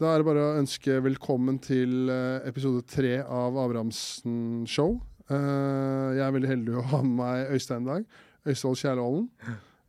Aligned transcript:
Da 0.00 0.14
er 0.14 0.22
det 0.22 0.24
bare 0.30 0.40
å 0.40 0.52
ønske 0.56 0.94
velkommen 1.04 1.58
til 1.60 2.08
eh, 2.08 2.46
episode 2.48 2.80
tre 2.88 3.18
av 3.20 3.58
Abrahamsen 3.60 4.62
Show. 4.64 4.94
Eh, 5.28 6.06
jeg 6.16 6.22
er 6.24 6.32
veldig 6.32 6.48
heldig 6.48 6.78
å 6.80 6.84
ha 6.94 7.00
med 7.04 7.18
meg 7.18 7.52
Øystein 7.52 7.84
i 7.84 7.90
dag. 7.90 8.06
Øystein 8.48 8.78
Kjærleholden. 8.80 9.26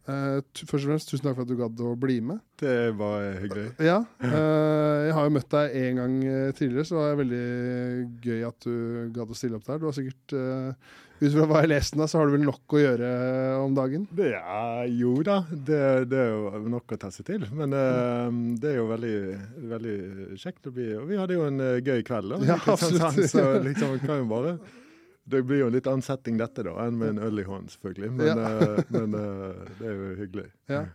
Uh, 0.01 0.41
først 0.57 0.81
og 0.81 0.89
fremst, 0.89 1.13
Tusen 1.13 1.23
takk 1.29 1.37
for 1.37 1.45
at 1.45 1.53
du 1.53 1.55
gadd 1.55 1.83
å 1.87 1.93
bli 1.95 2.17
med. 2.27 2.41
Det 2.59 2.91
var 2.99 3.37
hyggelig. 3.39 3.69
Ja, 3.79 4.01
Jeg 4.19 5.15
har 5.15 5.29
jo 5.29 5.33
møtt 5.37 5.47
deg 5.53 5.77
en 5.85 6.01
gang 6.01 6.19
tidligere, 6.59 6.83
så 6.89 6.97
det 6.97 7.05
var 7.05 7.21
veldig 7.21 7.45
gøy 8.25 8.45
at 8.49 8.67
du 8.67 8.75
gadd 9.15 9.31
å 9.31 9.37
stille 9.37 9.61
opp 9.61 9.69
der. 9.69 9.79
Du 9.79 9.87
har 9.87 9.95
sikkert, 9.95 10.35
Ut 11.21 11.35
fra 11.35 11.45
hva 11.45 11.61
jeg 11.61 11.69
leste, 11.69 11.99
da, 12.01 12.07
så 12.09 12.17
har 12.17 12.27
du 12.29 12.33
vel 12.33 12.45
nok 12.47 12.73
å 12.73 12.81
gjøre 12.81 13.09
om 13.61 13.75
dagen? 13.77 14.07
Det 14.17 14.31
er 14.39 14.87
jo 14.89 15.13
da, 15.25 15.39
det, 15.51 15.81
det, 16.09 16.17
er 16.17 16.31
jo 16.33 16.63
nok 16.73 16.95
å 16.95 16.99
ta 17.01 17.11
seg 17.13 17.27
til. 17.29 17.45
Men 17.53 17.75
det 18.57 18.71
er 18.71 18.79
jo 18.79 18.87
veldig, 18.89 19.15
veldig 19.75 19.95
kjekt 20.41 20.71
å 20.71 20.73
bli 20.73 20.87
Og 20.97 21.05
vi 21.11 21.19
hadde 21.21 21.37
jo 21.37 21.45
en 21.45 21.61
gøy 21.77 22.01
kveld, 22.07 22.33
da. 22.33 22.41
Ja, 22.49 22.57
absolutt. 22.73 23.21
Så 23.29 23.45
liksom, 23.61 23.99
kan 24.01 24.23
jo 24.23 24.31
bare 24.33 24.57
det 25.31 25.41
blir 25.47 25.63
jo 25.63 25.71
litt 25.71 25.87
annen 25.89 26.05
setting 26.05 26.39
dette 26.39 26.65
da, 26.65 26.75
enn 26.85 26.97
med 26.99 27.15
en 27.15 27.25
øl 27.27 27.41
i 27.41 27.47
hånden, 27.47 27.69
selvfølgelig. 27.71 28.11
Men, 28.17 28.31
ja. 28.31 28.53
uh, 28.57 28.79
men 28.95 29.17
uh, 29.17 29.75
det 29.79 29.89
er 29.89 29.97
jo 29.97 30.13
hyggelig. 30.19 30.47
Ja. 30.71 30.85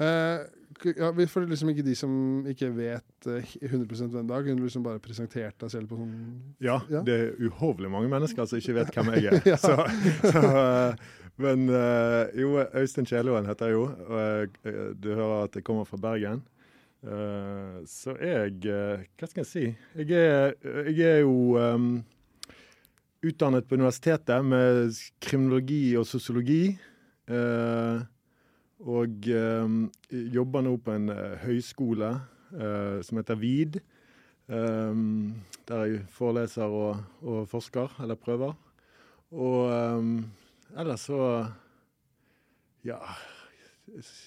Uh, 0.00 0.46
ja, 0.84 1.10
for 1.30 1.46
liksom 1.48 1.70
ikke 1.72 1.84
de 1.86 1.94
som 1.98 2.12
ikke 2.48 2.70
vet 2.76 3.28
100% 3.28 4.14
hvem 4.14 4.26
Dag, 4.28 4.48
du 4.48 4.64
liksom 4.64 4.84
bare 4.84 5.02
presentert 5.02 5.56
deg 5.62 5.72
selv 5.72 5.90
på 5.90 5.98
sånn 6.00 6.16
ja, 6.62 6.80
ja, 6.92 7.02
det 7.06 7.14
er 7.16 7.46
uhorvelig 7.46 7.90
mange 7.92 8.10
mennesker 8.12 8.48
som 8.48 8.60
ikke 8.60 8.76
vet 8.80 8.92
hvem 8.96 9.12
jeg 9.16 9.30
er. 9.30 9.38
ja. 9.52 9.60
så, 9.60 9.76
så, 10.24 10.42
men 11.42 11.68
jo, 12.38 12.56
Øystein 12.64 13.08
Kjæloen 13.08 13.48
heter 13.48 13.70
jeg 13.70 13.78
jo. 13.78 13.86
og 13.86 14.60
Du 15.00 15.10
hører 15.12 15.46
at 15.46 15.56
jeg 15.58 15.66
kommer 15.66 15.88
fra 15.88 16.00
Bergen. 16.00 16.44
så 17.86 18.16
jeg 18.20 18.56
Hva 18.64 19.28
skal 19.28 19.42
jeg 19.42 19.50
si? 19.50 19.64
Jeg 20.00 20.16
er, 20.16 20.54
jeg 20.88 21.08
er 21.18 21.24
jo 21.24 21.56
um, 21.60 21.90
utdannet 23.26 23.66
på 23.68 23.76
universitetet 23.78 24.44
med 24.44 24.96
kriminologi 25.22 25.96
og 25.98 26.06
sosiologi. 26.08 26.76
Eh, 27.26 28.02
og 28.84 29.28
eh, 29.32 29.76
jobber 30.34 30.64
nå 30.66 30.76
på 30.84 30.96
en 30.96 31.08
eh, 31.12 31.36
høyskole 31.46 32.10
eh, 32.52 32.98
som 33.06 33.20
heter 33.20 33.40
VID. 33.40 33.80
Der 34.46 35.80
jeg 35.90 36.04
foreleser 36.14 36.70
og, 36.70 37.00
og, 37.26 37.48
forsker, 37.50 37.96
eller 37.98 38.14
prøver. 38.14 38.52
Og 39.34 39.72
ellers 40.78 41.08
så 41.08 41.18
Ja 42.86 43.00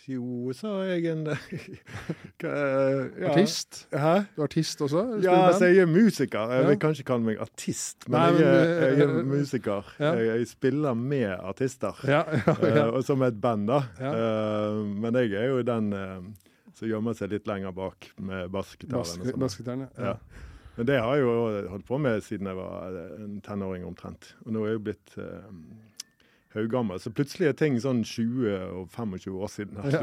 jo, 0.07 0.53
sa 0.55 0.69
jeg 0.87 1.09
en 1.11 1.25
ja. 2.43 3.29
Artist? 3.29 3.81
Hæ? 3.91 4.13
Du 4.35 4.41
er 4.41 4.45
artist 4.47 4.81
også? 4.81 5.03
Ja, 5.23 5.35
altså, 5.49 5.65
jeg 5.65 5.83
er 5.83 5.89
musiker. 5.91 6.53
Jeg 6.55 6.67
vil 6.69 6.79
kanskje 6.79 7.05
kalle 7.07 7.27
meg 7.27 7.41
artist, 7.43 8.07
men, 8.07 8.15
Nei, 8.15 8.31
men 8.31 8.41
jeg, 8.41 8.53
er, 8.55 8.85
jeg, 8.87 9.07
er, 9.07 9.23
musiker. 9.27 9.91
Ja. 9.99 10.13
Jeg, 10.15 10.27
jeg, 10.31 10.47
spiller 10.53 10.93
med 10.93 11.27
artister. 11.35 11.99
Ja, 12.07 12.23
uh, 12.47 12.95
og 12.95 13.03
som 13.03 13.23
et 13.27 13.41
band, 13.41 13.67
da. 13.69 13.81
Uh, 13.99 14.79
men 14.87 15.19
jeg 15.19 15.35
er 15.37 15.51
jo 15.51 15.61
den 15.67 15.91
som 16.79 16.87
gjemmer 16.87 17.17
seg 17.17 17.33
litt 17.35 17.49
lenger 17.49 17.75
bak 17.75 18.09
med 18.23 18.47
bassgitaren. 18.55 19.35
Bassgitaren, 19.39 19.89
ja. 19.99 20.15
Men 20.79 20.87
det 20.87 21.01
har 21.03 21.17
jeg 21.19 21.25
jo 21.25 21.37
holdt 21.73 21.87
på 21.89 21.97
med 21.99 22.23
siden 22.23 22.47
jeg 22.47 22.55
var 22.55 22.99
en 23.19 23.39
tenåring 23.43 23.83
omtrent. 23.83 24.31
Og 24.45 24.53
nå 24.55 24.63
er 24.63 24.71
jeg 24.71 24.79
jo 24.79 24.83
blitt 24.87 25.17
haugammel. 26.59 26.99
Så 27.01 27.11
plutselig 27.15 27.49
er 27.49 27.55
ting 27.57 27.77
sånn 27.81 28.01
20 28.07 28.53
og 28.79 28.91
25 28.93 29.39
år 29.39 29.51
siden. 29.53 29.79
Altså, 29.89 30.01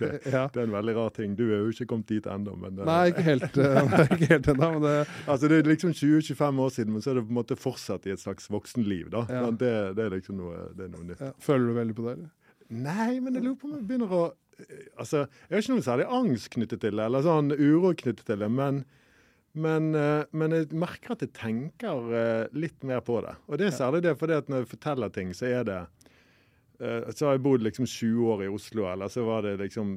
det, 0.00 0.10
ja. 0.34 0.46
det, 0.52 0.60
er 0.60 0.64
en 0.64 0.74
veldig 0.74 0.94
rar 0.96 1.12
ting. 1.16 1.34
Du 1.38 1.44
er 1.48 1.60
jo 1.60 1.74
ikke 1.74 1.88
kommet 1.90 2.08
dit 2.10 2.26
ennå. 2.30 2.54
Eh, 2.56 2.78
Nei, 2.86 3.02
ikke 3.12 3.26
helt, 3.26 3.58
uh, 3.60 4.00
ikke 4.06 4.30
helt 4.30 4.50
ennå. 4.54 4.70
Det... 4.84 4.94
Altså, 5.26 5.50
det 5.50 5.60
er 5.60 5.70
liksom 5.70 5.92
20-25 5.96 6.64
år 6.66 6.74
siden, 6.78 6.94
men 6.94 7.04
så 7.04 7.12
er 7.12 7.20
det 7.20 7.26
på 7.26 7.34
en 7.34 7.40
måte 7.40 7.58
fortsatt 7.60 8.08
i 8.08 8.14
et 8.14 8.22
slags 8.22 8.50
voksenliv. 8.52 9.10
da. 9.14 9.26
Ja. 9.30 9.44
Det, 9.50 9.72
det, 9.98 10.06
er 10.06 10.16
liksom 10.16 10.40
noe, 10.40 10.68
det 10.78 10.88
er 10.88 10.92
noe 10.94 11.06
nytt. 11.10 11.22
Ja. 11.22 11.32
Føler 11.42 11.70
du 11.70 11.78
veldig 11.80 11.96
på 11.98 12.06
det? 12.08 12.16
eller? 12.18 12.34
Nei, 12.66 13.12
men 13.22 13.36
jeg 13.36 13.44
lurer 13.44 13.58
på 13.60 13.68
om 13.70 13.76
jeg 13.76 13.86
begynner 13.86 14.10
å 14.10 14.22
eh, 14.58 14.86
Altså, 14.98 15.26
jeg 15.46 15.54
har 15.54 15.64
ikke 15.64 15.76
noe 15.76 15.86
særlig 15.86 16.06
angst 16.18 16.50
knyttet 16.54 16.82
til 16.82 16.96
det, 16.98 17.08
eller 17.10 17.26
sånn 17.26 17.52
uro 17.54 17.92
knyttet 17.94 18.26
til 18.26 18.42
det. 18.42 18.50
men 18.50 18.84
men, 19.56 19.90
men, 20.36 20.54
jeg 20.54 20.68
merker 20.76 21.14
at 21.14 21.24
jeg 21.24 21.32
tenker 21.36 22.48
litt 22.56 22.84
mer 22.86 23.00
på 23.04 23.18
det. 23.24 23.34
Og 23.48 23.60
det 23.60 23.70
er 23.70 23.76
særlig 23.76 24.02
det 24.04 24.12
fordi 24.20 24.36
at 24.36 24.50
når 24.52 24.62
jeg 24.62 24.70
forteller 24.74 25.12
ting, 25.14 25.32
så 25.36 25.48
er 25.48 25.66
det 25.68 25.80
Uh, 26.76 27.08
så 27.16 27.24
har 27.24 27.36
jeg 27.36 27.40
bodd 27.46 27.62
liksom 27.64 27.86
20 27.88 28.32
år 28.34 28.42
i 28.44 28.48
Oslo, 28.52 28.84
eller 28.90 29.08
så 29.08 29.22
var 29.24 29.46
det 29.46 29.54
liksom 29.62 29.94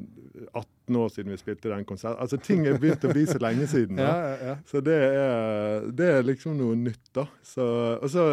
18 0.54 0.96
år 0.96 1.10
siden 1.12 1.34
vi 1.34 1.40
spilte 1.42 1.72
den 1.74 1.84
konserten. 1.86 2.22
Altså 2.24 2.40
Ting 2.40 2.68
er 2.68 2.80
begynt 2.80 3.04
å 3.04 3.12
bli 3.12 3.26
så 3.28 3.40
lenge 3.42 3.68
siden. 3.68 4.00
Ja, 4.10 4.14
ja, 4.24 4.36
ja. 4.48 4.54
Så 4.66 4.80
det 4.82 4.96
er, 4.96 5.90
det 5.92 6.08
er, 6.08 6.24
liksom 6.24 6.56
noe 6.58 6.78
nytt, 6.80 7.10
da. 7.16 7.26
Så, 7.44 7.66
og 8.00 8.08
så 8.10 8.30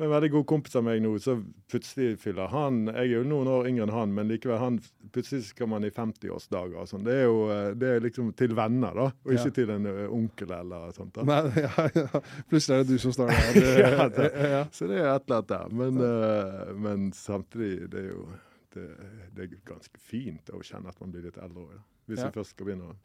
en 0.00 0.08
veldig 0.08 0.30
god 0.32 0.46
kompis 0.48 0.76
av 0.78 0.84
meg 0.86 1.02
nå, 1.04 1.10
så 1.20 1.34
plutselig 1.68 2.14
fyller 2.22 2.48
han 2.48 2.86
Jeg 2.86 3.02
er 3.02 3.10
jo 3.10 3.24
noen 3.28 3.50
år 3.52 3.66
yngre 3.68 3.84
enn 3.84 3.92
han, 3.92 4.14
men 4.16 4.30
likevel, 4.30 4.56
han 4.60 4.78
plutselig 5.12 5.50
skal 5.50 5.68
man 5.68 5.84
i 5.84 5.90
50-årsdager 5.92 6.78
og 6.80 6.88
sånn. 6.88 7.04
Det 7.04 7.16
er 7.18 7.26
jo 7.26 7.42
eh, 7.52 7.66
det 7.76 7.90
er 7.90 8.06
liksom 8.06 8.30
til 8.38 8.54
venner, 8.56 8.96
da, 8.96 9.10
og 9.12 9.34
ikke 9.34 9.50
ja. 9.50 9.56
til 9.58 9.74
en 9.74 9.90
uh, 9.90 10.14
onkel 10.16 10.54
eller 10.56 10.94
sånt. 10.96 11.12
da. 11.18 11.26
Nei, 11.28 11.42
ja, 11.66 11.88
ja. 11.98 12.22
Plutselig 12.48 12.78
er 12.78 12.86
det 12.86 12.96
du 12.96 13.04
som 13.04 13.16
står 13.18 13.34
der. 13.34 13.50
Det, 13.62 13.74
ja, 13.82 14.08
det, 14.08 14.30
ja, 14.54 14.62
Så 14.72 14.88
det 14.88 14.96
er 15.02 15.10
et 15.12 15.28
eller 15.28 15.42
annet 15.42 15.52
der. 15.52 15.76
Men, 15.82 16.00
uh, 16.00 16.72
men 16.86 17.12
samtidig, 17.16 17.90
det 17.92 18.00
er 18.06 18.08
jo 18.14 18.24
det, 18.72 18.88
det, 19.36 19.44
er 19.44 19.56
ganske 19.68 20.00
fint 20.00 20.48
å 20.56 20.62
kjenne 20.64 20.88
at 20.88 21.00
man 21.04 21.12
blir 21.12 21.28
litt 21.28 21.36
eldre 21.36 21.66
òg, 21.66 21.80
hvis 22.08 22.22
vi 22.24 22.32
først 22.32 22.56
skal 22.56 22.70
begynne 22.70 22.94
å 22.94 22.96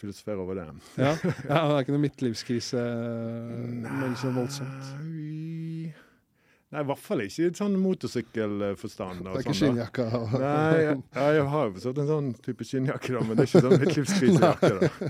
filosofere 0.00 0.42
over 0.42 0.54
det. 0.60 0.66
ja. 0.98 1.12
ja, 1.12 1.14
Det 1.18 1.58
er 1.58 1.78
ikke 1.84 1.96
noe 1.96 2.04
midtlivskrise 2.06 2.82
men 3.88 4.16
så 4.20 4.32
voldsomt? 4.34 4.92
Nei, 6.68 6.82
i 6.84 6.86
hvert 6.90 7.00
fall 7.00 7.22
ikke 7.24 7.46
i 7.48 7.52
sånn 7.56 7.76
motorsykkelforstand. 7.80 9.22
Det 9.24 9.30
er 9.30 9.38
ikke 9.40 9.52
sånn, 9.54 9.56
skinnjakke? 9.56 10.04
Nei, 10.34 10.80
jeg, 10.82 10.96
jeg 11.16 11.46
har 11.54 11.62
jo 11.64 11.72
forstått 11.78 12.00
en 12.02 12.10
sånn 12.10 12.26
type 12.44 12.66
skinnjakke, 12.68 13.12
da, 13.14 13.22
men 13.24 13.38
det 13.38 13.46
er 13.46 13.48
ikke 13.48 13.62
sånn 13.64 13.84
midtlivskrisejakke. 13.84 14.70
da. 14.82 15.08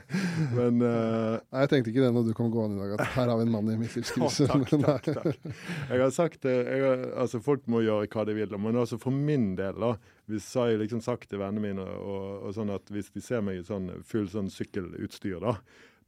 Men, 0.55 0.79
uh, 0.85 1.41
Nei, 1.43 1.65
Jeg 1.65 1.73
tenkte 1.73 1.91
ikke 1.91 2.05
det 2.05 2.13
når 2.15 2.29
du 2.29 2.31
kom 2.39 2.53
gående 2.55 2.79
i 2.79 2.85
dag, 2.85 2.95
at 2.95 3.11
her 3.17 3.33
har 3.33 3.41
vi 3.41 3.49
en 3.49 3.51
mann 3.57 3.73
i 3.75 3.75
midtlivskrise. 3.81 4.47
Oh, 4.47 4.63
takk, 4.63 4.71
takk, 4.87 5.11
takk. 5.19 5.51
Jeg 5.91 6.05
har 6.05 6.15
sagt 6.15 6.47
det, 6.47 6.55
jeg, 6.63 6.95
altså 7.25 7.43
Folk 7.43 7.67
må 7.67 7.83
gjøre 7.83 8.07
hva 8.15 8.27
de 8.29 8.39
vil, 8.39 8.55
men 8.63 8.79
også 8.79 9.01
for 9.03 9.19
min 9.19 9.51
del, 9.59 9.83
da, 9.83 9.97
hvis 10.31 10.47
jeg 10.55 10.77
har 10.77 10.83
liksom 10.85 11.03
sagt 11.03 11.27
til 11.33 11.43
vennene 11.43 11.65
mine 11.65 11.85
og, 11.99 12.45
og, 12.45 12.55
sånn 12.55 12.71
at 12.75 12.87
hvis 12.93 13.11
de 13.15 13.23
ser 13.25 13.43
meg 13.43 13.59
i 13.59 13.67
sånn 13.67 13.91
full 14.07 14.31
sånn 14.31 14.51
sykkelutstyr, 14.53 15.41
da, 15.43 15.57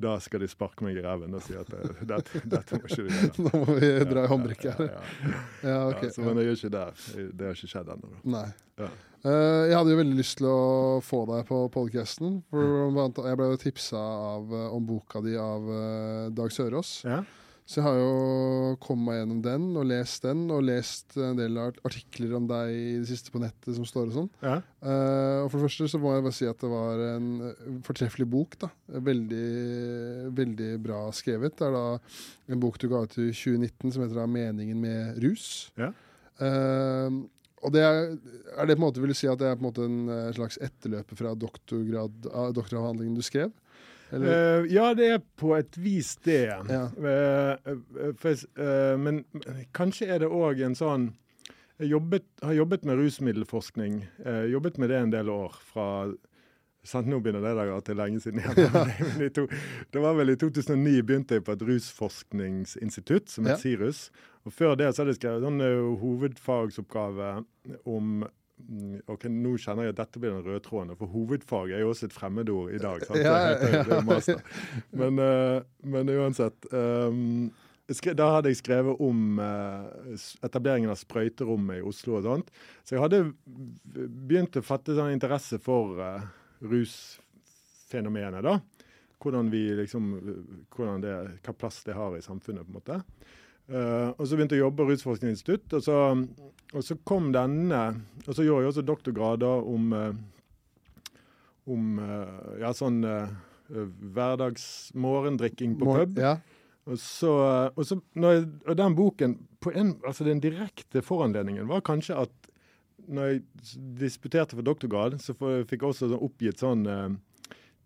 da 0.00 0.16
skal 0.22 0.43
de 0.44 0.49
sparke 0.50 0.84
meg 0.87 0.99
i 0.99 1.05
ræven 1.05 1.37
og 1.37 1.44
si 1.44 1.56
at 1.59 1.71
eh, 1.77 2.03
dette, 2.12 2.43
dette 2.49 2.78
må 2.78 2.88
ikke 2.88 3.05
du 3.05 3.11
gjøre. 3.11 3.31
Nå 3.47 3.62
må 3.62 3.77
vi 3.77 3.91
dra 4.09 4.25
i 4.25 4.33
håndbrekket 4.33 4.81
her. 4.81 4.91
Ja, 4.91 5.05
ja, 5.66 5.78
okay. 5.91 6.11
så, 6.15 6.25
men 6.25 6.41
jeg 6.41 6.55
er 6.55 6.59
ikke 6.59 6.72
der. 6.77 7.06
Det 7.31 7.49
har 7.49 7.59
ikke 7.59 7.72
skjedd 7.75 7.94
ennå. 7.97 8.12
Nei. 8.37 8.47
Uh, 9.21 9.69
jeg 9.69 9.77
hadde 9.77 9.93
jo 9.93 9.99
veldig 9.99 10.16
lyst 10.16 10.38
til 10.41 10.49
å 10.49 10.61
få 11.05 11.27
deg 11.28 11.44
på 11.50 11.61
podcasten. 11.75 12.38
For 12.49 13.27
jeg 13.28 13.41
ble 13.43 13.50
tipsa 13.61 14.00
av, 14.31 14.55
eh, 14.56 14.71
om 14.72 14.88
boka 14.88 15.21
di 15.25 15.37
av 15.41 15.69
Dag 16.37 16.55
Sørås. 16.55 16.94
Ja. 17.05 17.21
Så 17.70 17.78
jeg 17.78 17.86
har 17.86 18.00
jo 18.00 18.78
kommet 18.82 19.06
meg 19.06 19.19
gjennom 19.20 19.42
den 19.44 19.66
og 19.78 19.84
lest 19.86 20.25
den, 20.26 20.41
og 20.50 20.64
lest 20.66 21.14
en 21.22 21.38
del 21.38 21.54
artikler 21.60 22.32
om 22.34 22.48
deg 22.50 22.72
i 22.75 22.97
det 22.98 23.06
siste 23.06 23.31
på 23.31 23.38
nettet 23.38 23.76
som 23.76 23.86
står 23.86 24.08
og 24.08 24.16
sånn. 24.16 24.31
Ja. 24.42 24.56
Uh, 24.82 25.44
og 25.44 25.53
for 25.53 25.60
det 25.60 25.69
første 25.69 25.86
så 25.92 26.00
må 26.03 26.16
jeg 26.16 26.25
bare 26.25 26.34
si 26.34 26.48
at 26.50 26.64
det 26.64 26.70
var 26.72 27.04
en 27.12 27.28
fortreffelig 27.86 28.26
bok. 28.32 28.58
da. 28.64 28.72
Veldig, 29.10 29.47
veldig 30.34 30.70
bra 30.82 31.04
skrevet. 31.14 31.54
Det 31.60 31.69
er 31.69 31.76
da 31.76 31.84
en 32.50 32.64
bok 32.66 32.81
du 32.82 32.88
ga 32.91 33.04
ut 33.06 33.14
i 33.22 33.28
2019 33.31 33.94
som 33.94 34.02
heter 34.02 34.19
da 34.19 34.26
'Meningen 34.26 34.82
med 34.82 35.22
rus'. 35.22 35.70
Ja. 35.78 35.94
Uh, 36.42 37.22
og 37.62 37.70
det 37.76 37.87
er, 37.87 38.16
er, 38.56 38.66
det 38.66 38.75
på 38.75 38.81
en 38.81 38.87
måte, 38.88 39.00
vil 39.04 39.12
du 39.12 39.19
si 39.20 39.28
at 39.31 39.38
det 39.38 39.47
er 39.47 39.54
på 39.54 39.62
en 39.62 39.69
måte 39.69 39.87
en 39.87 40.34
slags 40.34 40.56
etterløper 40.58 41.14
fra 41.14 41.37
doktoravhandlingen 41.38 43.14
du 43.14 43.22
skrev? 43.22 43.52
Uh, 44.12 44.66
ja, 44.71 44.91
det 44.94 45.09
er 45.15 45.21
på 45.38 45.53
et 45.54 45.76
vis 45.79 46.17
det. 46.26 46.49
Ja. 46.50 46.87
For, 48.19 48.43
uh, 48.58 48.96
men 48.99 49.23
kanskje 49.76 50.11
er 50.11 50.25
det 50.25 50.31
òg 50.31 50.62
en 50.67 50.79
sånn 50.79 51.12
Jeg 51.81 51.94
jobbet, 51.94 52.26
har 52.44 52.52
jobbet 52.52 52.82
med 52.84 52.99
rusmiddelforskning. 53.00 54.02
jobbet 54.52 54.76
med 54.76 54.90
det 54.93 54.99
en 55.00 55.12
del 55.14 55.31
år. 55.32 55.55
fra 55.64 55.87
sant, 56.84 57.08
Nå 57.08 57.23
begynner 57.25 57.40
det 57.40 57.55
der 57.56 57.81
til 57.81 57.96
lenge 57.96 58.20
siden 58.20 58.43
igjen. 58.43 58.58
Ja. 59.25 59.46
det 59.93 60.02
var 60.02 60.19
vel 60.19 60.34
i 60.34 60.37
2009 60.37 61.00
begynte 61.08 61.38
jeg 61.38 61.44
på 61.46 61.56
et 61.56 61.64
rusforskningsinstitutt 61.64 63.32
som 63.32 63.49
het 63.49 63.56
ja. 63.56 63.62
SIRUS. 63.62 64.11
Og 64.44 64.52
Før 64.52 64.76
det 64.76 64.90
så 64.93 65.02
hadde 65.02 65.14
jeg 65.14 65.23
skrevet 65.23 65.49
en 65.49 65.96
hovedfagsoppgave 66.02 67.32
om 67.88 68.26
ok, 69.10 69.26
Nå 69.32 69.54
kjenner 69.60 69.86
jeg 69.86 69.94
at 69.94 70.02
dette 70.02 70.20
blir 70.22 70.34
den 70.34 70.44
røde 70.46 70.62
tråden, 70.64 70.96
for 70.98 71.10
hovedfag 71.12 71.74
er 71.74 71.82
jo 71.84 71.90
også 71.92 72.08
et 72.08 72.14
fremmedord 72.16 72.74
i 72.74 72.80
dag. 72.82 73.04
sant? 73.06 73.20
Ja, 73.24 73.34
ja, 73.50 73.82
ja. 73.86 74.36
Men, 74.96 75.20
uh, 75.20 75.60
men, 75.82 76.12
uansett 76.20 76.68
um, 76.72 77.50
Da 78.16 78.28
hadde 78.36 78.52
jeg 78.52 78.60
skrevet 78.60 79.02
om 79.02 79.40
uh, 79.42 79.88
etableringen 80.46 80.92
av 80.92 80.98
sprøyterommet 81.00 81.80
i 81.80 81.86
Oslo 81.86 82.18
og 82.18 82.26
sånt. 82.26 82.52
Så 82.84 82.96
jeg 82.96 83.04
hadde 83.04 83.24
begynt 83.84 84.58
å 84.58 84.64
fatte 84.64 84.96
sånn 84.96 85.14
interesse 85.14 85.58
for 85.62 85.98
uh, 85.98 86.22
rusfenomenet, 86.62 88.44
da. 88.46 88.58
hvordan 89.20 89.50
vi 89.52 89.66
liksom, 89.82 90.12
hvordan 90.74 91.04
det, 91.04 91.16
hva 91.44 91.56
plass 91.56 91.82
det 91.86 91.98
har 91.98 92.16
i 92.16 92.24
samfunnet. 92.24 92.66
på 92.66 92.70
en 92.70 92.80
måte. 92.80 93.02
Uh, 93.70 94.11
og 94.19 94.26
Så 94.26 94.34
begynte 94.34 94.56
jeg 94.56 94.64
å 94.64 94.67
jobbe 94.67 94.82
på 94.82 94.90
Rusforskningsinstitutt, 94.90 95.76
og 95.78 95.84
så, 95.87 95.99
og 96.75 96.82
så 96.82 96.96
kom 97.06 97.28
denne 97.31 97.82
Og 98.25 98.32
så 98.34 98.43
gjorde 98.43 98.64
jeg 98.64 98.72
også 98.72 98.82
doktorgrader 98.87 99.69
om, 99.70 99.93
uh, 99.94 101.20
om 101.70 102.00
uh, 102.02 102.56
ja, 102.62 102.72
sånn 102.75 103.05
hverdags 103.70 104.64
morgendrikking 104.99 105.76
på 105.78 105.87
pub. 105.87 106.17
Ja. 106.19 106.32
Og 106.90 106.99
så, 106.99 107.31
og 107.70 107.84
så 107.87 108.00
jeg, 108.19 108.49
og 108.67 108.75
den 108.81 108.96
boken 108.99 109.37
på 109.62 109.70
en, 109.78 109.93
altså 110.02 110.26
Den 110.26 110.40
direkte 110.43 111.05
foranledningen 111.06 111.69
var 111.70 111.84
kanskje 111.87 112.17
at 112.25 112.49
når 113.06 113.28
jeg 113.28 113.44
disputerte 114.00 114.58
for 114.58 114.67
doktorgrad, 114.67 115.20
så 115.22 115.37
fikk 115.38 115.76
jeg 115.76 115.87
også 115.87 116.11
sånn 116.11 116.26
oppgitt 116.26 116.61
sånn 116.62 116.82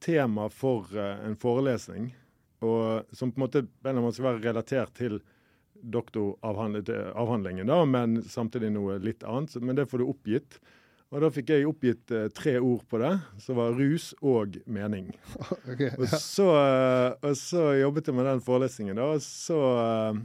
tema 0.03 0.49
for 0.53 0.89
en 0.97 1.37
forelesning. 1.41 2.09
Og, 2.65 3.05
som 3.13 3.33
på 3.33 3.39
en 3.39 3.45
måte 3.45 3.65
på 3.69 3.93
en 3.93 4.01
måte 4.01 4.19
skal 4.19 4.31
være 4.31 4.45
relatert 4.49 4.97
til 4.97 5.21
doktoravhandlingen, 5.93 7.67
da, 7.69 7.83
men 7.85 8.23
samtidig 8.29 8.73
noe 8.75 8.99
litt 9.03 9.25
annet. 9.29 9.57
Men 9.61 9.77
det 9.77 9.89
får 9.91 10.03
du 10.03 10.09
oppgitt. 10.09 10.59
Og 11.15 11.23
da 11.23 11.29
fikk 11.31 11.53
jeg 11.53 11.67
oppgitt 11.69 12.11
eh, 12.11 12.31
tre 12.35 12.57
ord 12.59 12.83
på 12.91 12.99
det, 12.99 13.13
som 13.43 13.59
var 13.61 13.77
rus 13.79 14.13
og 14.21 14.59
mening. 14.67 15.13
Okay, 15.75 15.91
ja. 15.91 15.99
og, 15.99 16.09
så, 16.21 16.47
eh, 16.59 17.11
og, 17.21 17.37
så, 17.39 17.69
jobbet 17.79 18.09
jeg 18.11 18.17
med 18.17 18.27
den 18.29 18.43
forelesningen, 18.45 18.99
da, 18.99 19.13
og 19.15 19.23
så 19.23 19.61
eh, 19.81 20.25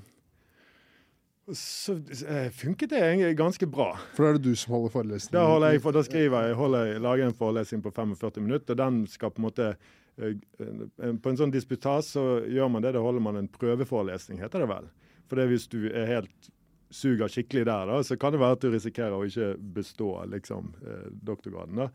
så 1.56 1.96
eh, 2.30 2.50
funket 2.54 2.92
det 2.94 3.34
ganske 3.34 3.66
bra. 3.66 3.96
For 4.14 4.26
da 4.26 4.30
er 4.30 4.38
det 4.38 4.52
du 4.52 4.58
som 4.60 4.76
holder 4.76 4.94
forelesningen? 4.94 5.34
Da, 5.34 5.46
holder 5.50 5.74
jeg, 5.74 5.82
for 5.82 5.98
da 5.98 6.04
skriver 6.06 6.46
jeg, 6.46 6.58
holder, 6.60 6.92
lager 7.02 7.26
en 7.26 7.38
forelesning 7.38 7.82
på 7.86 7.94
45 7.96 8.44
minutter. 8.44 8.76
og 8.76 8.82
Den 8.82 9.00
skal 9.10 9.34
på 9.34 9.42
en 9.42 9.48
måte 9.48 9.72
På 10.20 11.32
en 11.32 11.40
sånn 11.40 11.54
disputas 11.54 12.12
så 12.14 12.24
gjør 12.46 12.70
man 12.70 12.86
det. 12.86 12.94
Da 12.94 13.02
holder 13.02 13.24
man 13.24 13.40
en 13.40 13.50
prøveforelesning, 13.50 14.42
heter 14.44 14.66
det 14.66 14.70
vel. 14.70 14.90
For 15.30 15.40
det 15.40 15.50
hvis 15.52 15.68
du 15.72 15.84
er 15.90 16.10
helt 16.10 16.50
suger 16.90 17.30
skikkelig 17.30 17.68
der, 17.70 17.90
da, 17.90 18.00
så 18.04 18.18
kan 18.18 18.34
det 18.34 18.42
være 18.42 18.58
at 18.58 18.64
du 18.64 18.72
risikerer 18.74 19.14
å 19.14 19.26
ikke 19.28 19.52
bestå 19.78 20.14
liksom, 20.32 20.74
eh, 20.82 21.10
doktorgraden. 21.12 21.76
da. 21.84 21.90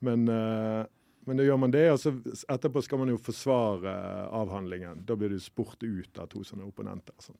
Men, 0.00 0.28
eh, 0.28 0.86
men 1.28 1.36
da 1.36 1.44
gjør 1.44 1.60
man 1.60 1.70
det, 1.70 1.84
og 1.92 1.98
så 2.00 2.12
etterpå 2.48 2.82
skal 2.82 2.98
man 2.98 3.12
jo 3.12 3.18
forsvare 3.22 3.92
avhandlingen. 4.34 5.04
Da 5.06 5.14
blir 5.16 5.30
du 5.30 5.38
spurt 5.38 5.82
ut 5.82 6.18
av 6.18 6.30
to 6.32 6.42
sånne 6.42 6.66
opponenter. 6.66 7.14
Sånn. 7.22 7.38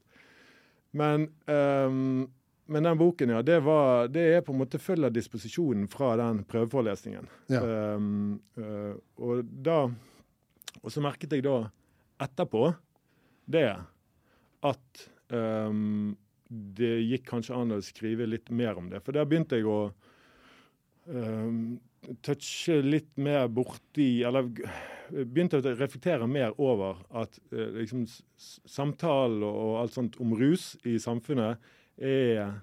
Men, 0.93 1.29
um, 1.47 2.29
men, 2.67 2.83
den 2.87 2.99
boken, 2.99 3.33
ja, 3.35 3.43
det, 3.43 3.61
var, 3.65 4.09
det, 4.13 4.27
er 4.37 4.45
på 4.47 4.53
en 4.53 4.61
måte 4.61 4.79
følger 4.79 5.11
disposisjonen 5.11 5.89
fra 5.91 6.13
den 6.21 6.45
prøveforelesningen. 6.51 7.31
Ja. 7.51 7.63
Um, 7.97 8.41
uh, 8.59 8.95
og 9.19 9.45
da 9.65 9.89
Og 10.81 10.93
så 10.93 11.03
merket 11.03 11.33
jeg 11.35 11.43
da 11.45 11.65
etterpå 12.23 12.69
det 13.51 13.67
at 14.65 15.01
Um, 15.31 16.17
det 16.51 16.97
gikk 17.07 17.29
kanskje 17.31 17.55
an 17.55 17.77
å 17.77 17.83
skrive 17.85 18.27
litt 18.27 18.51
mer 18.51 18.79
om 18.81 18.89
det. 18.91 19.03
For 19.07 19.15
der 19.15 19.29
begynte 19.29 19.61
jeg 19.61 19.69
å 19.71 19.93
um, 21.07 21.79
touche 22.27 22.81
litt 22.83 23.13
mer 23.21 23.47
borti 23.53 24.23
Eller 24.27 24.49
begynte 25.11 25.61
å 25.61 25.75
reflektere 25.79 26.27
mer 26.31 26.57
over 26.59 26.99
at 27.15 27.39
uh, 27.53 27.69
liksom, 27.77 28.07
samtalen 28.39 29.45
og 29.47 29.79
alt 29.83 29.95
sånt 29.99 30.19
om 30.23 30.35
rus 30.39 30.73
i 30.89 30.97
samfunnet 31.03 31.71
er 32.01 32.59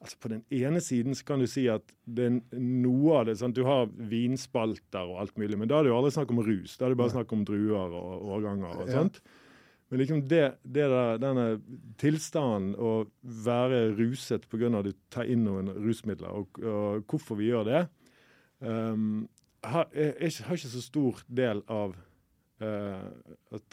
altså 0.00 0.16
På 0.22 0.30
den 0.32 0.44
ene 0.54 0.80
siden 0.80 1.16
så 1.16 1.26
kan 1.28 1.42
du 1.42 1.48
si 1.50 1.66
at 1.72 1.90
det 2.08 2.28
er 2.30 2.38
noe 2.56 3.18
av 3.18 3.26
det 3.28 3.36
sant? 3.40 3.58
Du 3.58 3.66
har 3.68 3.90
vinspalter 3.90 5.10
og 5.10 5.18
alt 5.20 5.36
mulig, 5.40 5.58
men 5.60 5.68
da 5.68 5.76
er 5.80 5.86
det 5.86 5.92
jo 5.92 5.98
aldri 5.98 6.14
snakk 6.14 6.32
om 6.32 6.40
rus. 6.46 6.78
Da 6.80 6.86
er 6.86 6.94
det 6.94 7.00
bare 7.02 7.12
snakk 7.12 7.34
om 7.36 7.42
druer 7.44 7.92
og 7.98 8.30
årganger 8.38 8.80
og 8.80 8.88
sånt. 8.88 9.20
Ja. 9.20 9.49
Men 9.90 9.98
liksom 9.98 10.20
det, 10.28 10.44
det 10.62 10.86
der, 10.86 11.16
denne 11.18 11.46
tilstanden 11.98 12.76
å 12.78 12.92
være 13.20 13.88
ruset 13.98 14.46
pga. 14.46 14.70
at 14.78 14.86
du 14.86 14.92
tar 15.10 15.26
inn 15.26 15.42
noen 15.42 15.72
rusmidler, 15.74 16.30
og, 16.30 16.60
og 16.62 17.10
hvorfor 17.10 17.40
vi 17.40 17.48
gjør 17.50 17.66
det, 17.66 17.80
um, 18.62 19.26
har, 19.66 19.90
er, 19.90 20.14
har, 20.46 20.54
ikke 20.54 20.70
så 20.70 20.84
stor 20.84 21.18
del 21.26 21.64
av 21.68 21.96
uh, 22.62 23.02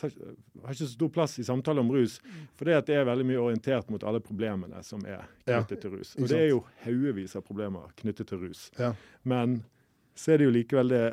Har 0.02 0.74
ikke 0.74 0.82
så 0.82 0.90
stor 0.90 1.14
plass 1.14 1.38
i 1.40 1.46
samtaler 1.46 1.86
om 1.86 1.94
rus. 1.94 2.18
For 2.58 2.66
det, 2.66 2.82
det 2.90 2.98
er 2.98 3.08
veldig 3.08 3.30
mye 3.30 3.46
orientert 3.52 3.94
mot 3.94 4.04
alle 4.04 4.20
problemene 4.24 4.82
som 4.84 5.06
er 5.06 5.22
knyttet 5.46 5.78
ja, 5.78 5.82
til 5.86 5.96
rus. 6.00 6.16
Og 6.18 6.28
det 6.34 6.42
er 6.42 6.50
jo 6.50 6.64
haugevis 6.82 7.38
av 7.38 7.46
problemer 7.46 7.94
knyttet 8.02 8.34
til 8.34 8.42
rus. 8.48 8.68
Ja. 8.82 8.96
Men 9.22 9.62
så 10.18 10.34
er 10.34 10.42
det 10.42 10.50
jo 10.50 10.58
likevel 10.58 10.92
det 10.96 11.06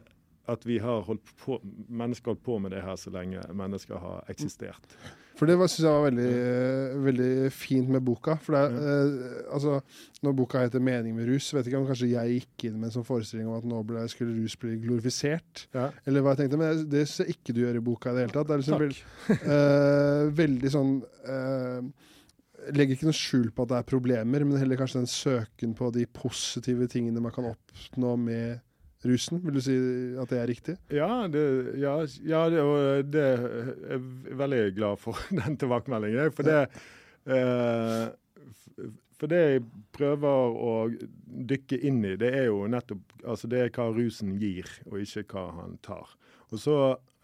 at 0.50 0.64
vi 0.66 0.78
har 0.78 1.04
holdt 1.06 1.30
på, 1.40 1.58
mennesker 1.88 2.34
holdt 2.34 2.42
på 2.44 2.58
med 2.60 2.74
det 2.74 2.82
her 2.84 2.96
så 3.00 3.12
lenge 3.14 3.42
mennesker 3.56 4.00
har 4.00 4.24
eksistert. 4.32 4.96
For 5.34 5.50
det 5.50 5.56
syns 5.58 5.80
jeg 5.82 5.90
var 5.90 6.04
veldig, 6.04 6.34
veldig, 7.02 7.30
fint 7.50 7.88
med 7.90 8.04
boka. 8.06 8.36
For 8.42 8.54
det, 8.54 8.64
eh, 8.78 9.54
altså, 9.54 9.80
Når 10.22 10.32
boka 10.32 10.58
heter 10.62 10.78
'Mening 10.78 11.16
med 11.16 11.26
rus', 11.28 11.52
vet 11.52 11.66
ikke 11.66 11.78
om 11.78 11.86
kanskje 11.86 12.10
jeg 12.10 12.40
gikk 12.40 12.64
inn 12.64 12.78
med 12.78 12.86
en 12.86 13.02
sånn 13.02 13.04
forestilling 13.04 13.48
om 13.48 13.56
at 13.56 13.64
nå 13.64 13.82
ble, 13.84 14.08
skulle 14.08 14.36
rus 14.42 14.56
bli 14.56 14.76
glorifisert. 14.78 15.66
Ja. 15.74 15.90
Eller 16.06 16.22
hva 16.22 16.36
jeg 16.36 16.48
tenkte, 16.48 16.58
Men 16.58 16.88
det 16.88 17.08
syns 17.08 17.26
jeg 17.26 17.36
ikke 17.36 17.52
du 17.52 17.60
gjør 17.60 17.76
i 17.76 17.80
boka 17.80 18.10
i 18.10 18.14
det 18.14 18.20
hele 18.24 18.32
tatt. 18.32 18.46
Det 18.46 18.54
er 18.54 18.62
liksom 18.62 18.78
veld, 18.78 18.96
eh, 19.30 20.30
veldig 20.30 20.70
sånn 20.70 21.02
eh, 21.26 21.82
legger 22.72 22.96
ikke 22.96 23.08
noe 23.10 23.18
skjul 23.18 23.50
på 23.50 23.62
at 23.62 23.68
det 23.68 23.78
er 23.78 23.90
problemer, 23.90 24.44
men 24.44 24.56
heller 24.56 24.76
kanskje 24.76 25.02
den 25.02 25.10
søken 25.10 25.74
på 25.74 25.90
de 25.92 26.06
positive 26.06 26.86
tingene 26.88 27.20
man 27.20 27.32
kan 27.32 27.50
oppnå 27.50 28.16
med 28.16 28.60
rusen? 29.08 29.40
Vil 29.44 29.58
du 29.58 29.62
si 29.64 29.76
at 30.20 30.32
det 30.32 30.40
er 30.40 30.50
riktig? 30.50 30.74
Ja, 30.94 31.08
det, 31.30 31.44
ja, 31.80 31.94
ja, 32.24 32.42
det, 32.52 32.64
og 32.64 33.08
det 33.12 33.24
er 33.24 33.46
jeg 33.94 34.36
veldig 34.40 34.60
glad 34.76 35.00
for 35.02 35.18
den 35.40 35.58
tilbakemeldingen. 35.60 36.34
For 36.34 36.48
det, 36.48 36.60
eh, 37.26 38.88
for 39.20 39.30
det 39.30 39.40
jeg 39.42 39.64
prøver 39.94 40.58
å 40.68 40.74
dykke 41.52 41.78
inn 41.86 42.02
i, 42.04 42.16
det 42.20 42.32
er 42.36 42.48
jo 42.50 42.64
nettopp 42.70 43.14
altså 43.24 43.48
det 43.50 43.62
er 43.62 43.72
hva 43.74 43.88
rusen 43.94 44.36
gir, 44.40 44.68
og 44.90 45.00
ikke 45.00 45.26
hva 45.32 45.48
han 45.60 45.78
tar. 45.84 46.14
Og 46.50 46.60
så 46.60 46.76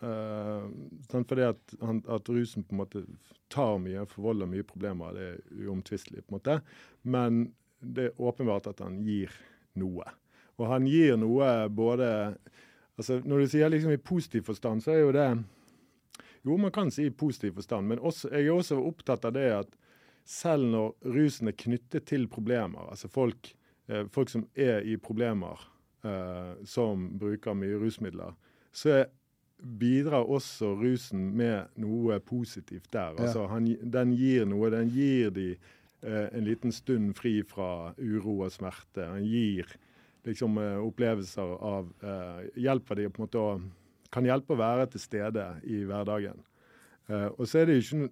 eh, 0.02 0.64
Fordi 1.12 1.44
at, 1.46 1.76
at, 1.80 2.30
rusen 2.32 2.64
på 2.64 2.74
en 2.74 2.82
måte 2.82 3.04
tar 3.52 3.78
mye, 3.82 4.06
forvolder 4.10 4.48
mye 4.50 4.66
problemer, 4.66 5.14
det 5.16 5.28
er 5.34 5.66
uomtvistelig, 5.66 6.24
på 6.24 6.34
en 6.34 6.38
måte. 6.38 6.58
Men 7.02 7.42
det 7.80 8.10
er 8.10 8.22
åpenbart 8.22 8.70
at 8.70 8.82
han 8.84 9.00
gir 9.06 9.34
noe. 9.80 10.06
Og 10.60 10.68
han 10.68 10.86
gir 10.88 11.16
noe 11.20 11.68
både 11.72 12.10
altså 13.00 13.20
Når 13.24 13.38
du 13.40 13.48
sier 13.48 13.70
liksom 13.72 13.94
i 13.94 14.02
positiv 14.02 14.44
forstand, 14.50 14.84
så 14.84 14.92
er 14.92 15.00
jo 15.00 15.12
det 15.16 15.28
Jo, 16.44 16.56
man 16.60 16.72
kan 16.72 16.90
si 16.92 17.06
i 17.08 17.12
positiv 17.12 17.54
forstand, 17.56 17.88
men 17.88 17.98
også, 17.98 18.28
jeg 18.32 18.46
er 18.46 18.56
også 18.56 18.80
opptatt 18.80 19.24
av 19.28 19.32
det 19.36 19.48
at 19.52 19.78
selv 20.24 20.68
når 20.70 21.10
rusen 21.16 21.50
er 21.50 21.56
knyttet 21.58 22.06
til 22.08 22.28
problemer, 22.28 22.86
altså 22.88 23.08
folk, 23.12 23.50
eh, 23.88 24.06
folk 24.08 24.30
som 24.30 24.46
er 24.54 24.84
i 24.88 24.96
problemer, 24.96 25.60
eh, 26.04 26.54
som 26.64 27.10
bruker 27.18 27.56
mye 27.56 27.80
rusmidler, 27.80 28.36
så 28.72 29.02
bidrar 29.60 30.28
også 30.30 30.74
rusen 30.80 31.36
med 31.36 31.68
noe 31.80 32.20
positivt 32.24 32.88
der. 32.92 33.18
Altså, 33.18 33.46
han, 33.50 33.66
den 33.82 34.14
gir 34.16 34.46
noe. 34.48 34.70
Den 34.72 34.88
gir 34.94 35.32
de 35.34 35.50
eh, 35.52 36.28
en 36.32 36.46
liten 36.46 36.72
stund 36.72 37.14
fri 37.18 37.40
fra 37.44 37.92
uro 37.98 38.40
og 38.46 38.52
smerte. 38.54 39.04
Han 39.04 39.26
gir 39.26 39.68
liksom, 40.24 40.58
eh, 40.58 40.78
opplevelser 40.78 41.54
av 41.64 41.92
uh, 42.04 42.42
Hjelper 42.56 42.98
de 42.98 43.08
på 43.08 43.20
en 43.20 43.26
måte 43.26 43.40
å 43.40 43.50
Kan 44.10 44.26
hjelpe 44.26 44.56
å 44.56 44.58
være 44.58 44.88
til 44.90 45.00
stede 45.00 45.44
i 45.70 45.84
hverdagen. 45.86 46.40
Uh, 47.10 47.28
og 47.38 47.46
så 47.46 47.60
er 47.60 47.70
det 47.70 47.78
ikke 47.78 48.08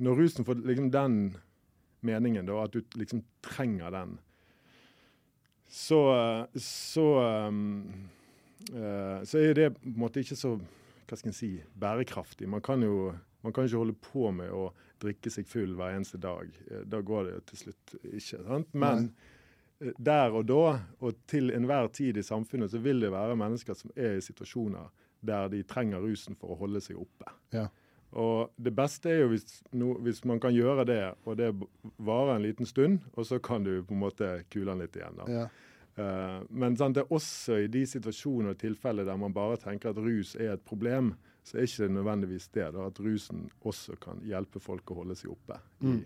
Når 0.00 0.20
rusen 0.22 0.46
får 0.48 0.62
liksom 0.64 0.90
den 0.90 1.18
meningen, 2.02 2.46
da, 2.48 2.64
at 2.64 2.72
du 2.72 2.80
liksom 2.98 3.20
trenger 3.44 3.92
den, 3.94 4.16
så, 5.70 6.00
så 6.58 7.04
så 9.22 9.38
er 9.38 9.54
det 9.54 9.68
på 9.76 9.84
en 9.86 10.00
måte 10.02 10.24
ikke 10.24 10.34
så 10.34 10.56
hva 10.56 11.18
skal 11.20 11.28
jeg 11.28 11.36
si, 11.36 11.50
bærekraftig. 11.78 12.48
Man 12.50 12.64
kan 12.64 12.82
jo 12.82 13.12
man 13.44 13.54
kan 13.54 13.68
ikke 13.68 13.84
holde 13.84 13.94
på 14.02 14.32
med 14.34 14.50
å 14.50 14.72
drikke 15.04 15.30
seg 15.30 15.46
full 15.46 15.76
hver 15.78 15.94
eneste 15.94 16.18
dag. 16.18 16.50
Da 16.90 16.98
går 17.06 17.28
det 17.28 17.36
jo 17.36 17.44
til 17.52 17.60
slutt 17.60 17.94
ikke. 18.00 18.42
sant? 18.48 18.74
Men 18.74 19.06
Nei 19.06 19.31
der 19.98 20.34
og 20.36 20.46
da 20.48 20.64
og 21.00 21.22
til 21.30 21.50
enhver 21.54 21.88
tid 21.94 22.16
i 22.20 22.24
samfunnet 22.26 22.70
så 22.70 22.80
vil 22.82 23.02
det 23.02 23.12
være 23.12 23.38
mennesker 23.38 23.76
som 23.78 23.92
er 23.96 24.18
i 24.18 24.24
situasjoner 24.24 24.90
der 25.22 25.48
de 25.52 25.62
trenger 25.62 26.02
rusen 26.02 26.36
for 26.38 26.52
å 26.52 26.58
holde 26.64 26.82
seg 26.82 26.98
oppe. 26.98 27.30
Ja. 27.54 27.68
Og 28.18 28.52
Det 28.56 28.72
beste 28.76 29.10
er 29.10 29.22
jo 29.22 29.28
hvis, 29.32 29.62
no, 29.72 29.94
hvis, 30.04 30.24
man 30.28 30.40
kan 30.42 30.52
gjøre 30.52 30.84
det, 30.84 31.02
og 31.24 31.36
det 31.38 31.52
varer 31.96 32.36
en 32.36 32.44
liten 32.44 32.68
stund, 32.68 33.06
og 33.14 33.26
så 33.26 33.38
kan 33.38 33.64
du 33.64 33.78
på 33.86 33.94
en 33.94 34.02
måte 34.02 34.32
kule 34.52 34.68
den 34.68 34.82
litt 34.84 34.98
igjen. 34.98 35.20
da. 35.22 35.28
Ja. 35.30 35.46
Uh, 35.92 36.40
men 36.48 36.76
sant, 36.76 36.96
det 36.96 37.04
er 37.04 37.12
også 37.12 37.58
i 37.60 37.68
de 37.68 37.82
situasjoner 37.88 38.54
og 38.54 38.60
tilfeller 38.60 39.04
der 39.04 39.18
man 39.20 39.34
bare 39.36 39.58
tenker 39.60 39.92
at 39.92 40.00
rus 40.00 40.32
er 40.40 40.54
et 40.54 40.64
problem, 40.64 41.12
så 41.44 41.58
er 41.58 41.66
ikke 41.68 41.84
det 41.84 41.96
nødvendigvis 41.98 42.48
det. 42.54 42.68
da, 42.74 42.86
At 42.88 43.00
rusen 43.00 43.46
også 43.60 43.96
kan 44.00 44.22
hjelpe 44.24 44.60
folk 44.62 44.92
å 44.92 45.02
holde 45.02 45.16
seg 45.18 45.32
oppe 45.34 45.58
i, 45.80 45.96
mm. 45.96 46.02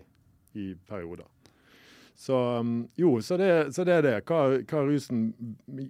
i 0.59 0.67
perioder. 0.87 1.27
Så 2.17 2.37
um, 2.59 2.87
jo, 2.97 3.17
så 3.21 3.37
det, 3.37 3.49
så 3.75 3.85
det 3.85 3.99
er 3.99 4.05
det. 4.05 4.15
Hva, 4.25 4.57
hva, 4.65 4.83
rusen 4.87 5.29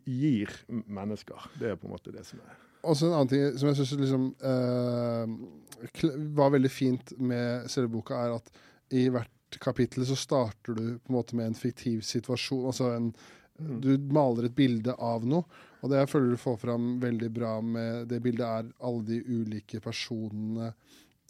gir 0.03 0.51
mennesker. 0.67 1.51
Det 1.60 1.72
er 1.72 1.79
på 1.79 1.88
en 1.88 1.96
måte 1.96 2.12
det 2.15 2.25
som 2.27 2.43
er 2.43 2.63
også 2.88 3.07
en 3.07 3.15
annen 3.15 3.31
ting 3.31 3.57
som 3.60 3.69
jeg 3.69 3.79
syns 3.79 3.93
liksom, 4.00 4.27
uh, 4.43 6.19
var 6.38 6.53
veldig 6.55 6.72
fint 6.72 7.13
med 7.19 7.67
selve 7.72 7.91
boka, 7.98 8.19
er 8.19 8.38
at 8.38 8.51
i 8.96 9.07
hvert 9.12 9.60
kapittel 9.63 10.05
så 10.07 10.15
starter 10.19 10.75
du 10.75 10.86
på 11.00 11.12
en 11.12 11.17
måte 11.17 11.38
med 11.38 11.51
en 11.51 11.57
fiktiv 11.57 12.03
situasjon. 12.05 12.67
altså 12.67 12.91
en 12.96 13.12
mm. 13.60 13.81
Du 13.81 13.91
maler 14.13 14.48
et 14.48 14.55
bilde 14.55 14.93
av 14.93 15.25
noe, 15.25 15.48
og 15.81 15.91
det 15.91 16.01
jeg 16.01 16.12
føler 16.12 16.34
du 16.34 16.41
får 16.41 16.60
fram 16.62 16.98
veldig 17.01 17.29
bra 17.34 17.57
med 17.62 18.07
det 18.12 18.22
bildet, 18.24 18.46
er 18.46 18.72
alle 18.86 19.03
de 19.07 19.22
ulike 19.25 19.79
personene, 19.81 20.74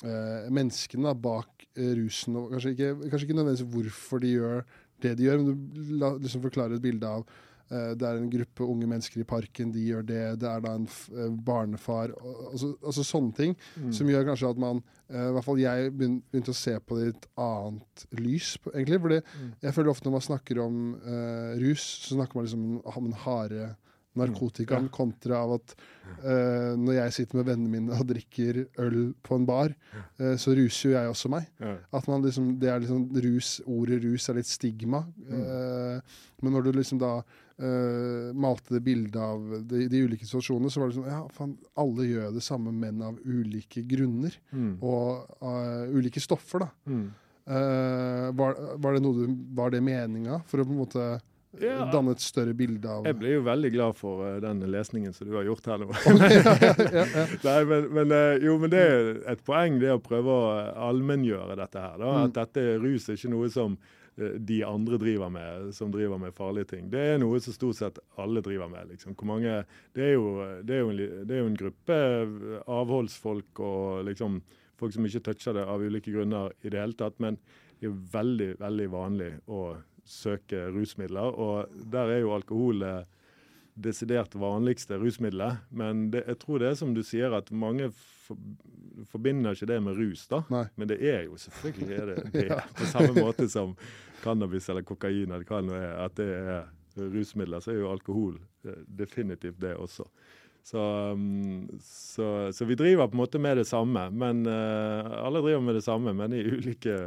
eh, 0.03 0.49
menneskene 0.51 1.13
bak 1.21 1.67
eh, 1.75 1.93
rusen. 1.99 2.35
og 2.35 2.51
kanskje 2.51 2.73
ikke, 2.75 2.91
kanskje 3.05 3.29
ikke 3.29 3.39
nødvendigvis 3.39 3.73
hvorfor 3.75 4.23
de 4.23 4.33
gjør 4.33 4.65
det 5.03 5.17
de 5.17 5.27
gjør, 5.27 5.43
men 5.43 5.67
du 5.73 5.93
la, 6.01 6.15
liksom 6.17 6.43
forklarer 6.45 6.77
et 6.77 6.83
bilde 6.83 7.09
av 7.09 7.23
uh, 7.25 7.93
det 7.97 8.07
er 8.07 8.19
en 8.19 8.29
gruppe 8.31 8.67
unge 8.67 8.89
mennesker 8.89 9.21
i 9.21 9.27
parken, 9.27 9.71
de 9.75 9.85
gjør 9.89 10.05
det. 10.07 10.21
Det 10.41 10.49
er 10.49 10.61
da 10.63 10.75
en 10.77 10.85
eh, 10.87 11.33
barnefar. 11.49 12.13
Altså, 12.51 12.73
altså 12.79 13.03
sånne 13.03 13.35
ting 13.35 13.57
mm. 13.75 13.89
som 13.95 14.11
gjør 14.11 14.29
kanskje 14.29 14.51
at 14.53 14.61
man 14.61 14.79
eh, 15.09 15.25
I 15.25 15.33
hvert 15.35 15.47
fall 15.47 15.59
jeg 15.59 15.91
begynte 15.97 16.53
å 16.53 16.57
se 16.57 16.77
på 16.79 16.99
det 16.99 17.09
i 17.09 17.15
et 17.15 17.27
annet 17.43 18.05
lys, 18.21 18.53
egentlig. 18.73 19.01
fordi 19.03 19.19
mm. 19.25 19.51
jeg 19.65 19.75
føler 19.75 19.91
ofte 19.91 20.07
når 20.07 20.15
man 20.15 20.27
snakker 20.29 20.63
om 20.63 20.79
uh, 21.03 21.51
rus, 21.59 21.89
så 22.05 22.15
snakker 22.15 22.39
man 22.39 22.47
liksom 22.47 22.69
om 22.79 23.11
den 23.11 23.19
harde 23.25 23.73
narkotikaen, 24.17 24.89
kontra 24.93 25.41
av 25.43 25.55
at 25.57 25.73
uh, 25.77 26.73
når 26.79 26.99
jeg 26.99 27.15
sitter 27.17 27.39
med 27.39 27.49
vennene 27.49 27.71
mine 27.71 27.97
og 27.97 28.07
drikker 28.09 28.61
øl 28.83 28.99
på 29.25 29.37
en 29.37 29.47
bar, 29.47 29.73
uh, 30.19 30.35
så 30.39 30.55
ruser 30.57 30.89
jo 30.89 30.95
jeg 30.95 31.11
også 31.13 31.31
meg. 31.33 31.49
At 31.95 32.07
man 32.09 32.23
liksom, 32.25 32.53
det 32.61 32.71
er 32.71 32.83
liksom 32.83 33.07
rus, 33.25 33.57
Ordet 33.67 33.99
rus 34.05 34.29
er 34.29 34.39
litt 34.39 34.49
stigma. 34.49 35.03
Uh, 35.27 35.99
men 36.43 36.55
når 36.55 36.67
du 36.67 36.71
liksom 36.79 37.01
da 37.01 37.19
malte 38.37 38.75
det 38.75 38.83
bildet 38.85 39.15
av 39.17 39.41
de, 39.65 39.87
de, 39.89 40.01
ulike 40.05 40.27
situasjonene, 40.27 40.69
så 40.69 40.77
var 40.77 40.91
det 40.91 40.97
sånn 40.99 41.07
Ja, 41.09 41.23
faen, 41.33 41.55
alle 41.81 42.05
gjør 42.05 42.35
det 42.35 42.43
samme, 42.45 42.69
men 42.69 43.01
av 43.01 43.17
ulike 43.25 43.81
grunner. 43.89 44.35
Mm. 44.51 44.75
Og 44.85 45.41
ulike 45.97 46.21
stoffer, 46.21 46.67
da. 46.67 46.67
Mm. 46.85 47.07
Var, 48.37 48.61
var, 48.77 48.93
det 48.93 49.01
noe 49.01 49.17
du, 49.25 49.33
var 49.57 49.73
det 49.73 49.81
meninga 49.81 50.37
for 50.45 50.61
å 50.61 50.67
på 50.67 50.75
en 50.75 50.81
måte 50.83 51.07
ja. 51.61 51.77
danne 51.93 52.15
et 52.15 52.23
større 52.23 52.55
bilde 52.57 52.89
av 52.91 53.07
Jeg 53.09 53.17
ble 53.19 53.35
jo 53.35 53.43
veldig 53.47 53.71
glad 53.73 53.99
for 53.99 54.23
uh, 54.25 54.37
den 54.43 54.63
lesningen 54.71 55.15
som 55.15 55.29
du 55.29 55.35
har 55.37 55.47
gjort 55.47 55.69
her 55.71 55.83
nå. 55.83 55.91
Nei, 57.47 57.59
men, 57.69 57.87
men, 57.99 58.15
uh, 58.15 58.33
jo, 58.43 58.57
men 58.61 58.73
det 58.73 58.81
er 58.87 59.13
et 59.35 59.45
poeng 59.47 59.79
det 59.83 59.93
å 59.93 60.01
prøve 60.03 60.33
å 60.33 60.49
allmenngjøre 60.89 61.59
dette 61.59 61.85
her. 61.85 61.95
Da. 62.01 62.11
Mm. 62.11 62.25
At 62.25 62.41
dette 62.41 62.67
rus 62.83 63.09
er 63.09 63.19
ikke 63.19 63.33
noe 63.35 63.51
som 63.53 63.79
Eh, 64.17 64.25
de 64.29 64.63
andre 64.63 64.97
driver 64.97 65.29
med, 65.29 65.75
som 65.75 65.91
driver 65.91 66.17
med 66.17 66.33
farlige 66.33 66.65
ting. 66.65 66.89
Det 66.89 67.01
er 67.13 67.19
noe 67.21 67.39
som 67.41 67.53
stort 67.53 67.77
sett 67.77 67.99
alle 68.17 68.41
driver 68.41 68.69
med. 68.71 68.89
Liksom. 68.91 69.15
Mange, 69.29 69.59
det, 69.93 70.03
er 70.03 70.15
jo, 70.15 70.31
det, 70.63 70.75
er 70.75 70.87
en, 70.87 71.01
det, 71.27 71.35
er 71.35 71.43
jo, 71.43 71.49
en, 71.51 71.59
gruppe 71.59 71.99
avholdsfolk 72.65 73.61
og 73.61 74.07
liksom, 74.09 74.41
folk 74.79 74.95
som 74.95 75.05
ikke 75.05 75.21
toucher 75.29 75.59
det 75.59 75.67
av 75.69 75.85
ulike 75.85 76.13
grunner 76.13 76.55
i 76.63 76.73
det 76.73 76.81
hele 76.81 76.97
tatt. 76.97 77.19
Men 77.21 77.37
det 77.77 77.91
er 77.91 77.99
veldig, 78.17 78.49
veldig 78.63 78.89
vanlig 78.93 79.31
å 79.53 79.61
søke 80.07 80.67
rusmidler, 80.73 81.35
og 81.35 81.77
der 81.91 82.15
er 82.15 82.23
jo 82.23 82.33
alkohol 82.35 82.81
det 82.83 82.97
desidert 83.77 84.35
vanligste 84.35 84.97
rusmiddelet. 84.97 85.61
Men 85.69 86.07
det, 86.11 86.23
jeg 86.27 86.39
tror 86.41 86.61
det 86.61 86.71
er 86.71 86.79
som 86.79 86.93
du 86.95 87.03
sier, 87.05 87.33
at 87.37 87.51
mange 87.53 87.91
for, 88.25 88.39
forbinder 89.11 89.53
ikke 89.53 89.69
det 89.69 89.77
med 89.85 89.99
rus, 89.99 90.25
da. 90.31 90.41
Nei. 90.53 90.63
Men 90.75 90.89
det 90.91 90.97
er 91.05 91.27
jo 91.27 91.37
selvfølgelig 91.41 91.99
er 91.99 92.09
det, 92.11 92.17
det 92.33 92.47
ja. 92.49 92.63
På 92.77 92.89
samme 92.89 93.13
måte 93.19 93.47
som 93.51 93.75
cannabis 94.23 94.69
eller 94.71 94.85
kokain 94.87 95.29
eller 95.29 95.45
hva 95.45 95.61
det 95.61 95.69
nå 95.69 95.77
er, 95.77 95.93
at 96.07 96.17
det 96.17 96.31
er 96.33 96.65
rusmidler, 96.97 97.61
så 97.61 97.75
er 97.75 97.81
jo 97.83 97.93
alkohol 97.93 98.39
eh, 98.65 98.83
definitivt 98.89 99.59
det 99.61 99.75
også. 99.77 100.07
Så, 100.67 100.81
um, 101.13 101.67
så, 101.79 102.49
så, 102.51 102.65
vi 102.67 102.75
driver 102.75 103.07
på 103.07 103.15
en 103.15 103.21
måte 103.21 103.39
med 103.39 103.61
det 103.61 103.67
samme. 103.69 104.09
men 104.11 104.41
uh, 104.43 105.13
Alle 105.21 105.39
driver 105.39 105.61
med 105.63 105.77
det 105.77 105.83
samme, 105.85 106.11
men 106.17 106.33
i 106.35 106.41
ulike 106.43 106.97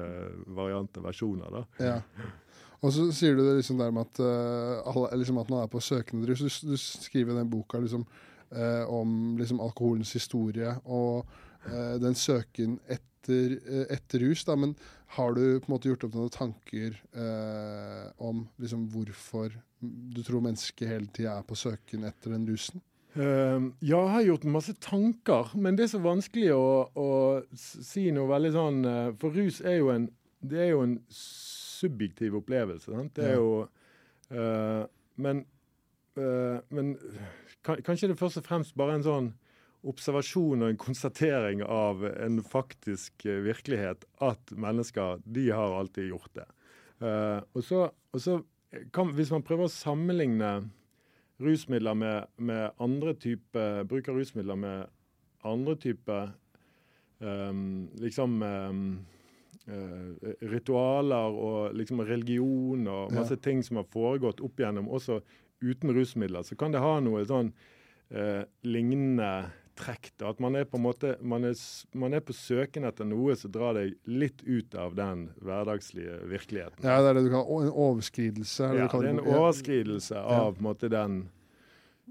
varianter, 0.46 1.02
versjoner. 1.04 1.58
da. 1.58 1.64
Ja. 1.84 1.98
Og 2.80 2.94
så 2.96 3.06
sier 3.12 3.36
du 3.36 3.44
det 3.44 3.58
liksom 3.58 3.80
der 3.80 3.92
med 3.92 4.08
at, 4.08 4.22
uh, 4.24 5.04
liksom 5.12 5.38
at 5.42 5.50
man 5.52 5.64
er 5.64 5.70
på 5.72 5.82
søkende 5.84 6.24
drus. 6.26 6.40
Du, 6.40 6.72
du, 6.72 6.76
skriver 6.80 7.36
den 7.36 7.50
boka 7.52 7.80
liksom, 7.82 8.06
uh, 8.56 8.84
om 8.88 9.36
liksom, 9.40 9.60
alkoholens 9.60 10.12
historie 10.16 10.74
og 10.84 11.38
den 12.00 12.14
søken 12.16 12.78
etter 12.88 13.10
etter, 13.92 14.22
rus, 14.24 14.46
da, 14.48 14.54
men 14.56 14.70
har 15.12 15.34
du 15.36 15.42
på 15.60 15.68
en 15.68 15.74
måte 15.74 15.90
gjort 15.90 16.06
opp 16.06 16.14
noen 16.16 16.30
tanker 16.32 16.94
om 18.16 18.46
liksom, 18.56 18.86
hvorfor 18.88 19.52
du 19.80 20.22
tror 20.24 20.40
mennesket 20.46 20.88
hele 20.88 21.10
tida 21.12 21.34
er 21.36 21.44
på 21.44 21.58
søken 21.58 22.06
etter 22.08 22.32
den 22.32 22.46
rusen? 22.48 22.80
Uh, 23.10 23.72
ja, 23.82 23.98
jeg 23.98 24.10
har 24.14 24.22
gjort 24.28 24.44
masse 24.54 24.72
tanker, 24.78 25.50
men 25.58 25.74
det 25.74 25.88
er 25.88 25.94
så 25.96 26.02
vanskelig 26.04 26.52
å, 26.54 26.66
å 26.94 27.08
si 27.58 28.04
noe 28.14 28.30
veldig 28.30 28.52
sånn 28.54 28.76
uh, 28.86 29.08
For 29.18 29.34
rus 29.34 29.58
er 29.66 29.80
jo 29.80 29.88
en, 29.90 30.04
det 30.46 30.60
er 30.62 30.70
jo 30.76 30.84
en 30.84 30.94
subjektiv 31.80 32.36
opplevelse. 32.40 32.90
Sant? 32.92 33.14
Det 33.16 33.32
er 33.32 33.38
jo 33.38 33.64
uh, 33.64 34.84
Men, 35.20 35.44
men 36.70 36.94
kan, 37.64 37.80
kanskje 37.84 38.08
det 38.10 38.18
først 38.18 38.40
og 38.40 38.44
fremst 38.46 38.74
bare 38.76 38.94
en 38.96 39.04
sånn 39.04 39.26
observasjon 39.88 40.60
og 40.60 40.72
en 40.72 40.80
konstatering 40.80 41.62
av 41.64 42.02
en 42.10 42.40
faktisk 42.44 43.24
eh, 43.28 43.40
virkelighet 43.44 44.04
at 44.24 44.52
mennesker 44.52 45.22
de 45.24 45.48
har 45.54 45.76
alltid 45.78 46.10
gjort 46.12 46.32
det. 46.36 46.48
Uh, 47.00 47.40
og 47.56 47.64
så, 47.64 47.86
og 48.12 48.20
så 48.20 48.34
kan, 48.92 49.14
Hvis 49.16 49.30
man 49.32 49.42
prøver 49.42 49.64
å 49.64 49.72
sammenligne 49.72 50.50
rusmidler 51.40 51.96
med, 51.96 52.26
med 52.36 52.76
andre 52.76 53.14
type, 53.16 53.62
Bruk 53.88 54.10
av 54.12 54.18
rusmidler 54.20 54.58
med 54.60 54.90
andre 55.40 55.78
typer 55.80 56.34
um, 57.24 57.88
liksom 57.96 58.36
um, 58.44 58.82
uh, 59.00 59.19
ritualer 60.50 61.36
og 61.36 61.76
liksom 61.78 62.02
religion 62.06 62.86
og 62.90 63.14
masse 63.14 63.36
ja. 63.38 63.44
ting 63.48 63.62
som 63.66 63.80
har 63.80 63.88
foregått 63.92 64.42
opp 64.44 64.60
igjennom, 64.60 64.90
også 64.90 65.20
uten 65.60 65.92
rusmidler, 65.94 66.42
så 66.46 66.56
kan 66.56 66.72
det 66.72 66.82
ha 66.82 66.96
noe 67.04 67.22
sånn 67.28 67.52
uh, 68.14 68.42
lignende 68.64 69.30
trekk. 69.80 70.10
Da. 70.20 70.30
At 70.32 70.40
man 70.42 70.56
er, 70.58 70.66
på 70.68 70.78
en 70.78 70.84
måte, 70.84 71.14
man, 71.20 71.44
er, 71.48 71.56
man 71.96 72.16
er 72.16 72.24
på 72.24 72.36
søken 72.36 72.86
etter 72.88 73.08
noe 73.08 73.36
som 73.38 73.52
drar 73.54 73.76
deg 73.78 73.96
litt 74.08 74.42
ut 74.46 74.76
av 74.78 74.96
den 74.98 75.28
hverdagslige 75.44 76.20
virkeligheten. 76.30 76.84
Ja, 76.84 77.00
Det 77.00 77.12
er 77.12 77.20
det 77.20 77.26
du 77.26 77.32
kaller 77.34 77.68
en 77.68 77.74
overskridelse? 77.86 78.72
Det 78.72 78.82
ja, 78.82 78.88
det 78.92 79.02
er 79.02 79.12
en 79.14 79.22
overskridelse 79.24 80.20
av 80.20 80.56
ja. 80.56 80.64
måte, 80.64 80.90
den, 80.92 81.22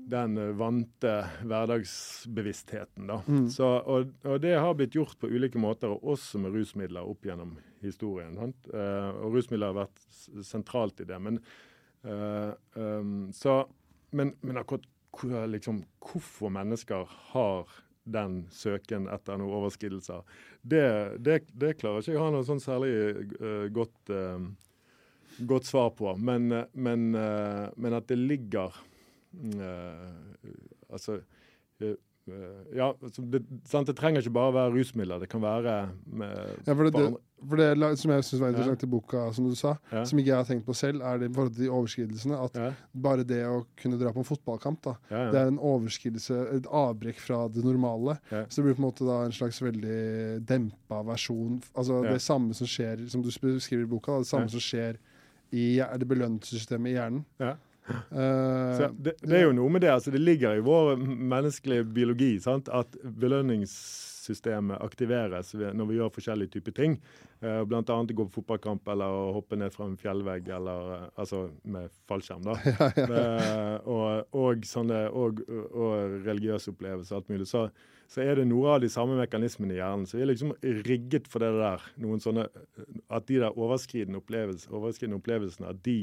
den 0.09 0.37
eh, 0.37 0.53
vante 0.57 1.15
hverdagsbevisstheten. 1.43 3.07
Da. 3.07 3.21
Mm. 3.27 3.49
Så, 3.53 3.65
og, 3.65 4.13
og, 4.23 4.37
det 4.41 4.55
har 4.57 4.77
blitt 4.77 4.95
gjort 4.97 5.19
på 5.19 5.29
ulike 5.29 5.61
måter, 5.61 5.93
og 5.93 6.15
også 6.15 6.41
med 6.43 6.55
rusmidler 6.55 7.07
opp 7.07 7.25
gjennom 7.27 7.57
historien. 7.83 8.37
Uh, 8.73 9.11
og 9.23 9.37
rusmidler 9.37 9.71
har 9.71 9.85
vært 9.85 10.45
sentralt 10.45 10.99
i 10.99 11.07
det. 11.07 11.19
Men, 11.23 11.39
uh, 12.07 12.51
um, 12.75 13.29
så, 13.35 13.61
men, 14.11 14.33
men 14.41 14.59
akkurat 14.59 14.87
liksom, 15.49 15.83
hvorfor 16.03 16.51
mennesker 16.53 17.07
har 17.31 17.69
den 18.09 18.41
søken 18.51 19.07
etter 19.11 19.37
noen 19.37 19.53
overskridelser, 19.59 20.25
det, 20.61 20.85
det, 21.23 21.43
det 21.53 21.77
klarer 21.79 22.01
ikke 22.01 22.15
jeg 22.15 22.21
ha 22.21 22.31
noe 22.33 22.47
sånn 22.47 22.61
særlig 22.63 22.91
uh, 23.39 23.67
godt, 23.73 24.11
uh, 24.11 24.41
godt, 25.47 25.69
svar 25.69 25.93
på. 25.95 26.11
Men, 26.17 26.49
men, 26.73 27.09
uh, 27.15 27.69
men 27.77 27.95
at 27.95 28.09
det 28.11 28.19
ligger 28.19 28.75
Altså 30.89 31.19
Eh, 32.29 32.77
ja, 32.77 32.89
altså, 33.03 33.21
det, 33.21 33.41
det, 33.87 33.95
trenger 33.97 34.21
ikke 34.21 34.35
bare 34.35 34.53
være 34.53 34.73
rusmidler. 34.75 35.19
Det 35.19 35.29
kan 35.29 35.41
være 35.41 35.73
ja, 36.67 36.73
for 36.73 36.83
det, 36.83 36.93
det, 36.93 37.07
for 37.49 37.61
det 37.61 37.89
som 37.99 38.13
jeg 38.13 38.25
syns 38.27 38.41
var 38.41 38.53
interessant 38.53 38.83
ja. 38.83 38.87
i 38.87 38.91
boka, 38.91 39.23
som 39.35 39.47
du 39.49 39.55
sa, 39.57 39.75
ja. 39.91 40.03
som 40.07 40.19
ikke 40.19 40.31
jeg 40.31 40.37
har 40.37 40.47
tenkt 40.49 40.65
på 40.67 40.75
selv, 40.77 41.03
er 41.05 41.19
det 41.21 41.29
i 41.29 41.33
forhold 41.35 41.53
til 41.55 41.63
de 41.65 41.71
overskridelsene. 41.77 42.39
At 42.47 42.59
ja. 42.59 42.71
bare 43.07 43.25
det 43.27 43.41
å 43.47 43.61
kunne 43.79 43.99
dra 44.01 44.13
på 44.15 44.23
en 44.23 44.27
fotballkamp, 44.27 44.81
da, 44.85 44.95
det 45.33 45.41
er 45.41 45.53
en 45.53 45.61
overskridelse, 45.71 46.41
et 46.57 46.69
avbrekk 46.81 47.21
fra 47.23 47.45
det 47.53 47.63
normale. 47.65 48.19
Så 48.29 48.59
det 48.59 48.67
blir 48.67 48.77
på 48.77 48.83
en 48.83 48.89
måte 48.89 49.07
da 49.07 49.21
en 49.25 49.35
slags 49.35 49.61
veldig 49.63 50.01
dempa 50.49 51.03
versjon. 51.07 51.61
Altså 51.73 52.03
det 52.07 52.19
samme 52.25 52.57
som 52.57 52.69
skjer, 52.69 53.07
som 53.11 53.25
du 53.25 53.31
beskriver 53.31 53.87
i 53.87 53.89
boka, 53.89 54.17
da, 54.19 54.25
det 54.25 54.33
samme 54.33 54.51
som 54.51 54.63
skjer 54.63 54.99
i 55.55 55.79
det 55.79 56.05
belønningssystemet 56.05 56.91
i 56.91 56.99
hjernen. 56.99 57.25
Uh, 57.89 58.89
det, 58.97 59.15
det, 59.21 59.35
er 59.39 59.47
jo 59.47 59.55
noe 59.57 59.73
med 59.73 59.85
det. 59.85 59.91
altså 59.93 60.13
Det 60.13 60.21
ligger 60.21 60.57
i 60.57 60.65
vår 60.65 60.95
menneskelige 60.99 61.87
biologi 61.95 62.35
sant? 62.43 62.69
at 62.69 62.97
belønningssystemet 63.03 64.81
aktiveres 64.83 65.53
når 65.53 65.89
vi 65.89 65.99
gjør 65.99 66.13
forskjellige 66.15 66.57
typer 66.57 66.75
ting. 66.77 66.99
Uh, 67.39 67.63
Bl.a. 67.63 67.81
gå 67.81 68.25
på 68.25 68.41
fotballkamp 68.41 68.89
eller 68.91 69.15
å 69.15 69.29
hoppe 69.37 69.55
ned 69.55 69.71
fra 69.71 69.85
en 69.87 69.95
fjellvegg, 69.99 70.49
eller, 70.57 70.89
uh, 70.91 71.05
altså 71.21 71.45
med 71.63 71.87
fallskjerm. 72.09 72.43
da. 72.43 72.57
ja, 72.67 72.89
ja. 72.97 73.05
Uh, 73.05 73.87
og, 73.93 74.33
og, 74.35 74.65
sånne, 74.67 75.05
og, 75.15 75.39
og 75.47 76.19
religiøse 76.25 76.73
opplevelser 76.73 77.15
alt 77.15 77.31
mulig. 77.31 77.47
Så, 77.47 77.69
så, 78.11 78.25
er 78.25 78.41
det 78.41 78.49
noe 78.49 78.73
av 78.75 78.83
de 78.83 78.89
samme 78.91 79.15
mekanismene 79.21 79.77
i 79.77 79.79
hjernen. 79.79 80.03
Så 80.09 80.19
vi 80.19 80.25
er 80.25 80.33
liksom 80.33 80.51
rigget 80.83 81.31
for 81.31 81.45
det 81.45 81.53
der. 81.55 81.87
noen 82.03 82.19
sånne, 82.23 82.49
At 83.07 83.29
de 83.31 83.39
der 83.39 83.55
overskridende, 83.55 84.19
opplevelse, 84.19 84.67
overskridende 84.73 85.21
opplevelsene 85.21 85.71
at 85.71 85.79
de 85.87 86.01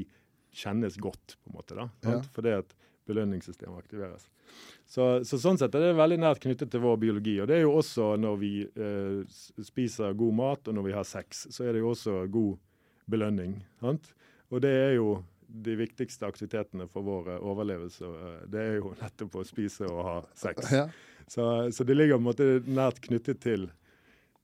kjennes 0.55 0.97
godt, 1.03 1.37
på 1.43 1.51
en 1.51 1.57
måte. 1.59 1.79
da. 1.79 1.89
Ja. 2.07 2.21
Fordi 2.35 2.57
at 2.61 2.75
belønningssystemet 3.07 3.85
aktiveres. 3.85 4.27
Så, 4.87 5.25
så, 5.27 5.39
sånn 5.39 5.59
sett 5.59 5.75
er 5.75 5.89
det 5.89 5.95
veldig 5.99 6.19
nært 6.23 6.43
knyttet 6.43 6.71
til 6.71 6.83
vår 6.83 6.99
biologi. 7.03 7.37
Og 7.43 7.49
det 7.51 7.59
er 7.59 7.65
jo 7.65 7.75
også 7.79 8.13
når 8.23 8.37
vi 8.41 8.53
eh, 8.67 9.39
spiser 9.67 10.17
god 10.19 10.37
mat 10.39 10.71
og 10.71 10.79
når 10.79 10.87
vi 10.87 10.95
har 10.97 11.07
sex, 11.07 11.47
så 11.55 11.67
er 11.67 11.75
det 11.75 11.83
jo 11.83 11.91
også 11.95 12.21
god 12.33 12.55
belønning. 13.11 13.59
Sant? 13.83 14.13
Og 14.51 14.63
det 14.63 14.75
er 14.75 14.95
jo 14.99 15.17
de 15.47 15.77
viktigste 15.79 16.27
aktivitetene 16.27 16.87
for 16.91 17.07
vår 17.07 17.33
eh, 17.35 17.43
overlevelse. 17.51 18.05
Eh, 18.05 18.39
det 18.53 18.63
er 18.63 18.79
jo 18.81 18.95
nettopp 19.01 19.41
å 19.41 19.47
spise 19.47 19.91
og 19.91 20.03
ha 20.07 20.17
sex. 20.35 20.71
Ja. 20.73 20.87
Så, 21.27 21.43
så, 21.75 21.83
det 21.83 21.97
ligger 21.97 22.19
på 22.19 22.23
en 22.23 22.29
måte 22.29 22.49
nært 22.71 23.01
knyttet 23.03 23.41
til, 23.43 23.67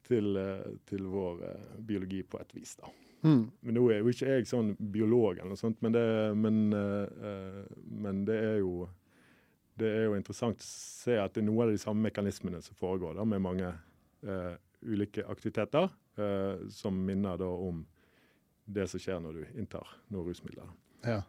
til, 0.08 0.34
eh, 0.38 0.66
til 0.90 1.06
vår 1.10 1.44
biologi 1.78 2.24
på 2.26 2.40
et 2.42 2.56
vis. 2.58 2.74
da. 2.80 2.90
Mm. 3.22 3.44
Men 3.60 3.76
Nå 3.78 3.84
er 3.90 4.02
jo 4.02 4.10
ikke 4.10 4.34
jeg 4.34 4.48
sånn 4.50 4.72
biolog, 4.92 5.38
eller 5.38 5.54
noe 5.54 5.60
sånt, 5.60 5.78
men 5.84 5.94
det, 5.94 6.04
men, 6.38 6.58
uh, 6.74 7.62
men 8.02 8.24
det, 8.28 8.38
er 8.42 8.58
jo, 8.62 8.88
det 9.78 9.90
er 9.90 10.06
jo 10.08 10.18
interessant 10.18 10.62
å 10.62 10.66
se 10.66 11.18
at 11.22 11.34
det 11.34 11.44
er 11.44 11.48
noen 11.48 11.68
av 11.68 11.74
de 11.74 11.82
samme 11.82 12.08
mekanismene 12.08 12.62
som 12.64 12.78
foregår 12.78 13.16
da, 13.18 13.26
med 13.28 13.44
mange 13.44 13.70
uh, 13.70 14.54
ulike 14.82 15.26
aktiviteter 15.30 15.86
uh, 16.18 16.66
som 16.74 16.98
minner 17.06 17.38
da 17.38 17.50
om 17.50 17.84
det 18.72 18.88
som 18.90 19.02
skjer 19.02 19.22
når 19.22 19.38
du 19.38 19.60
inntar 19.60 19.86
noen 20.10 20.28
rusmidler. 20.30 20.70
Ja. 21.06 21.22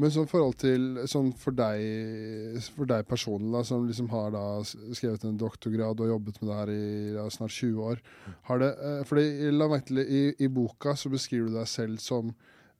Men 0.00 0.10
sånn 0.10 0.26
forhold 0.26 0.56
til 0.58 0.86
sånn 1.06 1.28
for 1.38 1.54
deg, 1.54 2.58
for 2.74 2.90
deg 2.90 3.06
personlig, 3.06 3.52
da, 3.54 3.60
som 3.66 3.84
liksom 3.86 4.08
har 4.10 4.32
da 4.34 4.42
skrevet 4.66 5.22
en 5.28 5.38
doktorgrad 5.38 6.02
og 6.02 6.10
jobbet 6.10 6.40
med 6.40 6.50
det 6.50 6.56
her 6.58 6.72
i 6.72 6.88
ja, 7.14 7.26
snart 7.30 7.54
20 7.54 7.84
år 7.92 8.02
har 8.48 8.62
det, 8.62 8.72
eh, 8.74 9.04
fordi, 9.06 9.52
la 9.54 9.68
meg 9.70 9.86
til, 9.86 10.02
i, 10.02 10.24
I 10.42 10.50
boka 10.50 10.96
så 10.98 11.12
beskriver 11.12 11.52
du 11.52 11.60
deg 11.60 11.70
selv 11.70 12.02
som 12.02 12.34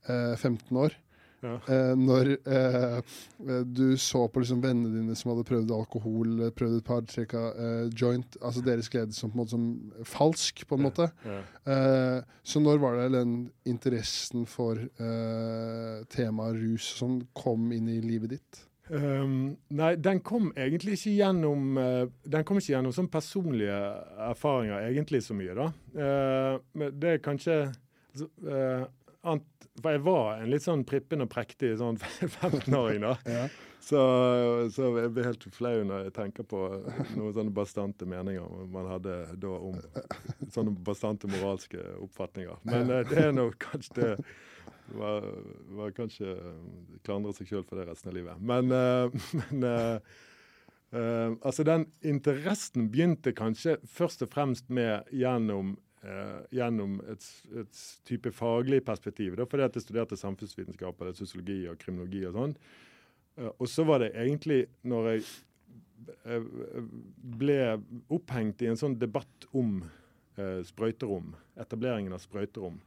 eh, 0.08 0.34
15 0.34 0.74
år. 0.74 0.98
Ja. 1.44 1.54
Eh, 1.68 1.92
når 2.00 2.30
eh, 2.48 3.16
du 3.68 3.96
så 4.00 4.24
på 4.28 4.42
liksom 4.42 4.62
vennene 4.64 4.92
dine 4.94 5.16
som 5.18 5.32
hadde 5.32 5.46
prøvd 5.48 5.72
alkohol, 5.76 6.48
prøvd 6.56 6.78
et 6.80 6.86
par 6.88 7.04
trekka 7.10 7.44
eh, 7.52 7.86
joint, 7.92 8.38
altså 8.40 8.64
deres 8.64 8.90
glede 8.92 9.16
som 9.16 9.32
på 9.32 9.36
en 9.36 9.42
måte 9.42 9.54
som 9.56 10.04
falsk, 10.08 10.64
på 10.68 10.78
en 10.78 10.86
måte. 10.86 11.08
Ja. 11.28 11.40
Eh, 11.68 12.20
så 12.42 12.62
når 12.64 12.80
var 12.82 13.00
det 13.00 13.10
den 13.18 13.36
interessen 13.68 14.48
for 14.48 14.80
eh, 14.80 16.04
temaet 16.12 16.62
rus 16.62 16.94
som 16.98 17.20
kom 17.36 17.72
inn 17.76 17.90
i 17.92 18.00
livet 18.04 18.38
ditt? 18.38 18.64
Um, 18.90 19.54
nei, 19.72 19.94
den 19.96 20.18
kom 20.20 20.50
egentlig 20.60 20.98
ikke 20.98 21.14
gjennom 21.16 21.78
uh, 21.80 22.02
Den 22.28 22.44
kom 22.44 22.58
ikke 22.60 22.74
gjennom 22.74 22.92
sånn 22.92 23.08
personlige 23.08 23.78
erfaringer 24.26 24.90
egentlig 24.90 25.22
så 25.24 25.36
mye, 25.36 25.54
da. 25.56 25.70
Uh, 25.96 26.58
men 26.76 26.98
det 27.00 27.14
er 27.14 27.22
kanskje 27.24 27.56
altså, 27.70 28.28
uh, 29.24 29.38
for 29.82 29.96
jeg 29.96 30.02
var 30.06 30.38
en 30.38 30.50
litt 30.52 30.64
sånn 30.64 30.84
prippen 30.86 31.24
og 31.24 31.30
prektig 31.32 31.72
sånn 31.80 31.98
15-åring 32.40 33.02
da. 33.02 33.14
ja. 33.26 33.44
så, 33.82 34.02
så, 34.74 34.90
jeg 35.00 35.12
blir 35.16 35.28
helt 35.28 35.46
flau 35.56 35.76
når 35.88 36.08
jeg 36.08 36.16
tenker 36.20 36.46
på 36.48 36.60
noen 37.16 37.34
sånne 37.34 37.54
bastante 37.54 38.08
meninger 38.08 38.66
man 38.72 38.90
hadde 38.92 39.18
da 39.42 39.54
om 39.58 39.80
sånne 40.54 40.76
bastante 40.86 41.30
moralske 41.32 41.82
oppfatninger. 42.04 42.60
Men 42.68 42.92
ja. 42.92 43.00
Eh, 43.00 43.08
det 43.10 43.24
er 43.28 43.34
nå 43.34 43.48
kanskje 43.58 43.98
det 43.98 44.98
var, 44.98 45.24
var 45.74 45.94
kanskje 45.96 46.36
klandre 47.06 47.32
seg 47.36 47.48
sjøl 47.48 47.64
for 47.66 47.80
det 47.80 47.88
resten 47.88 48.12
av 48.12 48.18
livet. 48.18 48.40
Men, 48.44 48.70
uh, 48.70 49.08
men 49.40 49.66
uh, 49.68 51.34
altså 51.42 51.66
den 51.66 51.88
interessen 52.06 52.90
begynte 52.92 53.34
kanskje 53.36 53.78
først 53.90 54.22
og 54.26 54.32
fremst 54.34 54.70
med 54.70 55.08
gjennom 55.10 55.74
eh, 55.74 55.83
gjennom 56.52 56.98
et, 57.08 57.26
et, 57.56 57.78
type 58.04 58.28
faglig 58.36 58.82
perspektiv. 58.84 59.38
Da, 59.38 59.46
fordi 59.48 59.64
at 59.64 59.76
jeg 59.78 59.86
studerte 59.86 60.18
samfunnsvitenskap 60.20 61.00
eller 61.00 61.16
sosiologi 61.16 61.62
og 61.70 61.78
kriminologi 61.80 62.24
og 62.28 62.36
sånn. 62.36 62.56
Eh, 63.38 63.50
og 63.50 63.68
så 63.70 63.84
var 63.88 64.02
det 64.02 64.12
egentlig 64.14 64.64
når 64.86 65.10
jeg 65.12 65.24
eh, 66.28 66.50
ble 67.40 67.58
opphengt 68.14 68.62
i 68.62 68.70
en 68.70 68.80
sånn 68.80 68.98
debatt 69.00 69.48
om 69.52 69.80
eh, 70.38 70.60
sprøyterom, 70.66 71.34
etableringen 71.60 72.14
av 72.14 72.22
sprøyterom. 72.22 72.78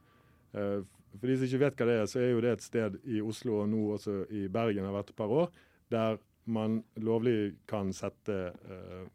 Eh, 0.54 0.80
for 1.18 1.30
de 1.30 1.38
som 1.38 1.48
ikke 1.48 1.64
vet 1.64 1.80
hva 1.80 1.90
det 1.90 2.00
er, 2.02 2.08
så 2.12 2.22
er 2.22 2.32
jo 2.32 2.42
det 2.44 2.56
et 2.56 2.66
sted 2.66 2.98
i 3.10 3.22
Oslo 3.24 3.62
og 3.64 3.70
nå 3.72 3.84
også 3.96 4.20
i 4.36 4.48
Bergen 4.52 4.86
har 4.86 4.96
vært 5.00 5.14
et 5.14 5.20
par 5.20 5.34
år, 5.34 5.54
der 5.94 6.20
man 6.48 6.82
lovlig 7.04 7.58
kan 7.68 7.90
sette 7.96 8.36
eh, 8.54 9.06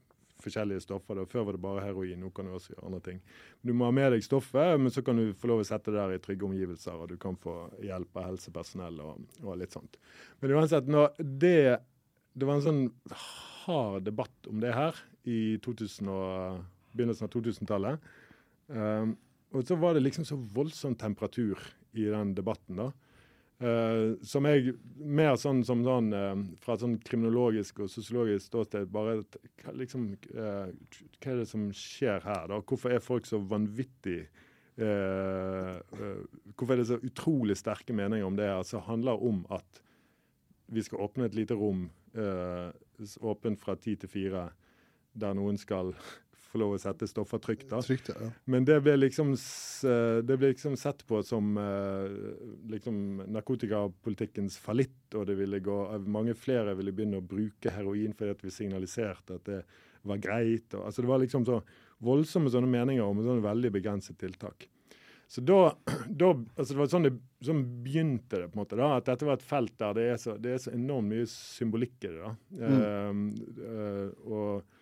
forskjellige 0.43 0.85
stoffer. 0.85 1.19
Da. 1.19 1.27
Før 1.31 1.47
var 1.49 1.57
det 1.57 1.63
bare 1.63 1.85
heroin, 1.87 2.21
nå 2.21 2.33
kan 2.35 2.49
du 2.49 2.57
også 2.57 2.75
gjøre 2.75 2.89
andre 2.89 3.01
ting. 3.07 3.23
Du 3.63 3.73
må 3.73 3.89
ha 3.89 3.95
med 3.95 4.13
deg 4.15 4.27
stoffet, 4.27 4.75
men 4.81 4.95
så 4.95 5.05
kan 5.07 5.19
du 5.19 5.33
få 5.39 5.51
lov 5.51 5.63
å 5.63 5.69
sette 5.69 5.95
det 5.95 6.01
der 6.01 6.17
i 6.17 6.23
trygge 6.23 6.49
omgivelser, 6.49 6.99
og 6.99 7.13
du 7.13 7.17
kan 7.23 7.39
få 7.41 7.57
hjelp 7.85 8.21
av 8.21 8.29
helsepersonell 8.33 9.01
og, 9.05 9.25
og 9.45 9.59
litt 9.61 9.75
sånt. 9.75 9.99
Men 10.43 10.57
uansett, 10.59 10.91
når 10.91 11.17
det, 11.21 11.57
det 12.35 12.49
var 12.49 12.59
en 12.59 12.67
sånn 12.67 12.85
hard 13.65 14.03
debatt 14.07 14.51
om 14.51 14.63
det 14.63 14.75
her 14.75 14.99
i 15.31 15.59
2000 15.63 16.11
og, 16.11 16.63
begynnelsen 16.93 17.29
av 17.29 17.33
2000-tallet. 17.35 18.11
Um, 18.73 19.15
og 19.53 19.65
så 19.69 19.77
var 19.81 19.95
det 19.95 20.05
liksom 20.05 20.27
så 20.29 20.39
voldsom 20.55 20.97
temperatur 20.99 21.61
i 21.93 22.07
den 22.09 22.35
debatten. 22.37 22.79
da. 22.81 22.91
Uh, 23.63 24.19
som 24.27 24.43
jeg 24.49 24.73
mer 24.99 25.37
sånn 25.39 25.61
som 25.63 25.85
sånn 25.87 26.09
uh, 26.11 26.33
fra 26.59 26.75
sånn 26.81 26.97
kriminologisk 27.07 27.85
og 27.85 27.91
sosiologisk 27.93 28.49
ståsted 28.49 28.89
bare 28.91 29.21
liksom 29.79 30.09
uh, 30.35 30.73
Hva 31.21 31.31
er 31.31 31.39
det 31.39 31.47
som 31.47 31.69
skjer 31.77 32.25
her, 32.27 32.49
da? 32.51 32.59
Hvorfor 32.59 32.91
er 32.91 33.05
folk 33.05 33.29
så 33.29 33.39
vanvittig 33.39 34.25
Hvorfor 34.73 36.73
er 36.73 36.81
det 36.81 36.87
så 36.89 36.97
utrolig 37.05 37.59
sterke 37.61 37.93
meninger 37.93 38.25
om 38.25 38.39
det 38.39 38.47
her 38.49 38.63
som 38.65 38.81
handler 38.87 39.21
om 39.21 39.43
at 39.53 39.83
vi 40.73 40.81
skal 40.83 41.05
åpne 41.05 41.27
et 41.29 41.37
lite 41.37 41.59
rom 41.61 41.83
åpent 43.21 43.61
fra 43.61 43.75
ti 43.77 43.93
til 44.01 44.09
fire, 44.09 44.47
der 45.13 45.37
noen 45.37 45.61
skal 45.61 45.93
få 46.53 46.61
lov 46.61 46.75
å 46.77 46.81
sette 46.81 47.09
stoffer 47.09 47.41
trygt. 47.43 47.69
da. 47.71 47.81
Trykt, 47.85 48.13
ja. 48.13 48.31
Men 48.53 48.67
det 48.69 48.79
ble 48.85 48.97
liksom, 49.01 49.33
det 49.33 50.37
ble 50.37 50.53
liksom 50.53 50.77
sett 50.81 51.05
på 51.09 51.23
som 51.27 51.57
uh, 51.57 52.09
liksom 52.73 53.23
narkotikapolitikkens 53.33 54.59
fallitt, 54.63 55.15
og 55.17 55.27
det 55.31 55.39
ville 55.41 55.63
gå, 55.65 55.79
mange 56.07 56.37
flere 56.39 56.77
ville 56.79 56.95
begynne 56.95 57.23
å 57.23 57.25
bruke 57.25 57.73
heroin 57.73 58.15
fordi 58.17 58.37
at 58.37 58.45
vi 58.45 58.53
signaliserte 58.55 59.41
at 59.41 59.49
det 59.49 59.63
var 60.09 60.21
greit. 60.23 60.69
Og, 60.75 60.87
altså 60.87 61.03
Det 61.03 61.11
var 61.11 61.23
liksom 61.23 61.47
så 61.49 61.63
voldsomme 62.03 62.53
sånne 62.53 62.71
meninger 62.71 63.05
om 63.05 63.23
sånne 63.23 63.45
veldig 63.45 63.73
begrenset 63.77 64.19
tiltak. 64.21 64.69
Så 65.33 65.41
da, 65.41 65.73
da, 66.09 66.35
altså 66.57 66.75
Det 66.75 66.81
var 66.81 66.93
sånn 66.93 67.09
det 67.09 67.15
sånn 67.47 67.65
begynte 67.85 68.43
det, 68.43 68.51
på 68.53 68.59
en 68.59 68.63
måte 68.65 68.79
da, 68.79 68.93
at 68.99 69.09
dette 69.09 69.27
var 69.27 69.39
et 69.39 69.47
felt 69.47 69.75
der 69.81 69.97
det 69.99 70.05
er 70.13 70.21
så, 70.21 70.37
det 70.39 70.53
er 70.55 70.61
så 70.63 70.75
enormt 70.77 71.11
mye 71.11 71.27
symbolikk 71.31 71.97
i 72.05 72.13
det. 72.13 72.21
da. 72.21 72.35
Mm. 72.61 73.25
Uh, 73.57 73.65
uh, 73.65 74.29
og 74.29 74.79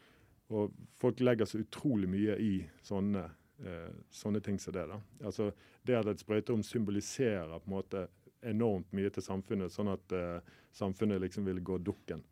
og 0.51 0.75
folk 1.01 1.21
legger 1.23 1.49
så 1.49 1.61
utrolig 1.63 2.09
mye 2.11 2.37
i 2.43 2.55
sånne, 2.83 3.23
eh, 3.65 3.91
sånne 4.11 4.41
ting 4.43 4.59
som 4.59 4.75
det. 4.75 4.87
da. 4.91 5.01
Altså 5.25 5.53
Det 5.87 5.97
at 5.97 6.07
et 6.07 6.21
sprøyterom 6.21 6.63
symboliserer 6.63 7.59
på 7.59 7.71
en 7.71 7.77
måte 7.77 8.09
enormt 8.43 8.93
mye 8.93 9.11
til 9.13 9.25
samfunnet, 9.25 9.73
sånn 9.73 9.93
at 9.93 10.13
eh, 10.13 10.41
samfunnet 10.73 11.21
liksom 11.23 11.47
vil 11.47 11.61
gå 11.65 11.79
dukken. 11.79 12.23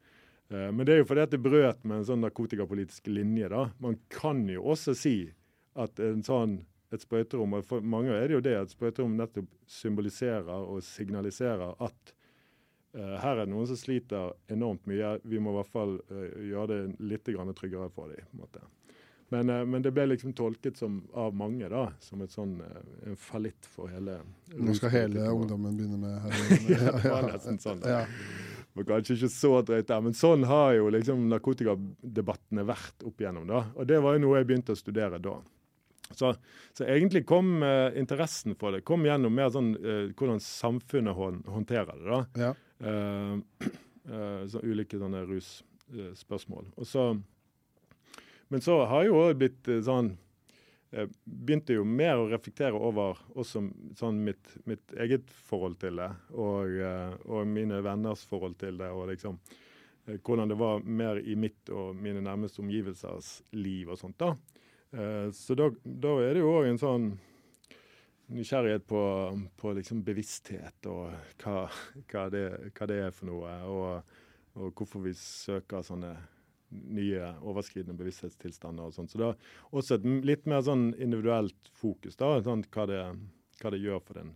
Eh, 0.50 0.70
men 0.72 0.84
det 0.86 0.94
er 0.94 1.02
jo 1.02 1.08
fordi 1.08 1.24
at 1.24 1.34
det 1.34 1.42
brøt 1.44 1.84
med 1.84 2.00
en 2.00 2.08
sånn 2.10 2.24
narkotikapolitisk 2.24 3.10
linje. 3.12 3.48
da. 3.48 3.68
Man 3.78 3.98
kan 4.12 4.46
jo 4.48 4.64
også 4.72 4.96
si 4.96 5.16
at 5.78 6.00
en 6.00 6.24
sånn, 6.26 6.60
et 6.92 7.04
sprøyterom, 7.04 7.58
og 7.58 7.66
for 7.68 7.84
mange 7.84 8.14
er 8.16 8.28
det 8.28 8.38
jo 8.38 8.44
det, 8.44 8.56
at 8.56 8.72
sprøyterom 8.72 9.16
nettopp 9.18 9.50
symboliserer 9.68 10.48
og 10.48 10.80
signaliserer 10.82 11.76
at 11.84 12.14
her 12.96 13.36
er 13.36 13.44
det 13.44 13.52
noen 13.52 13.68
som 13.68 13.78
sliter 13.78 14.32
enormt 14.48 14.86
mye. 14.88 15.18
Vi 15.28 15.40
må 15.42 15.52
i 15.52 15.58
hvert 15.58 15.72
fall 15.72 15.98
uh, 16.10 16.26
gjøre 16.48 16.68
det 16.72 17.08
litt 17.10 17.28
tryggere 17.28 17.90
for 17.94 18.12
dem. 18.14 18.68
Men, 19.28 19.50
uh, 19.52 19.64
men, 19.68 19.82
det 19.84 19.92
ble 19.92 20.06
liksom 20.08 20.32
tolket 20.32 20.80
som, 20.80 21.02
av 21.12 21.36
mange 21.36 21.68
da, 21.68 21.90
som 22.00 22.22
et 22.24 22.32
sånn, 22.32 22.56
en 23.04 23.18
fallitt 23.20 23.68
for 23.68 23.92
hele 23.92 24.22
Nå 24.56 24.76
skal 24.78 24.94
hele 24.94 25.26
ungdommen 25.28 25.76
begynne 25.76 26.00
med 26.00 26.16
heroin? 26.24 26.70
ja, 26.72 26.94
det 26.96 27.12
var 27.12 27.28
nesten 27.28 27.60
sånn. 27.60 27.84
Det 27.84 28.00
var 28.78 28.88
kanskje 28.94 29.18
ikke 29.18 29.32
så 29.34 29.52
drøyt 29.66 29.88
der, 29.90 30.02
men 30.06 30.16
sånn 30.16 30.48
har 30.48 30.72
jo 30.78 30.88
liksom 30.94 31.28
narkotikadebattene 31.32 32.64
vært 32.68 33.04
opp 33.04 33.20
igjennom. 33.20 33.46
da. 33.50 33.62
Og 33.76 33.88
det 33.90 34.00
var 34.04 34.16
jo 34.16 34.24
noe 34.24 34.40
jeg 34.40 34.48
begynte 34.48 34.76
å 34.76 34.78
studere 34.78 35.20
da. 35.22 35.36
Så, 36.10 36.34
så, 36.72 36.84
egentlig 36.84 37.26
kom 37.26 37.62
eh, 37.62 37.98
interessen 38.00 38.54
for 38.58 38.72
det 38.72 38.84
kom 38.88 39.04
gjennom 39.04 39.34
mer 39.34 39.50
sånn 39.52 39.74
eh, 39.76 40.06
hvordan 40.16 40.40
samfunnet 40.40 41.18
håndterer 41.48 41.92
det. 41.98 42.08
da. 42.08 42.22
Ja. 42.46 42.54
Uh, 42.78 43.40
så 44.52 44.62
ulike 44.62 45.00
sånne 45.00 45.24
russpørsmål. 45.28 46.70
Så, 46.88 47.10
men 48.48 48.64
så 48.64 48.78
har 48.88 49.04
jeg 49.04 49.10
jo 49.10 49.20
òg 49.20 49.38
blitt 49.42 49.70
sånn 49.84 50.14
jeg 50.88 51.10
begynte 51.24 51.74
jo 51.76 51.82
mer 51.84 52.16
å 52.16 52.28
reflektere 52.30 52.78
over 52.80 53.18
også 53.36 53.60
sånn 53.98 54.22
mitt, 54.24 54.54
mitt 54.64 54.94
eget 54.96 55.28
forhold 55.28 55.76
til 55.82 56.00
det, 56.00 56.08
og, 56.32 56.78
og, 57.26 57.42
mine 57.44 57.82
venners 57.84 58.22
forhold 58.28 58.56
til 58.60 58.80
det. 58.80 58.88
og 58.88 59.10
liksom 59.10 59.36
Hvordan 60.24 60.48
det 60.48 60.56
var 60.56 60.80
mer 60.80 61.20
i 61.20 61.34
mitt 61.36 61.68
og 61.68 61.98
mine 62.00 62.22
nærmeste 62.24 62.62
omgivelsers 62.62 63.42
liv 63.52 63.90
og 63.92 63.98
sånt. 64.00 64.16
da. 64.16 64.32
Så 65.36 65.52
da, 65.52 65.68
da 65.84 66.14
er 66.24 66.32
det 66.32 66.40
jo 66.40 66.54
òg 66.54 66.70
en 66.70 66.80
sånn 66.80 67.10
nysgjerrighet 68.28 68.86
på, 68.86 69.02
på 69.56 69.72
liksom 69.78 70.02
bevissthet 70.04 70.88
og 70.90 71.12
hva, 71.42 71.62
hva, 72.10 72.24
det, 72.32 72.44
hva, 72.76 72.88
det, 72.90 72.98
er 73.06 73.14
for 73.14 73.30
noe. 73.30 73.54
Og, 73.68 74.18
og 74.58 74.74
hvorfor 74.76 75.04
vi 75.06 75.14
søker 75.16 75.84
sånne 75.86 76.12
nye 76.68 77.30
overskridende 77.48 77.96
bevissthetstilstander 77.96 78.90
og 78.90 78.94
sånn. 78.96 79.08
Så 79.08 79.20
det 79.20 79.30
er 79.30 79.52
også 79.78 79.96
et 79.96 80.06
litt 80.28 80.48
mer 80.50 80.60
sånn 80.66 80.90
individuelt 81.00 81.70
fokus, 81.72 82.18
da, 82.20 82.34
sånn, 82.44 82.66
hva, 82.74 82.84
det, 82.90 83.02
hva, 83.62 83.72
det, 83.72 83.80
gjør 83.80 84.02
for 84.04 84.20
den 84.20 84.34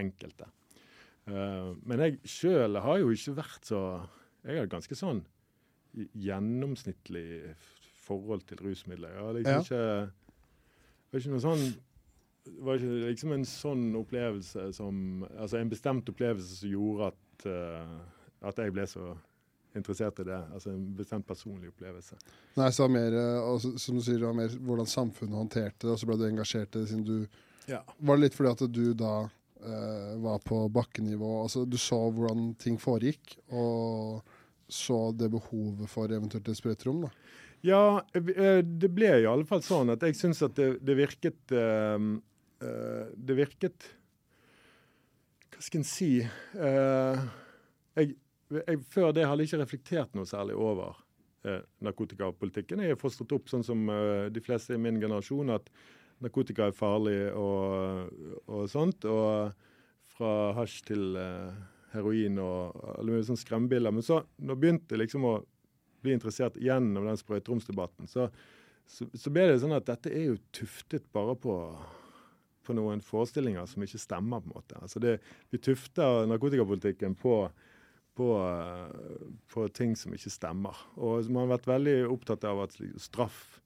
enkelte. 0.00 0.50
Uh, 1.30 1.76
men 1.88 2.04
jeg 2.04 2.18
sjøl 2.28 2.80
har 2.80 3.00
jo 3.00 3.10
ikke 3.12 3.36
vært 3.36 3.66
så 3.68 3.80
Jeg 4.40 4.56
har 4.56 4.70
ganske 4.72 4.96
sånn 4.96 5.18
gjennomsnittlig 6.16 7.52
forhold 8.06 8.46
til 8.48 8.62
rusmidler. 8.64 9.12
Jeg 9.12 9.24
har 9.26 9.36
liksom 9.36 9.58
ja. 9.58 9.64
ikke, 9.64 11.18
ikke 11.18 11.32
noe 11.34 11.44
sånn 11.44 11.64
var 12.58 12.78
ikke 12.78 13.08
liksom 13.08 13.34
en 13.36 13.46
sånn 13.48 13.84
opplevelse 13.98 14.70
som 14.76 15.24
Altså 15.30 15.60
en 15.60 15.72
bestemt 15.72 16.08
opplevelse 16.10 16.60
som 16.60 16.72
gjorde 16.72 17.10
at, 17.12 17.44
uh, 17.46 18.46
at 18.50 18.62
jeg 18.62 18.74
ble 18.74 18.86
så 18.90 19.12
interessert 19.78 20.18
i 20.18 20.26
det. 20.26 20.40
Altså 20.50 20.72
en 20.72 20.82
bestemt 20.98 21.26
personlig 21.28 21.70
opplevelse. 21.70 22.18
Nei, 22.58 22.72
så 22.74 22.88
mer, 22.90 23.14
altså, 23.38 23.76
som 23.78 24.00
du 24.00 24.02
sier, 24.02 24.18
det 24.18 24.26
var 24.26 24.34
mer 24.34 24.56
hvordan 24.66 24.88
samfunnet 24.90 25.38
håndterte 25.38 25.86
det, 25.86 25.92
og 25.94 26.00
så 26.00 26.08
ble 26.10 26.16
du 26.18 26.26
engasjert 26.26 26.74
i 26.74 26.82
det 26.82 26.90
siden 26.90 27.06
du 27.06 27.40
ja. 27.70 27.84
Var 27.98 28.16
det 28.16 28.24
litt 28.24 28.36
fordi 28.36 28.50
at 28.50 28.64
du 28.72 28.84
da 28.98 29.14
uh, 29.26 30.14
var 30.22 30.40
på 30.44 30.64
bakkenivå? 30.72 31.42
altså 31.44 31.64
Du 31.68 31.78
så 31.78 31.98
hvordan 32.10 32.54
ting 32.60 32.80
foregikk, 32.80 33.36
og 33.54 34.22
så 34.70 35.10
det 35.16 35.30
behovet 35.32 35.90
for 35.90 36.10
eventuelt 36.10 36.48
et 36.48 36.58
sprøyterom? 36.58 37.04
da? 37.06 37.12
Ja, 37.66 38.00
eh, 38.16 38.62
det 38.64 38.88
ble 38.96 39.10
i 39.20 39.28
alle 39.28 39.44
fall 39.44 39.60
sånn 39.64 39.92
at 39.92 40.04
jeg 40.06 40.16
syns 40.16 40.40
at 40.46 40.54
det, 40.56 40.78
det 40.80 40.96
virket 40.96 41.52
uh, 41.52 41.98
Det 42.60 43.34
virket 43.38 43.86
Hva 45.54 45.62
skal 45.64 45.80
en 45.80 45.86
si? 45.88 46.10
jeg 46.20 48.10
jeg, 48.50 48.80
før 48.90 49.14
det 49.14 49.26
hadde 49.28 49.44
jeg 49.44 49.50
ikke 49.50 49.62
reflektert 49.62 50.16
noe 50.18 50.28
særlig 50.28 50.56
over 50.58 50.98
eh, 51.46 51.62
narkotikapolitikken. 51.84 52.82
Jeg 52.84 52.96
er 52.96 53.00
fostret 53.00 53.32
opp 53.36 53.50
sånn 53.50 53.64
som 53.66 53.84
eh, 53.92 54.28
de 54.32 54.42
fleste 54.44 54.74
i 54.74 54.80
min 54.82 55.00
generasjon, 55.02 55.52
at 55.54 55.70
narkotika 56.20 56.68
er 56.68 56.76
farlig 56.76 57.18
og, 57.38 58.10
og 58.50 58.64
sånt. 58.70 59.06
Og 59.08 59.52
fra 60.10 60.32
hasj 60.58 60.80
til 60.90 61.14
eh, 61.20 61.60
heroin 61.94 62.40
og 62.42 62.80
alle 62.96 63.14
mulige 63.14 63.30
sånne 63.30 63.44
skremmebilder. 63.44 63.94
Men 63.94 64.06
så 64.06 64.22
når 64.38 64.54
jeg 64.54 64.64
begynte 64.64 65.00
liksom 65.00 65.28
å 65.28 65.36
bli 66.04 66.16
interessert 66.16 66.58
gjennom 66.60 67.06
den 67.06 67.20
sprøyteromsdebatten, 67.20 68.08
så, 68.10 68.28
så, 68.88 69.06
så, 69.14 69.32
ble 69.32 69.46
det 69.50 69.60
sånn 69.62 69.76
at 69.76 69.88
dette 69.88 70.12
er 70.12 70.30
jo 70.32 70.38
tuftet 70.56 71.06
bare 71.14 71.36
på 71.38 71.56
på 72.70 72.78
noen 72.78 73.02
forestillinger 73.04 73.66
som 73.68 73.84
ikke 73.84 74.00
stemmer. 74.00 74.40
på 74.40 74.50
en 74.50 74.56
måte. 74.62 74.78
Altså 74.80 75.02
det, 75.02 75.18
Vi 75.50 75.58
tufter 75.58 76.24
narkotikapolitikken 76.30 77.18
på 77.18 77.42
på, 78.20 78.48
på, 79.52 79.68
ting 79.68 79.96
som 79.96 80.14
ikke 80.14 80.32
stemmer. 80.32 80.76
Og 81.00 81.28
man 81.32 81.46
har 81.46 81.54
vært 81.56 81.68
veldig 81.70 81.96
opptatt 82.10 82.44
av 82.48 82.66
at 82.66 82.76
straff 83.00 83.60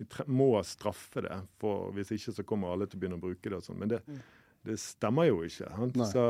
Vi 0.00 0.06
må 0.34 0.56
straffe 0.66 1.22
det, 1.22 1.36
for 1.62 1.92
hvis 1.94 2.10
ikke 2.16 2.32
så 2.34 2.44
kommer 2.48 2.72
alle 2.72 2.88
til 2.90 2.98
å 2.98 3.02
begynne 3.02 3.20
å 3.20 3.22
bruke 3.22 3.46
det. 3.46 3.60
og 3.60 3.66
sånn. 3.66 3.78
Men 3.78 3.92
det, 3.92 4.00
mm. 4.08 4.18
det, 4.66 4.78
stemmer 4.82 5.28
jo 5.28 5.44
ikke. 5.46 5.68
Så, 6.10 6.24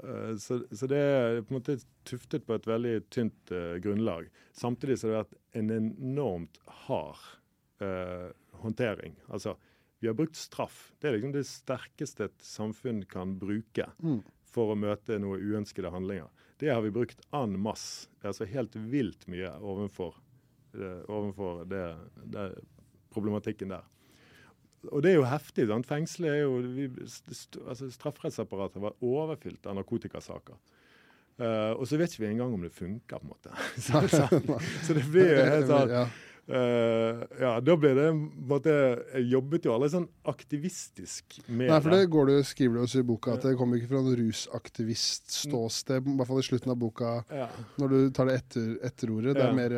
eh, 0.00 0.32
så, 0.42 0.58
så, 0.72 0.88
det 0.90 0.98
er 0.98 1.42
på 1.44 1.54
en 1.54 1.58
måte 1.60 1.78
tuftet 2.08 2.48
på 2.48 2.56
et 2.56 2.66
veldig 2.66 2.96
tynt 3.14 3.54
uh, 3.54 3.76
grunnlag. 3.84 4.26
Samtidig 4.58 4.98
så 4.98 5.06
har 5.06 5.14
det 5.14 5.20
vært 5.20 5.60
en 5.60 5.70
enormt 5.76 6.58
hard 6.88 7.22
uh, 7.84 8.32
håndtering. 8.64 9.14
Altså, 9.30 9.54
vi 10.00 10.08
har 10.08 10.14
brukt 10.14 10.36
straff. 10.36 10.92
Det 10.98 11.08
er 11.08 11.18
liksom 11.18 11.32
det 11.34 11.44
sterkeste 11.48 12.30
et 12.30 12.44
samfunn 12.44 13.02
kan 13.08 13.36
bruke 13.40 13.90
mm. 14.00 14.22
for 14.48 14.72
å 14.72 14.78
møte 14.78 15.18
noen 15.20 15.42
uønskede 15.44 15.92
handlinger. 15.92 16.30
Det 16.60 16.70
har 16.72 16.80
vi 16.84 16.92
brukt 16.94 17.20
en 17.36 17.58
masse. 17.60 18.08
Altså 18.24 18.48
helt 18.48 18.76
vilt 18.76 19.26
mye 19.32 19.52
overfor, 19.60 20.16
uh, 20.76 21.02
overfor 21.04 21.64
det, 21.68 21.84
det, 22.32 22.46
problematikken 23.12 23.72
der. 23.76 23.84
Og 24.88 25.04
det 25.04 25.12
er 25.12 25.20
jo 25.20 25.28
heftig. 25.28 25.68
sant? 25.68 25.88
Fengselet 25.88 26.32
er 26.32 26.42
jo 26.46 26.56
vi, 26.64 26.88
altså 27.66 27.90
Strafferettsapparatet 27.92 28.80
var 28.80 28.96
overfylt 29.04 29.68
av 29.68 29.76
narkotikasaker. 29.76 30.56
Uh, 31.40 31.76
og 31.76 31.84
så 31.88 32.00
vet 32.00 32.12
ikke 32.12 32.24
vi 32.24 32.32
engang 32.34 32.56
om 32.56 32.64
det 32.64 32.72
funker, 32.72 33.20
på 33.20 33.24
en 33.24 33.32
måte. 33.34 33.52
så, 33.76 34.00
så, 34.16 34.60
så 34.84 34.96
det 34.96 35.04
blir 35.12 35.28
jo 35.28 35.44
helt 35.44 35.68
sånn 35.68 35.94
Uh, 36.50 37.20
ja, 37.38 37.52
da 37.62 37.74
ble 37.78 37.92
det 37.94 38.08
måtte, 38.10 38.72
Jeg 39.14 39.28
jobbet 39.30 39.68
jo 39.68 39.74
aldri 39.76 39.90
sånn 39.92 40.06
aktivistisk 40.26 41.36
med 41.46 41.70
Nei, 41.70 41.78
for 41.84 41.94
det 41.94 42.08
går 42.10 42.26
du, 42.26 42.34
skriver 42.48 42.74
du 42.74 42.82
også 42.82 43.04
i 43.04 43.06
boka, 43.06 43.36
at 43.36 43.46
det 43.46 43.52
kommer 43.60 43.78
ikke 43.78 43.92
fra 43.92 44.00
en 44.02 44.18
rusaktivist-ståsted. 44.18 46.10
I 46.10 46.16
hvert 46.18 46.30
fall 46.32 46.42
i 46.42 46.48
slutten 46.48 46.74
av 46.74 46.80
boka, 46.80 47.12
ja. 47.30 47.46
når 47.78 47.94
du 47.94 47.98
tar 48.16 48.30
det 48.30 48.40
etter, 48.40 48.72
etterordet. 48.90 49.36
Det 49.38 49.46
er 49.46 49.54
mer, 49.56 49.76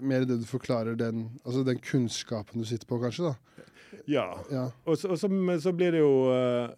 mer, 0.00 0.24
det 0.28 0.40
du 0.40 0.48
forklarer 0.48 0.96
den, 0.96 1.26
altså 1.44 1.66
den 1.66 1.82
kunnskapen 1.84 2.64
du 2.64 2.68
sitter 2.68 2.88
på, 2.88 3.02
kanskje? 3.02 3.34
da. 3.34 3.62
Ja. 4.06 4.26
ja. 4.52 4.64
Og, 4.86 4.96
så, 4.96 5.12
og 5.12 5.20
så, 5.20 5.28
så, 5.60 5.72
blir 5.74 5.96
det 5.96 6.00
jo 6.02 6.10
uh, 6.30 6.68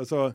Altså 0.00 0.30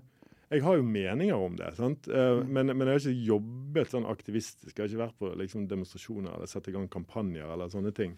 jeg 0.56 0.64
har 0.66 0.80
jo 0.80 0.88
meninger 0.88 1.46
om 1.48 1.58
det, 1.60 1.70
sant? 1.78 2.10
Uh, 2.12 2.42
men, 2.44 2.72
men, 2.72 2.88
jeg 2.88 2.98
har 2.98 3.04
ikke 3.04 3.30
jobbet 3.30 3.94
sånn 3.94 4.08
aktivistisk. 4.10 4.74
Jeg 4.74 4.82
har 4.84 4.92
ikke 4.92 5.04
vært 5.04 5.20
på 5.22 5.32
liksom, 5.42 5.68
demonstrasjoner 5.72 6.36
eller 6.36 6.52
satt 6.52 6.70
i 6.72 6.76
gang 6.76 6.88
kampanjer 6.92 7.52
eller 7.54 7.72
sånne 7.72 7.94
ting. 7.96 8.16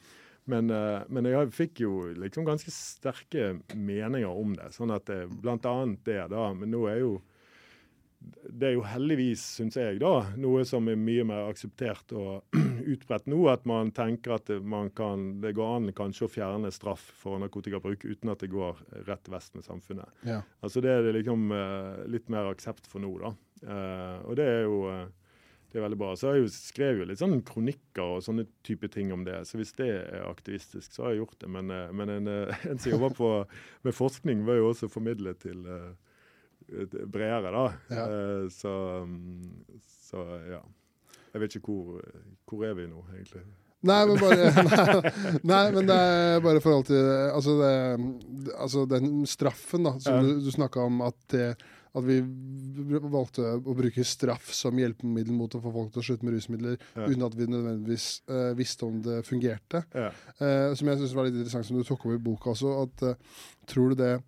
Men, 0.47 0.71
uh, 0.71 1.03
men 1.11 1.27
jeg 1.27 1.51
fikk 1.55 1.81
jo 1.83 1.93
liksom 2.15 2.47
ganske 2.47 2.71
sterke 2.73 3.57
meninger 3.73 4.29
om 4.31 4.55
det. 4.57 4.69
Sånn 4.75 4.93
at 4.95 5.09
det, 5.09 5.25
blant 5.43 5.67
annet 5.67 6.05
det, 6.07 6.21
da. 6.31 6.47
Men 6.55 6.71
nå 6.73 6.85
er 6.91 7.01
jo 7.03 7.17
det 8.19 8.71
er 8.71 8.73
jo 8.73 8.85
heldigvis, 8.87 9.43
syns 9.59 9.75
jeg, 9.77 9.99
da, 10.01 10.31
noe 10.41 10.63
som 10.65 10.87
er 10.89 10.97
mye 10.99 11.25
mer 11.27 11.49
akseptert 11.51 12.13
og 12.17 12.57
utbredt 12.93 13.27
nå. 13.29 13.43
At 13.51 13.67
man 13.69 13.91
tenker 13.95 14.37
at 14.37 14.49
man 14.65 14.89
kan, 14.97 15.29
det 15.43 15.53
går 15.57 15.75
an 15.75 15.91
kanskje 15.97 16.25
å 16.25 16.31
fjerne 16.31 16.71
straff 16.73 17.03
for 17.21 17.37
narkotikabruk 17.43 18.07
uten 18.07 18.33
at 18.33 18.41
det 18.41 18.49
går 18.53 18.81
rett 19.09 19.29
vest 19.31 19.53
med 19.57 19.67
samfunnet. 19.67 20.09
Ja. 20.25 20.41
Altså 20.65 20.81
Det 20.83 20.95
er 20.95 21.05
det 21.05 21.13
liksom 21.19 21.51
uh, 21.53 22.03
litt 22.09 22.31
mer 22.33 22.49
aksept 22.49 22.89
for 22.89 23.03
nå, 23.03 23.13
da. 23.21 23.33
Uh, 23.61 24.17
og 24.25 24.35
det 24.39 24.49
er 24.49 24.59
jo 24.65 24.81
uh, 24.89 25.05
det 25.67 25.77
er 25.77 25.83
veldig 25.83 25.99
bra. 25.99 26.15
Så 26.17 26.29
har 26.29 26.37
jeg 26.37 26.47
jo 26.47 26.51
skrevet 26.55 27.03
jo 27.03 27.07
litt 27.11 27.21
sånn 27.21 27.41
kronikker 27.45 28.15
og 28.17 28.25
sånne 28.25 28.47
type 28.65 28.87
ting 28.89 29.11
om 29.13 29.27
det. 29.27 29.43
Så 29.45 29.59
hvis 29.59 29.75
det 29.77 29.91
er 29.93 30.25
aktivistisk, 30.25 30.89
så 30.89 31.05
har 31.05 31.13
jeg 31.13 31.25
gjort 31.25 31.37
det. 31.43 31.49
Men, 31.53 31.73
men 31.99 32.13
en, 32.13 32.29
en, 32.71 32.79
som 32.79 32.93
jobber 32.95 33.13
på, 33.19 33.31
med 33.85 33.97
forskning, 33.97 34.45
var 34.47 34.61
jo 34.61 34.71
også 34.71 34.89
formidlet 34.89 35.43
til 35.43 35.67
bredere, 36.67 37.53
da. 37.53 37.67
Ja. 37.93 38.07
Uh, 38.07 38.49
så, 38.53 38.73
så, 40.07 40.25
ja. 40.49 40.63
Jeg 41.33 41.43
vet 41.43 41.55
ikke 41.59 41.73
hvor, 41.73 42.03
hvor 42.49 42.67
er 42.67 42.75
vi 42.77 42.89
nå, 42.89 43.03
egentlig. 43.13 43.45
Nei, 43.85 43.97
men 44.09 44.17
bare 44.17 44.47
nei, 44.65 45.07
nei, 45.45 45.63
men 45.75 45.87
det 45.87 45.95
er 45.95 46.39
bare 46.41 46.61
forhold 46.63 46.87
til 46.89 47.09
altså, 47.29 47.57
det, 47.61 48.53
altså 48.57 48.85
den 48.89 49.19
straffen 49.29 49.85
da, 49.85 49.93
som 50.01 50.17
ja. 50.17 50.23
du, 50.25 50.45
du 50.47 50.49
snakka 50.53 50.87
om, 50.89 51.03
at, 51.05 51.17
det, 51.29 51.51
at, 51.93 52.07
vi 52.07 52.17
valgte 53.05 53.45
å 53.61 53.75
bruke 53.77 54.05
straff 54.07 54.49
som 54.55 54.81
hjelpemiddel 54.81 55.35
mot 55.37 55.53
å 55.53 55.61
få 55.61 55.73
folk 55.75 55.93
til 55.93 56.01
å 56.01 56.07
slutte 56.09 56.25
med 56.25 56.39
rusmidler, 56.39 56.81
ja. 56.95 57.05
uten 57.05 57.27
at 57.27 57.37
vi 57.37 57.49
nødvendigvis 57.53 58.07
uh, 58.31 58.49
visste 58.57 58.89
om 58.89 58.97
det 59.05 59.19
fungerte. 59.27 59.83
Ja. 59.93 60.09
Uh, 60.41 60.73
som 60.77 60.89
jeg 60.89 61.03
syns 61.03 61.13
var 61.17 61.29
litt 61.29 61.37
interessant, 61.37 61.69
som 61.69 61.77
du 61.77 61.85
tok 61.85 62.07
opp 62.07 62.17
i 62.17 62.23
boka 62.31 62.55
også. 62.55 62.73
at 62.87 63.05
uh, 63.11 63.45
Tror 63.69 63.93
du 63.93 64.01
det 64.01 64.15
eh, 64.15 64.25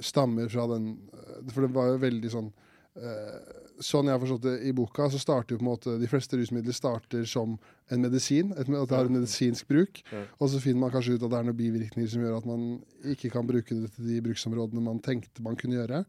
stammer 0.00 0.48
fra 0.48 0.66
den 0.70 0.92
eh, 1.12 1.48
For 1.52 1.66
det 1.66 1.74
var 1.74 1.90
jo 1.90 2.02
veldig 2.04 2.30
sånn 2.32 2.52
eh, 2.96 3.56
Sånn 3.80 4.10
jeg 4.10 4.12
har 4.12 4.20
forstått 4.20 4.44
det 4.44 4.54
i 4.68 4.74
boka, 4.76 5.06
så 5.08 5.16
starter 5.16 5.54
jo 5.54 5.60
på 5.62 5.64
en 5.64 5.70
måte 5.70 5.94
de 5.96 6.08
fleste 6.10 6.36
rusmidler 6.36 6.74
starter 6.76 7.22
som 7.24 7.54
en 7.88 8.02
medisin. 8.04 8.50
At 8.52 8.68
det 8.68 8.92
har 8.92 9.08
en 9.08 9.14
medisinsk 9.16 9.70
bruk. 9.72 10.02
Og 10.36 10.50
så 10.52 10.60
finner 10.60 10.82
man 10.82 10.92
kanskje 10.92 11.14
ut 11.14 11.24
at 11.24 11.32
det 11.32 11.38
er 11.38 11.46
noen 11.48 11.56
bivirkninger 11.56 12.10
som 12.12 12.26
gjør 12.26 12.36
at 12.42 12.48
man 12.50 12.66
ikke 13.08 13.30
kan 13.32 13.48
bruke 13.48 13.78
det 13.78 13.88
til 13.94 14.10
de 14.10 14.18
bruksområdene 14.26 14.84
man 14.84 15.00
tenkte 15.00 15.40
man 15.46 15.56
kunne 15.56 15.80
gjøre. 15.80 16.02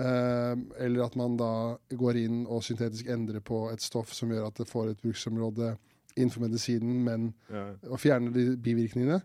Eh, 0.00 0.56
eller 0.86 1.04
at 1.04 1.20
man 1.20 1.36
da 1.36 1.52
går 2.00 2.22
inn 2.22 2.42
og 2.46 2.64
syntetisk 2.64 3.12
endrer 3.12 3.44
på 3.44 3.66
et 3.68 3.84
stoff 3.84 4.14
som 4.16 4.32
gjør 4.32 4.48
at 4.48 4.62
det 4.62 4.70
får 4.70 4.94
et 4.94 5.02
bruksområde 5.04 5.74
innenfor 6.16 6.46
medisinen, 6.46 7.02
men 7.04 7.32
ja. 7.52 7.66
og 7.88 8.00
fjerner 8.00 8.32
de 8.32 8.54
bivirkningene. 8.60 9.20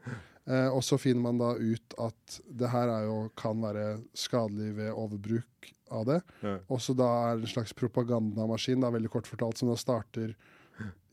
Eh, 0.47 0.67
og 0.71 0.83
så 0.85 0.99
finner 0.99 1.25
man 1.25 1.41
da 1.41 1.53
ut 1.59 1.95
at 1.99 2.37
det 2.47 2.71
her 2.71 2.91
jo, 3.03 3.17
kan 3.39 3.59
være 3.63 3.87
skadelig 4.15 4.73
ved 4.77 4.93
overbruk 4.93 5.71
av 5.91 6.05
det. 6.07 6.19
Ja. 6.43 6.57
Også 6.73 6.95
da 6.97 7.07
er 7.27 7.37
det 7.37 7.47
en 7.47 7.55
slags 7.57 7.75
propagandamaskin, 7.75 8.83
da, 8.83 8.91
veldig 8.93 9.11
kort 9.11 9.27
fortalt, 9.29 9.59
som 9.59 9.71
da 9.71 9.77
starter 9.79 10.35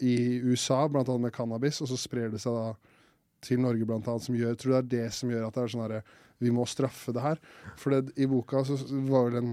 i 0.05 0.40
USA, 0.44 0.85
annet 0.85 1.20
med 1.20 1.33
cannabis, 1.33 1.81
og 1.81 1.88
så 1.88 1.99
sprer 1.99 2.33
det 2.33 2.42
seg 2.42 2.57
da 2.57 2.75
til 3.44 3.61
Norge, 3.61 3.87
blant 3.88 4.09
annet, 4.09 4.25
som 4.27 4.37
gjør, 4.37 4.57
tror 4.59 4.75
det 4.75 4.81
er 4.81 4.90
det 4.92 5.07
som 5.16 5.31
gjør 5.33 5.47
at 5.49 5.57
det 5.57 5.62
er 5.62 5.73
sånn 5.73 5.85
herre 5.85 6.03
Vi 6.42 6.51
må 6.53 6.64
straffe 6.68 7.12
det 7.14 7.23
her. 7.25 7.40
For 7.81 7.94
det, 7.94 8.14
i 8.20 8.27
boka 8.29 8.64
så 8.66 8.77
var 9.09 9.29
vel 9.29 9.38
en 9.40 9.53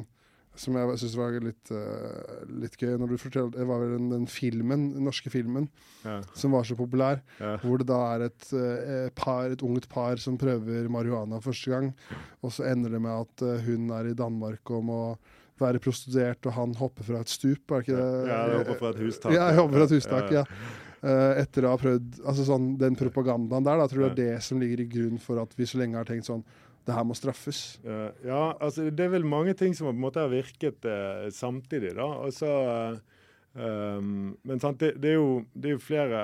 som 0.59 0.75
jeg 0.75 0.99
syns 0.99 1.15
var 1.15 1.35
litt, 1.43 1.71
uh, 1.71 2.43
litt, 2.61 2.75
gøy. 2.75 2.95
når 2.99 3.13
du 3.13 3.17
fortalte, 3.21 3.57
Det 3.57 3.67
var 3.67 3.81
vel 3.83 3.93
den, 3.95 4.09
den 4.11 4.27
filmen, 4.27 4.89
den 4.95 5.07
norske 5.07 5.31
filmen 5.31 5.69
ja. 6.03 6.19
som 6.37 6.55
var 6.55 6.67
så 6.67 6.75
populær. 6.79 7.21
Ja. 7.39 7.55
Hvor 7.63 7.79
det 7.79 7.87
da 7.91 7.99
er 8.15 8.25
et, 8.27 8.47
uh, 8.51 9.07
par, 9.15 9.51
et 9.53 9.63
ungt 9.65 9.87
par 9.91 10.19
som 10.21 10.39
prøver 10.41 10.89
marihuana 10.91 11.39
første 11.43 11.71
gang. 11.71 11.91
Og 12.43 12.51
så 12.55 12.67
ender 12.71 12.97
det 12.97 13.01
med 13.03 13.15
at 13.15 13.45
uh, 13.47 13.63
hun 13.63 13.89
er 13.95 14.11
i 14.11 14.17
Danmark 14.17 14.73
og 14.75 14.85
må 14.91 15.01
være 15.61 15.79
prostituert, 15.79 16.45
og 16.49 16.55
han 16.57 16.71
hopper 16.79 17.05
fra 17.05 17.19
et 17.21 17.29
stup, 17.29 17.69
er 17.69 17.83
ikke 17.83 17.93
det? 17.97 18.05
Ja, 18.31 18.39
jeg 18.49 18.63
hopper 18.63 18.79
fra 18.79 18.89
et 18.95 19.03
hustak. 19.03 19.35
Ja, 19.35 19.43
jeg 19.51 19.59
hopper 19.59 19.77
fra 19.77 19.85
et 19.85 19.93
hustak, 19.93 20.31
ja. 20.33 20.45
Etter 21.41 21.65
å 21.65 21.71
ha 21.73 21.77
prøvd 21.81 22.19
altså 22.29 22.43
sånn, 22.45 22.65
Den 22.77 22.93
propagandaen 22.93 23.65
der, 23.65 23.79
da, 23.79 23.87
tror 23.89 24.03
du 24.03 24.19
det 24.19 24.25
er 24.25 24.35
det 24.35 24.43
som 24.45 24.59
ligger 24.61 24.83
i 24.83 24.89
grunn 24.89 25.21
for 25.21 25.41
at 25.41 25.55
vi 25.57 25.65
så 25.69 25.79
lenge 25.81 25.97
har 25.97 26.05
tenkt 26.05 26.27
sånn 26.29 26.43
det 26.87 26.95
her 26.95 27.05
må 27.05 27.15
straffes? 27.17 27.79
Uh, 27.85 28.09
ja, 28.25 28.41
altså 28.57 28.87
det 28.89 29.05
er 29.05 29.13
vel 29.13 29.27
mange 29.27 29.53
ting 29.57 29.75
som 29.77 29.89
på 29.89 29.95
en 29.95 30.03
måte 30.03 30.23
har 30.23 30.31
virket 30.31 30.87
uh, 30.87 31.27
samtidig, 31.33 31.93
da. 31.97 32.07
Og 32.25 32.33
så 32.33 32.53
um, 33.53 34.31
Men 34.47 34.63
sant, 34.63 34.79
det, 34.81 34.95
det, 35.01 35.13
er 35.13 35.19
jo, 35.19 35.43
det, 35.53 35.69
er 35.69 35.77
jo, 35.77 35.85
flere 35.85 36.23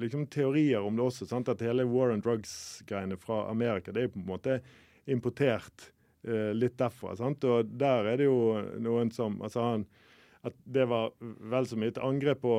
liksom 0.00 0.22
teorier 0.32 0.80
om 0.80 0.96
det 0.96 1.04
også. 1.04 1.26
Sant? 1.28 1.50
At 1.52 1.60
hele 1.60 1.84
war 1.84 2.14
and 2.14 2.24
drugs-greiene 2.24 3.18
fra 3.20 3.42
Amerika 3.50 3.92
det 3.92 4.06
er 4.06 4.14
på 4.14 4.22
en 4.22 4.30
måte 4.30 4.54
importert 5.04 5.90
litt 6.56 6.78
derfra. 6.80 7.12
Sant? 7.18 7.44
Og 7.44 7.68
der 7.76 8.08
er 8.08 8.16
det 8.16 8.30
jo 8.30 8.56
noen 8.80 9.12
som 9.12 9.36
altså 9.44 9.66
han 9.66 9.84
at 10.46 10.54
det 10.64 10.84
var 10.86 11.10
vel 11.20 11.66
så 11.66 11.78
mye 11.78 11.90
et 11.90 12.00
angrep 12.02 12.44
på 12.44 12.54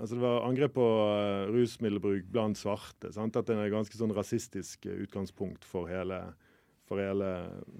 altså 0.00 0.32
angrep 0.42 0.74
på 0.74 0.86
uh, 0.86 1.46
rusmiddelbruk 1.52 2.26
blant 2.32 2.58
svarte. 2.58 3.12
Sant? 3.14 3.38
At 3.38 3.46
det 3.46 3.54
er 3.54 3.68
et 3.68 3.74
ganske 3.74 3.98
sånn 3.98 4.14
rasistisk 4.16 4.88
utgangspunkt 4.90 5.66
for 5.66 5.90
hele, 5.90 6.18
for 6.88 7.02
hele, 7.02 7.30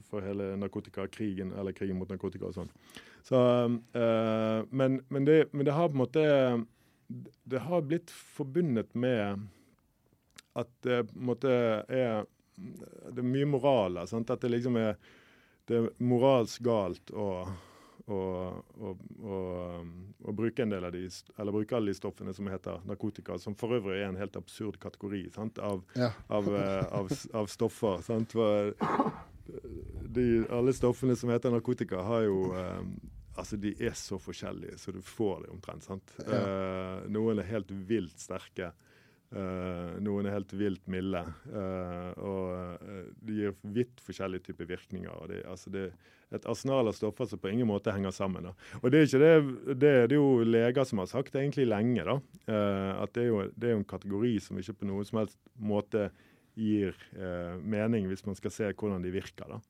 for 0.07 0.23
hele 0.23 0.53
narkotikakrigen, 0.63 1.53
eller 1.59 1.75
krigen 1.75 1.99
mot 1.99 2.11
narkotika 2.13 2.51
og 2.51 2.59
sånn. 2.61 2.73
Så, 3.27 3.39
uh, 3.99 4.59
men, 4.71 5.01
men, 5.11 5.27
det, 5.27 5.41
men, 5.53 5.67
det, 5.67 5.75
har 5.75 5.91
på 5.91 5.99
en 5.99 6.05
måte 6.05 6.27
Det 7.51 7.61
har 7.67 7.87
blitt 7.89 8.13
forbundet 8.15 8.95
med 8.95 9.49
at 10.59 10.71
det 10.87 11.03
på 11.11 11.19
en 11.19 11.31
måte 11.33 11.55
er 11.89 12.27
Det 12.57 13.23
er 13.23 13.27
mye 13.27 13.49
moral 13.49 13.99
der. 13.99 14.15
At 14.23 14.45
det 14.45 14.55
liksom 14.55 14.79
er 14.79 14.95
det 15.69 15.77
er 15.77 15.89
moralsk 16.01 16.63
galt 16.65 17.11
å 18.15 18.95
å 20.29 20.33
bruke 20.33 20.63
en 20.63 20.73
del 20.73 20.85
av 20.85 20.93
de, 20.93 21.05
eller 21.39 21.55
bruke 21.55 21.77
alle 21.77 21.93
de 21.93 21.99
stoffene 21.99 22.35
som 22.35 22.49
heter 22.51 22.83
narkotika, 22.89 23.39
som 23.39 23.55
for 23.59 23.77
øvrig 23.79 24.01
er 24.01 24.09
en 24.11 24.19
helt 24.21 24.37
absurd 24.39 24.79
kategori 24.83 25.25
sant, 25.35 25.61
av, 25.63 25.85
ja. 25.99 26.11
av, 26.27 26.49
uh, 26.51 26.83
av, 27.01 27.13
av, 27.39 27.51
stoffer. 27.53 28.03
Sant? 28.07 28.35
For, 28.35 28.73
de, 30.09 30.27
alle 30.53 30.75
stoffene 30.77 31.17
som 31.17 31.33
heter 31.33 31.55
narkotika, 31.55 32.03
har 32.09 32.27
jo 32.29 32.51
um, 32.55 32.99
Altså, 33.39 33.55
De 33.55 33.71
er 33.87 33.93
så 33.95 34.17
forskjellige, 34.19 34.75
så 34.83 34.91
du 34.91 34.97
får 34.99 35.45
det 35.45 35.51
omtrent. 35.55 35.85
sant? 35.87 36.09
Ja. 36.27 36.39
Noen 37.07 37.39
er 37.39 37.47
helt 37.47 37.69
vilt 37.71 38.19
sterke. 38.19 38.73
Uh, 39.29 39.99
noen 40.01 40.25
er 40.25 40.39
helt 40.39 40.53
vilt 40.57 40.87
milde. 40.89 41.21
Uh, 41.53 42.13
og 42.17 42.79
uh, 42.81 43.09
de 43.29 43.35
gir 43.37 43.57
vidt 43.77 44.01
forskjellige 44.01 44.47
typer 44.47 44.71
virkninger. 44.71 45.27
det, 45.29 45.43
altså 45.45 45.73
det 45.75 45.91
Et 46.33 46.47
arsenal 46.49 46.89
av 46.89 46.93
stoffer 46.93 47.25
som 47.25 47.41
på 47.41 47.49
ingen 47.49 47.69
måte 47.69 47.93
henger 47.93 48.13
sammen. 48.13 48.45
Da. 48.45 48.53
Og 48.83 48.91
Det 48.93 49.01
er 49.15 49.19
det, 49.19 49.77
det 49.81 49.89
er 49.89 50.09
det 50.09 50.17
jo 50.17 50.45
leger 50.45 50.85
som 50.85 50.99
har 50.99 51.07
sagt 51.09 51.35
egentlig 51.35 51.67
lenge. 51.67 52.05
da, 52.05 52.19
At 53.01 53.15
det 53.15 53.23
er, 53.23 53.29
jo, 53.29 53.39
det 53.57 53.69
er 53.69 53.73
jo 53.73 53.79
en 53.79 53.85
kategori 53.85 54.35
som 54.41 54.59
ikke 54.59 54.75
på 54.81 54.89
noen 54.91 55.05
som 55.09 55.23
helst 55.23 55.39
måte 55.57 56.11
gir 56.55 56.93
mening, 57.65 58.09
hvis 58.09 58.27
man 58.27 58.37
skal 58.37 58.53
se 58.53 58.69
hvordan 58.75 59.01
de 59.01 59.11
virker. 59.11 59.49
da. 59.49 59.61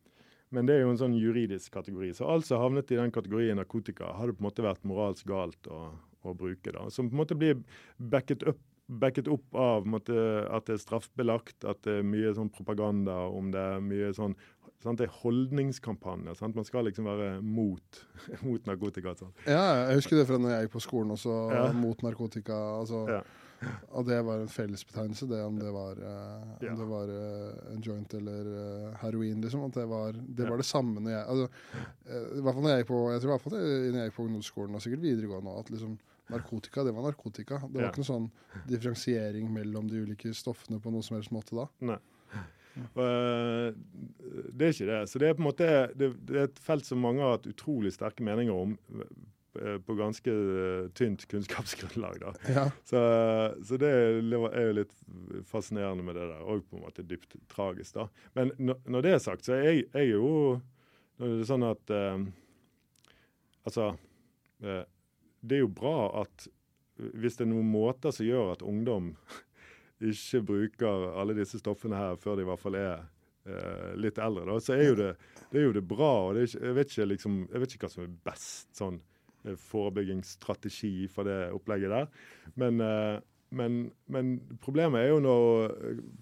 Men 0.50 0.66
det 0.66 0.74
er 0.74 0.82
jo 0.82 0.90
en 0.90 0.98
sånn 0.98 1.14
juridisk 1.14 1.70
kategori. 1.70 2.10
Så 2.16 2.26
alt 2.26 2.46
som 2.48 2.58
havnet 2.58 2.90
i 2.90 2.98
den 2.98 3.14
kategorien 3.14 3.58
narkotika, 3.58 4.10
har 4.18 4.26
det 4.26 4.34
på 4.34 4.42
en 4.42 4.48
måte 4.48 4.66
vært 4.66 4.82
moralsk 4.82 5.30
galt 5.30 5.70
å, 5.70 5.92
å 6.26 6.34
bruke. 6.34 6.72
da, 6.74 6.88
Som 6.90 7.06
på 7.06 7.14
en 7.14 7.22
måte 7.22 7.38
blir 7.38 7.62
backet 7.98 8.42
up 8.50 8.58
backet 8.88 9.28
opp 9.28 9.56
av 9.58 9.88
måtte, 9.88 10.14
at 10.48 10.68
det 10.68 10.78
er 10.78 10.82
straffbelagt, 10.82 11.64
at 11.68 11.82
det 11.84 12.00
er 12.00 12.06
mye 12.06 12.32
sånn 12.36 12.52
propaganda 12.52 13.16
om 13.28 13.50
det. 13.52 13.64
er 13.76 13.82
mye 13.84 14.12
sånn, 14.16 14.36
sant? 14.82 15.00
Det 15.00 15.08
er 15.08 15.18
holdningskampanjer. 15.20 16.38
Man 16.56 16.68
skal 16.68 16.88
liksom 16.88 17.08
være 17.08 17.34
mot, 17.44 18.00
mot 18.46 18.70
narkotika. 18.70 19.14
Sant? 19.18 19.44
Ja, 19.44 19.90
jeg 19.90 20.00
husker 20.00 20.20
det 20.20 20.28
fra 20.30 20.40
når 20.40 20.54
jeg 20.54 20.68
gikk 20.68 20.78
på 20.78 20.86
skolen 20.86 21.12
også, 21.18 21.42
ja. 21.54 21.68
mot 21.76 22.06
narkotika. 22.06 22.62
altså... 22.78 23.04
Ja. 23.18 23.26
Og 23.98 24.04
det 24.06 24.20
var 24.22 24.38
en 24.38 24.50
fellesbetegnelse, 24.54 25.26
det 25.26 25.40
om 25.42 25.56
det 25.58 25.70
var, 25.74 25.96
ja. 25.98 26.68
om 26.70 26.76
det 26.78 26.84
var 26.86 27.08
uh, 27.10 27.72
en 27.72 27.80
joint 27.82 28.12
eller 28.14 28.50
uh, 28.52 28.92
heroin. 29.00 29.40
liksom, 29.42 29.64
at 29.66 29.74
Det 29.74 29.86
var 29.90 30.12
det, 30.14 30.46
var 30.46 30.62
det 30.62 30.66
samme 30.68 31.02
når 31.02 31.10
jeg 31.10 31.24
altså, 31.24 31.48
i 32.38 32.44
hvert 32.44 32.54
fall 32.54 32.62
når 32.62 32.70
jeg 32.70 32.84
gikk 32.84 32.90
på 32.92 33.00
jeg 33.10 33.20
tror 33.24 33.28
i 33.28 33.32
hvert 33.32 33.42
fall 33.42 33.56
når 33.58 33.98
jeg 33.98 34.12
gikk 34.12 34.16
på 34.20 34.26
ungdomsskolen 34.28 34.78
og 34.78 34.84
sikkert 34.84 35.02
videregående 35.08 35.56
at 35.58 35.72
liksom 35.74 35.98
narkotika, 36.32 36.84
det 36.84 36.92
var 36.96 37.08
narkotika. 37.08 37.60
Det 37.64 37.78
var 37.78 37.88
ja. 37.88 37.90
ikke 37.92 38.02
noe 38.04 38.12
sånn 38.12 38.30
differensiering 38.68 39.50
mellom 39.52 39.88
de 39.90 40.04
ulike 40.04 40.32
stoffene 40.36 40.80
på 40.82 40.92
noen 40.92 41.04
som 41.06 41.18
helst 41.18 41.34
måte 41.34 41.56
da. 41.58 41.68
Nei. 41.92 41.98
Uh, 42.94 43.74
det 44.54 44.68
er 44.68 44.74
ikke 44.74 44.90
det. 44.90 45.00
Så 45.10 45.20
det 45.20 45.28
er 45.28 45.34
på 45.36 45.42
en 45.42 45.48
måte 45.48 45.70
det, 45.98 46.12
det, 46.28 46.36
er 46.36 46.46
et 46.48 46.60
felt 46.62 46.86
som 46.86 47.00
mange 47.02 47.24
har 47.24 47.36
hatt 47.36 47.48
utrolig 47.50 47.92
sterke 47.94 48.24
meninger 48.26 48.54
om 48.54 48.76
uh, 49.00 49.76
på 49.82 49.96
ganske 49.98 50.30
uh, 50.30 50.88
tynt 50.98 51.24
kunnskapsgrunnlag. 51.30 52.20
da. 52.22 52.34
Ja. 52.54 52.66
Så, 52.86 53.02
så, 53.66 53.80
det 53.80 53.90
er 53.90 54.68
jo 54.68 54.76
litt 54.78 54.94
fascinerende 55.48 56.06
med 56.06 56.18
det 56.18 56.28
der, 56.30 56.44
og 56.44 56.66
på 56.68 56.78
en 56.78 56.84
måte 56.86 57.06
dypt 57.06 57.38
tragisk. 57.50 57.96
da. 57.98 58.08
Men 58.38 58.54
når 58.86 59.06
det 59.06 59.16
er 59.16 59.24
sagt, 59.24 59.48
så 59.48 59.56
er 59.56 59.66
jeg, 59.70 59.88
jeg 59.88 60.04
er 60.04 60.12
jo 60.14 60.60
Når 61.18 61.32
det 61.32 61.40
er 61.42 61.48
sånn 61.48 61.66
at 61.66 61.90
Altså 63.66 63.90
det 65.40 65.58
er 65.58 65.64
jo 65.64 65.72
bra 65.72 66.22
at 66.22 66.48
hvis 66.98 67.38
det 67.38 67.46
er 67.46 67.52
noen 67.52 67.68
måter 67.70 68.14
som 68.14 68.26
gjør 68.26 68.54
at 68.56 68.64
ungdom 68.66 69.12
ikke 70.12 70.42
bruker 70.46 71.06
alle 71.18 71.36
disse 71.38 71.60
stoffene 71.60 71.98
her 71.98 72.18
før 72.20 72.38
de 72.38 72.46
i 72.46 72.48
hvert 72.48 72.62
fall 72.62 72.78
er 72.78 73.06
eh, 73.46 73.94
litt 73.98 74.18
eldre, 74.22 74.46
da, 74.48 74.58
så 74.62 74.74
er 74.74 74.84
jo 74.90 74.98
det, 74.98 75.12
det, 75.50 75.60
er 75.60 75.68
jo 75.68 75.76
det 75.78 75.86
bra. 75.86 76.12
og 76.28 76.36
det 76.36 76.48
ikke, 76.48 76.64
jeg, 76.66 76.76
vet 76.80 76.92
ikke, 76.92 77.08
liksom, 77.14 77.40
jeg, 77.46 77.62
vet 77.62 77.74
ikke, 77.74 77.86
hva 77.86 77.94
som 77.94 78.04
er 78.04 78.20
best 78.30 78.82
sånn 78.82 79.00
eh, 79.44 79.58
forebyggingsstrategi 79.70 80.94
for 81.12 81.30
det 81.30 81.40
opplegget 81.54 81.94
der. 81.94 82.12
Men, 82.58 82.82
eh, 82.84 83.16
men, 83.58 83.80
men 84.12 84.34
problemet, 84.60 85.06
er 85.06 85.22
når, 85.24 85.70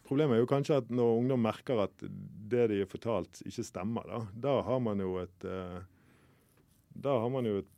problemet, 0.06 0.36
er 0.36 0.44
jo 0.44 0.52
kanskje 0.52 0.80
at 0.84 0.92
når 0.94 1.22
ungdom 1.24 1.42
merker 1.42 1.82
at 1.88 2.04
det 2.06 2.68
de 2.70 2.84
er 2.84 2.90
fortalt, 2.90 3.42
ikke 3.48 3.64
stemmer, 3.66 4.06
da, 4.06 4.20
da 4.46 4.60
har 4.68 4.82
man 4.84 5.02
jo 5.02 5.16
et 5.24 5.48
eh, 5.48 5.80
da 7.02 7.18
har 7.20 7.30
man 7.32 7.46
jo 7.48 7.60
et 7.60 7.72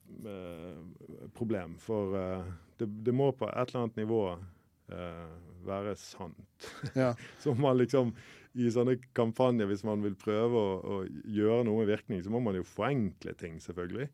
problem. 1.35 1.77
For 1.83 2.17
eh, 2.19 2.49
det, 2.79 2.89
det, 3.05 3.15
må 3.15 3.31
på 3.33 3.49
et 3.49 3.69
eller 3.69 3.85
annet 3.85 4.01
nivå 4.01 4.23
eh, 4.33 5.29
være 5.69 5.95
sant. 6.01 6.71
Ja. 6.95 7.15
så 7.43 7.55
man 7.59 7.79
liksom 7.79 8.15
i 8.59 8.71
sånne 8.73 8.97
kampanjer, 9.15 9.69
hvis 9.71 9.85
man 9.87 10.03
vil 10.03 10.17
prøve 10.19 10.59
å, 10.59 10.73
å, 10.81 10.99
gjøre 11.31 11.67
noe 11.69 11.83
med 11.83 11.93
virkning, 11.93 12.25
så 12.25 12.33
må 12.33 12.41
man 12.43 12.57
jo 12.59 12.67
forenkle 12.67 13.35
ting, 13.39 13.61
selvfølgelig. 13.63 14.09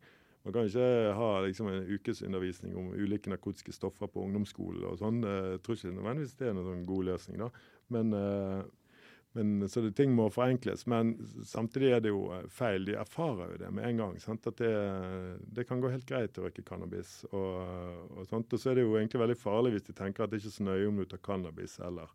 Man 0.45 0.53
kan 0.53 0.67
ikke 0.69 1.13
ha 1.17 1.29
liksom, 1.41 1.71
en 1.71 1.87
ukesundervisning 1.89 2.75
om 2.77 2.91
ulike 2.93 3.31
narkotiske 3.31 3.73
stoffer 3.73 4.11
på 4.11 4.21
ungdomsskolen 4.27 4.83
og 4.85 4.99
sånn. 4.99 5.23
Jeg 5.25 5.61
tror 5.65 5.79
ikke 5.79 5.95
nødvendigvis 5.95 6.35
det 6.37 6.51
er 6.51 6.57
noen 6.59 6.83
god 6.85 7.07
løsning, 7.07 7.41
da. 7.41 7.49
Men, 7.95 8.13
eh, 8.13 8.59
men, 9.35 9.69
så 9.69 9.81
det, 9.81 9.91
ting 9.91 10.13
må 10.15 10.29
forenkles. 10.31 10.85
Men 10.87 11.15
samtidig 11.43 11.89
er 11.91 12.03
det 12.05 12.11
jo 12.13 12.29
eh, 12.31 12.45
feil. 12.51 12.85
De 12.87 12.95
erfarer 12.95 13.51
jo 13.51 13.57
det 13.65 13.71
med 13.75 13.87
en 13.89 13.97
gang. 13.99 14.19
Sant? 14.23 14.47
At 14.47 14.61
det, 14.61 14.71
det, 15.51 15.65
kan 15.67 15.81
gå 15.83 15.91
helt 15.91 16.07
greit 16.07 16.37
å 16.39 16.45
røyke 16.45 16.63
cannabis. 16.63 17.17
Og, 17.33 17.57
og, 18.15 18.21
sånt. 18.29 18.53
og 18.55 18.61
så 18.61 18.71
er 18.71 18.79
det 18.79 18.85
jo 18.85 18.95
egentlig 18.95 19.19
veldig 19.25 19.39
farlig 19.41 19.75
hvis 19.75 19.89
de 19.89 19.97
tenker 19.97 20.23
at 20.23 20.31
det 20.31 20.39
ikke 20.39 20.53
er 20.53 20.55
så 20.55 20.69
nøye 20.69 20.87
om 20.87 21.01
du 21.01 21.07
tar 21.11 21.19
cannabis 21.25 21.75
eller, 21.83 22.13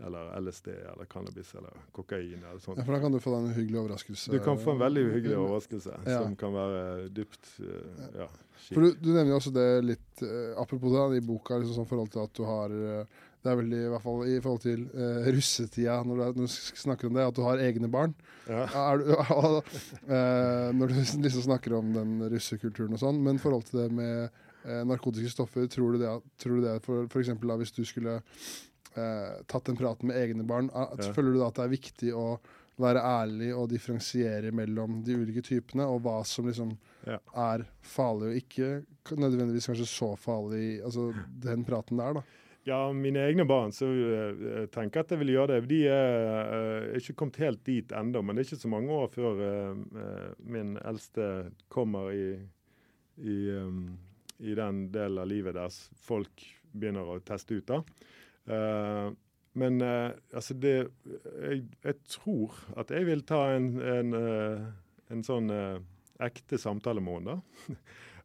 eller 0.00 0.30
LSD 0.40 0.70
eller 0.72 1.10
cannabis 1.12 1.52
eller 1.60 1.84
kokain. 1.92 2.40
eller 2.40 2.64
sånt. 2.64 2.80
Ja, 2.80 2.86
For 2.88 2.96
da 2.96 3.02
kan 3.04 3.12
du 3.12 3.20
få 3.26 3.36
en 3.42 3.50
uhyggelig 3.52 3.82
overraskelse? 3.82 4.32
Du 4.32 4.40
kan 4.48 4.62
få 4.64 4.72
en 4.78 4.80
veldig 4.86 5.04
uhyggelig 5.10 5.36
overraskelse 5.42 5.98
ja. 6.00 6.16
som 6.22 6.32
kan 6.40 6.56
være 6.56 7.10
dypt 7.12 7.52
uh, 7.60 8.08
ja, 8.22 8.30
For 8.70 8.88
du, 8.88 8.96
du, 9.04 9.12
nevner 9.12 9.34
jo 9.34 9.42
også 9.42 9.52
det 9.52 9.68
litt 9.84 10.24
uh, 10.24 10.56
apropos 10.64 10.96
det, 10.96 11.20
i 11.20 11.28
boka, 11.28 11.60
liksom 11.60 11.82
sånn 11.82 11.92
forhold 11.92 12.16
til 12.16 12.24
at 12.24 12.40
du 12.40 12.44
har 12.48 12.80
det 13.44 13.52
er 13.52 13.58
veldig, 13.60 13.78
i 13.84 13.88
hvert 13.92 14.04
fall 14.06 14.22
i 14.24 14.36
forhold 14.40 14.62
til 14.64 14.84
uh, 14.94 15.26
russetida, 15.34 15.98
når 16.08 16.16
du, 16.16 16.22
når 16.40 16.48
du, 16.48 16.54
snakker 16.80 17.10
om 17.10 17.18
det, 17.18 17.26
at 17.28 17.36
du 17.36 17.42
har 17.44 17.60
egne 17.60 17.90
barn. 17.92 18.14
Ja. 18.48 18.64
Du, 18.96 19.10
uh, 19.12 20.70
når 20.72 20.94
du 20.94 20.96
liksom 20.96 21.44
snakker 21.44 21.76
om 21.76 21.90
den 21.92 22.16
russekulturen 22.32 22.96
og 22.96 23.02
sånn. 23.02 23.20
Men 23.26 23.36
i 23.36 23.42
forhold 23.42 23.66
til 23.68 23.82
det 23.82 23.90
med 24.00 24.40
uh, 24.64 24.80
narkotiske 24.88 25.34
stoffer, 25.34 25.68
tror 25.68 25.92
du 25.92 26.06
det, 26.06 26.14
tror 26.40 26.56
du 26.56 26.64
det 26.64 26.78
for, 26.86 27.04
for 27.12 27.20
eksempel, 27.20 27.52
da, 27.52 27.60
hvis 27.60 27.74
du 27.76 27.84
skulle 27.88 28.22
tatt 28.94 29.66
en 29.66 29.74
prat 29.74 30.04
med 30.06 30.14
egne 30.14 30.44
barn, 30.46 30.68
ja. 30.70 31.08
føler 31.16 31.34
du 31.34 31.40
da 31.40 31.48
at 31.50 31.56
det 31.58 31.64
er 31.64 31.72
viktig 31.72 32.12
å 32.14 32.28
være 32.78 33.02
ærlig 33.02 33.48
og 33.54 33.68
differensiere 33.72 34.52
mellom 34.54 35.00
de 35.02 35.16
ulike 35.18 35.42
typene, 35.42 35.82
og 35.90 36.04
hva 36.04 36.20
som 36.26 36.46
liksom 36.46 36.70
ja. 37.02 37.18
er 37.18 37.66
farlig 37.82 38.30
og 38.30 38.38
ikke 38.38 39.18
nødvendigvis 39.18 39.66
kanskje 39.70 39.88
så 39.90 40.12
farlig, 40.14 40.78
altså 40.86 41.08
den 41.42 41.66
praten 41.66 41.98
der, 41.98 42.20
da? 42.20 42.24
Ja, 42.64 42.92
mine 42.96 43.20
egne 43.28 43.44
barn 43.44 43.72
så 43.76 43.86
uh, 43.86 44.64
tenker 44.72 45.02
at 45.02 45.12
jeg 45.12 45.20
vil 45.20 45.34
gjøre 45.34 45.58
det. 45.58 45.68
De 45.68 45.80
er 45.92 46.14
uh, 46.48 46.94
ikke 46.96 47.16
kommet 47.20 47.40
helt 47.42 47.60
dit 47.66 47.92
ennå, 47.92 48.22
men 48.24 48.36
det 48.36 48.44
er 48.44 48.48
ikke 48.48 48.62
så 48.62 48.70
mange 48.72 48.94
år 48.96 49.10
før 49.12 49.42
min 50.48 50.78
eldste 50.80 51.28
kommer 51.72 52.12
i, 52.16 52.28
i, 53.20 53.36
i, 54.40 54.54
den 54.56 54.86
delen 54.94 55.20
av 55.20 55.28
livet 55.28 55.58
der 55.58 55.76
folk 56.06 56.46
begynner 56.72 57.12
å 57.12 57.20
teste 57.26 57.60
ut. 57.60 57.68
da. 57.68 57.82
men 59.54 59.82
altså 59.84 60.54
det 60.58 60.72
jeg, 60.74 61.60
jeg, 61.84 61.94
tror 62.10 62.56
at 62.76 62.90
jeg 62.90 63.06
vil 63.06 63.22
ta 63.28 63.44
en, 63.54 63.68
en, 63.80 64.16
en 65.12 65.22
sånn 65.24 65.52
ekte 66.22 66.58
samtale 66.58 67.00
med 67.04 67.20
henne. 67.20 67.36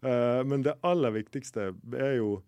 uh, 0.04 0.42
men 0.50 0.64
det 0.66 0.80
aller 0.86 1.14
viktigste 1.16 1.74
er 1.98 2.16
jo 2.20 2.40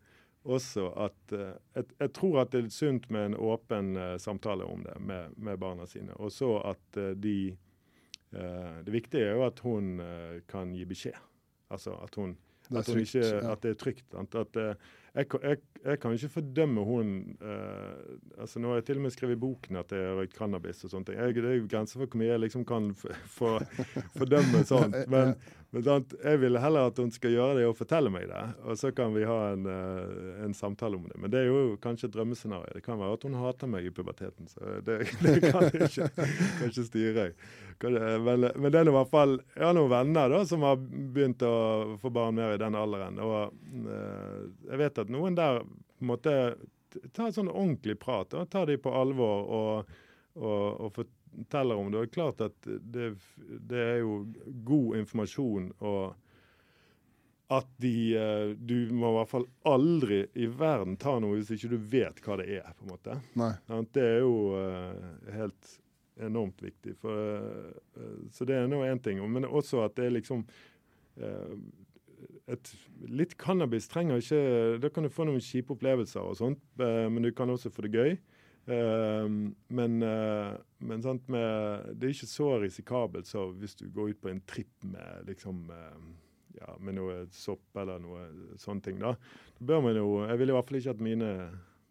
også 0.43 0.87
at 1.05 1.33
jeg, 1.33 1.83
jeg, 1.99 2.13
tror 2.17 2.41
at 2.41 2.53
det 2.53 2.63
er 2.65 2.69
sunt 2.73 3.09
med 3.13 3.25
en 3.25 3.35
åpen 3.37 3.95
uh, 3.97 4.15
samtale 4.17 4.65
om 4.65 4.83
det 4.83 4.95
med, 4.99 5.35
med 5.37 5.57
barna 5.61 5.85
sine. 5.85 6.13
Og 6.17 6.31
så 6.31 6.57
at 6.65 7.01
de 7.23 7.57
Det 8.31 8.93
viktige 8.93 9.25
er 9.27 9.33
jo 9.35 9.41
at 9.43 9.59
hun 9.59 9.99
kan 10.47 10.69
gi 10.71 10.85
beskjed. 10.87 11.17
Altså 11.69 11.91
at 11.99 12.15
hun, 12.15 12.37
at, 12.71 12.87
hun 12.87 12.99
ikke, 12.99 13.25
at 13.43 13.63
det 13.63 13.71
er 13.73 13.75
trygt. 13.75 14.05
At, 14.15 14.35
at 14.35 14.77
jeg, 15.11 15.27
jeg, 15.43 15.57
jeg, 15.83 15.99
kan 15.99 16.13
ikke 16.15 16.29
fordømme 16.31 16.83
hun 16.87 17.09
uh, 17.43 18.39
altså 18.39 18.61
Nå 18.63 18.69
har 18.71 18.79
jeg 18.79 18.85
til 18.87 19.01
og 19.01 19.03
med 19.03 19.11
skrevet 19.11 19.35
i 19.35 19.41
boken 19.41 19.79
at 19.81 19.91
jeg 19.91 20.05
har 20.07 20.19
røykt 20.21 20.37
cannabis 20.37 20.85
og 20.85 20.93
sånne 20.93 21.09
ting. 21.09 21.17
Jeg, 21.19 21.35
det 21.35 21.49
er 21.49 21.57
jo 21.57 21.65
grenser 21.71 21.99
for 21.99 22.05
hvor 22.05 22.21
mye 22.21 22.29
jeg 22.29 22.43
liksom 22.45 22.63
kan 22.69 22.87
fordømme 24.19 24.63
sånt. 24.69 24.95
Men, 25.11 25.33
men 25.75 25.83
sant, 25.83 26.15
jeg 26.23 26.39
vil 26.39 26.59
heller 26.63 26.87
at 26.87 27.01
hun 27.03 27.11
skal 27.11 27.35
gjøre 27.35 27.57
det 27.59 27.67
og 27.67 27.75
fortelle 27.79 28.13
meg 28.13 28.29
det. 28.31 28.45
Og 28.63 28.79
så 28.79 28.93
kan 28.95 29.11
vi 29.17 29.27
ha 29.27 29.39
en, 29.51 29.67
uh, 29.67 30.45
en 30.45 30.55
samtale 30.55 30.99
om 30.99 31.09
det. 31.11 31.19
Men 31.19 31.33
det 31.33 31.43
er 31.43 31.51
jo 31.51 31.75
kanskje 31.83 32.07
et 32.07 32.15
drømmescenario. 32.15 32.71
Det 32.77 32.85
kan 32.87 32.99
være 33.01 33.19
at 33.19 33.27
hun 33.27 33.39
hater 33.41 33.73
meg 33.73 33.89
i 33.89 33.93
puberteten. 33.95 34.47
Så 34.51 34.79
det, 34.87 35.01
det 35.27 35.37
kan 35.49 35.67
jeg 35.67 35.89
ikke, 35.89 36.07
kan 36.15 36.71
ikke 36.71 36.87
styre. 36.87 37.27
Men, 37.89 38.47
men 38.55 38.71
det 38.71 38.79
er 38.79 38.89
i 38.89 38.93
hvert 38.93 39.09
fall 39.09 39.37
Jeg 39.55 39.63
har 39.65 39.73
noen 39.77 39.91
venner 39.91 40.29
da, 40.29 40.41
som 40.45 40.65
har 40.67 40.77
begynt 40.77 41.41
å 41.45 41.97
få 42.01 42.11
barn 42.13 42.37
mer 42.37 42.55
i 42.55 42.61
den 42.61 42.77
alderen. 42.77 43.17
Og 43.23 43.55
uh, 43.87 44.43
jeg 44.69 44.81
vet 44.83 45.01
at 45.03 45.13
noen 45.13 45.37
der 45.37 45.61
på 45.63 46.05
en 46.05 46.11
måte 46.11 46.35
tar 47.15 47.31
sånn 47.33 47.51
ordentlig 47.51 47.97
prat. 48.01 48.33
og 48.33 48.49
Tar 48.51 48.67
de 48.69 48.77
på 48.81 48.93
alvor 48.93 49.45
og, 49.57 49.93
og, 50.35 50.65
og 50.87 50.97
forteller 50.97 51.79
om 51.79 51.91
det. 51.91 51.97
Og 51.97 52.03
det 52.03 52.09
er 52.09 52.17
klart 52.17 52.43
at 52.47 52.71
det, 52.95 53.13
det 53.71 53.85
er 53.85 54.01
jo 54.03 54.25
god 54.67 55.01
informasjon 55.03 55.71
og 55.79 56.03
at 57.51 57.67
de 57.83 58.15
eh, 58.15 58.49
Du 58.55 58.75
må 58.95 59.09
i 59.09 59.15
hvert 59.17 59.31
fall 59.31 59.45
aldri 59.67 60.21
i 60.39 60.47
verden 60.47 60.95
ta 60.99 61.17
noe 61.19 61.35
hvis 61.35 61.51
ikke 61.57 61.73
du 61.73 61.79
vet 61.91 62.21
hva 62.23 62.37
det 62.39 62.47
er. 62.61 62.69
på 62.77 62.85
en 62.85 62.93
måte. 62.93 63.17
Nei. 63.39 63.51
Det 63.91 64.05
er 64.05 64.19
jo 64.23 64.35
uh, 64.55 65.33
helt 65.35 65.73
enormt 66.25 66.61
viktig. 66.63 66.95
For, 67.01 67.13
uh, 67.97 68.25
så 68.33 68.47
det 68.47 68.57
er 68.57 68.69
nå 68.69 68.81
én 68.87 69.01
ting. 69.03 69.21
Men 69.31 69.47
også 69.47 69.83
at 69.85 69.95
det 69.99 70.07
er 70.07 70.17
liksom 70.17 70.45
uh, 71.21 71.55
et, 72.51 72.73
Litt 73.09 73.33
cannabis 73.41 73.89
trenger 73.89 74.21
ikke 74.21 74.41
Da 74.83 74.91
kan 74.93 75.05
du 75.05 75.13
få 75.13 75.25
noen 75.25 75.41
kjipe 75.41 75.73
opplevelser 75.73 76.21
og 76.21 76.37
sånt, 76.37 76.61
eh, 76.77 77.07
men 77.09 77.25
du 77.25 77.31
kan 77.33 77.49
også 77.49 77.71
få 77.73 77.87
det 77.87 77.95
gøy. 77.95 78.13
Men, 79.73 79.95
men 79.97 81.01
sant, 81.01 81.23
med, 81.33 81.87
det 81.97 82.05
er 82.05 82.13
ikke 82.13 82.27
så 82.29 82.49
risikabelt 82.61 83.25
så 83.25 83.47
hvis 83.57 83.73
du 83.79 83.87
går 83.89 84.11
ut 84.13 84.19
på 84.21 84.29
en 84.29 84.43
tripp 84.47 84.85
med 84.85 85.25
liksom 85.31 85.63
ja, 86.59 86.75
med 86.77 86.99
noe 86.99 87.23
sopp 87.33 87.81
eller 87.81 87.99
noe 88.03 88.27
sånne 88.61 88.85
ting. 88.85 89.01
Da 89.01 89.15
Da 89.57 89.65
bør 89.73 89.81
man 89.87 89.97
jo 89.97 90.07
Jeg 90.27 90.39
vil 90.39 90.53
i 90.53 90.55
hvert 90.55 90.69
fall 90.69 90.79
ikke 90.79 90.93
at 90.93 91.03
mine 91.09 91.31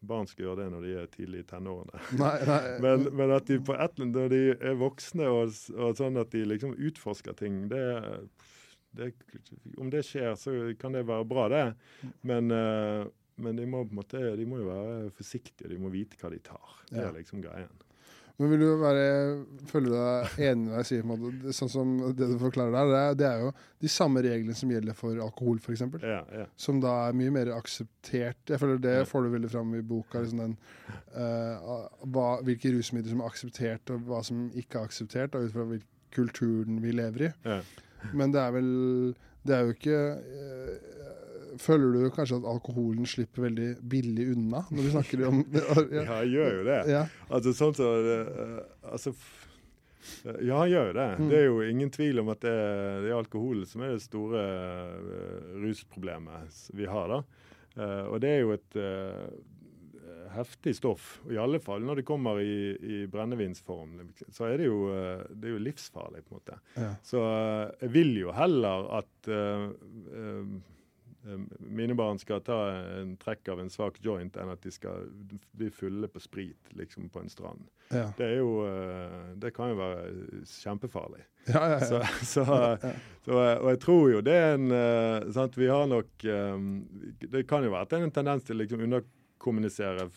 barn 0.00 0.28
skal 0.30 0.46
gjøre 0.46 0.62
det 0.62 0.68
når 0.72 0.86
de 0.86 0.92
er 1.00 1.10
tidlig 1.12 1.42
i 1.42 1.48
tenårene. 1.50 2.02
Nei, 2.22 2.36
nei. 2.48 2.60
men, 2.84 3.08
men, 3.16 3.34
at 3.36 3.50
de 3.50 3.58
på 3.64 3.76
et, 3.76 4.00
når 4.00 4.32
de 4.32 4.42
er 4.54 4.78
voksne 4.80 5.28
og, 5.28 5.56
og 5.76 5.98
sånn 5.98 6.20
at 6.20 6.32
de 6.34 6.46
liksom 6.48 6.76
utforsker 6.76 7.36
ting, 7.40 7.66
det 7.72 7.84
det, 8.90 9.12
om 9.78 9.90
det 9.90 10.02
skjer, 10.02 10.32
så 10.34 10.52
kan 10.80 10.96
det 10.96 11.04
være 11.06 11.26
bra, 11.30 11.44
det. 11.52 11.66
Men, 12.26 12.50
uh, 12.50 13.06
men 13.40 13.60
de, 13.60 13.66
må, 13.70 13.84
måte, 13.94 14.18
de 14.36 14.46
må 14.48 14.58
jo 14.58 14.66
være 14.66 15.12
forsiktige, 15.14 15.70
de 15.70 15.78
må 15.78 15.92
vite 15.94 16.18
hva 16.18 16.32
de 16.32 16.40
tar. 16.42 16.80
Det 16.90 17.04
er 17.04 17.14
liksom 17.14 17.44
greien. 17.44 17.70
Men 18.40 18.48
vil 18.55 18.62
du 18.62 18.68
være, 18.81 19.09
føle 19.68 19.90
deg 19.92 20.38
enig 20.48 20.62
med 20.64 20.76
deg 20.79 20.87
sier, 20.88 21.50
sånn 21.59 21.72
som 21.72 21.90
det 22.16 22.31
du 22.31 22.38
forklarer 22.40 22.72
der, 22.72 22.88
det 22.88 23.00
er, 23.00 23.18
det 23.20 23.26
er 23.29 23.42
jo 23.44 23.50
de 23.85 23.90
samme 23.92 24.22
reglene 24.24 24.57
som 24.57 24.72
gjelder 24.72 24.96
for 24.96 25.20
alkohol, 25.20 25.59
f.eks. 25.61 25.83
Ja, 26.00 26.22
ja. 26.33 26.46
Som 26.57 26.81
da 26.81 26.94
er 27.11 27.18
mye 27.20 27.35
mer 27.35 27.53
akseptert. 27.53 28.40
Jeg 28.48 28.62
føler 28.62 28.81
Det 28.81 28.96
får 29.11 29.26
du 29.26 29.35
veldig 29.35 29.50
fram 29.53 29.74
i 29.76 29.83
boka. 29.85 30.22
Liksom 30.24 30.40
den, 30.40 30.57
uh, 31.12 31.85
hva, 32.09 32.31
hvilke 32.46 32.72
rusmidler 32.79 33.12
som 33.12 33.20
er 33.20 33.29
akseptert, 33.29 33.92
og 33.92 34.09
hva 34.09 34.22
som 34.24 34.46
ikke 34.57 34.81
er 34.81 34.88
akseptert, 34.88 35.37
ut 35.37 35.53
fra 35.53 35.68
kulturen 36.16 36.81
vi 36.81 36.96
lever 36.96 37.29
i. 37.29 37.33
Ja. 37.44 37.61
Men 38.16 38.33
det 38.33 38.40
er 38.40 38.55
vel 38.57 38.70
Det 39.44 39.55
er 39.57 39.61
jo 39.64 39.72
ikke 39.74 39.98
øh, 40.20 40.72
Føler 41.58 41.96
du 41.96 42.08
kanskje 42.14 42.38
at 42.40 42.48
alkoholen 42.52 43.08
slipper 43.08 43.48
veldig 43.48 43.68
billig 43.90 44.30
unna 44.34 44.62
når 44.70 44.86
du 44.86 44.90
snakker 44.94 45.26
om 45.28 45.42
Ja, 45.56 45.76
ja 45.96 46.04
jeg 46.22 46.32
gjør 46.36 46.58
jo 46.58 46.64
det. 46.70 46.80
Ja. 46.92 47.04
Altså 47.28 47.54
sånn 47.56 47.76
så 47.78 47.90
uh, 48.06 48.58
altså, 48.92 49.14
ja, 50.24 50.56
han 50.56 50.70
gjør 50.70 50.90
jo 50.90 50.96
det. 50.96 51.08
Mm. 51.18 51.28
Det 51.28 51.38
er 51.38 51.46
jo 51.46 51.60
ingen 51.66 51.94
tvil 51.94 52.22
om 52.22 52.32
at 52.32 52.42
det, 52.44 52.56
det 53.04 53.12
er 53.12 53.18
alkohol 53.18 53.64
som 53.68 53.84
er 53.84 53.94
det 53.94 54.04
store 54.04 54.44
rusproblemet 55.60 56.60
vi 56.78 56.88
har. 56.88 57.12
da. 57.12 57.20
Og 58.08 58.16
det 58.22 58.30
er 58.32 58.40
jo 58.40 58.54
et 58.56 58.78
heftig 60.34 60.76
stoff. 60.76 61.20
I 61.30 61.38
alle 61.40 61.60
fall 61.62 61.84
når 61.84 62.00
det 62.00 62.06
kommer 62.08 62.40
i, 62.42 62.72
i 62.76 62.98
brennevinsform. 63.10 63.98
Så 64.28 64.48
er 64.48 64.60
det, 64.60 64.68
jo, 64.68 64.82
eh, 64.94 65.24
det 65.30 65.50
er 65.50 65.56
jo 65.56 65.62
livsfarlig, 65.64 66.24
på 66.26 66.34
en 66.34 66.40
måte. 66.40 66.58
Ja. 66.76 66.90
Så 67.06 67.22
eh, 67.24 67.64
jeg 67.84 67.94
vil 67.96 68.12
jo 68.22 68.34
heller 68.36 68.90
at 69.00 69.30
uh, 69.30 69.70
uh, 70.14 70.54
mine 71.59 71.94
barn 71.94 72.18
skal 72.18 72.40
ta 72.40 72.56
en 73.00 73.12
trekk 73.20 73.48
av 73.52 73.61
en 73.61 73.70
svak 73.72 73.98
joint, 74.04 74.37
enn 74.40 74.52
at 74.52 74.62
de 74.64 74.72
skal 74.72 75.09
bli 75.56 75.68
fulle 75.74 76.09
på 76.09 76.22
sprit 76.22 76.72
liksom 76.78 77.11
på 77.12 77.20
en 77.20 77.28
strand. 77.33 77.66
Ja. 77.90 78.06
Det 78.16 78.26
er 78.26 78.38
jo 78.38 78.50
Det 79.40 79.50
kan 79.54 79.72
jo 79.72 79.78
være 79.80 80.42
kjempefarlig. 80.46 81.24
Ja, 81.50 81.62
ja, 81.72 81.78
så, 81.80 82.00
så, 82.22 82.44
så, 83.24 83.33
og 83.35 83.68
jeg 83.70 83.80
tror 83.83 84.11
jo 84.12 84.20
det 84.24 84.35
er 84.37 84.59
en 84.59 85.33
sant, 85.33 85.56
Vi 85.56 85.70
har 85.70 85.87
nok 85.88 86.26
um, 86.28 86.66
Det 87.16 87.46
kan 87.48 87.64
jo 87.64 87.72
være 87.72 87.88
at 87.88 87.90
det 87.90 87.98
er 87.98 88.04
en 88.04 88.12
tendens 88.18 88.44
til 88.44 88.61
liksom 88.61 88.85
underkommunisere 88.85 90.11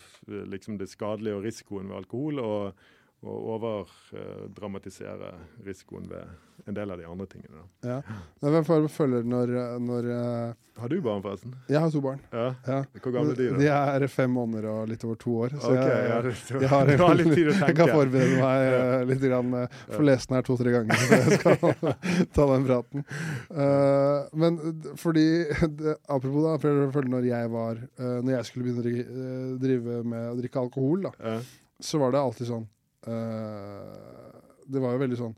liksom 0.51 0.77
det 0.77 0.89
skadelige 0.91 1.39
og 1.39 1.47
risikoen 1.47 1.87
ved 1.89 2.03
alkohol, 2.03 2.43
og, 2.43 2.83
og 3.23 3.45
overdramatisere 3.55 5.31
risikoen 5.63 6.09
ved 6.11 6.67
en 6.67 6.75
del 6.75 6.91
av 6.91 6.99
de 6.99 7.05
andre 7.07 7.25
tingene. 7.27 7.61
Da. 7.83 7.89
Ja. 7.89 8.17
Hvem 8.43 8.65
får 8.67 8.87
følger 8.91 9.25
når, 9.27 9.53
når 9.83 10.07
uh... 10.11 10.53
Har 10.79 10.89
du 10.89 10.95
barn, 11.05 11.21
forresten? 11.21 11.53
Jeg 11.69 11.79
har 11.79 11.91
to 11.93 12.01
barn. 12.01 12.21
Ja. 12.33 12.45
ja. 12.67 12.77
Hvor 12.97 13.13
gamle 13.13 13.33
er 13.35 13.39
de? 13.39 13.47
da? 13.51 13.59
De 13.61 13.67
er 14.03 14.05
fem 14.11 14.31
måneder 14.33 14.67
og 14.71 14.87
litt 14.89 15.03
over 15.05 15.19
to 15.21 15.35
år. 15.45 15.53
Så 15.53 15.69
okay, 15.69 15.91
jeg, 15.91 16.07
jeg, 16.09 16.35
jeg, 16.63 16.69
har, 16.71 16.89
jeg, 16.89 16.99
har 17.03 17.19
litt 17.19 17.31
tid 17.33 17.51
å 17.51 17.53
tenke. 17.53 17.67
Jeg 17.73 17.77
kan 17.77 17.91
forberede 17.93 18.39
meg 18.41 18.63
uh, 18.73 19.03
litt. 19.09 19.21
Grann, 19.23 19.53
for 19.87 20.07
lese 20.07 20.27
den 20.27 20.37
her 20.39 20.47
to-tre 20.47 20.73
ganger 20.73 20.99
så 20.99 21.19
jeg 21.19 21.37
skal 21.39 21.93
ta 22.35 22.47
den 22.49 22.65
praten. 22.67 23.05
Uh, 23.53 24.33
men 24.35 24.59
fordi 24.99 25.27
det, 25.79 25.95
Apropos 26.11 26.43
da, 26.43 26.57
for 26.91 27.07
når 27.07 27.27
jeg 27.29 27.49
var 27.53 27.79
Når 28.01 28.31
jeg 28.33 28.47
skulle 28.49 28.67
begynne 28.67 28.83
å 28.83 29.57
drive 29.61 30.01
med 30.07 30.29
å 30.33 30.37
drikke 30.41 30.63
alkohol, 30.65 31.07
da, 31.07 31.37
så 31.83 32.01
var 32.01 32.15
det 32.15 32.23
alltid 32.23 32.49
sånn 32.49 32.67
Det 33.03 34.79
var 34.79 34.95
jo 34.95 35.01
veldig 35.01 35.19
sånn 35.19 35.33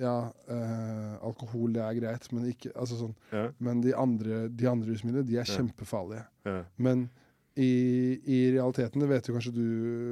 ja, 0.00 0.14
eh, 0.50 1.12
alkohol 1.24 1.74
det 1.74 1.82
er 1.84 1.98
greit, 1.98 2.26
men, 2.34 2.48
ikke, 2.50 2.72
altså 2.74 2.98
sånn, 2.98 3.14
ja. 3.34 3.46
men 3.62 3.82
de 3.84 3.94
andre, 3.98 4.46
de 4.50 4.68
andre 4.70 4.90
rusmidlene 4.90 5.26
de 5.28 5.38
er 5.38 5.44
ja. 5.44 5.58
kjempefarlige. 5.58 6.24
Ja. 6.48 6.58
Men 6.82 7.06
i, 7.54 7.70
i, 8.18 8.38
realiteten, 8.56 9.02
det 9.02 9.10
vet 9.10 9.28
jo 9.28 9.36
kanskje 9.36 9.54
du 9.54 9.66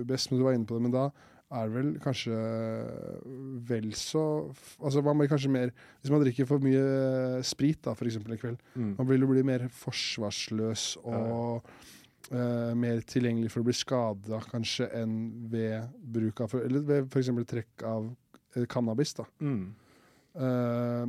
best, 0.09 0.31
men 0.31 0.41
du 0.41 0.47
var 0.47 0.57
inne 0.57 0.69
på 0.69 0.79
det, 0.79 0.85
men 0.87 0.95
da 0.95 1.09
er 1.53 1.69
det 1.69 1.75
vel 1.75 1.89
kanskje 2.01 2.37
vel 3.69 3.91
så 3.99 4.23
Altså 4.81 5.03
man 5.05 5.19
blir 5.21 5.29
kanskje 5.29 5.51
mer 5.53 5.75
Hvis 6.01 6.09
man 6.09 6.23
drikker 6.23 6.47
for 6.49 6.65
mye 6.65 7.43
sprit 7.45 7.83
da, 7.85 7.93
eksempel, 7.93 8.33
en 8.33 8.41
kveld, 8.41 8.63
mm. 8.73 8.95
man 8.97 9.11
vil 9.11 9.27
jo 9.27 9.29
bli 9.35 9.43
mer 9.45 9.67
forsvarsløs 9.83 10.87
og 11.03 11.69
Uh, 12.31 12.71
mer 12.79 13.01
tilgjengelig 13.05 13.51
for 13.51 13.61
å 13.61 13.67
bli 13.67 13.75
skada 13.77 14.39
kanskje 14.47 14.87
enn 14.97 15.17
ved 15.53 15.91
bruk 16.15 16.45
av 16.45 16.55
Eller 16.61 16.85
ved 16.87 17.09
f.eks. 17.11 17.33
trekk 17.51 17.83
av 17.85 18.07
Eh, 18.55 18.67
cannabis. 18.67 19.15
da. 19.15 19.25
Mm. 19.41 19.75
Uh, 20.35 21.09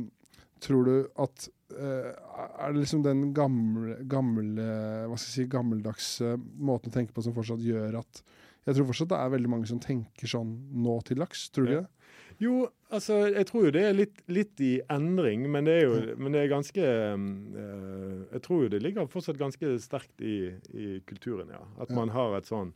tror 0.60 0.84
du 0.84 1.08
at 1.18 1.48
Er 1.72 2.72
det 2.72 2.82
liksom 2.82 3.02
den 3.04 3.28
gamle, 3.34 3.96
gamle 4.10 4.66
hva 5.08 5.16
skal 5.16 5.30
jeg 5.30 5.34
si, 5.34 5.50
gammeldagse 5.50 6.34
måten 6.38 6.92
å 6.92 6.94
tenke 6.94 7.14
på 7.16 7.24
som 7.24 7.34
fortsatt 7.36 7.64
gjør 7.64 8.00
at 8.02 8.20
Jeg 8.66 8.76
tror 8.76 8.88
fortsatt 8.90 9.10
det 9.12 9.20
er 9.20 9.32
veldig 9.32 9.52
mange 9.52 9.68
som 9.68 9.80
tenker 9.82 10.30
sånn 10.30 10.52
nå 10.84 10.98
til 11.08 11.20
dags. 11.20 11.48
Tror 11.52 11.68
du 11.68 11.72
ja. 11.74 11.82
det? 11.82 12.04
Jo, 12.42 12.64
altså 12.94 13.20
jeg 13.30 13.46
tror 13.48 13.68
jo 13.68 13.72
det 13.74 13.84
er 13.86 13.96
litt, 13.96 14.22
litt 14.32 14.60
i 14.64 14.72
endring, 14.90 15.44
men 15.50 15.68
det 15.68 15.76
er 15.78 15.84
jo 15.84 15.94
ja. 16.00 16.16
men 16.18 16.34
det 16.34 16.42
er 16.42 16.50
ganske 16.50 16.82
uh, 16.82 18.24
Jeg 18.32 18.42
tror 18.46 18.64
jo 18.64 18.72
det 18.72 18.82
ligger 18.82 19.10
fortsatt 19.10 19.38
ganske 19.38 19.76
sterkt 19.82 20.24
i, 20.24 20.50
i 20.74 20.98
kulturen, 21.06 21.52
ja. 21.54 21.62
At 21.78 21.92
ja. 21.92 21.98
man 21.98 22.12
har 22.14 22.38
et 22.38 22.50
sånn 22.50 22.74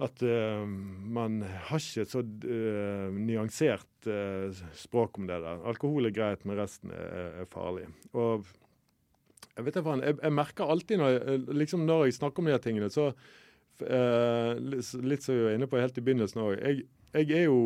at 0.00 0.22
uh, 0.24 0.64
man 0.64 1.42
har 1.44 1.82
ikke 1.82 2.06
et 2.06 2.12
så 2.12 2.22
uh, 2.22 3.12
nyansert 3.12 4.08
uh, 4.08 4.48
språk 4.76 5.20
om 5.20 5.28
det 5.28 5.38
der. 5.44 5.60
Alkohol 5.68 6.08
er 6.08 6.16
greit, 6.16 6.46
men 6.48 6.58
resten 6.58 6.94
er, 6.96 7.42
er 7.42 7.50
farlig. 7.50 7.86
Og 8.16 8.48
jeg 9.52 9.66
vet 9.66 9.76
ikke, 9.76 9.98
jeg, 10.00 10.16
jeg 10.22 10.34
merker 10.34 10.72
alltid 10.72 11.02
når 11.02 11.12
jeg, 11.12 11.40
liksom 11.60 11.84
når 11.86 12.06
jeg 12.06 12.16
snakker 12.18 12.42
om 12.42 12.48
de 12.48 12.56
her 12.56 12.62
tingene, 12.64 12.92
så 12.92 13.12
Litt 13.82 15.24
som 15.24 15.34
vi 15.34 15.42
var 15.42 15.56
inne 15.56 15.66
på 15.66 15.78
helt 15.80 15.96
i 15.98 16.02
begynnelsen 16.04 16.38
òg. 16.38 16.52
Jeg, 16.60 16.84
jeg, 17.16 17.30
er 17.34 17.48
jo 17.48 17.56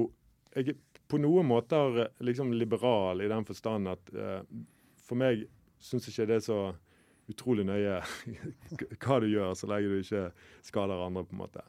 jeg 0.54 0.70
er 0.70 1.02
på 1.10 1.18
noen 1.20 1.44
måter 1.50 1.98
liksom 2.24 2.54
liberal 2.56 3.20
i 3.20 3.28
den 3.28 3.44
forstand 3.44 3.90
at 3.90 4.12
for 5.04 5.18
meg 5.20 5.42
syns 5.82 6.06
ikke 6.08 6.28
det 6.30 6.38
er 6.38 6.46
så 6.46 6.60
utrolig 7.32 7.66
nøye 7.68 8.00
hva 9.02 9.20
du 9.22 9.30
gjør, 9.30 9.54
så 9.58 9.70
lenge 9.70 9.92
du 9.92 10.02
ikke 10.02 10.26
skader 10.66 11.06
andre, 11.06 11.24
på 11.26 11.36
en 11.36 11.42
måte. 11.44 11.64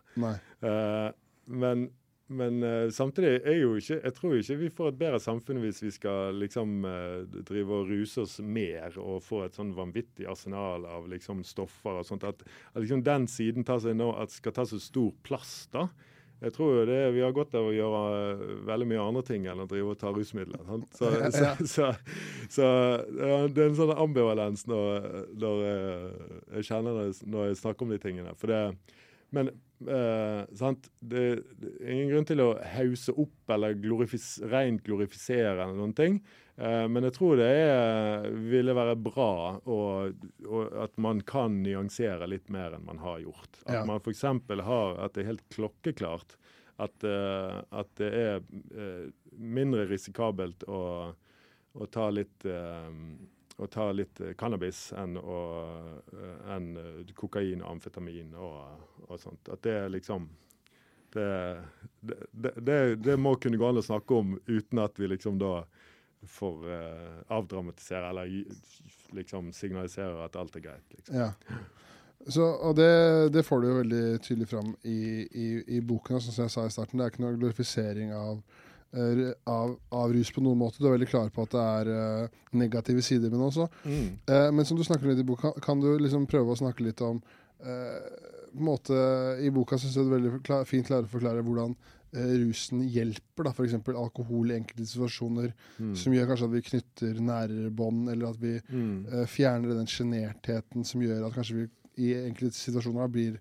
Uh, 0.63 1.09
men 1.47 1.89
men 2.27 2.59
uh, 2.63 2.89
samtidig 2.91 3.39
er 3.47 3.55
jo 3.61 3.75
ikke 3.79 4.01
Jeg 4.03 4.13
tror 4.17 4.33
ikke 4.35 4.55
vi 4.59 4.69
får 4.77 4.89
et 4.91 4.99
bedre 4.99 5.19
samfunn 5.23 5.61
hvis 5.63 5.79
vi 5.83 5.91
skal 5.95 6.35
liksom 6.35 6.83
uh, 6.83 7.23
drive 7.47 7.77
og 7.77 7.87
ruse 7.87 8.25
oss 8.25 8.39
mer 8.43 8.97
og 8.99 9.21
få 9.23 9.45
et 9.45 9.55
sånn 9.55 9.71
vanvittig 9.77 10.27
arsenal 10.27 10.83
av 10.91 11.07
liksom 11.07 11.45
stoffer 11.47 12.01
og 12.01 12.07
sånt. 12.07 12.27
At, 12.27 12.43
at 12.73 12.83
liksom 12.83 13.05
den 13.07 13.29
siden 13.31 13.63
nå, 13.95 14.09
skal 14.33 14.55
ta 14.55 14.67
så 14.67 14.79
stor 14.81 15.13
plass, 15.23 15.69
da. 15.71 15.87
Jeg 16.43 16.53
tror 16.53 16.73
jo 16.75 16.85
det, 16.85 16.97
vi 17.15 17.23
har 17.25 17.33
godt 17.33 17.55
av 17.57 17.69
å 17.69 17.73
gjøre 17.73 18.01
uh, 18.37 18.41
veldig 18.67 18.87
mye 18.91 19.05
andre 19.05 19.23
ting 19.25 19.47
enn 19.49 19.63
å 19.63 19.67
drive 19.69 19.95
og 19.95 20.01
ta 20.01 20.11
rusmidler. 20.13 20.61
Så, 20.97 21.09
så, 21.33 21.53
så, 21.65 21.87
så, 22.53 22.67
det 23.49 23.63
er 23.63 23.71
en 23.71 23.79
sånn 23.79 23.95
ambivalens 23.97 24.67
når, 24.69 25.07
når 25.41 25.63
jeg 26.59 26.67
kjenner 26.69 26.99
det 27.01 27.07
når 27.25 27.49
jeg 27.49 27.61
snakker 27.63 27.87
om 27.87 27.95
de 27.95 28.01
tingene. 28.03 28.35
For 28.37 28.53
det, 28.53 28.61
men 29.35 29.55
Uh, 29.77 30.41
det, 31.05 31.43
det, 31.61 31.71
er 31.83 31.91
ingen 31.93 32.07
grunn 32.09 32.25
til 32.25 32.39
å 32.41 32.47
hause 32.73 33.13
opp 33.13 33.51
eller 33.53 33.75
glorifis, 33.77 34.39
rent 34.49 34.81
glorifisere 34.81 35.51
eller 35.53 35.75
noen 35.77 35.93
ting. 35.93 36.17
Uh, 36.57 36.87
men 36.89 37.05
jeg 37.05 37.13
tror 37.17 37.37
det 37.37 37.47
er, 37.47 38.27
ville 38.49 38.73
være 38.73 38.97
bra 38.97 39.31
og, 39.61 40.25
og 40.47 40.77
at 40.83 40.95
man 41.01 41.21
kan 41.27 41.59
nyansere 41.61 42.29
litt 42.29 42.49
mer 42.53 42.73
enn 42.77 42.87
man 42.87 43.01
har 43.03 43.21
gjort. 43.21 43.61
At 43.65 43.79
ja. 43.79 43.85
man 43.85 44.01
f.eks. 44.01 44.25
har 44.65 44.99
at 45.05 45.15
det 45.15 45.23
er 45.23 45.31
helt 45.35 45.47
klokkeklart 45.53 46.37
at, 46.81 47.05
uh, 47.05 47.61
at 47.69 47.93
det 48.01 48.11
er 48.11 48.41
mindre 49.37 49.85
risikabelt 49.89 50.65
å, 50.65 50.81
å 51.77 51.89
ta 51.93 52.09
litt 52.13 52.45
å 53.57 53.67
ta 53.67 53.91
litt 53.91 54.21
eh, 54.21 54.33
cannabis 54.37 54.91
enn, 54.97 55.17
å, 55.17 55.39
eh, 56.13 56.51
enn 56.53 56.73
eh, 56.77 57.13
kokain 57.17 57.63
og 57.63 57.71
amfetamin 57.77 58.35
og, 58.37 58.83
og, 59.07 59.15
sånt. 59.21 59.49
At 59.49 59.63
det 59.65 59.73
er 59.81 59.89
liksom 59.93 60.29
det, 61.15 61.27
det, 62.01 62.53
det, 62.61 62.79
det, 63.01 63.15
må 63.17 63.33
kunne 63.41 63.57
gå 63.57 63.65
an 63.65 63.79
å 63.79 63.85
snakke 63.85 64.13
om 64.13 64.35
uten 64.45 64.81
at 64.83 64.99
vi 64.99 65.09
liksom 65.09 65.39
da 65.41 65.61
får 66.25 66.67
uh, 66.67 67.17
avdramatisere 67.37 68.09
eller 68.09 68.31
liksom 69.15 69.51
signalisere 69.53 70.25
at 70.25 70.35
alt 70.35 70.55
er 70.57 70.65
greit. 70.65 70.95
Liksom. 70.95 71.15
Ja. 71.15 71.31
Så, 72.27 72.43
og 72.43 72.75
det, 72.75 73.29
det, 73.31 73.45
får 73.45 73.61
du 73.61 73.67
jo 73.67 73.75
veldig 73.77 74.05
tydelig 74.25 74.47
fram 74.51 74.73
i, 74.83 74.99
i, 75.31 75.47
i 75.77 75.81
boken. 75.81 76.19
Som 76.19 76.43
jeg 76.43 76.51
sa 76.51 76.65
i 76.65 76.73
starten, 76.73 76.99
det 76.99 77.05
er 77.05 77.13
ikke 77.13 77.23
noe 77.23 77.37
glorifisering 77.37 78.11
av 78.17 78.41
Eh, 78.91 79.31
av, 79.43 79.79
av, 79.89 80.13
rus 80.13 80.31
på 80.31 80.41
noen 80.41 80.59
måte. 80.61 80.79
Du 80.79 80.87
er 80.87 80.95
veldig 80.95 81.09
klar 81.11 81.31
på 81.33 81.43
at 81.43 81.51
det 81.51 81.63
er 81.63 81.89
uh, 81.91 82.37
negative 82.55 83.03
sider 83.03 83.29
med 83.29 83.41
det 83.41 83.49
også. 83.49 83.67
Mm. 83.83 84.05
Uh, 84.29 84.47
men 84.55 84.65
som 84.65 84.79
du 84.79 84.83
snakker 84.87 85.09
litt 85.09 85.19
i 85.19 85.27
boka, 85.27 85.51
kan 85.63 85.81
du 85.83 85.89
liksom 85.99 86.27
prøve 86.29 86.53
å 86.53 86.59
snakke 86.59 86.85
litt 86.85 87.03
om 87.03 87.19
uh, 87.19 87.97
måte, 88.55 88.95
I 89.43 89.51
boka 89.53 89.77
syns 89.77 89.97
jeg 89.99 90.07
du 90.07 90.13
veldig 90.15 90.39
klar, 90.47 90.63
fint 90.69 90.87
klarer 90.87 91.05
å 91.05 91.11
forklare 91.11 91.43
hvordan 91.45 91.75
rusen 92.13 92.83
hjelper. 92.87 93.47
da, 93.47 93.51
F.eks. 93.51 93.75
alkohol 93.91 94.51
i 94.51 94.57
enkelte 94.57 94.87
situasjoner, 94.87 95.51
mm. 95.77 95.93
som 95.99 96.15
gjør 96.15 96.31
kanskje 96.31 96.47
at 96.49 96.55
vi 96.55 96.63
knytter 96.69 97.19
nærere 97.23 97.73
bånd, 97.73 98.07
eller 98.13 98.31
at 98.31 98.41
vi 98.41 98.55
mm. 98.61 99.27
fjerner 99.29 99.75
den 99.75 99.91
sjenertheten 99.91 100.87
som 100.87 101.03
gjør 101.03 101.27
at 101.27 101.35
kanskje 101.35 101.61
vi 101.61 101.67
i 101.97 102.13
enkelte 102.27 102.57
situasjoner 102.57 103.09
blir 103.11 103.37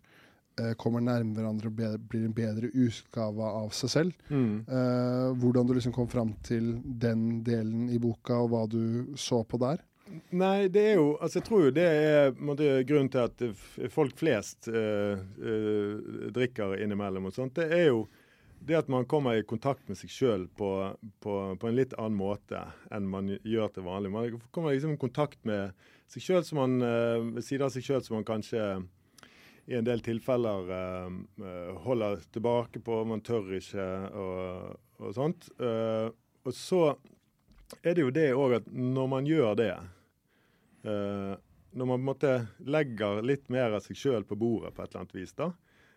uh, 0.60 0.72
kommer 0.80 1.04
nærmere 1.04 1.42
hverandre 1.42 1.70
og 1.70 1.76
bedre, 1.78 2.00
blir 2.00 2.24
en 2.26 2.36
bedre 2.36 2.70
utgave 2.72 3.50
av 3.62 3.74
seg 3.76 3.92
selv. 3.92 4.22
Mm. 4.30 4.64
Uh, 4.68 5.34
hvordan 5.40 5.68
du 5.68 5.76
liksom 5.76 5.94
kom 5.96 6.08
fram 6.12 6.32
til 6.46 6.76
den 6.84 7.42
delen 7.46 7.90
i 7.92 8.00
boka, 8.02 8.40
og 8.42 8.52
hva 8.52 8.64
du 8.70 9.14
så 9.20 9.42
på 9.44 9.60
der? 9.62 9.84
Nei, 10.38 10.68
det 10.70 10.84
er 10.92 11.00
jo 11.00 11.16
Altså, 11.18 11.40
jeg 11.40 11.46
tror 11.48 11.64
jo 11.64 11.70
det 11.74 11.86
er 11.86 12.36
måtte, 12.38 12.68
grunnen 12.86 13.10
til 13.10 13.24
at 13.26 13.90
folk 13.92 14.14
flest 14.18 14.68
uh, 14.70 15.18
uh, 15.18 16.30
drikker 16.34 16.78
innimellom 16.78 17.26
og 17.28 17.34
sånt. 17.36 17.58
Det 17.58 17.66
er 17.74 17.90
jo 17.90 18.06
det 18.61 18.74
at 18.74 18.88
man 18.88 19.07
kommer 19.07 19.36
i 19.36 19.44
kontakt 19.46 19.88
med 19.88 19.98
seg 19.98 20.11
sjøl 20.11 20.46
på, 20.59 20.70
på, 21.22 21.34
på, 21.61 21.68
en 21.68 21.76
litt 21.76 21.94
annen 21.98 22.18
måte 22.18 22.62
enn 22.94 23.09
man 23.11 23.30
gjør 23.30 23.72
til 23.74 23.86
vanlig. 23.86 24.12
Man 24.12 24.38
kommer 24.54 24.74
liksom 24.74 24.96
i 24.96 25.00
kontakt 25.00 25.42
med 25.46 25.74
seg 26.11 26.24
sjøl 26.24 26.44
man 26.59 26.78
uh, 26.82 27.40
sider 27.42 27.68
av 27.68 27.74
seg 27.74 27.86
sjøl 27.86 28.04
som 28.04 28.18
man 28.18 28.26
kanskje 28.26 28.62
i 29.66 29.74
en 29.74 29.86
del 29.86 30.02
tilfeller 30.02 30.70
uh, 30.70 31.76
holder 31.86 32.22
tilbake 32.34 32.82
på, 32.82 33.00
man 33.07 33.22
tør 33.26 33.54
ikke 33.59 33.86
og, 34.14 34.80
og 35.02 35.14
sånt. 35.14 35.50
Og 35.59 36.54
så 36.54 36.82
er 37.82 37.96
det 37.96 38.04
jo 38.04 38.14
det 38.14 38.30
òg 38.34 38.61
at 38.61 38.70
når 38.70 39.11
man 39.11 39.26
gjør 39.26 39.57
det 39.59 39.72
Når 40.86 41.88
man 41.88 41.96
på 41.96 41.98
en 41.98 42.07
måte 42.07 42.34
legger 42.62 43.24
litt 43.26 43.48
mer 43.50 43.74
av 43.74 43.82
seg 43.82 43.98
sjøl 43.98 44.22
på 44.24 44.38
bordet 44.38 44.70
på 44.74 44.84
et 44.84 44.92
eller 44.92 45.02
annet 45.02 45.16
vis, 45.18 45.34
da, 45.34 45.50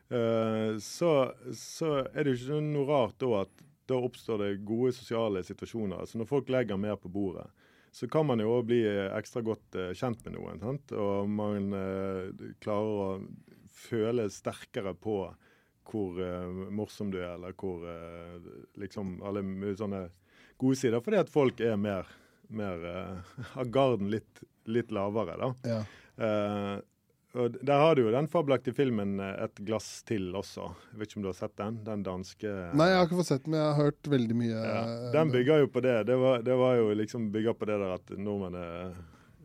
så, 0.10 1.10
så, 1.53 1.89
er 2.01 2.26
det 2.26 2.32
jo 2.32 2.38
ikke 2.39 2.62
noe 2.66 2.88
rart 2.89 3.20
da 3.22 3.28
at 3.43 3.60
da 3.89 3.99
oppstår 4.01 4.41
det 4.41 4.64
gode 4.66 4.89
sosiale 4.97 5.43
situasjoner. 5.45 5.99
Altså 6.01 6.18
Når 6.18 6.30
folk 6.32 6.49
legger 6.49 6.80
mer 6.82 6.97
på 6.97 7.12
bordet, 7.14 7.45
så 7.93 8.10
kan 8.10 8.26
man 8.26 8.41
jo 8.41 8.55
òg 8.55 8.72
bli 8.72 8.80
ekstra 8.89 9.43
godt 9.45 9.78
kjent 9.97 10.26
med 10.26 10.36
noen. 10.36 10.62
Sant? 10.62 10.93
Og 10.97 11.30
man 11.30 11.70
klarer 12.62 13.03
å 13.05 13.07
føle 13.80 14.28
sterkere 14.34 14.95
på 14.97 15.22
hvor 15.89 16.22
uh, 16.22 16.70
morsom 16.70 17.12
du 17.12 17.20
er, 17.22 17.34
eller 17.36 17.55
hvor 17.57 17.84
uh, 17.86 18.38
liksom 18.80 19.20
alle 19.26 19.43
sånne 19.78 20.05
gode 20.62 20.80
sider. 20.80 21.01
Fordi 21.03 21.22
at 21.24 21.32
folk 21.34 21.62
er 21.66 21.80
mer, 21.82 22.10
mer 22.49 22.86
uh, 22.93 23.34
Har 23.55 23.74
garden 23.74 24.12
litt, 24.14 24.43
litt 24.70 24.93
lavere, 24.95 25.38
da. 25.39 25.53
Ja. 25.66 25.82
Og 27.38 27.60
Der 27.62 27.78
har 27.78 27.94
du 27.94 28.02
jo 28.02 28.12
den 28.14 28.28
fabelaktige 28.28 28.74
filmen 28.74 29.20
'Et 29.20 29.62
glass 29.62 30.04
til' 30.04 30.34
også. 30.34 30.66
Jeg 30.92 31.00
vet 31.00 31.12
ikke 31.12 31.20
om 31.20 31.24
du 31.24 31.30
har 31.30 31.38
sett 31.38 31.56
den? 31.58 31.84
Den 31.86 32.04
danske 32.04 32.54
Nei, 32.74 32.88
jeg 32.90 32.98
har 32.98 33.06
ikke 33.06 33.20
fått 33.22 33.30
sett 33.30 33.44
den, 33.44 33.52
men 33.54 33.60
jeg 33.60 33.70
har 33.70 33.84
hørt 33.84 34.10
veldig 34.10 34.38
mye. 34.40 34.64
Ja, 34.66 35.12
den 35.14 35.32
bygger 35.32 35.60
jo 35.60 35.68
på 35.68 35.84
det. 35.86 36.08
Det 36.08 36.18
var, 36.18 36.42
det 36.42 36.58
var 36.58 36.76
jo 36.76 36.90
liksom 36.98 37.32
bygger 37.32 37.54
på 37.54 37.70
det 37.70 37.78
der 37.78 37.94
at 37.94 38.10
nordmenn 38.18 38.58
er 38.58 38.96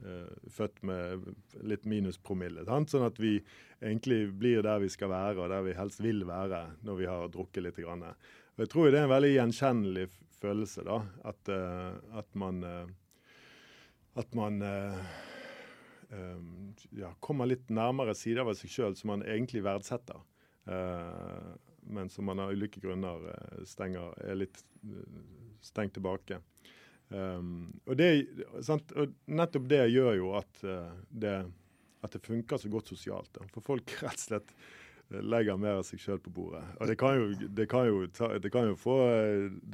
uh, 0.06 0.48
født 0.48 0.80
med 0.82 1.28
litt 1.60 1.84
minuspromille. 1.84 2.64
Sånn 2.64 3.04
at 3.04 3.20
vi 3.20 3.36
egentlig 3.82 4.32
blir 4.32 4.64
der 4.64 4.80
vi 4.80 4.88
skal 4.88 5.12
være, 5.12 5.44
og 5.44 5.52
der 5.52 5.68
vi 5.68 5.76
helst 5.76 6.00
vil 6.00 6.24
være 6.24 6.64
når 6.88 6.96
vi 6.96 7.10
har 7.10 7.28
drukket 7.28 7.68
litt. 7.68 7.76
Grann. 7.84 8.02
Og 8.02 8.64
jeg 8.64 8.72
tror 8.72 8.88
det 8.88 9.02
er 9.02 9.10
en 9.10 9.12
veldig 9.12 9.34
gjenkjennelig 9.34 10.08
følelse, 10.40 10.88
da. 10.88 11.02
At, 11.24 11.52
uh, 11.52 12.00
at 12.16 12.32
man 12.32 12.64
uh, 12.64 12.88
At 14.16 14.30
man 14.32 14.62
ja, 16.94 17.10
kommer 17.20 17.48
litt 17.48 17.70
nærmere 17.74 18.14
sider 18.18 18.44
av 18.44 18.54
seg 18.58 18.72
sjøl 18.72 18.96
som 18.98 19.12
man 19.14 19.24
egentlig 19.26 19.64
verdsetter. 19.64 20.20
men 21.84 22.08
som 22.08 22.24
man 22.24 22.40
av 22.40 22.52
ulike 22.52 22.80
grunner 22.80 23.26
stenger, 23.68 24.14
er 24.24 24.38
litt 24.38 24.62
stengt 25.60 25.94
tilbake. 25.94 26.38
Og, 27.10 27.92
det, 27.96 28.08
sant? 28.64 28.94
og, 28.96 29.12
nettopp 29.26 29.68
det 29.68 29.82
gjør 29.92 30.14
jo 30.16 30.30
at, 30.38 30.62
det, 31.10 31.34
at 32.00 32.16
det 32.16 32.22
funker 32.24 32.60
så 32.60 32.70
godt 32.72 32.94
sosialt. 32.94 33.30
Da. 33.36 33.44
For 33.52 33.64
folk 33.64 33.92
rett 34.04 34.20
og 34.20 34.24
slett 34.24 34.54
eh, 34.54 34.83
legger 35.22 35.58
mer 35.60 35.80
av 35.80 35.84
seg 35.86 36.00
sjøl 36.02 36.20
på 36.22 36.32
bordet. 36.34 36.62
Og 36.80 36.90
det 36.90 36.96
kan 37.00 37.18
jo, 37.18 37.48
det 37.58 37.66
kan 37.70 37.86
jo, 37.88 38.04
ta, 38.14 38.30
det 38.40 38.50
kan 38.54 38.68
jo 38.70 38.76
få 38.78 38.96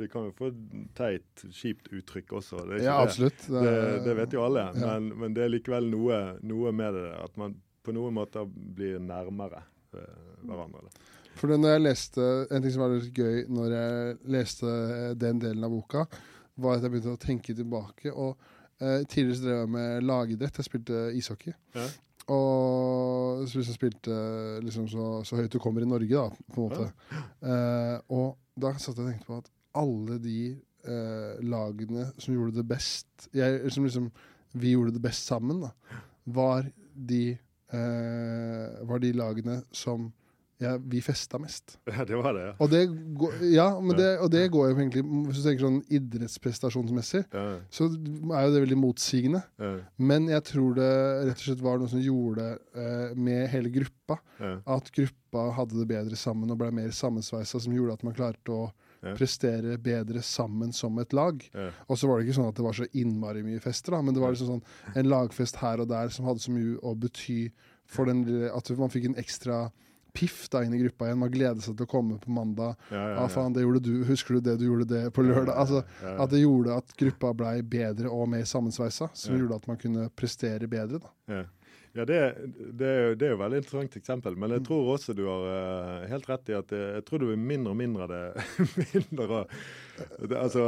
det 0.01 0.11
kan 0.13 0.29
jo 0.29 0.35
få 0.37 0.51
teit, 0.99 1.45
kjipt 1.57 1.91
uttrykk 1.95 2.37
også. 2.41 2.65
ja, 2.83 2.99
absolutt. 3.01 3.47
Det, 3.49 3.75
det, 4.07 4.17
vet 4.19 4.37
jo 4.37 4.45
alle. 4.47 4.69
Ja. 4.75 4.95
Men, 4.95 5.13
men, 5.23 5.37
det 5.37 5.47
er 5.47 5.55
likevel 5.55 5.91
noe, 5.93 6.21
noe, 6.47 6.75
med 6.77 6.99
det 6.99 7.09
at 7.19 7.41
man 7.41 7.57
på 7.85 7.95
noen 7.97 8.17
måter 8.17 8.45
blir 8.51 9.01
nærmere 9.01 9.63
uh, 9.97 10.03
hverandre. 10.45 10.85
Da. 10.89 11.09
For 11.41 11.53
når 11.55 11.77
jeg 11.77 11.85
leste, 11.87 12.27
En 12.51 12.63
ting 12.63 12.75
som 12.75 12.85
var 12.85 12.93
litt 12.93 13.17
gøy 13.17 13.47
når 13.49 13.75
jeg 13.77 14.17
leste 14.35 14.73
den 15.21 15.41
delen 15.41 15.65
av 15.65 15.73
boka, 15.73 16.05
var 16.61 16.77
at 16.77 16.85
jeg 16.85 16.93
begynte 16.93 17.15
å 17.17 17.21
tenke 17.21 17.57
tilbake. 17.57 18.13
Og 18.13 18.37
eh, 18.83 19.01
Tidligere 19.09 19.45
drev 19.45 19.59
jeg 19.63 19.73
med 19.77 20.05
lagidrett. 20.05 20.61
Jeg 20.61 20.69
spilte 20.69 21.03
ishockey. 21.17 21.55
Ja. 21.77 21.87
Og 22.31 23.47
så 23.51 23.63
jeg 23.63 23.75
spilte 23.75 24.17
liksom 24.63 24.87
så, 24.91 25.07
så, 25.27 25.39
høyt 25.41 25.53
du 25.53 25.59
kommer 25.63 25.83
i 25.83 25.89
Norge, 25.89 26.11
da, 26.15 26.51
på 26.55 26.63
en 26.63 26.69
måte. 26.69 27.17
Eh, 27.43 27.97
og 28.15 28.37
da 28.61 28.75
satt 28.77 28.99
jeg 28.99 29.07
og 29.07 29.11
tenkte 29.11 29.31
på 29.31 29.41
at 29.41 29.51
alle 29.81 30.19
de 30.23 30.41
eh, 30.51 31.43
lagene 31.47 32.11
som 32.19 32.35
gjorde 32.35 32.61
det 32.61 32.67
best 32.71 33.29
jeg, 33.37 33.73
som 33.73 33.87
liksom, 33.87 34.11
Vi 34.53 34.73
gjorde 34.75 34.97
det 34.97 35.03
best 35.03 35.29
sammen, 35.31 35.61
da, 35.63 36.01
var 36.27 36.67
de, 36.95 37.39
eh, 37.71 38.81
var 38.83 38.99
de 38.99 39.13
lagene 39.15 39.61
som 39.71 40.09
ja, 40.61 40.75
vi 40.77 41.01
festa 41.05 41.39
mest. 41.41 41.79
Ja, 41.91 42.05
det 42.07 42.19
var 42.21 42.35
det, 42.37 42.43
ja. 42.45 42.53
Og 42.61 42.71
det, 42.73 42.83
går, 43.19 43.39
ja, 43.51 43.67
det, 43.97 44.09
og 44.21 44.31
det 44.33 44.43
går 44.53 44.71
jo 44.71 44.77
egentlig 44.77 45.03
Hvis 45.29 45.41
du 45.41 45.47
tenker 45.47 45.65
sånn 45.67 45.79
idrettsprestasjonsmessig, 45.99 47.23
ja. 47.33 47.47
så 47.73 47.89
er 47.89 48.45
jo 48.47 48.53
det 48.55 48.63
veldig 48.67 48.79
motsigende. 48.81 49.43
Ja. 49.61 49.73
Men 49.97 50.29
jeg 50.31 50.45
tror 50.51 50.77
det 50.79 50.91
rett 51.31 51.41
og 51.41 51.47
slett 51.47 51.65
var 51.65 51.81
noe 51.81 51.91
som 51.93 52.05
gjorde 52.05 52.45
det 52.45 52.85
eh, 52.85 53.17
med 53.17 53.49
hele 53.53 53.73
gruppa. 53.73 54.21
At 54.41 54.93
gruppa 54.97 55.49
hadde 55.57 55.79
det 55.79 55.89
bedre 55.91 56.17
sammen 56.19 56.53
og 56.53 56.61
ble 56.61 56.71
mer 56.75 56.95
sammensveisa, 56.95 57.61
som 57.61 57.75
gjorde 57.75 57.99
at 57.99 58.07
man 58.07 58.17
klarte 58.17 58.55
å 58.55 58.71
prestere 59.17 59.79
bedre 59.81 60.23
sammen 60.25 60.73
som 60.77 60.99
et 61.01 61.15
lag. 61.17 61.43
Og 61.89 61.99
så 61.99 62.09
var 62.09 62.19
det 62.19 62.29
ikke 62.29 62.39
sånn 62.41 62.51
at 62.51 62.59
det 62.59 62.67
var 62.67 62.77
så 62.77 62.89
innmari 62.93 63.45
mye 63.47 63.63
fester, 63.65 63.97
da, 63.97 64.03
men 64.05 64.17
det 64.17 64.23
var 64.23 64.35
liksom 64.35 64.57
sånn 64.57 64.97
en 65.01 65.11
lagfest 65.11 65.61
her 65.63 65.83
og 65.83 65.89
der 65.93 66.13
som 66.13 66.29
hadde 66.29 66.45
så 66.45 66.55
mye 66.55 66.77
å 66.85 66.95
bety 66.99 67.43
for 67.91 68.11
den, 68.11 68.25
at 68.53 68.71
man 68.79 68.93
fikk 68.93 69.11
en 69.11 69.21
ekstra 69.21 69.69
piff 70.15 70.49
da 70.53 70.65
inn 70.65 70.75
i 70.77 70.83
gruppa 70.83 71.09
igjen. 71.09 71.21
Man 71.23 71.33
gleder 71.33 71.63
seg 71.65 71.79
til 71.79 71.89
å 71.89 71.91
komme 71.91 72.19
på 72.23 72.33
mandag. 72.35 72.77
Ja, 72.91 72.97
ja, 72.97 73.07
ja. 73.15 73.23
Ah, 73.25 73.31
faen, 73.33 73.55
det 73.57 73.65
gjorde 73.65 73.85
du. 73.87 73.93
Husker 74.09 74.39
du 74.39 74.51
det 74.51 74.59
du 74.61 74.67
gjorde 74.69 74.89
det 74.91 75.05
på 75.17 75.25
lørdag? 75.27 75.55
Altså, 75.55 75.85
At 76.17 76.33
det 76.33 76.43
gjorde 76.43 76.81
at 76.83 76.93
gruppa 77.01 77.33
blei 77.37 77.57
bedre 77.63 78.13
og 78.13 78.29
mer 78.33 78.45
sammensveisa. 78.49 79.11
Som 79.15 79.39
gjorde 79.39 79.61
at 79.61 79.71
man 79.71 79.81
kunne 79.81 80.11
prestere 80.17 80.71
bedre. 80.71 81.03
da. 81.03 81.43
Ja, 81.93 82.05
det, 82.05 82.35
det, 82.57 83.15
det, 83.19 83.27
er 83.27 83.33
jo 83.33 83.41
veldig 83.41 83.59
interessant 83.65 83.97
eksempel. 83.99 84.37
Men 84.39 84.55
jeg 84.55 84.63
mm. 84.63 84.67
tror 84.69 84.93
også 84.93 85.15
du 85.17 85.25
har 85.27 85.47
uh, 85.51 86.09
helt 86.11 86.29
rett 86.31 86.53
i 86.53 86.55
at 86.55 86.75
jeg, 86.75 86.91
jeg 87.01 87.07
tror 87.07 87.23
det 87.23 87.31
blir 87.33 87.41
mindre 87.51 87.75
og 87.75 87.81
mindre 87.81 88.07
det. 88.11 88.23
mindre, 88.95 89.41
det 90.23 90.39
altså, 90.39 90.67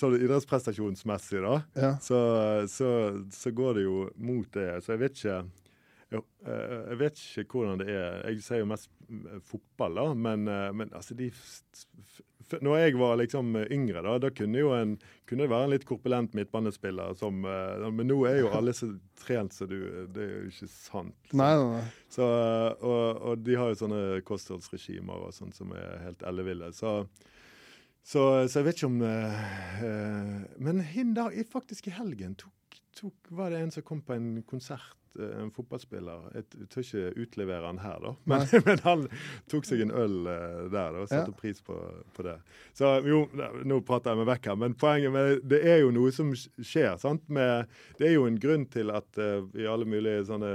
sånn 0.00 0.18
idrettsprestasjonsmessig, 0.18 1.44
da, 1.46 1.60
ja. 1.78 1.92
så, 2.02 2.18
så, 2.70 2.90
så, 3.32 3.54
går 3.54 3.78
det 3.78 3.86
jo 3.86 4.08
mot 4.18 4.48
det. 4.58 4.68
Så 4.82 4.96
jeg 4.96 5.04
vet 5.04 5.20
ikke 5.20 5.38
jo, 6.12 6.20
eh, 6.46 6.74
jeg 6.92 6.98
vet 7.00 7.22
ikke 7.42 7.58
hvordan 7.60 7.80
det 7.80 7.88
er. 7.92 8.20
Jeg 8.30 8.44
sier 8.44 8.60
jo 8.62 8.68
mest 8.70 8.90
eh, 9.08 9.40
fotball, 9.48 9.96
da. 9.98 10.04
Men, 10.28 10.44
eh, 10.50 10.68
men 10.76 10.92
altså, 10.92 11.16
de 11.18 11.30
Når 12.60 12.76
jeg 12.76 12.98
var 13.00 13.16
liksom 13.16 13.56
yngre, 13.72 14.02
da, 14.04 14.18
da 14.20 14.28
kunne, 14.30 14.58
jo 14.58 14.72
en, 14.76 14.98
kunne 15.28 15.46
det 15.46 15.52
være 15.52 15.68
en 15.68 15.72
litt 15.72 15.86
korpulent 15.88 16.34
midtbanespiller 16.36 17.14
som 17.16 17.38
Men 17.40 18.06
nå 18.10 18.18
er 18.28 18.42
jo 18.42 18.50
alle 18.58 18.74
så 18.76 18.90
trent 19.16 19.54
så 19.54 19.64
du 19.70 19.78
Det 20.12 20.22
er 20.22 20.32
jo 20.34 20.50
ikke 20.50 20.68
sant. 20.68 21.16
Så. 21.30 21.36
Nei, 21.38 21.52
nei, 21.56 21.78
nei. 21.78 21.84
Så, 22.12 22.26
og, 22.82 23.22
og, 23.22 23.38
de 23.46 23.56
har 23.56 23.72
jo 23.72 23.80
sånne 23.84 24.02
kostholdsregimer 24.28 25.28
og 25.28 25.32
sånt 25.32 25.56
som 25.56 25.72
er 25.72 26.02
helt 26.04 26.26
elleville. 26.28 26.72
Så, 26.76 26.98
så, 28.02 28.44
så, 28.50 28.58
jeg 28.58 28.66
vet 28.66 28.82
ikke 28.82 28.90
om 28.90 29.00
uh, 29.06 30.42
Men 30.60 30.82
hin 30.92 31.14
da, 31.16 31.30
faktisk 31.48 31.88
i 31.88 31.96
helgen 31.96 32.34
tok, 32.36 32.52
tok, 32.98 33.30
var 33.30 33.50
det 33.52 33.62
en 33.62 33.72
som 33.74 33.86
kom 33.86 34.02
på 34.04 34.16
en 34.16 34.34
konsert 34.48 34.96
Eh, 35.20 35.42
en 35.42 35.50
fotballspiller 35.50 36.30
Jeg 36.34 36.68
tør 36.72 36.84
ikke 36.84 37.22
utlevere 37.22 37.66
han 37.66 37.80
her, 37.82 37.98
da. 38.00 38.12
Men, 38.30 38.46
men 38.66 38.82
han 38.84 39.06
tok 39.50 39.68
seg 39.68 39.84
en 39.84 39.92
øl 39.92 40.28
uh, 40.28 40.68
der 40.72 40.96
og 41.02 41.08
satte 41.10 41.32
ja. 41.32 41.38
pris 41.38 41.60
på, 41.64 41.76
på, 42.16 42.24
det. 42.26 42.38
Så 42.76 42.94
jo, 43.06 43.24
nå 43.68 43.80
prater 43.86 44.12
jeg 44.12 44.22
meg 44.22 44.30
vekk 44.32 44.50
her, 44.50 44.60
men 44.62 44.76
poenget 44.78 45.12
med 45.12 45.42
det 45.48 45.60
er 45.68 45.82
jo 45.82 45.92
noe 45.94 46.12
som 46.14 46.32
skjer. 46.34 46.96
sant? 47.02 47.26
Med, 47.32 47.68
det 47.98 48.08
er 48.08 48.16
jo 48.16 48.28
en 48.28 48.40
grunn 48.40 48.66
til 48.72 48.92
at 48.94 49.20
uh, 49.20 49.44
i 49.58 49.68
alle 49.68 49.88
mulige 49.88 50.24
sånne 50.30 50.52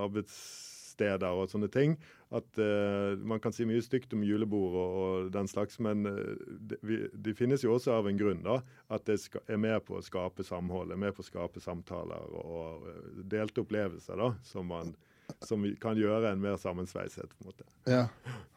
arbeidssteder 0.00 1.30
og 1.30 1.52
sånne 1.52 1.70
ting 1.72 1.98
at 2.30 2.58
uh, 2.62 3.18
Man 3.26 3.40
kan 3.42 3.54
si 3.54 3.66
mye 3.66 3.82
stygt 3.82 4.14
om 4.14 4.22
julebord 4.26 4.76
og, 4.78 4.96
og 5.00 5.30
den 5.34 5.50
slags, 5.50 5.80
men 5.82 6.04
de, 6.06 6.78
vi, 6.86 7.02
de, 7.12 7.34
finnes 7.34 7.64
jo 7.64 7.74
også 7.74 7.96
av 7.98 8.08
en 8.10 8.18
grunn. 8.18 8.42
da, 8.46 8.60
At 8.92 9.06
det 9.10 9.18
skal, 9.24 9.44
er 9.50 9.60
med 9.60 9.82
på 9.86 9.98
å 9.98 10.04
skape 10.04 10.46
samhold, 10.46 10.94
er 10.94 11.00
med 11.00 11.16
på 11.16 11.24
å 11.24 11.28
skape 11.28 11.62
samtaler 11.62 12.30
og, 12.30 12.40
og 12.40 12.88
uh, 12.88 13.20
delte 13.34 13.64
opplevelser 13.64 14.20
da, 14.20 14.32
som, 14.46 14.70
man, 14.70 14.94
som 15.42 15.66
kan 15.82 15.98
gjøre 15.98 16.30
en 16.30 16.42
mer 16.42 16.58
sammensveiset. 16.60 17.30
på 17.34 17.44
en 17.44 17.52
måte. 17.52 17.70
Ja. 17.90 18.06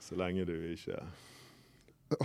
Så 0.02 0.20
lenge 0.20 0.46
du 0.50 0.56
ikke 0.74 1.02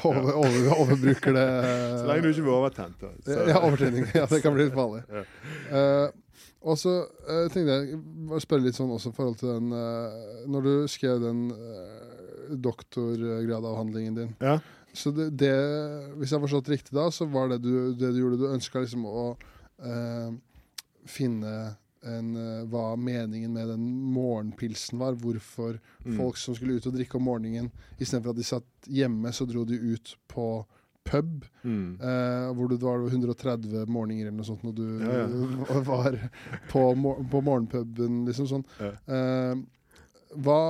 over, 0.05 0.33
over, 0.37 0.81
overbruker 0.81 1.33
det 1.33 1.49
Så 1.99 2.07
lenge 2.07 2.23
du 2.23 2.31
ikke 2.33 2.45
blir 2.45 2.57
overtent. 2.59 3.01
Da. 3.01 3.35
Ja, 3.49 3.61
overtenning. 3.63 4.09
Ja, 4.15 4.27
det 4.31 4.43
kan 4.45 4.57
bli 4.57 4.69
litt 4.69 4.77
farlig. 4.77 5.05
Ja. 5.09 5.25
Uh, 5.73 6.25
og 6.61 6.79
så 6.79 6.95
uh, 7.07 7.47
tenkte 7.53 7.77
jeg 7.77 7.99
å 8.35 8.41
spørre 8.43 8.67
litt 8.67 8.79
sånn 8.79 8.93
også 8.95 9.13
i 9.13 9.17
forhold 9.17 9.39
til 9.41 9.53
den 9.53 9.73
uh, 9.75 10.45
Når 10.51 10.67
du 10.67 10.73
skrev 10.91 11.21
den 11.23 11.45
uh, 11.55 12.55
doktorgradavhandlingen 12.67 14.17
din 14.17 14.33
ja. 14.43 14.59
Så 14.97 15.13
det, 15.15 15.31
det, 15.39 15.53
Hvis 16.17 16.33
jeg 16.33 16.39
har 16.39 16.47
forstått 16.47 16.71
riktig 16.73 16.97
da, 16.97 17.09
så 17.15 17.29
var 17.31 17.53
det 17.53 17.61
du, 17.63 17.93
det 17.95 18.11
du 18.15 18.23
gjorde 18.23 18.41
Du 18.41 18.49
ønska 18.51 18.83
liksom 18.83 19.05
å 19.07 19.29
finne 21.07 21.53
en, 22.03 22.31
hva 22.67 22.97
meningen 22.99 23.53
med 23.55 23.69
den 23.71 23.85
morgenpilsen 24.11 24.99
var. 24.99 25.15
Hvorfor 25.23 25.77
mm. 25.79 26.17
folk 26.17 26.41
som 26.41 26.57
skulle 26.57 26.81
ut 26.81 26.89
og 26.91 26.97
drikke 26.97 27.15
om 27.15 27.29
morgenen, 27.29 27.69
istedenfor 27.95 28.35
at 28.35 28.41
de 28.41 28.47
satt 28.49 28.91
hjemme, 28.91 29.31
så 29.31 29.47
dro 29.47 29.63
de 29.69 29.79
ut 29.79 30.11
på 30.27 30.49
pub, 31.09 31.47
mm. 31.63 31.89
eh, 32.01 32.47
hvor 32.57 32.71
det 32.73 32.79
var 32.83 33.03
130 33.09 33.89
morgener 33.91 34.29
eller 34.29 34.39
noe 34.39 34.49
sånt 34.49 34.65
når 34.67 34.77
du 34.79 34.87
ja, 35.03 35.25
ja. 35.25 35.81
var 35.93 36.21
på, 36.71 36.85
på, 37.33 37.43
morgenpuben, 37.43 38.23
liksom 38.29 38.49
sånn. 38.51 38.65
Ja. 38.81 38.95
Eh, 39.17 39.67
hva, 40.45 40.61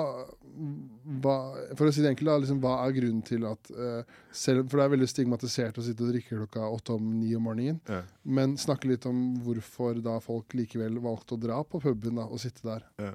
hva, 1.19 1.37
For 1.75 1.89
å 1.89 1.93
si 1.93 2.05
det 2.05 2.13
enkelt, 2.13 2.31
da, 2.31 2.37
liksom, 2.45 2.61
hva 2.63 2.77
er 2.85 2.95
grunnen 2.95 3.25
til 3.27 3.47
at 3.49 3.71
eh, 3.75 4.19
selv, 4.31 4.69
For 4.69 4.79
det 4.79 4.85
er 4.87 4.93
veldig 4.95 5.09
stigmatisert 5.11 5.81
å 5.81 5.87
sitte 5.87 6.07
og 6.07 6.13
drikke 6.13 6.39
klokka 6.45 6.69
åtte 6.71 6.95
om 6.95 7.09
ni 7.19 7.33
om 7.37 7.49
morgenen. 7.49 7.81
Men 8.23 8.55
snakke 8.61 8.93
litt 8.93 9.09
om 9.11 9.33
hvorfor 9.43 9.99
da 10.05 10.19
folk 10.23 10.55
likevel 10.59 11.01
valgte 11.03 11.35
å 11.35 11.43
dra 11.43 11.63
på 11.67 11.83
puben 11.83 12.21
da, 12.21 12.29
og 12.29 12.43
sitte 12.43 12.67
der. 12.69 12.87
Ja. 13.03 13.15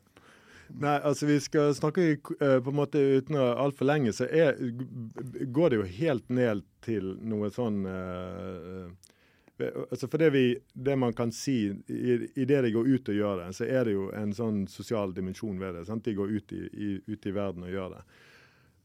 Nei, 0.73 0.97
altså 1.05 1.27
vi 1.29 1.37
skal 1.43 1.73
snakke 1.77 2.15
uh, 2.17 2.59
på 2.63 2.71
en 2.71 2.77
måte 2.77 3.01
uten 3.19 3.37
å 3.37 3.51
altfor 3.61 3.85
lenge, 3.91 4.13
så 4.15 4.25
er, 4.25 4.57
går 5.53 5.69
det 5.69 5.79
jo 5.79 5.89
helt 5.99 6.29
ned 6.33 6.63
til 6.85 7.13
noe 7.21 7.51
sånn 7.53 7.83
uh, 7.85 8.87
altså 9.63 10.09
For 10.09 10.17
det, 10.19 10.31
vi, 10.33 10.47
det 10.73 10.95
man 10.99 11.13
kan 11.15 11.31
si 11.31 11.57
i, 11.69 12.15
i, 12.33 12.45
det 12.49 12.63
de 12.65 12.71
går 12.73 12.89
ut 12.89 13.11
og 13.13 13.19
gjør 13.19 13.43
det, 13.43 13.51
så 13.55 13.67
er 13.69 13.85
det 13.85 13.93
jo 13.93 14.09
en 14.17 14.33
sånn 14.35 14.63
sosial 14.67 15.13
dimensjon 15.15 15.61
ved 15.61 15.77
det. 15.77 15.85
Sant? 15.87 16.03
De 16.03 16.15
går 16.17 16.33
ut 16.33 16.55
i, 16.57 16.63
i, 16.73 16.89
ut 17.05 17.27
i 17.29 17.35
verden 17.35 17.67
og 17.67 17.71
gjør 17.71 17.93
det 17.93 18.01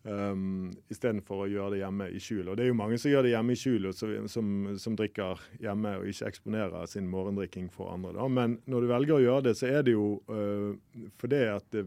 um, 0.08 0.70
istedenfor 0.90 1.44
å 1.44 1.48
gjøre 1.50 1.74
det 1.74 1.82
hjemme 1.82 2.08
i 2.10 2.20
skjul. 2.22 2.48
Og 2.48 2.56
Det 2.56 2.64
er 2.64 2.70
jo 2.70 2.78
mange 2.78 2.98
som 3.00 3.12
gjør 3.12 3.26
det 3.26 3.32
hjemme 3.34 3.54
i 3.54 3.60
skjul, 3.60 3.88
og 3.90 3.96
som, 4.32 4.50
som, 4.80 4.96
drikker 4.98 5.44
hjemme 5.62 5.94
og 6.00 6.08
ikke 6.10 6.30
eksponerer 6.32 6.90
sin 6.90 7.08
morgendrikking 7.12 7.68
for 7.74 7.92
andre. 7.92 8.14
Da. 8.16 8.26
Men 8.32 8.58
når 8.70 8.84
du 8.84 8.90
velger 8.92 9.16
å 9.18 9.22
gjøre 9.24 9.46
det, 9.48 9.54
så 9.60 9.70
er 9.70 9.86
det 9.86 9.94
jo 9.96 10.10
uh, 10.32 10.74
fordi 11.20 11.42
at, 11.52 11.68
det, 11.74 11.86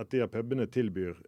at 0.00 0.10
de 0.14 0.24
av 0.24 0.32
pubene 0.34 0.66
tilbyr 0.66 1.20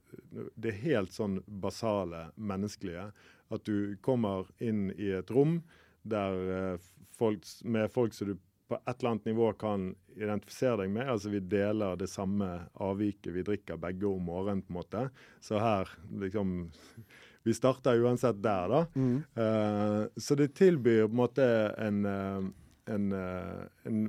det 0.56 0.76
helt 0.82 1.14
sånn 1.14 1.40
basale 1.46 2.28
menneskelige. 2.36 3.10
At 3.52 3.68
du 3.68 3.94
kommer 4.02 4.48
inn 4.58 4.88
i 4.96 5.12
et 5.20 5.30
rom 5.30 5.60
der, 6.06 6.76
uh, 6.76 6.90
folk, 7.18 7.46
med 7.64 7.92
folk 7.94 8.16
som 8.16 8.32
du 8.32 8.38
på 8.68 8.74
et 8.74 8.98
eller 8.98 9.10
annet 9.10 9.24
nivå 9.24 9.52
kan 9.52 9.94
identifisere 10.16 10.80
deg 10.82 10.90
med. 10.90 11.08
Altså 11.08 11.30
Vi 11.30 11.40
deler 11.40 11.96
det 11.96 12.08
samme 12.10 12.48
avviket 12.82 13.32
vi 13.34 13.44
drikker 13.46 13.78
begge 13.78 14.08
om 14.08 14.26
morgenen. 14.26 14.62
på 14.62 14.72
en 14.72 14.78
måte. 14.80 15.08
Så 15.40 15.58
her 15.62 15.90
liksom 16.10 16.72
Vi 17.46 17.54
starter 17.54 18.00
uansett 18.02 18.42
der, 18.42 18.68
da. 18.68 18.86
Mm. 18.94 19.22
Uh, 19.38 20.06
så 20.16 20.34
det 20.34 20.48
tilbyr 20.58 21.04
på 21.06 21.12
en 21.12 21.20
måte 21.20 21.44
en, 21.78 22.00
uh, 22.04 22.48
en, 22.90 23.12
uh, 23.12 23.62
en 23.86 24.00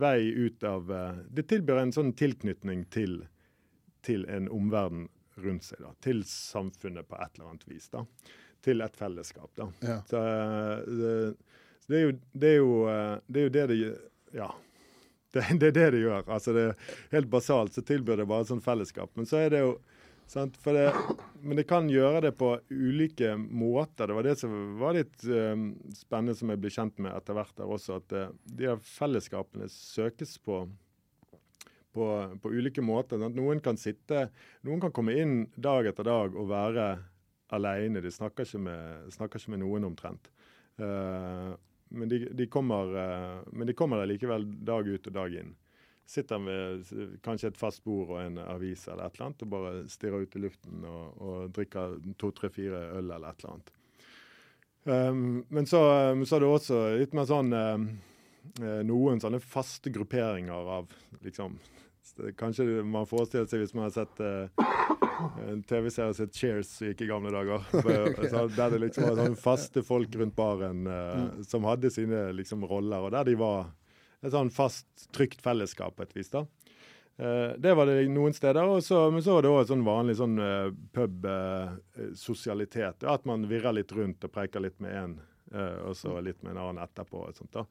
vei 0.00 0.26
ut 0.26 0.64
av 0.66 0.90
Det 1.30 1.46
tilbyr 1.46 1.78
en 1.78 1.94
sånn 1.94 2.10
tilknytning 2.18 2.88
til, 2.90 3.20
til 4.02 4.26
en 4.26 4.50
omverden 4.50 5.06
rundt 5.38 5.68
seg. 5.68 5.84
da, 5.86 5.94
Til 6.02 6.24
samfunnet 6.26 7.06
på 7.06 7.14
et 7.14 7.38
eller 7.38 7.52
annet 7.52 7.68
vis. 7.70 7.86
da, 7.94 8.02
Til 8.60 8.82
et 8.82 8.98
fellesskap. 8.98 9.52
da. 9.54 9.70
Ja. 9.86 10.00
Så 10.10 10.24
det, 11.90 12.00
er, 12.00 12.06
jo, 12.06 12.16
det 12.32 12.50
er 12.54 12.58
jo 12.60 12.72
det, 13.26 13.40
er 13.40 13.46
jo 13.48 13.54
det, 13.58 13.68
det 13.74 13.78
Ja. 14.38 14.50
Det, 15.30 15.44
det, 15.60 15.66
er 15.68 15.74
det 15.76 15.90
de 15.94 15.98
gjør. 16.02 16.24
Altså 16.26 16.52
det, 16.52 16.64
helt 17.12 17.28
basalt 17.30 17.76
så 17.76 17.84
tilbyr 17.86 18.18
det 18.18 18.24
bare 18.26 18.48
sånn 18.48 18.62
fellesskap. 18.64 19.12
Men 19.14 19.28
så 19.30 19.38
er 19.44 19.52
det 19.52 19.60
jo 19.62 19.76
sant, 20.30 20.56
det, 20.64 20.88
Men 21.42 21.58
det 21.60 21.68
kan 21.70 21.86
gjøre 21.90 22.24
det 22.24 22.32
på 22.38 22.56
ulike 22.70 23.36
måter. 23.38 24.10
Det 24.10 24.16
var 24.16 24.26
det 24.26 24.36
som 24.40 24.56
var 24.80 24.96
litt 24.98 25.22
um, 25.30 25.68
spennende 25.94 26.34
som 26.34 26.50
jeg 26.50 26.62
ble 26.62 26.72
kjent 26.74 26.98
med 26.98 27.14
etter 27.14 27.38
hvert 27.38 27.54
der 27.62 27.70
også, 27.76 28.00
at 28.02 28.16
uh, 28.16 28.32
de 28.44 28.74
fellesskapene 28.90 29.70
søkes 29.70 30.38
på 30.42 30.64
på, 31.90 32.04
på, 32.42 32.50
ulike 32.54 32.82
måter. 32.86 33.18
Sant? 33.18 33.34
noen 33.34 33.58
kan 33.62 33.78
sitte, 33.78 34.28
noen 34.62 34.82
kan 34.82 34.92
komme 34.94 35.16
inn 35.18 35.40
dag 35.58 35.88
etter 35.90 36.06
dag 36.06 36.36
og 36.38 36.46
være 36.50 36.84
alene. 37.54 38.02
De 38.02 38.12
snakker 38.14 38.46
ikke 38.46 38.62
med, 38.62 39.08
snakker 39.14 39.42
ikke 39.42 39.56
med 39.56 39.62
noen 39.64 39.88
omtrent. 39.88 40.30
Men 41.90 42.08
de, 42.08 42.18
de 42.36 42.46
kommer, 42.46 42.94
uh, 42.94 43.40
men 43.52 43.66
de 43.66 43.74
kommer 43.76 44.06
likevel 44.06 44.46
dag 44.64 44.88
ut 44.88 45.10
og 45.10 45.16
dag 45.16 45.34
inn. 45.42 45.52
Sitter 46.10 46.42
ved 46.42 46.88
kanskje 47.22 47.52
et 47.52 47.58
fast 47.58 47.84
bord 47.86 48.16
og 48.16 48.22
en 48.22 48.40
avis 48.42 48.88
eller 48.88 49.06
et 49.06 49.14
eller 49.14 49.28
annet 49.28 49.44
og 49.46 49.50
bare 49.52 49.74
stirrer 49.90 50.24
ut 50.24 50.32
i 50.34 50.42
luften 50.42 50.86
og, 50.90 51.20
og 51.22 51.52
drikker 51.54 52.00
to, 52.18 52.32
tre, 52.34 52.50
fire 52.50 52.80
øl 52.98 53.12
eller 53.12 53.28
et 53.28 53.44
eller 53.44 53.52
annet. 53.52 53.70
Um, 54.84 55.44
men 55.52 55.68
så, 55.68 55.82
så, 56.24 56.36
er 56.36 56.40
det 56.42 56.48
også 56.48 56.80
litt 56.98 57.14
mer 57.14 57.28
sånn 57.28 57.52
uh, 57.52 57.76
noen 58.88 59.20
sånne 59.22 59.42
faste 59.44 59.92
grupperinger 59.92 60.72
av 60.78 60.90
liksom 61.20 61.58
Kanskje 62.36 62.80
man 62.84 63.06
forestiller 63.06 63.46
seg 63.46 63.60
hvis 63.62 63.74
man 63.76 63.86
har 63.86 63.92
sett 63.94 64.20
uh, 64.24 65.09
en 65.46 65.62
TV-serie 65.66 66.14
som 66.16 66.26
het 66.26 66.36
Cheers 66.36 66.72
gikk 66.84 67.04
i 67.04 67.10
gamle 67.10 67.32
dager. 67.34 67.64
så, 68.30 68.46
der 68.54 68.74
det 68.74 68.80
liksom 68.86 69.08
var 69.08 69.20
sånn 69.22 69.38
faste 69.38 69.84
folk 69.86 70.14
rundt 70.20 70.36
baren 70.38 70.86
uh, 70.88 71.42
som 71.46 71.66
hadde 71.68 71.92
sine 71.94 72.28
liksom 72.36 72.64
roller, 72.68 73.06
og 73.06 73.14
der 73.14 73.30
de 73.30 73.36
var 73.40 73.70
et 74.20 74.34
sånn 74.34 74.52
fast, 74.52 74.88
trygt 75.16 75.40
fellesskap 75.44 75.96
på 75.96 76.04
et 76.04 76.16
vis. 76.16 76.32
da. 76.32 76.44
Uh, 77.20 77.52
det 77.60 77.74
var 77.76 77.88
det 77.88 78.08
noen 78.08 78.34
steder. 78.36 78.64
Også, 78.64 79.10
men 79.12 79.24
så 79.24 79.36
var 79.36 79.42
det 79.44 79.52
òg 79.52 79.66
sånn 79.68 79.84
vanlig 79.84 80.16
sånn 80.20 80.38
uh, 80.40 80.70
pub-sosialitet. 80.96 83.04
Uh, 83.04 83.12
at 83.14 83.26
man 83.28 83.48
virrer 83.50 83.76
litt 83.76 83.92
rundt 83.96 84.24
og 84.24 84.32
preker 84.32 84.60
litt 84.64 84.80
med 84.80 84.96
én, 84.96 85.18
og 85.50 85.96
så 85.98 86.14
litt 86.22 86.38
med 86.46 86.52
en 86.52 86.60
annen 86.62 86.84
etterpå. 86.84 87.24
og 87.26 87.34
sånt 87.34 87.56
da. 87.56 87.64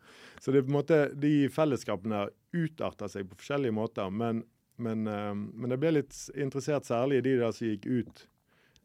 Så 0.44 0.52
det, 0.52 0.66
på 0.66 0.72
en 0.74 0.80
måte, 0.82 0.98
de 1.16 1.48
fellesskapene 1.54 2.26
utarter 2.52 3.08
seg 3.08 3.30
på 3.30 3.38
forskjellige 3.40 3.78
måter. 3.78 4.10
Men, 4.12 4.44
men, 4.80 5.06
men 5.06 5.74
jeg 5.74 5.82
ble 5.82 5.92
litt 6.00 6.16
interessert 6.34 6.88
særlig 6.88 7.20
i 7.20 7.26
de 7.28 7.36
der 7.42 7.56
som 7.56 7.68
gikk 7.68 7.86
ut 7.86 8.26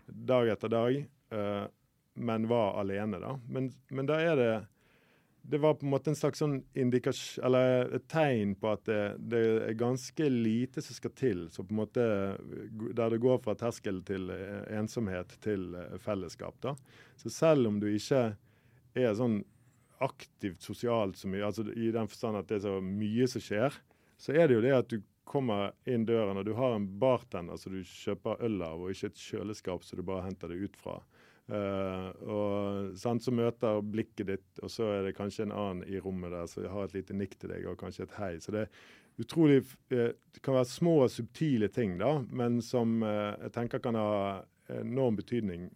dag 0.05 0.51
etter 0.53 0.73
dag, 0.73 0.99
men 2.15 2.49
var 2.51 2.77
alene. 2.83 3.21
da. 3.23 3.31
Men, 3.49 3.71
men 3.95 4.11
da 4.11 4.19
er 4.21 4.37
det 4.39 4.51
det 5.47 5.59
var 5.59 5.75
på 5.75 5.85
en 5.87 5.91
måte 5.93 6.09
en 6.11 6.17
slags 6.17 6.41
sånn 6.41 6.57
indikasjon, 6.79 7.45
eller 7.45 7.91
et 7.99 8.07
tegn 8.09 8.55
på 8.57 8.71
at 8.73 8.87
det, 8.89 9.01
det, 9.29 9.43
er 9.69 9.77
ganske 9.77 10.29
lite 10.33 10.81
som 10.83 10.97
skal 10.97 11.13
til. 11.19 11.43
Så 11.53 11.67
på 11.67 11.75
en 11.75 11.81
måte, 11.83 12.05
Der 12.97 13.11
det 13.13 13.21
går 13.21 13.43
fra 13.45 13.55
terskel 13.59 14.01
til 14.09 14.31
eh, 14.33 14.63
ensomhet 14.79 15.37
til 15.45 15.75
eh, 15.77 15.99
fellesskap. 16.01 16.57
da. 16.65 16.75
Så 17.21 17.29
selv 17.29 17.69
om 17.69 17.81
du 17.81 17.91
ikke 17.93 18.37
er 18.97 19.19
sånn 19.19 19.43
aktivt 20.05 20.65
sosialt 20.65 21.21
så 21.21 21.29
mye, 21.29 21.45
altså 21.45 21.67
i 21.77 21.93
den 21.93 22.09
forstand 22.09 22.41
at 22.41 22.49
det 22.49 22.59
er 22.59 22.65
så 22.65 22.79
mye 22.81 23.29
som 23.29 23.45
skjer, 23.45 23.77
så 24.17 24.33
er 24.33 24.49
det 24.49 24.57
jo 24.57 24.65
det 24.65 24.73
at 24.79 24.89
du 24.89 25.03
kommer 25.25 25.73
inn 25.89 26.07
døren 26.07 26.39
og 26.39 26.47
du 26.47 26.53
har 26.59 26.77
en 26.77 26.87
bartender 27.01 27.59
som 27.61 27.75
du 27.75 27.83
kjøper 27.85 28.43
øl 28.45 28.63
av, 28.63 28.81
og 28.81 28.93
ikke 28.93 29.13
et 29.13 29.23
kjøleskap 29.27 29.85
som 29.85 29.99
du 29.99 30.05
bare 30.07 30.27
henter 30.29 30.53
det 30.53 30.61
ut 30.69 30.79
fra. 30.79 30.99
Uh, 31.45 32.09
og 32.25 32.97
sant, 32.97 33.21
Så 33.21 33.33
møter 33.35 33.83
blikket 33.85 34.31
ditt, 34.31 34.61
og 34.65 34.71
så 34.73 34.89
er 34.95 35.03
det 35.05 35.17
kanskje 35.19 35.45
en 35.45 35.53
annen 35.53 35.83
i 35.85 36.01
rommet 36.01 36.33
der 36.33 36.49
som 36.49 36.65
har 36.73 36.87
et 36.87 36.95
lite 36.97 37.17
nikk 37.17 37.37
til 37.37 37.53
deg 37.53 37.67
og 37.69 37.77
kanskje 37.83 38.07
et 38.07 38.15
hei. 38.17 38.31
Så 38.41 38.55
det 38.55 38.63
er 38.65 38.87
utrolig 39.21 39.61
uh, 39.93 40.15
Det 40.17 40.41
kan 40.41 40.57
være 40.57 40.71
små, 40.73 41.03
og 41.05 41.13
subtile 41.13 41.69
ting, 41.69 41.99
da, 42.01 42.17
men 42.31 42.63
som 42.65 43.03
uh, 43.05 43.35
jeg 43.43 43.53
tenker 43.59 43.85
kan 43.85 44.01
ha 44.01 44.43
enorm 44.73 45.19
betydning 45.21 45.69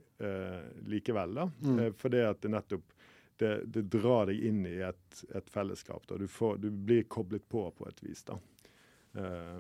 likevel. 0.89 1.35
da, 1.37 1.45
mm. 1.61 1.93
Fordi 2.01 2.23
at 2.27 2.41
det 2.43 2.49
nettopp 2.51 2.95
det, 3.39 3.51
det, 3.71 3.83
drar 3.93 4.25
deg 4.27 4.41
inn 4.49 4.65
i 4.67 4.79
et, 4.83 5.21
et 5.37 5.51
fellesskap. 5.53 6.09
da, 6.09 6.17
du, 6.19 6.25
får, 6.27 6.57
du, 6.59 6.71
blir 6.73 7.05
koblet 7.07 7.45
på 7.49 7.69
på 7.71 7.87
et 7.87 8.01
vis. 8.03 8.25
da, 8.27 8.39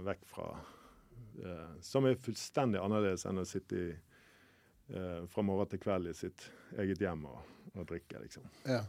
Vekk 0.07 0.27
fra 0.31 0.49
Som 1.83 2.07
er 2.07 2.19
fullstendig 2.23 2.81
annerledes 2.83 3.25
enn 3.27 3.41
å 3.43 3.47
sitte 3.47 3.79
i 3.79 3.89
eh, 4.89 5.27
fra 5.27 5.43
morgen 5.43 5.71
til 5.71 5.83
kveld 5.83 6.11
i 6.11 6.15
sitt 6.17 6.49
eget 6.79 7.03
hjem 7.03 7.27
og, 7.29 7.43
og 7.75 7.87
drikke, 7.89 8.23
liksom. 8.23 8.47
Ja. 8.69 8.83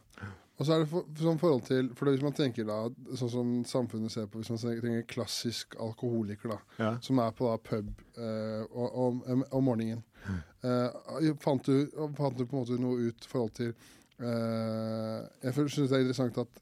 Og 0.59 0.67
så 0.67 0.75
er 0.75 0.83
det 0.83 0.89
for, 0.91 1.07
sånn 1.15 1.39
forhold 1.39 1.61
til 1.69 1.89
For 1.95 2.11
hvis 2.11 2.23
man 2.23 2.35
tenker 2.35 2.67
da, 2.67 2.79
sånn 3.19 3.31
som 3.31 3.53
samfunnet 3.67 4.11
ser 4.11 4.27
på, 4.27 4.41
hvis 4.41 4.51
man 4.51 4.59
tenker 4.59 5.05
klassisk 5.11 5.77
alkoholiker, 5.79 6.55
da, 6.55 6.59
ja. 6.81 6.91
som 7.05 7.21
er 7.23 7.35
på 7.35 7.47
da 7.47 7.55
pub 7.69 7.93
eh, 8.19 8.65
om, 8.75 9.23
morgenen, 9.63 10.03
eh, 10.67 11.31
fant, 11.43 11.63
du, 11.63 11.87
fant, 12.17 12.35
du, 12.35 12.45
på 12.45 12.57
en 12.57 12.65
måte 12.65 12.81
noe 12.81 13.09
ut 13.09 13.25
i 13.27 13.31
forhold 13.31 13.55
til 13.59 13.71
eh, 13.71 15.23
Jeg 15.45 15.55
syns 15.55 15.79
det 15.87 15.95
er 15.95 16.03
interessant 16.03 16.43
at 16.43 16.61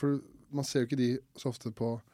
For 0.00 0.18
man 0.54 0.66
ser 0.66 0.84
jo 0.84 0.90
ikke 0.90 0.98
de 0.98 1.10
så 1.38 1.50
ofte 1.52 1.70
på 1.74 1.94
eh, 1.94 2.12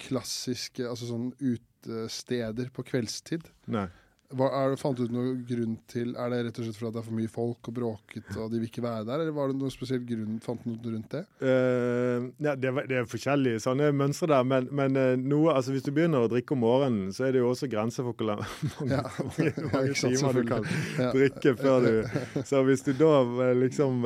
klassiske 0.00 0.86
altså 0.88 1.06
sånn 1.10 1.28
utesteder 1.38 2.70
på 2.74 2.84
kveldstid. 2.88 3.46
Nei. 3.72 3.88
Hva, 4.36 4.48
er, 4.56 4.74
fant 4.80 4.96
du 4.96 5.04
ut 5.06 5.12
noen 5.12 5.42
grunn 5.48 5.76
til 5.90 6.14
Er 6.18 6.32
det 6.32 6.40
rett 6.46 6.60
og 6.60 6.66
slett 6.66 6.78
fordi 6.78 6.94
det 6.94 7.00
er 7.02 7.06
for 7.06 7.16
mye 7.16 7.32
folk 7.32 7.68
og 7.70 7.76
bråket 7.76 8.30
og 8.38 8.50
de 8.52 8.60
vil 8.60 8.68
ikke 8.68 8.84
være 8.84 9.04
der, 9.06 9.22
eller 9.22 9.34
var 9.36 9.50
det 9.50 9.58
noen 9.60 9.72
spesiell 9.72 10.02
grunn, 10.06 10.38
fant 10.42 10.62
du 10.64 10.70
noe 10.72 10.92
rundt 10.94 11.12
det? 11.12 11.22
Uh, 11.42 12.28
ja, 12.42 12.54
det, 12.58 12.72
det, 12.88 12.98
er 12.98 13.08
forskjellige 13.08 13.60
sånne 13.62 13.90
mønstre 13.96 14.28
der, 14.32 14.46
men, 14.48 14.68
men 14.74 14.98
uh, 14.98 15.12
noe, 15.20 15.52
altså 15.54 15.74
hvis 15.74 15.84
du 15.86 15.90
begynner 15.94 16.24
å 16.24 16.30
drikke 16.32 16.56
om 16.56 16.62
morgenen, 16.64 17.12
så 17.14 17.26
er 17.28 17.36
det 17.36 17.42
jo 17.42 17.50
også 17.52 17.68
grenser 17.72 18.06
for 18.06 18.16
hvor 18.16 18.42
mange, 18.42 18.88
ja. 18.96 19.02
mange, 19.28 19.66
mange 19.72 19.96
timer 19.98 20.38
du 20.38 20.42
kan 20.48 20.66
ja. 20.98 21.10
drikke 21.14 21.54
før 21.60 21.86
du 21.86 21.92
Så 22.50 22.62
hvis 22.66 22.84
du 22.86 22.92
da 22.98 23.12
uh, 23.28 23.42
liksom 23.58 24.02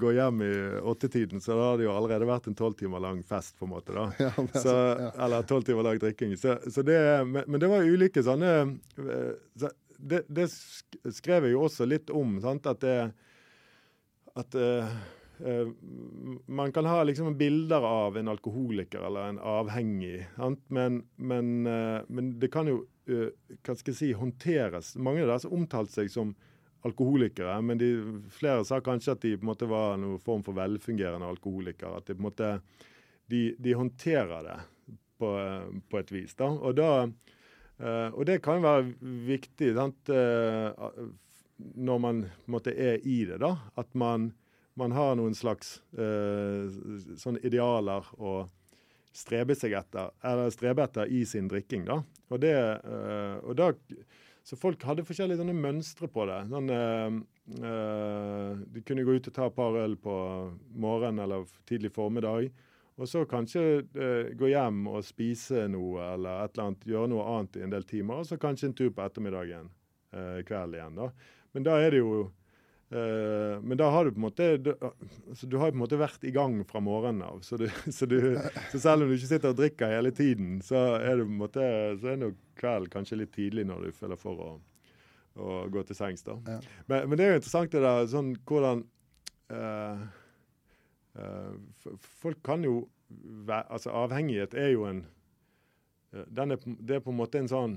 går 0.00 0.16
hjem 0.18 0.42
i 0.46 0.52
åttetiden, 0.92 1.42
så 1.44 1.58
har 1.60 1.80
det 1.80 1.86
jo 1.86 1.94
allerede 1.94 2.28
vært 2.28 2.48
en 2.50 2.58
tolv 2.58 2.76
timer 2.78 3.02
lang 3.02 3.22
fest, 3.26 3.56
på 3.58 3.68
en 3.68 3.74
måte. 3.76 3.94
da. 3.96 4.32
Så, 4.56 4.74
eller 5.12 5.46
tolv 5.48 5.66
timer 5.66 5.86
lang 5.86 6.00
drikking. 6.02 6.34
Så, 6.40 6.58
så 6.72 6.84
det, 6.86 6.98
men, 7.28 7.44
men 7.46 7.62
det 7.62 7.70
var 7.70 7.86
ulike 7.86 8.24
sånne 8.24 8.46
Eh, 8.46 8.66
det, 8.94 10.22
det, 10.28 10.46
skrev 11.12 11.46
jeg 11.46 11.56
jo 11.56 11.66
også 11.66 11.86
litt 11.88 12.10
om. 12.14 12.38
Sant? 12.44 12.68
At, 12.70 12.84
det, 12.84 13.10
at 14.36 14.56
uh, 14.56 14.96
man 16.46 16.72
kan 16.72 16.88
ha 16.88 17.02
liksom 17.04 17.36
bilder 17.38 17.84
av 17.86 18.16
en 18.16 18.32
alkoholiker 18.32 19.06
eller 19.08 19.32
en 19.32 19.40
avhengig, 19.40 20.26
men, 20.68 21.02
men, 21.16 21.54
uh, 21.66 22.02
men, 22.08 22.34
det 22.40 22.52
kan 22.54 22.70
jo 22.70 22.82
uh, 23.10 23.30
hva 23.62 23.76
skal 23.76 23.92
jeg 23.94 24.00
si, 24.00 24.12
håndteres. 24.16 24.94
Mange 24.96 25.24
av 25.24 25.34
dere 25.34 25.54
omtalte 25.56 26.00
seg 26.00 26.12
som 26.12 26.34
alkoholikere, 26.86 27.56
men 27.66 27.80
de, 27.80 27.90
flere 28.30 28.64
sa 28.66 28.78
kanskje 28.84 29.16
at 29.16 29.24
de 29.24 29.36
på 29.36 29.42
en 29.42 29.50
måte 29.50 29.68
var 29.70 29.96
noen 29.98 30.20
form 30.22 30.44
for 30.46 30.56
velfungerende 30.56 31.26
alkoholikere. 31.26 31.98
At 31.98 32.06
de 32.06 32.14
på 32.14 32.22
en 32.22 32.28
måte 32.28 32.50
de, 33.26 33.40
de 33.58 33.72
håndterer 33.74 34.44
det 34.46 34.58
på, 35.18 35.30
på, 35.90 35.98
et 35.98 36.12
vis. 36.12 36.36
da. 36.38 36.50
Og 36.52 36.76
da 36.78 36.90
og 37.78 38.22
det 38.28 38.38
kan 38.44 38.62
være 38.64 38.86
viktig 39.26 39.74
sant, 39.76 40.08
uh, 40.08 40.72
når 41.76 41.98
man 42.00 42.22
måtte, 42.48 42.72
er 42.72 43.00
i 43.04 43.24
det. 43.28 43.40
da, 43.42 43.54
At 43.76 43.92
man, 43.94 44.30
man 44.76 44.92
har 44.96 45.16
noen 45.16 45.34
slags 45.36 45.78
sånne 45.92 47.40
idealer 47.44 48.08
å 48.20 48.38
strebe 49.16 49.56
seg 49.56 49.72
etter, 49.78 50.10
eller 50.20 50.52
strebe 50.52 50.84
etter 50.84 51.08
i 51.08 51.22
sin 51.28 51.48
drikking. 51.48 51.86
da. 51.88 52.02
Og 52.28 52.42
det, 52.42 52.52
og 53.46 53.56
da 53.56 53.70
så 54.46 54.58
folk 54.60 54.84
hadde 54.86 55.06
forskjellige 55.06 55.40
sånne 55.40 55.56
mønstre 55.56 56.06
på 56.12 56.26
det. 56.28 56.36
Sånn, 56.52 56.68
de 58.76 58.82
kunne 58.86 59.06
gå 59.08 59.16
ut 59.16 59.30
og 59.30 59.34
ta 59.34 59.48
et 59.48 59.56
par 59.56 59.78
øl 59.80 59.96
på 59.98 60.14
morgenen 60.76 61.24
eller 61.24 61.48
tidlig 61.66 61.90
formiddag. 61.96 62.52
Og 62.96 63.08
så 63.08 63.26
kanskje 63.28 63.62
eh, 63.92 64.32
gå 64.38 64.48
hjem 64.48 64.86
og 64.88 65.04
spise 65.04 65.66
noe 65.68 66.00
eller 66.14 66.46
eller 66.46 66.64
annet, 66.64 66.88
gjøre 66.88 67.10
noe 67.12 67.26
annet 67.34 67.58
i 67.58 67.66
en 67.66 67.74
del 67.74 67.84
timer. 67.88 68.22
Og 68.22 68.28
så 68.28 68.40
kanskje 68.40 68.70
en 68.70 68.76
tur 68.78 68.90
på 68.94 69.04
ettermiddagen 69.04 69.68
eh, 70.16 70.40
kveld 70.48 70.78
igjen. 70.78 70.96
da. 70.96 71.10
Men 71.52 71.66
da 71.66 71.76
er 71.80 71.92
det 71.92 72.00
jo 72.00 72.14
eh, 72.88 73.60
Men 73.60 73.76
da 73.76 73.90
har 73.92 74.04
du 74.04 74.14
på 74.14 74.20
en 74.20 74.26
måte 74.28 74.48
du, 74.56 74.72
altså, 74.80 75.46
du 75.46 75.58
har 75.60 75.74
på 75.74 75.76
en 75.76 75.82
måte 75.84 76.00
vært 76.00 76.24
i 76.24 76.32
gang 76.32 76.56
fra 76.68 76.80
morgenen 76.80 77.26
av. 77.28 77.44
Så, 77.44 77.60
du, 77.60 77.68
så, 77.98 78.08
du, 78.08 78.18
så, 78.72 78.80
selv 78.80 79.04
om 79.04 79.12
du 79.12 79.18
ikke 79.18 79.32
sitter 79.34 79.52
og 79.52 79.60
drikker 79.60 79.92
hele 79.92 80.14
tiden, 80.16 80.62
så 80.64 80.88
er 80.96 81.20
det 81.20 81.28
på 81.28 81.34
en 81.36 81.44
måte, 81.44 81.70
så 82.00 82.14
er 82.14 82.20
nok 82.24 82.42
kveld 82.56 82.92
kanskje 82.96 83.20
litt 83.20 83.36
tidlig 83.36 83.68
når 83.68 83.90
du 83.90 83.96
føler 84.00 84.16
for 84.16 84.40
å, 84.40 84.50
å 85.36 85.62
gå 85.68 85.84
til 85.84 86.00
sengs. 86.00 86.24
da. 86.24 86.40
Ja. 86.48 86.60
Men, 86.88 87.10
men, 87.10 87.20
det 87.20 87.28
er 87.28 87.34
jo 87.36 87.44
interessant 87.44 87.76
det 87.76 87.84
der, 87.84 88.06
sånn 88.08 88.38
hvordan 88.48 88.86
Uh, 89.46 90.00
folk 92.20 92.42
kan 92.44 92.64
jo 92.64 92.86
altså 93.48 93.92
Avhengighet 93.94 94.54
er 94.58 94.72
jo 94.74 94.86
en 94.88 95.04
uh, 96.12 96.20
er, 96.20 96.56
Det 96.56 96.96
er 96.96 97.00
på 97.04 97.12
en 97.12 97.16
måte 97.20 97.38
en 97.38 97.48
sånn 97.50 97.76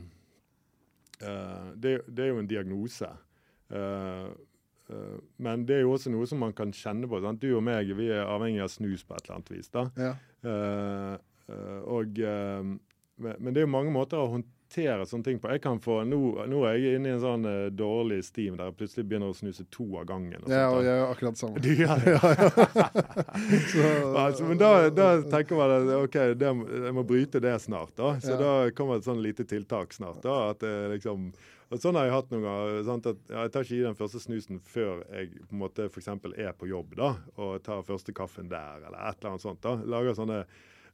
uh, 1.21 1.69
det, 1.75 1.99
det, 2.07 2.23
er 2.25 2.31
jo 2.33 2.39
en 2.41 2.49
diagnose. 2.49 3.09
men 5.37 5.65
det 5.67 5.75
er 5.75 5.83
jo 5.83 5.91
også 5.93 6.09
noe 6.09 6.25
som 6.25 6.39
man 6.41 6.53
kan 6.57 6.71
kjenne 6.73 7.07
på. 7.07 7.19
Sant? 7.21 7.41
Du 7.41 7.51
og 7.53 7.61
meg 7.63 7.91
vi 7.93 8.07
er 8.09 8.25
avhengig 8.25 8.63
av 8.63 8.71
snus 8.73 9.03
på 9.05 9.13
et 9.13 9.27
eller 9.27 9.35
annet 9.35 9.51
vis. 9.53 9.69
Ja. 9.99 10.13
og, 11.85 12.17
men 13.19 13.51
det 13.53 13.61
er 13.61 13.67
jo 13.67 13.75
mange 13.75 13.93
måter 13.93 14.17
å 14.17 14.31
håndtere 14.31 14.59
håndtere 14.70 15.05
sånne 15.05 15.24
ting 15.24 15.39
på. 15.39 15.49
Jeg 15.49 15.61
kan 15.61 15.80
få, 15.80 16.03
Nå, 16.05 16.45
nå 16.47 16.63
er 16.67 16.78
jeg 16.78 16.95
inne 16.99 17.09
i 17.09 17.13
en 17.13 17.22
sånn 17.22 17.45
uh, 17.45 17.70
dårlig 17.74 18.24
steam 18.24 18.57
der 18.57 18.70
jeg 18.70 18.78
plutselig 18.78 19.05
begynner 19.09 19.30
å 19.30 19.34
snuse 19.34 19.65
to 19.72 19.86
av 19.97 20.05
gangen. 20.05 20.43
Og 20.45 20.51
ja, 20.51 20.70
og 20.70 20.84
jeg 20.86 20.95
gjør 20.99 21.13
akkurat 21.13 21.38
samme. 21.38 21.59
Du 21.65 21.74
gjør 21.74 21.99
det? 22.05 22.15
altså, 24.24 24.45
men 24.45 24.57
da, 24.59 24.89
da, 24.89 25.07
tenker 25.30 25.57
man 25.57 25.74
at 25.74 25.93
OK, 26.03 26.17
det, 26.39 26.53
jeg 26.86 26.95
må 26.95 27.03
bryte 27.03 27.41
det 27.41 27.55
snart. 27.61 27.95
da. 27.97 28.15
Så 28.22 28.36
ja. 28.36 28.39
da 28.39 28.51
kommer 28.76 28.99
et 28.99 29.07
sånn 29.07 29.24
lite 29.24 29.45
tiltak 29.49 29.93
snart. 29.93 30.22
da, 30.26 30.51
at 30.53 30.61
det 30.65 30.76
liksom... 30.97 31.32
Og 31.70 31.78
Sånn 31.78 31.93
har 31.99 32.07
jeg 32.07 32.15
hatt 32.15 32.32
noen 32.34 32.45
ganger. 32.47 32.80
Sant, 32.88 33.05
at 33.11 33.20
ja, 33.30 33.43
Jeg 33.43 33.51
tar 33.53 33.67
ikke 33.67 33.76
i 33.76 33.84
den 33.86 33.97
første 33.97 34.20
snusen 34.24 34.57
før 34.65 35.03
jeg 35.13 35.36
på 35.43 35.53
en 35.53 35.59
måte 35.61 35.86
f.eks. 35.86 36.07
er 36.34 36.55
på 36.57 36.65
jobb 36.65 36.95
da, 36.97 37.11
og 37.38 37.61
tar 37.61 37.86
første 37.86 38.15
kaffen 38.17 38.49
der, 38.49 38.88
eller 38.88 38.97
et 38.97 39.20
eller 39.20 39.36
annet 39.36 39.45
sånt. 39.45 39.61
da. 39.61 39.76
Lager 39.86 40.17
sånne 40.17 40.39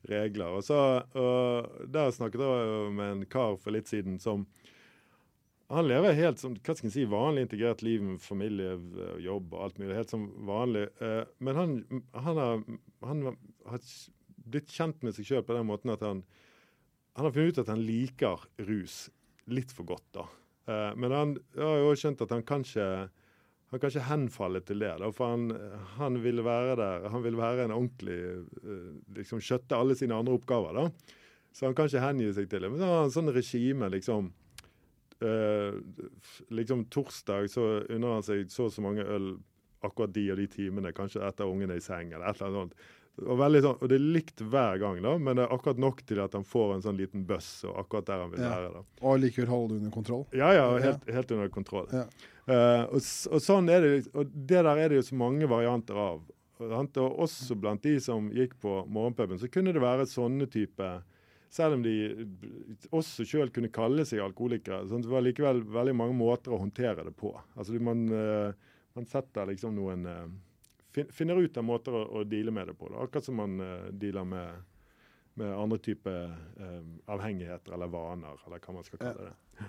regler. 0.10 0.58
Og 0.58 0.64
så, 0.66 0.78
og 1.18 1.90
Der 1.92 2.14
snakket 2.16 2.44
jeg 2.46 2.94
med 2.96 3.12
en 3.12 3.26
kar 3.30 3.58
for 3.62 3.76
litt 3.76 3.92
siden 3.92 4.20
som 4.22 4.46
han 5.72 5.88
lever 5.90 6.14
helt 6.14 6.38
som 6.38 6.54
hva 6.54 6.76
skal 6.78 6.92
jeg 6.92 6.94
si, 6.94 7.04
vanlig 7.10 7.48
integrert 7.48 7.82
liv 7.82 8.04
med 8.06 8.22
familie, 8.22 8.76
jobb 9.24 9.56
og 9.56 9.64
alt 9.66 9.80
mulig. 9.82 9.96
Helt 9.98 10.14
som 10.14 10.28
vanlig. 10.46 10.86
Eh, 11.02 11.24
men 11.42 11.58
han, 11.58 11.76
han, 12.14 12.38
har, 12.38 12.62
han 13.10 13.24
har, 13.66 13.88
blitt 14.46 14.70
kjent 14.70 15.02
med 15.02 15.16
seg 15.18 15.26
sjøl 15.26 15.46
på 15.46 15.56
den 15.58 15.66
måten 15.66 15.90
at 15.90 16.04
han, 16.06 16.22
han 17.18 17.26
har 17.26 17.34
funnet 17.34 17.56
ut 17.56 17.64
at 17.64 17.72
han 17.74 17.82
liker 17.82 18.44
rus 18.68 19.08
litt 19.50 19.74
for 19.74 19.90
godt. 19.90 20.06
da. 20.14 20.28
Eh, 20.70 20.92
men 21.02 21.16
han 21.16 21.34
har 21.58 21.82
jo 21.82 21.96
skjønt 21.98 22.22
at 22.22 22.34
han 22.36 22.46
kanskje 22.46 22.86
han 23.76 23.82
kan 23.84 23.92
ikke 23.92 24.08
henfalle 24.08 24.62
til 24.64 24.80
det. 24.80 24.94
Da, 25.02 25.12
for 25.12 25.34
han, 25.34 25.50
han, 25.98 26.22
vil 26.24 26.40
være 26.46 26.78
der. 26.80 27.10
Han 27.12 27.24
vil 27.26 27.36
være 27.36 27.66
en 27.68 27.76
ordentlig 27.76 28.20
eh, 28.64 28.90
liksom 29.18 29.42
Skjøtte 29.44 29.76
alle 29.76 29.98
sine 30.00 30.16
andre 30.16 30.38
oppgaver. 30.38 30.80
da. 30.80 31.16
så 31.52 31.68
han 31.68 31.76
kan 31.76 31.90
ikke 31.90 32.04
hengi 32.04 32.32
seg 32.36 32.48
til 32.50 32.64
det. 32.64 32.72
Men 32.72 32.80
så 32.80 32.88
har 32.88 33.02
han 33.04 33.12
sånn 33.12 33.34
regime, 33.36 33.90
liksom. 33.92 34.32
Eh, 35.24 35.76
liksom 36.56 36.86
torsdag 36.92 37.50
så 37.52 37.66
unner 37.84 38.18
han 38.18 38.24
seg 38.28 38.48
så 38.52 38.70
og 38.70 38.74
så 38.76 38.84
mange 38.84 39.04
øl 39.04 39.34
akkurat 39.86 40.14
de 40.16 40.30
og 40.34 40.40
de 40.40 40.48
timene, 40.52 40.92
kanskje 40.96 41.24
etter 41.24 41.48
ungene 41.48 41.78
i 41.78 41.84
seng 41.84 42.14
eller 42.14 42.30
et 42.30 42.40
eller 42.40 42.48
annet 42.48 42.62
sånt. 42.62 42.94
Og, 43.16 43.40
sånn, 43.40 43.68
og, 43.80 43.84
Det 43.88 43.96
er 43.96 44.08
likt 44.16 44.42
hver 44.44 44.80
gang, 44.82 45.02
da, 45.04 45.14
men 45.20 45.38
det 45.38 45.46
er 45.46 45.54
akkurat 45.56 45.80
nok 45.80 46.02
til 46.08 46.20
at 46.24 46.34
han 46.36 46.48
får 46.48 46.74
en 46.76 46.86
sånn 46.88 47.00
liten 47.00 47.24
bøss. 47.28 47.52
og 47.68 47.76
akkurat 47.84 48.08
der 48.08 48.24
han 48.24 48.32
vil 48.32 48.44
være. 48.44 48.72
da. 48.74 48.86
Og 49.04 49.20
likevel 49.24 49.52
holde 49.52 49.76
det 49.76 49.84
under 49.84 49.96
kontroll? 49.96 50.26
Ja, 50.36 50.52
ja, 50.56 50.66
helt, 50.84 51.12
helt 51.18 51.36
under 51.36 51.52
kontroll. 51.54 51.88
Ja. 51.96 52.08
Uh, 52.46 52.86
og, 52.94 53.02
og, 53.32 53.40
sånn 53.42 53.70
er 53.74 53.82
det, 53.82 53.92
og 54.14 54.30
det 54.30 54.62
der 54.68 54.78
er 54.78 54.92
det 54.92 55.00
jo 55.00 55.08
så 55.08 55.18
mange 55.18 55.48
varianter 55.50 55.98
av. 55.98 56.22
Og 56.62 56.98
også 57.26 57.58
blant 57.60 57.84
de 57.84 57.98
som 58.00 58.30
gikk 58.32 58.54
på 58.64 58.78
morgenpuben, 58.86 59.40
så 59.42 59.50
kunne 59.52 59.74
det 59.76 59.82
være 59.84 60.06
sånne 60.08 60.48
type 60.48 60.88
Selv 61.52 61.76
om 61.78 61.84
de 61.84 62.26
også 62.96 63.26
sjøl 63.28 63.52
kunne 63.54 63.72
kalle 63.72 64.06
seg 64.08 64.20
alkoholikere. 64.20 64.88
så 64.88 64.98
det 65.00 65.12
var 65.12 65.24
likevel 65.24 65.62
veldig 65.64 65.96
mange 65.96 66.16
måter 66.16 66.52
å 66.52 66.60
håndtere 66.60 67.06
det 67.06 67.14
på. 67.16 67.32
Altså 67.56 67.80
man, 67.80 68.06
uh, 68.12 68.52
man 68.94 69.08
setter 69.08 69.48
liksom 69.48 69.76
noen 69.76 70.06
uh, 70.06 71.06
finner 71.12 71.40
ut 71.40 71.58
av 71.58 71.64
måter 71.64 71.96
å, 71.96 72.04
å, 72.20 72.24
deale 72.24 72.52
med 72.52 72.68
det 72.68 72.76
på. 72.76 72.90
Da. 72.92 73.04
Akkurat 73.04 73.26
som 73.26 73.40
man 73.40 73.56
dealer 73.92 74.28
med, 74.28 74.64
med 75.36 75.56
andre 75.56 75.78
typer 75.84 76.36
eh, 76.60 76.84
avhengigheter 77.12 77.76
eller 77.76 77.92
vaner, 77.92 78.40
eller 78.48 78.62
hva 78.64 78.76
man 78.78 78.86
skal 78.88 79.02
kalle 79.02 79.30
det. 79.30 79.66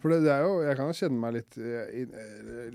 For 0.00 0.12
det, 0.12 0.22
det, 0.24 0.32
er 0.32 0.46
jo, 0.46 0.60
Jeg 0.64 0.76
kan 0.78 0.88
jo 0.88 0.96
kjenne 0.96 1.20
meg 1.20 1.34
litt, 1.36 1.56
inn, 1.60 2.12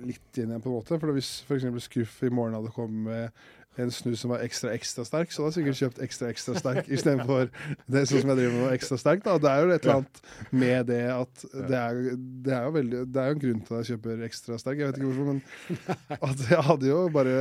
litt 0.05 0.39
inn 0.39 0.51
igjen, 0.51 0.61
på 0.61 0.69
en 0.69 0.75
måte. 0.77 0.99
For 1.01 1.15
Hvis 1.15 1.31
f.eks. 1.47 1.67
Skuff 1.87 2.19
i 2.25 2.33
morgen 2.33 2.57
hadde 2.57 2.73
kommet 2.75 3.07
med 3.09 3.45
en 3.81 3.91
snus 3.91 4.21
som 4.23 4.33
var 4.33 4.43
ekstra 4.45 4.73
ekstra 4.75 5.05
sterk, 5.07 5.31
så 5.33 5.43
du 5.43 5.49
jeg 5.49 5.57
sikkert 5.57 5.79
kjøpt 5.81 6.01
ekstra 6.05 6.31
ekstra 6.31 6.57
sterk 6.59 6.89
istedenfor 6.91 7.49
det 7.91 8.05
sånn 8.09 8.23
som 8.23 8.33
jeg 8.33 8.41
driver 8.41 8.57
med 8.61 8.75
ekstra 8.75 8.99
sterk. 9.01 9.23
Da. 9.25 9.37
Det 9.41 9.51
er 9.51 9.63
jo 9.63 9.71
et 9.75 9.87
eller 9.87 10.01
annet 10.01 10.21
med 10.63 10.91
det 10.91 11.01
at 11.13 11.47
det 11.55 11.79
er, 11.79 12.03
det 12.45 12.53
er, 12.55 12.67
jo 12.67 12.75
veldig 12.79 13.05
Det 13.13 13.23
er 13.23 13.31
jo 13.31 13.37
en 13.37 13.43
grunn 13.45 13.63
til 13.65 13.77
at 13.77 13.81
jeg 13.81 13.95
kjøper 13.95 14.27
ekstra 14.29 14.59
sterk, 14.61 14.81
jeg 14.81 14.91
vet 14.91 15.01
ikke 15.01 15.11
hvorfor, 15.11 15.33
men 15.33 16.21
at 16.31 16.45
jeg 16.51 16.69
hadde 16.69 16.91
jo 16.91 17.01
bare 17.15 17.35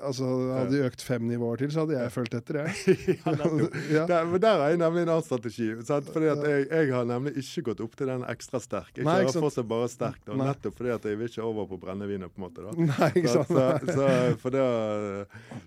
Altså, 0.00 0.26
Hadde 0.54 0.72
de 0.74 0.80
økt 0.86 1.02
fem 1.04 1.24
nivåer 1.28 1.62
til, 1.62 1.70
så 1.72 1.84
hadde 1.84 1.96
jeg 1.96 2.12
fulgt 2.14 2.34
etter, 2.36 2.58
jeg. 2.64 3.06
ja, 3.94 4.04
der, 4.08 4.26
men 4.28 4.42
der 4.42 4.62
er 4.64 4.74
jeg 4.74 4.80
nemlig 4.80 5.04
en 5.04 5.12
annen 5.14 5.26
strategi. 5.26 5.68
Sant? 5.86 6.10
Fordi 6.14 6.30
at 6.32 6.42
jeg, 6.46 6.66
jeg, 6.68 6.90
har 6.94 7.06
nemlig 7.08 7.34
ikke 7.42 7.64
gått 7.70 7.82
opp 7.84 7.96
til 7.98 8.10
den 8.10 8.24
ekstra 8.30 8.60
sterk. 8.62 8.92
Jeg 8.96 9.06
klarer 9.06 9.30
fortsatt 9.34 9.68
bare 9.70 9.88
sterk, 9.92 10.20
da, 10.26 10.36
nettopp 10.40 10.76
fordi 10.78 10.94
at 10.94 11.08
jeg 11.08 11.20
vil 11.20 11.30
ikke 11.30 11.46
over 11.46 11.68
på 11.70 11.80
brennevinet. 11.82 12.32
på 12.34 12.42
en 12.42 12.46
måte 12.46 12.66
da. 12.66 12.74
Nei, 12.76 13.10
ikke 13.22 13.34
sant? 13.34 13.50
Så, 13.50 13.66
så, 13.86 13.96
så 13.96 14.40
for 14.42 14.56
det, 14.56 14.66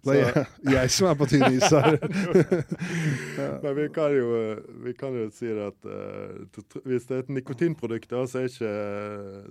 det 0.03 0.15
er 0.19 0.23
jeg, 0.23 0.45
jeg, 0.73 0.91
som 0.95 1.09
er 1.09 1.17
på 1.19 1.27
tynn 1.31 1.45
is 1.53 1.69
her. 1.71 1.97
Men 3.63 3.75
vi 3.77 3.87
kan, 3.95 4.15
jo, 4.15 4.29
vi 4.85 4.93
kan 4.99 5.15
jo 5.17 5.27
si 5.33 5.49
det 5.49 5.69
at 5.69 5.87
uh, 5.87 6.83
hvis 6.87 7.07
det 7.09 7.17
er 7.17 7.23
et 7.23 7.31
nikotinprodukt, 7.37 8.09
da, 8.11 8.23
så 8.29 8.43
er 8.43 8.49
ikke, 8.49 8.73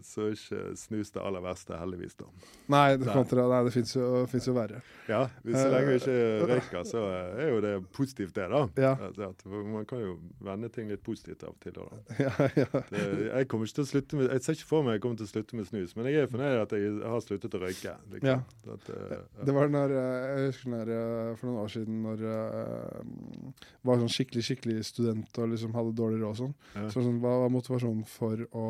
så 0.07 0.27
er 0.27 0.37
ikke 0.37 0.63
snus 0.79 1.13
det 1.15 1.23
aller 1.25 1.45
verste, 1.45 1.77
heldigvis. 1.79 2.17
da. 2.21 2.29
Nei, 2.73 2.87
det, 3.01 3.09
nei, 3.09 3.63
det 3.67 3.75
fins 3.75 3.97
jo, 3.97 4.27
jo 4.47 4.57
verre. 4.57 4.83
Ja, 5.09 5.25
hvis 5.43 5.59
så 5.59 5.69
lenge 5.73 5.93
vi 5.93 5.99
ikke 6.01 6.17
eh, 6.17 6.45
røyker, 6.53 6.85
så 6.89 7.05
er 7.13 7.49
jo 7.51 7.61
det 7.65 7.73
positivt, 7.97 8.35
det. 8.37 8.49
da. 8.53 8.63
Ja. 8.77 8.93
At 9.29 9.45
man 9.47 9.87
kan 9.89 10.03
jo 10.03 10.17
vende 10.45 10.71
ting 10.73 10.91
litt 10.93 11.03
positivt 11.05 11.45
av 11.47 11.55
og 11.55 11.61
til. 11.63 11.77
Da. 11.77 12.03
Ja, 12.23 12.49
ja. 12.57 12.83
Det, 12.91 13.05
jeg 13.29 13.49
kommer 13.51 13.69
ikke 13.69 13.81
til 13.81 13.87
å 13.87 13.91
slutte 13.93 14.21
med, 14.21 14.31
jeg 14.31 14.45
ser 14.45 14.59
ikke 14.59 14.69
for 14.69 14.87
meg 14.87 14.99
jeg 14.99 15.05
kommer 15.05 15.21
til 15.21 15.29
å 15.29 15.33
slutte 15.33 15.59
med 15.59 15.69
snus, 15.69 15.97
men 15.99 16.11
jeg 16.11 16.27
er 16.27 16.31
fornøyd 16.31 16.59
at 16.63 16.77
jeg 16.77 16.95
har 17.15 17.25
sluttet 17.25 17.57
å 17.59 17.63
røyke. 17.63 17.97
Liksom. 18.15 18.29
Ja. 18.29 18.77
At, 18.77 18.91
uh, 18.93 19.45
det 19.47 19.57
var 19.57 19.73
når, 19.73 19.97
jeg 20.13 20.49
husker 20.49 20.73
når, 20.73 20.93
for 21.39 21.49
noen 21.49 21.61
år 21.63 21.73
siden 21.75 22.01
når 22.07 22.25
jeg 22.29 23.53
var 23.89 24.03
sånn 24.03 24.15
skikkelig 24.17 24.47
skikkelig 24.49 24.89
student 24.89 25.43
og 25.43 25.53
liksom 25.53 25.77
hadde 25.77 25.95
dårlig 25.99 26.23
råd 26.23 26.33
og 26.33 26.41
sånn. 26.43 26.57
Så 26.89 27.05
sånn, 27.05 27.21
Hva 27.23 27.39
var 27.45 27.55
motivasjonen 27.55 28.05
for 28.09 28.45
å 28.53 28.67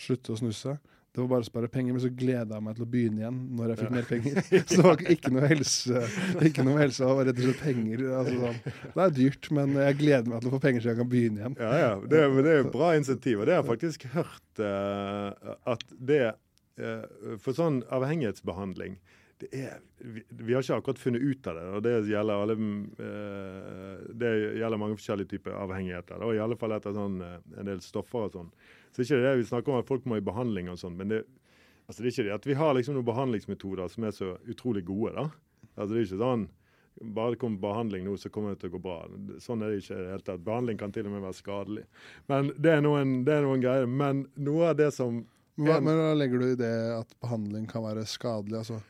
slutte 0.00 0.34
å 0.34 0.40
snuse? 0.40 0.78
Det 1.14 1.22
var 1.22 1.28
bare 1.30 1.44
å 1.44 1.46
spare 1.46 1.68
penger, 1.70 1.94
men 1.94 2.02
så 2.02 2.08
gleda 2.10 2.56
jeg 2.56 2.64
meg 2.66 2.74
til 2.74 2.82
å 2.82 2.88
begynne 2.90 3.20
igjen 3.20 3.36
når 3.54 3.68
jeg 3.70 3.78
fikk 3.78 3.86
ja. 3.86 3.94
mer 3.94 4.06
penger. 4.08 4.38
Så 4.66 4.78
det 4.80 4.82
var 4.82 5.02
ikke 5.14 5.30
noe 5.30 5.50
helse, 5.52 6.00
ikke 6.48 6.64
noe 6.66 6.80
helse, 6.80 7.04
det 7.04 7.18
var 7.20 7.28
rett 7.28 7.38
og 7.38 7.44
slett 7.44 7.60
penger. 7.62 8.00
Altså 8.18 8.32
sånn. 8.40 8.56
Det 8.96 9.04
er 9.04 9.12
dyrt, 9.20 9.48
men 9.54 9.76
jeg 9.78 9.98
gleder 10.00 10.32
meg 10.32 10.42
til 10.42 10.50
å 10.50 10.54
få 10.56 10.60
penger 10.64 10.82
så 10.82 10.90
jeg 10.90 10.98
kan 10.98 11.12
begynne 11.12 11.44
igjen. 11.44 11.54
Ja, 11.62 11.70
ja. 11.78 11.92
Det, 12.02 12.24
det 12.42 12.50
er 12.50 12.58
jo 12.58 12.72
bra 12.74 12.88
insentiv. 12.98 13.38
Og 13.38 13.46
det 13.46 13.54
har 13.54 13.62
jeg 13.62 13.68
faktisk 13.68 14.08
hørt 14.16 14.64
uh, 14.66 15.54
at 15.76 15.86
det 16.10 16.20
uh, 16.32 17.06
For 17.46 17.54
sånn 17.54 17.84
avhengighetsbehandling 17.94 18.98
er, 19.52 19.78
vi, 19.98 20.22
vi, 20.28 20.54
har 20.54 20.64
ikke 20.64 20.78
akkurat 20.80 21.00
funnet 21.00 21.22
ut 21.22 21.46
av 21.50 21.58
det. 21.58 21.64
og 21.76 21.84
Det 21.84 21.94
gjelder, 22.10 22.42
alle, 22.44 22.56
uh, 22.56 24.02
det 24.22 24.32
gjelder 24.60 24.80
mange 24.80 24.98
forskjellige 24.98 25.32
typer 25.34 25.56
avhengigheter. 25.58 26.24
Og 26.24 26.36
I 26.36 26.42
alle 26.44 26.58
fall 26.60 26.76
etter 26.76 26.96
sånn, 26.96 27.20
en 27.22 27.70
del 27.70 27.82
stoffer 27.84 28.28
og 28.28 28.34
sånn. 28.36 28.50
Så 28.94 29.04
ikke 29.04 29.22
det 29.22 29.36
vi 29.40 29.48
snakker 29.48 29.74
om 29.74 29.82
at 29.82 29.88
folk 29.90 30.04
må 30.08 30.20
i 30.20 30.24
behandling 30.24 30.68
og 30.70 30.78
sånn, 30.78 30.98
men 30.98 31.10
det, 31.10 31.24
altså 31.88 32.02
det 32.02 32.10
er 32.10 32.12
ikke 32.14 32.26
det 32.28 32.36
at 32.36 32.46
vi 32.46 32.58
har 32.58 32.76
liksom 32.76 32.94
noen 32.98 33.08
behandlingsmetoder 33.08 33.90
som 33.90 34.06
er 34.06 34.14
så 34.14 34.36
utrolig 34.50 34.84
gode. 34.86 35.16
da. 35.16 35.30
Altså 35.74 35.90
Det 35.94 36.02
er 36.02 36.06
ikke 36.08 36.22
sånn 36.22 36.46
bare 37.00 37.30
det 37.30 37.36
kommer 37.36 37.58
behandling 37.58 38.04
nå, 38.06 38.16
så 38.16 38.30
kommer 38.30 38.54
det 38.54 38.62
til 38.62 38.70
å 38.70 38.76
gå 38.76 38.80
bra. 38.84 38.98
Sånn 39.42 39.62
er 39.64 39.72
det 39.72 39.82
ikke 39.82 39.96
i 39.96 40.02
det 40.02 40.10
hele 40.12 40.26
tatt. 40.26 40.42
Behandling 40.46 40.78
kan 40.78 40.92
til 40.94 41.08
og 41.08 41.14
med 41.14 41.24
være 41.24 41.38
skadelig. 41.38 41.84
Men 42.30 42.50
det 42.54 42.76
er 42.76 42.84
noen, 42.84 43.16
det 43.26 43.34
er 43.34 43.46
noen 43.46 43.64
greier. 43.64 43.88
Men 43.90 44.24
noe 44.38 44.70
av 44.70 44.78
det 44.78 44.92
som 44.94 45.24
Hva, 45.54 45.78
Men 45.78 45.94
da 46.00 46.08
legger 46.18 46.40
du 46.42 46.46
i 46.48 46.58
det 46.58 46.74
at 46.96 47.12
behandling 47.22 47.68
kan 47.70 47.84
være 47.84 48.02
skadelig, 48.10 48.64
altså? 48.64 48.80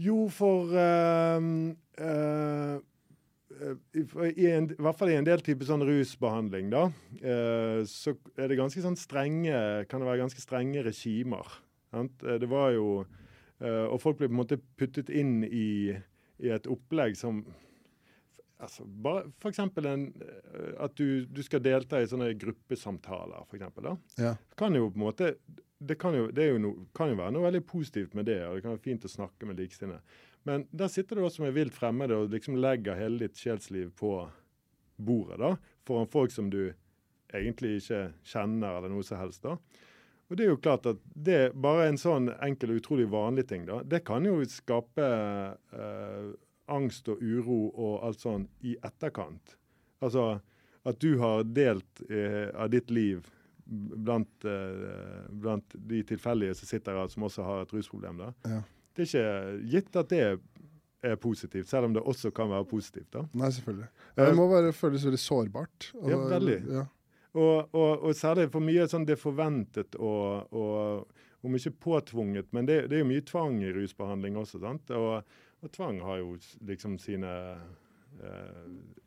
Jo, 0.00 0.24
for 0.32 0.72
uh, 0.72 1.48
uh, 2.00 2.78
i, 3.60 4.46
en, 4.48 4.68
i, 4.70 4.80
hvert 4.80 4.98
fall 4.98 5.12
i 5.12 5.16
en 5.18 5.26
del 5.26 5.42
type 5.44 5.66
sånn 5.68 5.84
rusbehandling, 5.86 6.70
da, 6.72 6.84
eh, 7.20 7.80
så 7.88 8.14
er 8.38 8.50
det 8.50 8.58
ganske 8.60 8.82
sånn 8.84 8.98
strenge, 8.98 9.56
kan 9.90 10.02
det 10.02 10.08
være 10.08 10.22
ganske 10.22 10.42
strenge 10.42 10.84
regimer. 10.86 11.58
Sant? 11.92 12.22
Eh, 12.24 12.38
det 12.40 12.48
var 12.50 12.70
jo 12.76 13.02
eh, 13.02 13.86
Og 13.90 13.98
folk 14.02 14.20
ble 14.20 14.28
på 14.30 14.36
en 14.36 14.40
måte 14.40 14.60
puttet 14.78 15.10
inn 15.10 15.42
i, 15.44 15.90
i 16.40 16.52
et 16.54 16.68
opplegg 16.70 17.18
som 17.18 17.42
altså, 18.62 18.86
bare 18.86 19.26
F.eks. 19.42 19.60
At 19.60 20.94
du, 20.96 21.26
du, 21.26 21.42
skal 21.44 21.64
delta 21.64 22.00
i 22.00 22.08
sånne 22.08 22.32
gruppesamtaler, 22.40 23.42
for 23.48 23.58
eksempel, 23.58 23.90
da. 23.90 23.96
Ja. 24.22 24.36
Kan 24.60 24.78
jo 24.78 24.88
på 24.88 25.00
en 25.00 25.08
måte 25.08 25.34
det 25.80 25.96
kan 26.00 26.14
jo, 26.14 26.26
det 26.34 26.46
no, 26.60 26.74
kan 26.96 27.08
jo 27.08 27.16
være 27.16 27.32
noe 27.32 27.46
veldig 27.46 27.62
positivt 27.64 28.16
med 28.18 28.28
det, 28.28 28.42
og 28.44 28.56
det 28.58 28.64
kan 28.64 28.74
være 28.74 28.84
fint 28.84 29.06
å 29.08 29.10
snakke 29.10 29.48
med 29.48 29.60
likesinnede. 29.62 30.02
Men 30.48 30.66
der 30.76 30.88
sitter 30.92 31.16
du 31.16 31.24
også 31.24 31.44
med 31.44 31.56
vilt 31.56 31.76
fremmede 31.76 32.16
og 32.16 32.32
liksom 32.32 32.58
legger 32.60 32.98
hele 32.98 33.24
ditt 33.24 33.40
sjelsliv 33.40 33.90
på 33.96 34.14
bordet 35.00 35.40
da, 35.40 35.54
foran 35.88 36.10
folk 36.12 36.32
som 36.32 36.50
du 36.52 36.72
egentlig 37.32 37.78
ikke 37.80 38.02
kjenner 38.26 38.76
eller 38.76 38.92
noe 38.92 39.06
som 39.06 39.20
helst. 39.20 39.44
da. 39.44 39.56
Og 40.28 40.36
det 40.36 40.44
er 40.44 40.52
jo 40.52 40.60
klart 40.62 40.86
at 40.86 41.00
det 41.14 41.40
bare 41.56 41.88
en 41.88 41.98
sånn 42.00 42.28
enkel 42.44 42.74
og 42.74 42.82
utrolig 42.82 43.08
vanlig 43.10 43.48
ting, 43.50 43.64
da, 43.68 43.80
det 43.82 44.04
kan 44.06 44.28
jo 44.28 44.36
skape 44.48 45.08
eh, 45.08 46.30
angst 46.70 47.08
og 47.10 47.24
uro 47.24 47.62
og 47.72 48.06
alt 48.06 48.22
sånn 48.22 48.46
i 48.68 48.76
etterkant. 48.84 49.56
Altså 50.04 50.38
at 50.88 51.00
du 51.00 51.18
har 51.20 51.44
delt 51.44 52.04
eh, 52.08 52.48
av 52.54 52.70
ditt 52.72 52.92
liv 52.92 53.24
blant, 53.70 54.44
eh, 54.44 55.24
blant 55.30 55.78
de 55.88 56.02
tilfeldige 56.06 56.58
som 56.58 56.70
sitter 56.70 56.98
her, 56.98 57.08
som 57.12 57.26
også 57.28 57.46
har 57.46 57.64
et 57.64 57.74
rusproblem. 57.74 58.22
Ja 58.44 58.60
det 58.96 59.06
er 59.06 59.08
ikke 59.08 59.68
gitt 59.70 59.96
at 59.96 60.10
det 60.10 60.22
er 61.00 61.16
positivt, 61.20 61.68
selv 61.70 61.88
om 61.88 61.94
det 61.96 62.02
også 62.02 62.32
kan 62.34 62.50
være 62.50 62.66
positivt. 62.68 63.12
da. 63.12 63.24
Nei, 63.32 63.50
selvfølgelig. 63.50 63.88
Det 64.16 64.26
eh, 64.28 64.36
må 64.36 64.48
være, 64.50 64.72
føles 64.76 65.04
veldig 65.04 65.18
sårbart. 65.18 65.92
ja, 66.08 66.18
veldig. 66.28 66.58
Ja. 66.68 66.86
Og, 67.32 67.74
og, 67.74 68.02
og, 68.02 68.14
særlig 68.18 68.48
for 68.50 68.64
mye 68.64 68.88
sånn 68.90 69.06
det 69.06 69.14
er 69.14 69.20
forventet 69.22 69.94
og, 69.94 70.50
og, 70.50 71.20
om 71.46 71.54
ikke 71.56 71.76
påtvunget, 71.86 72.48
men 72.52 72.66
det, 72.66 72.82
det, 72.90 72.98
er 72.98 73.04
jo 73.04 73.12
mye 73.12 73.24
tvang 73.24 73.60
i 73.62 73.70
rusbehandling 73.72 74.36
også. 74.36 74.60
sant? 74.60 74.90
Og, 74.92 75.22
tvang 75.72 76.00
har 76.04 76.18
jo 76.20 76.34
liksom 76.66 76.98
sine 77.00 77.30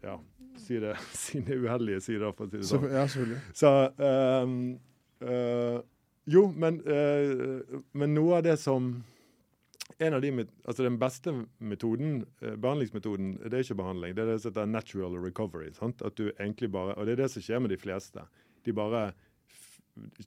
ja, 0.04 0.18
si 0.58 0.80
det, 0.80 0.98
sine 1.26 1.58
uheldige 1.64 2.02
sider, 2.04 2.36
for 2.36 2.48
å 2.48 2.52
si 2.52 2.62
det 2.62 2.70
sånn. 2.70 2.86
Ja, 2.92 3.08
selvfølgelig. 3.08 3.42
Så 3.58 3.74
um, 4.04 4.60
uh, 5.24 5.80
Jo, 6.30 6.46
men, 6.56 6.80
uh, 6.88 7.82
men 8.00 8.16
noe 8.16 8.40
av 8.40 8.46
det 8.46 8.56
som 8.62 8.94
en 9.98 10.14
av 10.14 10.22
de, 10.24 10.32
altså 10.64 10.84
Den 10.84 10.98
beste 11.00 11.34
metoden, 11.60 12.24
eh, 12.42 12.56
behandlingsmetoden 12.56 13.36
det 13.44 13.54
er 13.54 13.66
ikke 13.66 13.78
behandling, 13.82 14.16
det 14.16 14.24
er 14.24 14.32
det 14.32 14.40
som 14.42 14.52
heter 14.52 14.72
natural 14.72 15.18
recovery. 15.22 15.70
Sant? 15.76 16.02
At 16.02 16.18
du 16.18 16.32
egentlig 16.32 16.72
bare, 16.72 16.96
og 16.98 17.06
Det 17.06 17.14
er 17.14 17.24
det 17.24 17.30
som 17.32 17.44
skjer 17.46 17.62
med 17.62 17.74
de 17.74 17.78
fleste. 17.78 18.26
De 18.66 18.74
bare, 18.74 19.12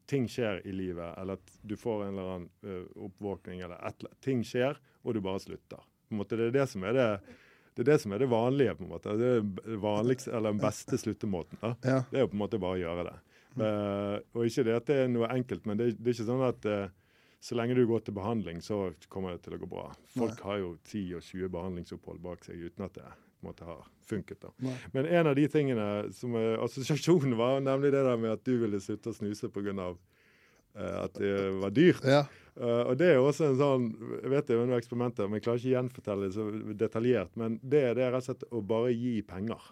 Ting 0.07 0.29
skjer 0.31 0.61
i 0.63 0.71
livet, 0.71 1.17
eller 1.19 1.41
at 1.41 1.57
du 1.67 1.75
får 1.75 2.05
en 2.05 2.13
eller 2.13 2.29
annen 2.37 2.51
uh, 2.63 3.07
oppvåkning. 3.09 3.65
eller 3.67 3.81
et, 3.89 4.05
Ting 4.23 4.45
skjer, 4.47 4.79
og 5.03 5.15
du 5.15 5.21
bare 5.21 5.43
slutter. 5.43 5.83
På 6.07 6.15
en 6.15 6.21
måte, 6.21 6.39
det 6.39 6.53
er 6.53 6.55
det 6.61 6.69
som 6.71 6.85
er 6.87 6.95
det, 6.95 7.09
det 7.77 7.85
er 7.85 7.89
det 7.93 7.97
som 8.01 8.13
er 8.17 8.23
det 8.23 8.29
vanlige. 8.33 8.75
på 8.75 8.85
en 8.87 8.93
måte. 8.95 9.15
Det 9.21 9.77
vanligste, 9.83 10.31
eller 10.33 10.55
den 10.55 10.61
beste 10.63 10.97
sluttemåten. 10.99 11.59
Da. 11.61 11.75
Ja. 11.85 11.99
Det 12.11 12.19
er 12.19 12.25
jo 12.25 12.31
på 12.33 12.39
en 12.39 12.45
måte 12.47 12.61
bare 12.63 12.79
å 12.79 12.81
gjøre 12.81 13.09
det. 13.11 13.17
Uh, 13.57 14.17
og 14.37 14.49
ikke 14.49 14.65
det 14.69 14.77
at 14.77 14.89
det 14.89 14.97
er 15.03 15.11
noe 15.13 15.29
enkelt, 15.33 15.65
men 15.69 15.79
det, 15.81 15.91
det 15.97 16.11
er 16.11 16.17
ikke 16.17 16.29
sånn 16.29 16.45
at 16.45 16.67
uh, 16.69 16.89
så 17.41 17.57
lenge 17.57 17.77
du 17.77 17.85
går 17.89 18.03
til 18.05 18.17
behandling, 18.17 18.59
så 18.65 18.91
kommer 19.13 19.37
det 19.37 19.45
til 19.45 19.57
å 19.57 19.61
gå 19.61 19.69
bra. 19.71 19.87
Folk 20.17 20.41
Nei. 20.41 20.49
har 20.49 20.59
jo 20.61 20.73
10 20.89 21.05
og 21.19 21.25
20 21.25 21.53
behandlingsopphold 21.55 22.21
bak 22.25 22.45
seg 22.45 22.65
uten 22.67 22.89
at 22.89 22.97
det 22.99 23.07
måte 23.45 23.69
har 23.69 23.85
funket. 24.09 24.41
da. 24.43 24.53
Nei. 24.65 24.77
Men 24.97 25.09
en 25.21 25.31
av 25.31 25.37
de 25.39 25.47
tingene 25.53 25.87
som 26.17 26.35
er 26.39 26.57
assosiasjonen 26.65 27.37
var 27.39 27.61
nemlig 27.65 27.93
det 27.95 28.03
der 28.09 28.21
med 28.21 28.35
at 28.39 28.45
du 28.47 28.57
ville 28.63 28.81
slutte 28.83 29.13
å 29.13 29.17
snuse 29.17 29.53
pga. 29.53 29.93
Uh, 30.77 30.97
at 31.05 31.15
det 31.17 31.37
var 31.63 31.73
dyrt. 31.73 32.05
Ja. 32.05 32.27
Uh, 32.57 32.89
og 32.89 32.95
det 32.97 33.11
er 33.11 33.19
jo 33.19 33.27
også 33.29 33.51
en 33.51 33.59
sånn 33.59 33.83
Jeg 34.23 34.31
vet 34.33 34.47
det 34.49 34.55
er 34.55 34.63
noen 34.63 34.79
eksperimenter, 34.79 35.27
men 35.29 35.37
jeg 35.37 35.45
klarer 35.45 35.61
ikke 35.61 35.73
gjenfortelle 35.75 36.29
det 36.29 36.37
så 36.37 36.47
detaljert. 36.81 37.35
Men 37.37 37.59
det, 37.61 37.83
det 37.99 38.07
er 38.07 38.15
rett 38.15 38.25
og 38.25 38.29
slett 38.31 38.47
å 38.49 38.63
bare 38.65 38.95
gi 38.97 39.19
penger. 39.29 39.67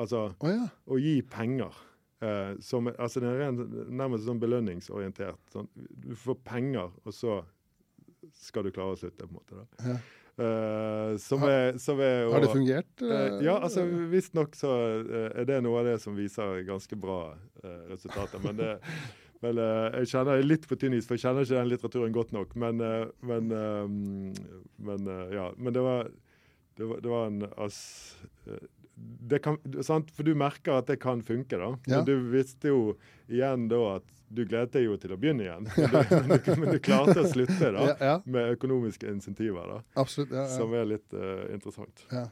Altså 0.00 0.28
oh, 0.30 0.50
ja. 0.50 0.68
å 0.86 1.00
gi 1.02 1.16
penger. 1.26 1.80
Uh, 2.20 2.54
som, 2.62 2.90
altså 2.92 3.22
Det 3.24 3.32
er 3.32 3.58
nærmest 3.90 4.28
sånn 4.28 4.42
belønningsorientert. 4.42 5.40
Sånn, 5.52 5.66
du 5.74 6.14
får 6.20 6.38
penger, 6.46 6.94
og 7.02 7.16
så 7.16 7.40
skal 8.38 8.68
du 8.68 8.74
klare 8.74 8.94
å 8.94 9.00
slutte. 9.00 9.26
på 9.26 9.32
en 9.32 9.40
måte 9.40 9.58
da. 9.58 9.66
Ja. 9.90 10.00
Uh, 10.40 11.18
som 11.20 11.42
er, 11.44 11.74
som 11.82 11.98
er, 12.00 12.22
og, 12.28 12.36
har 12.36 12.44
det 12.44 12.52
fungert? 12.54 12.92
Uh, 13.02 13.40
ja, 13.44 13.58
altså 13.58 13.82
visstnok 14.12 14.54
så 14.56 14.70
er 15.34 15.48
det 15.48 15.58
noe 15.66 15.82
av 15.82 15.90
det 15.90 15.98
som 16.00 16.14
viser 16.16 16.62
ganske 16.68 16.96
bra 16.96 17.34
resultater. 17.90 18.40
Men 18.46 18.62
det 18.62 18.76
Men 19.44 19.60
uh, 19.60 19.88
jeg 20.00 20.10
kjenner 20.12 20.42
litt 20.44 20.66
på 20.68 20.76
tynn 20.80 20.96
is, 20.96 21.06
for 21.08 21.16
jeg 21.16 21.24
kjenner 21.24 21.46
ikke 21.46 21.56
den 21.56 21.70
litteraturen 21.72 22.16
godt 22.16 22.34
nok. 22.36 22.52
Men, 22.60 22.82
uh, 22.84 23.08
men, 23.24 23.52
uh, 23.52 24.58
men 24.90 25.10
ja. 25.32 25.48
Men 25.56 25.76
det 25.76 25.84
var, 25.84 26.10
det 26.76 26.88
var, 26.90 27.02
det 27.04 27.12
var 27.12 27.30
en 27.30 27.46
ass, 27.56 27.80
det 29.30 29.40
kan, 29.40 29.56
sant? 29.86 30.10
For 30.12 30.28
du 30.28 30.34
merker 30.36 30.76
at 30.76 30.90
det 30.92 30.98
kan 31.00 31.24
funke, 31.24 31.56
da. 31.56 31.72
Ja. 31.88 32.00
Men 32.00 32.08
du 32.08 32.32
visste 32.34 32.72
jo 32.72 32.82
igjen 33.32 33.70
da 33.72 33.80
at 33.96 34.16
du 34.30 34.44
gledet 34.44 34.76
deg 34.76 34.84
jo 34.84 34.98
til 35.00 35.16
å 35.16 35.18
begynne 35.18 35.42
igjen. 35.46 35.64
Men 36.28 36.36
du, 36.36 36.50
men 36.54 36.68
du 36.70 36.78
klarte 36.78 37.16
å 37.18 37.26
slutte 37.26 37.72
da, 37.74 37.86
ja, 37.88 37.94
ja. 37.98 38.12
med 38.30 38.52
økonomiske 38.54 39.08
insentiver, 39.10 39.64
da. 39.66 39.80
Absolutt, 39.98 40.36
som 40.52 40.76
er 40.78 40.86
litt 40.86 41.16
interessant. 41.50 42.04
Ja. 42.12 42.28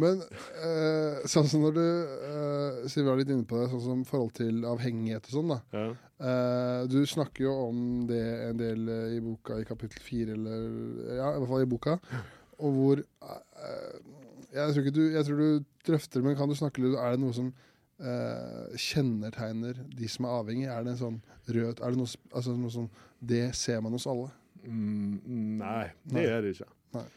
Men 0.00 0.22
eh, 0.24 1.24
sånn 1.28 1.48
som 1.50 1.64
når 1.66 1.74
du 1.76 1.82
eh, 1.84 2.76
Siv 2.88 3.04
var 3.04 3.18
litt 3.20 3.28
inne 3.32 3.44
på 3.48 3.58
det, 3.60 3.66
sånn 3.72 3.82
som 3.84 4.04
forhold 4.08 4.32
til 4.38 4.62
avhengighet 4.64 5.26
og 5.28 5.34
sånn, 5.34 5.52
da. 5.52 5.58
Ja. 5.76 5.82
Eh, 6.28 6.78
du 6.88 7.02
snakker 7.08 7.44
jo 7.44 7.52
om 7.66 7.82
det 8.08 8.22
en 8.48 8.60
del 8.60 8.88
eh, 8.88 9.16
i 9.18 9.20
boka 9.24 9.58
i 9.60 9.66
kapittel 9.68 10.00
fire, 10.04 10.38
eller 10.38 11.18
Ja, 11.18 11.34
i 11.34 11.42
hvert 11.42 11.50
fall 11.52 11.66
i 11.66 11.70
boka. 11.74 11.98
Og 12.62 12.78
hvor 12.78 13.02
eh, 13.04 14.00
jeg, 14.54 14.72
tror 14.72 14.90
du, 14.96 15.02
jeg, 15.12 15.26
tror 15.28 15.42
du, 15.44 15.68
drøfter 15.88 16.24
men 16.24 16.38
kan 16.38 16.48
du 16.48 16.56
snakke 16.56 16.82
litt 16.84 16.96
Er 17.00 17.16
det 17.16 17.22
noe 17.24 17.36
som 17.36 17.48
eh, 18.00 18.76
kjennetegner 18.80 19.80
de 19.92 20.08
som 20.12 20.28
er 20.28 20.38
avhengige? 20.40 20.72
Er 20.72 20.86
det 20.86 20.94
en 20.94 21.00
sånn 21.00 21.18
rød 21.48 21.80
Er 21.82 21.94
det 21.94 22.00
noe, 22.00 22.20
altså 22.32 22.54
noe 22.56 22.72
sånn 22.72 22.90
Det 23.18 23.48
ser 23.58 23.82
man 23.84 23.96
hos 23.96 24.06
alle? 24.08 24.30
Mm, 24.62 25.58
nei, 25.58 25.88
det 26.06 26.14
nei. 26.14 26.28
er 26.30 26.44
det 26.44 26.52
ikke. 26.54 26.68
Nei. 26.94 27.08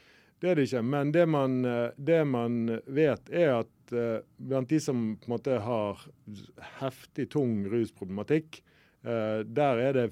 Det 0.42 0.52
er 0.52 0.58
det 0.58 0.68
ikke. 0.68 0.82
Men 0.84 1.12
det 1.16 1.26
man, 1.30 1.64
eh, 1.66 1.92
det 1.98 2.22
man 2.28 2.80
vet, 2.86 3.30
er 3.32 3.62
at 3.62 3.94
uh, 3.94 4.20
blant 4.38 4.70
de 4.70 4.80
som 4.82 5.04
på 5.22 5.30
en 5.30 5.36
måte 5.36 5.60
har 5.62 6.02
heftig, 6.82 7.30
tung 7.32 7.64
rusproblematikk, 7.72 8.60
uh, 9.06 9.46
der, 9.46 9.80
er 9.80 9.94
det, 9.94 10.10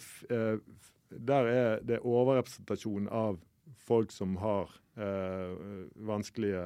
der 1.10 1.50
er 1.52 1.84
det 1.84 2.04
overrepresentasjon 2.06 3.10
av 3.10 3.42
folk 3.84 4.14
som 4.14 4.38
har 4.40 4.72
vanskelige 6.06 6.62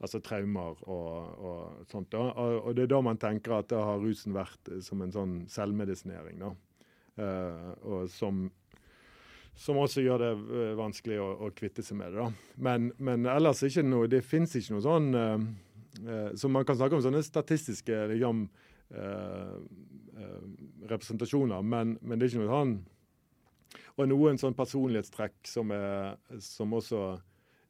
altså 0.00 0.20
traumer 0.24 0.78
og, 0.88 1.42
og 1.44 1.90
sånt. 1.90 2.08
Da. 2.14 2.22
Og, 2.32 2.70
det 2.72 2.86
er 2.86 2.90
da 2.94 3.02
man 3.04 3.20
tenker 3.20 3.58
at 3.58 3.68
da 3.68 3.82
har 3.84 4.00
rusen 4.00 4.32
vært 4.32 4.70
som 4.86 5.02
en 5.04 5.12
sånn 5.12 5.34
selvmedisinering. 5.52 6.40
da. 6.40 6.54
og 7.84 8.08
som 8.08 8.46
som 9.58 9.78
også 9.82 10.04
gjør 10.04 10.22
det 10.22 10.30
uh, 10.38 10.76
vanskelig 10.78 11.18
å, 11.22 11.28
å, 11.46 11.50
kvitte 11.56 11.82
seg 11.84 11.98
med 11.98 12.14
det. 12.14 12.22
da. 12.22 12.54
Men, 12.68 12.90
men 13.02 13.26
ellers 13.30 13.64
ikke 13.66 13.82
noe, 13.86 14.10
det 14.10 14.22
fins 14.26 14.54
ikke 14.58 14.76
noe 14.76 14.84
sånn 14.84 15.08
uh, 15.18 15.34
uh, 16.04 16.30
Så 16.38 16.50
man 16.52 16.66
kan 16.68 16.78
snakke 16.78 16.98
om 16.98 17.04
sånne 17.04 17.24
statistiske 17.26 18.06
liksom, 18.14 18.48
representasjoner, 20.88 21.60
men, 21.60 21.90
men, 22.00 22.16
det 22.16 22.24
er 22.24 22.30
ikke 22.30 22.40
noe 22.40 22.54
sånn 22.54 22.70
Og 23.98 24.06
noen 24.08 24.40
sånn 24.40 24.56
personlighetstrekk 24.56 25.36
som, 25.44 25.74
er, 25.76 26.16
som 26.40 26.72
også 26.72 27.02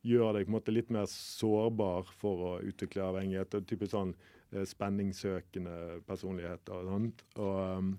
gjør 0.06 0.36
deg 0.36 0.52
måte 0.52 0.70
litt 0.70 0.92
mer 0.94 1.08
sårbar 1.10 2.06
for 2.20 2.44
å 2.52 2.52
utvikle 2.62 3.02
avhengighet. 3.08 3.58
Typisk 3.66 3.96
sånn 3.96 4.12
spenningssøkende 4.70 5.98
personlighet 6.06 6.70
og 6.70 6.86
sånt. 6.92 7.24
Og, 7.42 7.90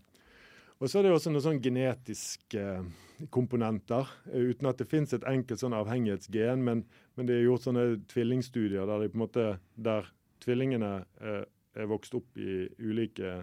og 0.80 0.88
så 0.88 1.00
er 1.00 1.06
det 1.06 1.12
også 1.12 1.32
noen 1.34 1.44
sånn 1.44 1.62
genetiske 1.64 2.62
eh, 2.64 3.28
komponenter, 3.36 4.08
eh, 4.32 4.50
uten 4.54 4.70
at 4.70 4.80
det 4.80 4.88
fins 4.88 5.12
et 5.16 5.28
enkelt 5.28 5.60
sånn 5.60 5.76
avhengighetsgen. 5.76 6.64
Men, 6.64 6.86
men, 7.20 7.28
det 7.28 7.36
er 7.36 7.48
gjort 7.50 7.68
sånne 7.68 7.86
tvillingstudier 8.12 8.88
der, 8.88 9.04
de 9.04 9.20
måte, 9.20 9.48
der 9.76 10.08
tvillingene 10.44 10.94
eh, 11.20 11.42
er 11.76 11.90
vokst 11.92 12.16
opp 12.16 12.40
i 12.40 12.64
ulike 12.80 13.34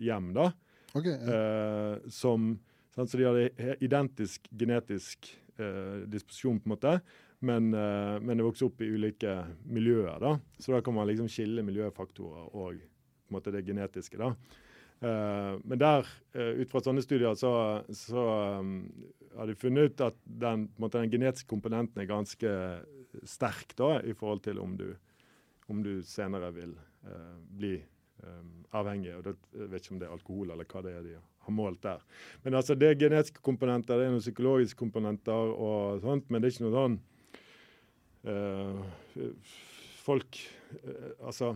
hjem. 0.00 0.30
da, 0.36 0.50
okay, 0.94 1.16
ja. 1.16 1.40
eh, 1.40 2.10
som, 2.14 2.52
sånn, 2.94 3.10
Så 3.10 3.18
de 3.18 3.26
har 3.26 3.82
identisk 3.82 4.46
genetisk 4.54 5.32
eh, 5.58 6.06
disposisjon, 6.06 6.62
på 6.62 6.70
en 6.70 6.76
måte, 6.76 6.96
men, 7.50 7.74
eh, 7.74 8.16
men 8.22 8.38
er 8.38 8.46
vokser 8.46 8.70
opp 8.70 8.80
i 8.84 8.94
ulike 8.94 9.40
miljøer. 9.66 10.22
da, 10.22 10.36
Så 10.58 10.72
da 10.76 10.82
kan 10.86 10.94
man 10.94 11.10
liksom 11.10 11.28
skille 11.28 11.66
miljøfaktorer 11.66 12.54
og 12.54 12.78
på 12.78 13.34
en 13.34 13.38
måte 13.38 13.52
det 13.54 13.66
genetiske. 13.66 14.18
da. 14.22 14.34
Uh, 15.00 15.56
men 15.64 15.78
der, 15.80 16.04
uh, 16.36 16.60
ut 16.60 16.68
fra 16.68 16.82
sånne 16.84 17.00
studier, 17.00 17.32
så, 17.38 17.50
så 17.96 18.24
um, 18.60 18.82
har 19.38 19.48
de 19.48 19.54
funnet 19.56 19.88
ut 19.88 20.02
at 20.04 20.18
den, 20.24 20.66
måte, 20.76 21.00
den, 21.00 21.12
genetiske 21.12 21.48
komponenten 21.48 22.02
er 22.02 22.10
ganske 22.10 22.52
sterk 23.24 23.72
da, 23.80 23.94
i 24.04 24.12
forhold 24.16 24.44
til 24.44 24.60
om 24.60 24.74
du, 24.76 24.90
om 25.72 25.80
du 25.86 26.02
senere 26.04 26.52
vil 26.52 26.74
uh, 27.08 27.38
bli 27.56 27.78
um, 28.26 28.60
avhengig. 28.76 29.14
og 29.16 29.24
det, 29.24 29.34
Jeg 29.56 29.70
vet 29.72 29.80
ikke 29.86 29.96
om 29.96 30.02
det 30.04 30.08
er 30.10 30.18
alkohol 30.18 30.52
eller 30.52 30.68
hva 30.68 30.84
det 30.84 30.92
er 30.98 31.08
de 31.08 31.16
har 31.16 31.56
målt 31.56 31.80
der. 31.88 32.04
Men 32.44 32.60
altså, 32.60 32.76
Det 32.76 32.90
er 32.90 33.00
genetiske 33.00 33.40
komponenter, 33.40 33.96
det 33.96 34.04
er 34.04 34.12
noen 34.12 34.26
psykologiske 34.26 34.78
komponenter, 34.84 35.32
og 35.32 36.04
sånt, 36.04 36.28
men 36.28 36.42
det 36.42 36.50
er 36.50 36.58
ikke 36.58 36.68
noe 36.68 36.76
sånn 36.76 37.00
Folk 40.04 40.36
Altså 41.24 41.54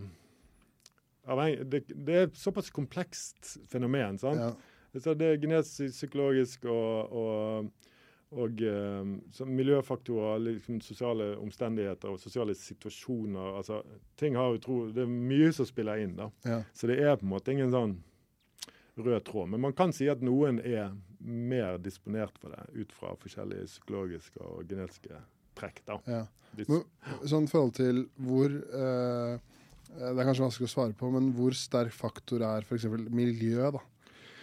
det, 1.25 1.83
det, 1.89 2.13
er 2.13 2.27
et 2.27 2.37
såpass 2.37 2.69
komplekst 2.69 3.57
fenomen. 3.71 4.19
sant? 4.21 4.39
Ja. 4.39 4.99
Så 4.99 5.13
det 5.13 5.27
er 5.27 5.41
genetisk, 5.41 5.91
psykologisk 5.91 6.65
og, 6.71 7.11
og, 7.11 7.89
og 8.31 8.61
um, 8.63 9.15
miljøfaktorer, 9.49 10.39
liksom 10.45 10.79
sosiale 10.85 11.33
omstendigheter 11.41 12.13
og 12.13 12.19
sosiale 12.19 12.55
situasjoner. 12.55 13.57
altså 13.57 13.81
ting 14.15 14.37
har 14.39 14.55
utro, 14.55 14.85
Det 14.91 15.03
er 15.03 15.11
mye 15.11 15.51
som 15.53 15.67
spiller 15.67 16.03
inn. 16.03 16.15
da. 16.15 16.29
Ja. 16.45 16.61
Så 16.73 16.87
det 16.87 17.01
er 17.01 17.17
på 17.17 17.25
en 17.25 17.33
måte 17.33 17.51
ingen 17.51 17.73
sånn 17.73 17.97
rød 18.95 19.25
tråd. 19.27 19.49
Men 19.49 19.61
man 19.61 19.73
kan 19.73 19.91
si 19.93 20.07
at 20.07 20.23
noen 20.23 20.61
er 20.63 20.95
mer 21.19 21.77
disponert 21.77 22.37
for 22.39 22.55
det 22.55 22.85
ut 22.85 22.93
fra 22.95 23.15
forskjellige 23.19 23.67
psykologiske 23.67 24.39
og 24.45 24.63
genetiske 24.69 25.19
trekk. 25.59 25.83
da. 25.85 25.99
Ja. 26.07 26.23
Men, 26.55 26.85
sånn 27.27 27.49
forhold 27.51 27.75
til 27.75 28.05
hvor 28.15 28.47
Eh, 28.47 29.39
det 29.93 30.11
er 30.11 30.27
kanskje 30.27 30.45
vanskelig 30.45 30.69
å 30.69 30.73
svare 30.73 30.95
på, 30.97 31.09
men 31.13 31.31
hvor 31.35 31.55
sterk 31.57 31.93
faktor 31.95 32.43
er 32.45 32.65
f.eks. 32.65 32.87
miljø 33.09 33.71
da, 33.75 33.81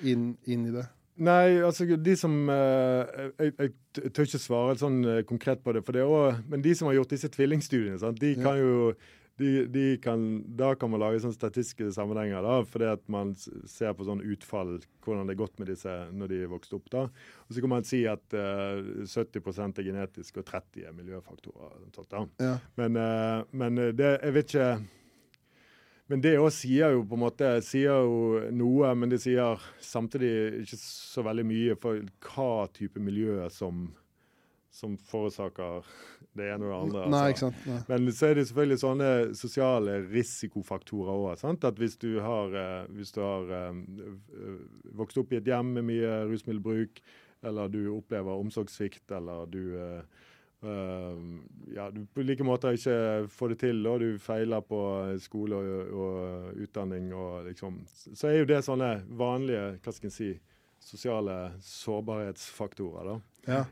inn, 0.03 0.33
inn, 0.47 0.69
i 0.71 0.75
det? 0.75 0.87
Nei, 1.23 1.61
altså 1.61 1.85
de 1.85 2.15
som 2.17 2.33
eh, 2.49 3.27
Jeg, 3.37 3.53
jeg 3.59 4.13
tør 4.17 4.29
ikke 4.29 4.41
svare 4.41 4.77
sånn 4.81 5.03
eh, 5.05 5.25
konkret 5.29 5.61
på 5.63 5.75
det. 5.77 5.83
for 5.85 5.93
det 5.93 6.07
også, 6.07 6.39
Men 6.49 6.63
de 6.65 6.73
som 6.75 6.89
har 6.89 6.97
gjort 6.97 7.13
disse 7.13 7.29
tvillingstudiene, 7.35 7.99
sant, 8.01 8.21
de 8.23 8.33
kan 8.41 8.57
jo 8.57 8.95
de, 9.41 9.67
de 9.73 9.85
kan, 10.01 10.23
Da 10.57 10.73
kan 10.79 10.91
man 10.93 11.01
lage 11.03 11.21
sånne 11.23 11.37
statistiske 11.37 11.91
sammenhenger. 11.95 12.43
da, 12.45 12.57
fordi 12.69 12.89
at 12.93 13.05
man 13.13 13.35
ser 13.37 13.93
på 13.97 14.07
sånn 14.09 14.25
utfall, 14.25 14.79
hvordan 15.05 15.29
det 15.29 15.37
er 15.37 15.41
gått 15.41 15.61
med 15.61 15.71
disse 15.73 15.93
når 16.13 16.33
de 16.33 16.41
er 16.45 16.53
vokst 16.53 16.75
opp. 16.77 16.89
da, 16.93 17.05
og 17.09 17.53
Så 17.53 17.65
kan 17.65 17.73
man 17.73 17.87
si 17.89 18.03
at 18.09 18.37
uh, 18.37 19.05
70 19.09 19.81
er 19.81 19.87
genetisk 19.89 20.41
og 20.41 20.49
30 20.49 20.89
er 20.89 20.97
miljøfaktorer. 20.97 21.79
Sånt, 21.97 22.11
da. 22.13 22.27
Ja. 22.45 22.57
Men, 22.81 22.97
uh, 22.97 23.45
men 23.53 23.81
det, 23.97 24.19
jeg 24.21 24.37
vet 24.37 24.53
ikke 24.53 25.02
men 26.13 26.21
det 26.21 26.35
òg 26.37 26.51
sier 26.53 26.93
jo 26.93 27.07
på 27.09 27.17
en 27.17 27.23
måte 27.23 27.49
sier 27.65 28.05
jo 28.05 28.43
noe, 28.53 28.91
men 28.99 29.09
det 29.09 29.23
sier 29.23 29.63
samtidig 29.81 30.61
ikke 30.61 30.77
så 30.83 31.25
veldig 31.25 31.45
mye 31.49 31.77
for 31.81 32.03
hva 32.27 32.67
type 32.77 33.01
miljø 33.01 33.47
som, 33.55 33.87
som 34.69 34.99
forårsaker 35.09 35.89
det 36.37 36.51
ene 36.53 36.69
og 36.69 36.73
det 36.73 36.81
andre. 36.81 37.07
Nei, 37.13 37.23
altså. 37.31 37.33
ikke 37.33 37.43
sant? 37.45 37.65
Nei. 37.71 37.81
Men 37.89 38.17
så 38.19 38.29
er 38.29 38.37
det 38.37 38.45
selvfølgelig 38.51 38.81
sånne 38.83 39.11
sosiale 39.41 39.97
risikofaktorer 40.05 41.13
òg. 41.15 41.47
At 41.53 41.81
hvis 41.81 41.97
du 42.05 42.11
har, 42.25 42.59
eh, 42.61 42.93
hvis 42.97 43.13
du 43.17 43.23
har 43.25 43.55
um, 43.73 43.83
vokst 45.01 45.21
opp 45.21 45.33
i 45.33 45.41
et 45.41 45.49
hjem 45.49 45.75
med 45.79 45.89
mye 45.95 46.23
rusmiddelbruk, 46.29 47.01
eller 47.43 47.73
du 47.73 47.81
opplever 47.97 48.45
omsorgssvikt, 48.45 49.07
eller 49.17 49.49
du 49.49 49.63
Uh, 49.73 50.29
ja, 50.63 51.89
du 51.91 52.05
på 52.15 52.23
like 52.23 52.45
måter 52.47 52.77
ikke 52.77 53.27
får 53.33 53.53
det 53.53 53.59
til, 53.65 53.81
og 53.91 54.01
du 54.03 54.19
feiler 54.23 54.63
på 54.63 54.79
skole 55.23 55.59
og, 55.59 55.93
og 56.05 56.63
utdanning 56.63 57.11
og 57.15 57.49
liksom 57.49 57.81
Så 57.89 58.31
er 58.31 58.39
jo 58.39 58.49
det 58.53 58.63
sånne 58.67 58.93
vanlige 59.11 59.65
hva 59.83 59.95
skal 59.97 60.11
jeg 60.11 60.17
si, 60.17 60.31
sosiale 60.83 61.37
sårbarhetsfaktorer. 61.67 63.11
da. 63.11 63.19
Ja, 63.47 63.65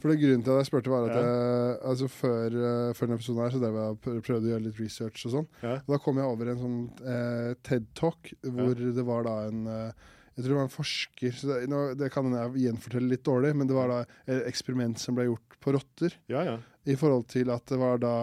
for 0.00 0.08
det 0.08 0.20
grunnen 0.22 0.44
til 0.44 0.54
at 0.54 0.62
jeg 0.62 0.68
spurte, 0.70 0.92
var 0.92 1.10
at 1.10 1.16
ja. 1.16 1.24
jeg, 1.24 1.74
altså 1.90 2.06
før, 2.08 2.54
uh, 2.56 2.92
før 2.96 3.06
denne 3.06 3.18
episoden 3.18 3.42
her, 3.42 3.52
så 3.52 3.60
drev 3.60 3.76
jeg 3.80 4.22
prøvde 4.24 4.48
å 4.48 4.52
gjøre 4.54 4.64
litt 4.64 4.80
research 4.80 5.26
og 5.28 5.34
sånn. 5.34 5.50
Ja. 5.60 5.74
Da 5.84 5.98
kom 6.00 6.20
jeg 6.20 6.30
over 6.30 6.52
en 6.52 6.62
sånn 6.62 6.78
uh, 7.04 7.50
TED-talk 7.68 8.32
hvor 8.46 8.72
ja. 8.72 8.94
det 8.96 9.04
var 9.08 9.28
da 9.28 9.36
en 9.50 9.68
uh, 9.68 10.08
jeg 10.40 10.46
tror 10.46 10.54
det 10.54 10.60
var 10.60 10.68
en 10.68 10.72
forsker 10.72 11.34
så 11.36 11.48
det, 11.50 11.56
nå, 11.68 11.80
det 12.00 12.08
kan 12.14 12.32
jeg 12.32 12.62
gjenfortelle 12.64 13.12
litt 13.12 13.24
dårlig, 13.28 13.50
men 13.60 13.68
det 13.68 13.76
var 13.76 13.90
da 13.92 13.98
et 14.24 14.46
eksperiment 14.48 15.00
som 15.00 15.18
ble 15.18 15.28
gjort 15.28 15.58
på 15.60 15.74
rotter. 15.76 16.16
Ja, 16.32 16.44
ja. 16.46 16.54
I 16.88 16.96
forhold 16.96 17.28
til 17.28 17.52
at 17.52 17.66
det 17.68 17.76
var 17.80 18.00
da 18.00 18.14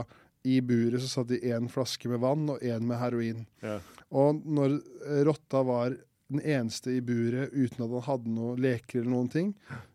i 0.47 0.57
buret 0.65 1.03
så 1.03 1.11
satt 1.11 1.30
de 1.30 1.39
én 1.45 1.70
flaske 1.70 2.09
med 2.09 2.22
vann 2.24 2.47
og 2.49 2.63
én 2.65 2.86
med 2.88 2.97
heroin. 2.97 3.45
Ja. 3.61 3.78
Og 4.18 4.41
når 4.47 4.80
rotta 5.28 5.61
var 5.68 5.97
den 6.28 6.41
eneste 6.43 6.91
i 6.91 7.01
buret 7.01 7.53
uten 7.53 7.86
at 7.86 7.91
han 7.93 8.03
hadde 8.03 8.32
noen 8.36 8.59
leker 8.61 8.99
eller 8.99 9.13
noen 9.13 9.30
ting, 9.32 9.51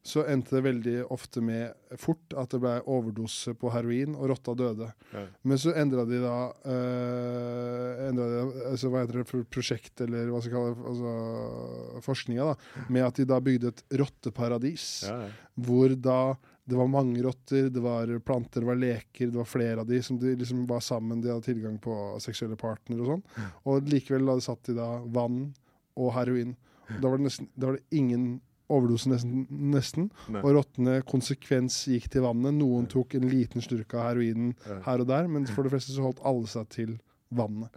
så 0.06 0.24
endte 0.28 0.56
det 0.56 0.64
veldig 0.64 0.94
ofte 1.12 1.42
med 1.44 1.98
fort 2.00 2.36
at 2.40 2.54
det 2.54 2.62
ble 2.62 2.78
overdose 2.88 3.52
på 3.58 3.72
heroin, 3.74 4.16
og 4.16 4.30
rotta 4.32 4.54
døde. 4.56 4.88
Ja. 5.12 5.26
Men 5.44 5.60
så 5.60 5.74
endra 5.76 6.06
de 6.08 6.22
da 6.22 6.36
øh, 6.72 8.06
de, 8.16 8.28
altså, 8.70 8.92
Hva 8.92 9.04
heter 9.04 9.20
det, 9.20 9.42
prosjekt, 9.52 9.92
eller 10.04 10.32
hva 10.32 10.40
skal 10.40 10.54
jeg 10.54 10.56
kalle 10.56 10.72
det, 10.72 10.86
altså, 10.94 12.06
forskninga, 12.08 12.48
da, 12.52 12.86
med 12.88 13.08
at 13.10 13.20
de 13.20 13.28
da 13.28 13.42
bygde 13.44 13.74
et 13.74 13.84
rotteparadis, 14.00 14.88
ja, 15.08 15.18
ja. 15.26 15.60
hvor 15.68 15.92
da 16.00 16.22
det 16.64 16.78
var 16.78 16.86
mange 16.86 17.22
rotter, 17.24 17.66
det 17.74 17.80
var 17.82 18.06
planter, 18.22 18.62
det 18.62 18.68
var 18.68 18.78
leker, 18.78 19.32
det 19.32 19.38
var 19.40 19.48
flere 19.50 19.82
av 19.82 19.88
de 19.88 19.98
som 20.02 20.18
de 20.18 20.36
liksom 20.38 20.62
var 20.70 20.80
sammen, 20.84 21.20
de 21.20 21.32
hadde 21.32 21.48
tilgang 21.48 21.74
på 21.82 21.96
seksuelle 22.22 22.56
partnere 22.56 23.02
og 23.02 23.10
sånn. 23.10 23.24
Og 23.66 23.90
likevel 23.90 24.30
hadde 24.30 24.44
satt 24.46 24.70
de 24.70 24.76
da 24.78 24.86
vann 25.10 25.48
og 25.96 26.12
heroin. 26.16 26.56
Da 27.00 27.08
var 27.08 27.16
det, 27.20 27.24
nesten, 27.28 27.48
da 27.56 27.70
var 27.70 27.78
det 27.78 27.98
ingen 27.98 28.40
overdose, 28.72 29.08
nesten. 29.12 29.46
nesten. 29.50 30.10
Og 30.42 30.54
rottene 30.56 31.02
konsekvens 31.08 31.84
gikk 31.88 32.10
til 32.12 32.22
vannet. 32.24 32.54
Noen 32.56 32.86
tok 32.90 33.14
en 33.18 33.28
liten 33.28 33.60
slurk 33.64 33.94
av 33.94 34.10
heroinen 34.10 34.54
her 34.86 35.00
og 35.00 35.08
der, 35.08 35.28
men 35.28 35.46
for 35.46 35.62
det 35.64 35.72
fleste 35.74 35.92
så 35.96 36.02
holdt 36.06 36.22
alle 36.24 36.46
seg 36.48 36.68
til 36.72 36.98
vannet. 37.32 37.70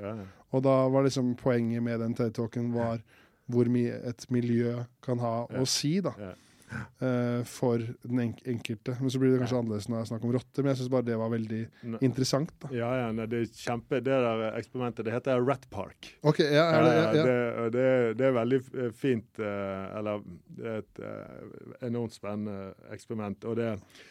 Og 0.51 0.63
da 0.63 0.87
var 0.91 1.03
liksom 1.07 1.35
poenget 1.39 1.83
med 1.83 1.99
den 1.99 2.15
TED-talken 2.15 2.73
var 2.75 2.99
hvor 3.51 3.67
mye 3.69 3.99
et 4.09 4.25
miljø 4.33 4.83
kan 5.05 5.19
ha 5.19 5.45
å 5.61 5.65
si. 5.69 5.99
da 6.01 6.13
for 7.45 7.83
den 8.01 8.21
enkelte. 8.25 8.95
Men 8.99 9.11
så 9.13 9.19
blir 9.21 9.33
det 9.33 9.41
kanskje 9.43 9.59
annerledes 9.59 9.87
når 9.91 10.01
jeg 10.01 10.09
snakker 10.09 10.29
om 10.29 10.33
rotter. 10.35 10.63
Men 10.63 10.71
jeg 10.71 10.79
syns 10.79 10.91
bare 10.93 11.07
det 11.07 11.19
var 11.19 11.29
veldig 11.33 11.59
ne. 11.93 11.99
interessant. 12.05 12.53
da. 12.63 12.71
Ja, 12.73 12.89
ja, 13.03 13.11
ne, 13.15 13.27
det 13.29 13.43
er 13.43 13.51
kjempe, 13.59 13.99
det 14.05 14.17
der 14.25 14.43
eksperimentet 14.49 15.07
det 15.07 15.13
heter 15.13 15.45
Rat 15.45 15.67
Park. 15.73 16.09
Ok, 16.25 16.41
ja, 16.41 16.65
ja, 16.65 16.81
det, 16.81 16.95
ja, 16.95 17.03
ja. 17.03 17.13
Det, 17.13 17.69
det, 17.75 17.85
det, 18.19 18.27
er 18.27 18.35
veldig 18.39 18.59
fint, 18.97 19.29
uh, 19.43 19.99
eller 19.99 20.25
er 20.63 20.81
et 20.81 21.05
enormt 21.85 22.17
spennende 22.17 22.73
eksperiment. 22.95 23.45
og 23.45 23.59
det 23.59 23.71
er 23.75 24.03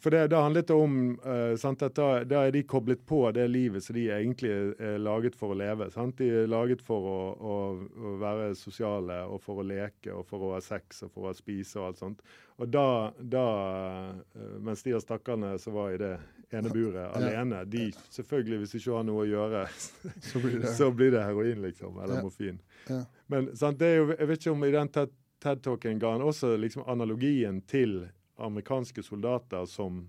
for 0.00 0.10
det, 0.10 0.28
det 0.28 0.36
handlet 0.36 0.70
om 0.70 1.18
uh, 1.26 1.56
sant, 1.58 1.82
at 1.82 1.96
da, 1.96 2.08
da, 2.28 2.44
er 2.46 2.52
de 2.54 2.62
koblet 2.62 3.00
på 3.06 3.18
det 3.34 3.48
livet 3.50 3.82
som 3.82 3.96
de 3.96 4.04
egentlig 4.14 4.52
er 4.78 5.00
laget 5.02 5.34
for 5.34 5.50
å 5.50 5.58
leve. 5.58 5.88
Sant? 5.90 6.16
De 6.20 6.28
er 6.44 6.50
laget 6.50 6.84
for 6.86 7.08
å, 7.10 7.18
å, 7.34 7.56
å, 7.98 8.14
være 8.20 8.52
sosiale 8.58 9.24
og 9.26 9.42
for 9.42 9.58
å 9.58 9.66
leke 9.66 10.14
og 10.14 10.22
for 10.30 10.46
å 10.46 10.52
ha 10.54 10.62
sex 10.62 11.02
og 11.02 11.10
for 11.16 11.32
å 11.32 11.34
spise 11.34 11.80
og 11.80 11.88
alt 11.88 12.02
sånt. 12.04 12.24
Og 12.62 12.70
da, 12.70 12.86
da 13.18 13.44
mens 14.62 14.86
de 14.86 14.94
av 14.94 15.02
stakkarene 15.02 15.56
som 15.58 15.74
var 15.74 15.96
i 15.96 15.98
det 15.98 16.14
ene 16.54 16.70
buret 16.70 17.16
alene, 17.18 17.64
de 17.66 17.88
selvfølgelig, 18.14 18.60
hvis 18.62 18.74
de 18.76 18.82
ikke 18.84 18.98
har 19.00 19.06
noe 19.08 19.24
å 19.24 19.28
gjøre, 19.28 19.66
så 20.30 20.42
blir 20.44 20.58
det, 20.62 20.74
så 20.78 20.90
blir 20.94 21.14
det 21.16 21.26
heroin, 21.26 21.64
liksom, 21.64 21.98
eller 22.04 22.22
morfin. 22.22 22.60
Ja. 22.86 23.02
Men 23.26 23.50
sant, 23.58 23.82
det 23.82 23.90
er 23.90 23.96
jo, 23.98 24.10
jeg 24.14 24.30
vet 24.30 24.44
ikke 24.44 24.54
om 24.54 24.68
i 24.68 24.74
den 24.74 24.92
TED-talken 24.94 25.98
ga 25.98 26.14
han 26.14 26.28
også 26.30 26.54
liksom 26.60 26.86
analogien 26.86 27.64
til 27.66 28.04
amerikanske 28.36 29.02
soldater 29.02 29.66
som 29.66 30.04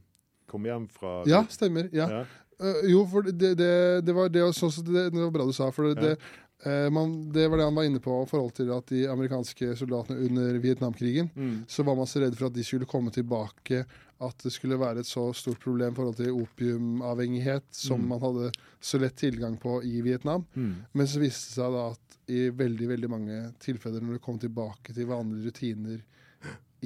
kom 0.50 0.66
hjem 0.66 0.88
fra 0.88 1.24
Ja, 1.30 1.46
stemmer. 1.50 1.90
ja. 1.92 2.10
ja. 2.10 2.26
Uh, 2.62 2.88
jo, 2.88 3.02
for 3.12 3.26
det, 3.26 3.56
det, 3.60 4.02
det, 4.08 4.14
var 4.16 4.30
det, 4.30 4.44
også, 4.44 4.70
det, 4.82 5.10
det 5.12 5.20
var 5.20 5.32
bra 5.32 5.46
du 5.46 5.54
sa. 5.54 5.68
for 5.76 5.92
det, 5.92 6.14
ja. 6.16 6.86
uh, 6.86 6.92
man, 6.94 7.18
det 7.36 7.50
var 7.52 7.60
det 7.60 7.68
han 7.68 7.76
var 7.76 7.84
inne 7.90 8.00
på 8.00 8.22
i 8.24 8.30
forhold 8.30 8.54
til 8.56 8.72
at 8.72 8.88
de 8.94 9.02
amerikanske 9.12 9.74
soldatene 9.76 10.30
under 10.30 10.60
Vietnamkrigen 10.64 11.30
mm. 11.36 11.58
så 11.68 11.84
var 11.84 12.00
man 12.00 12.08
så 12.08 12.24
redd 12.24 12.38
for 12.40 12.48
at 12.48 12.56
de 12.56 12.64
skulle 12.64 12.88
komme 12.88 13.12
tilbake, 13.12 13.84
at 14.24 14.46
det 14.46 14.54
skulle 14.56 14.80
være 14.80 15.04
et 15.04 15.10
så 15.10 15.28
stort 15.36 15.60
problem 15.60 15.92
i 15.92 16.00
forhold 16.00 16.16
til 16.22 16.32
opiumavhengighet 16.46 17.68
som 17.76 18.00
mm. 18.00 18.10
man 18.14 18.24
hadde 18.24 18.52
så 18.80 19.04
lett 19.04 19.20
tilgang 19.20 19.60
på 19.60 19.82
i 19.84 20.00
Vietnam. 20.06 20.48
Mm. 20.54 20.76
Men 20.96 21.12
så 21.12 21.20
viste 21.20 21.52
det 21.52 21.60
seg 21.60 21.76
da 21.76 21.90
at 21.92 22.20
i 22.32 22.48
veldig 22.56 22.88
veldig 22.90 23.10
mange 23.12 23.42
tilfeller 23.62 24.02
når 24.02 24.18
det 24.18 24.24
kom 24.24 24.40
tilbake 24.42 24.96
til 24.96 25.12
vanlige 25.12 25.52
rutiner 25.52 26.00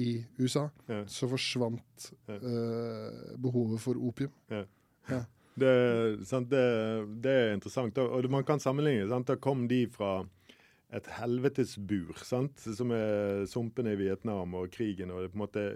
i 0.00 0.08
USA, 0.40 0.66
ja. 0.88 1.02
så 1.10 1.28
forsvant 1.30 2.10
uh, 2.30 3.36
behovet 3.40 3.82
for 3.82 4.00
opium. 4.00 4.32
Ja. 4.52 4.64
ja. 5.10 5.20
Det, 5.60 5.72
det, 6.48 6.66
det, 7.20 7.32
er 7.32 7.54
interessant. 7.54 7.98
Og 8.00 8.28
man 8.32 8.46
kan 8.48 8.62
sammenligne. 8.62 9.08
Sant? 9.10 9.28
Da 9.28 9.36
kom 9.36 9.66
de 9.68 9.82
fra 9.92 10.22
et 10.96 11.06
helvetesbur, 11.20 12.16
sant? 12.26 12.58
som 12.64 12.94
er 12.94 13.44
sumpene 13.50 13.94
i 13.94 14.00
Vietnam 14.00 14.56
og 14.58 14.72
krigen, 14.74 15.12
og 15.12 15.22
det 15.22 15.28
er 15.28 15.34
på 15.34 15.38
en 15.38 15.44
måte 15.44 15.66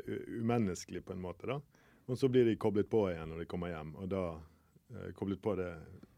umenneskelig 0.41 1.05
på 1.07 1.15
en 1.15 1.23
måte. 1.23 1.51
da. 1.51 1.61
Og 2.11 2.19
så 2.19 2.29
blir 2.29 2.49
de 2.49 2.57
koblet 2.61 2.91
på 2.91 3.07
igjen 3.11 3.31
når 3.31 3.45
de 3.45 3.51
kommer 3.51 3.73
hjem, 3.73 3.95
og 4.01 4.09
da 4.13 4.25
eh, 4.93 5.13
koblet 5.17 5.41
på 5.43 5.55
det, 5.57 5.71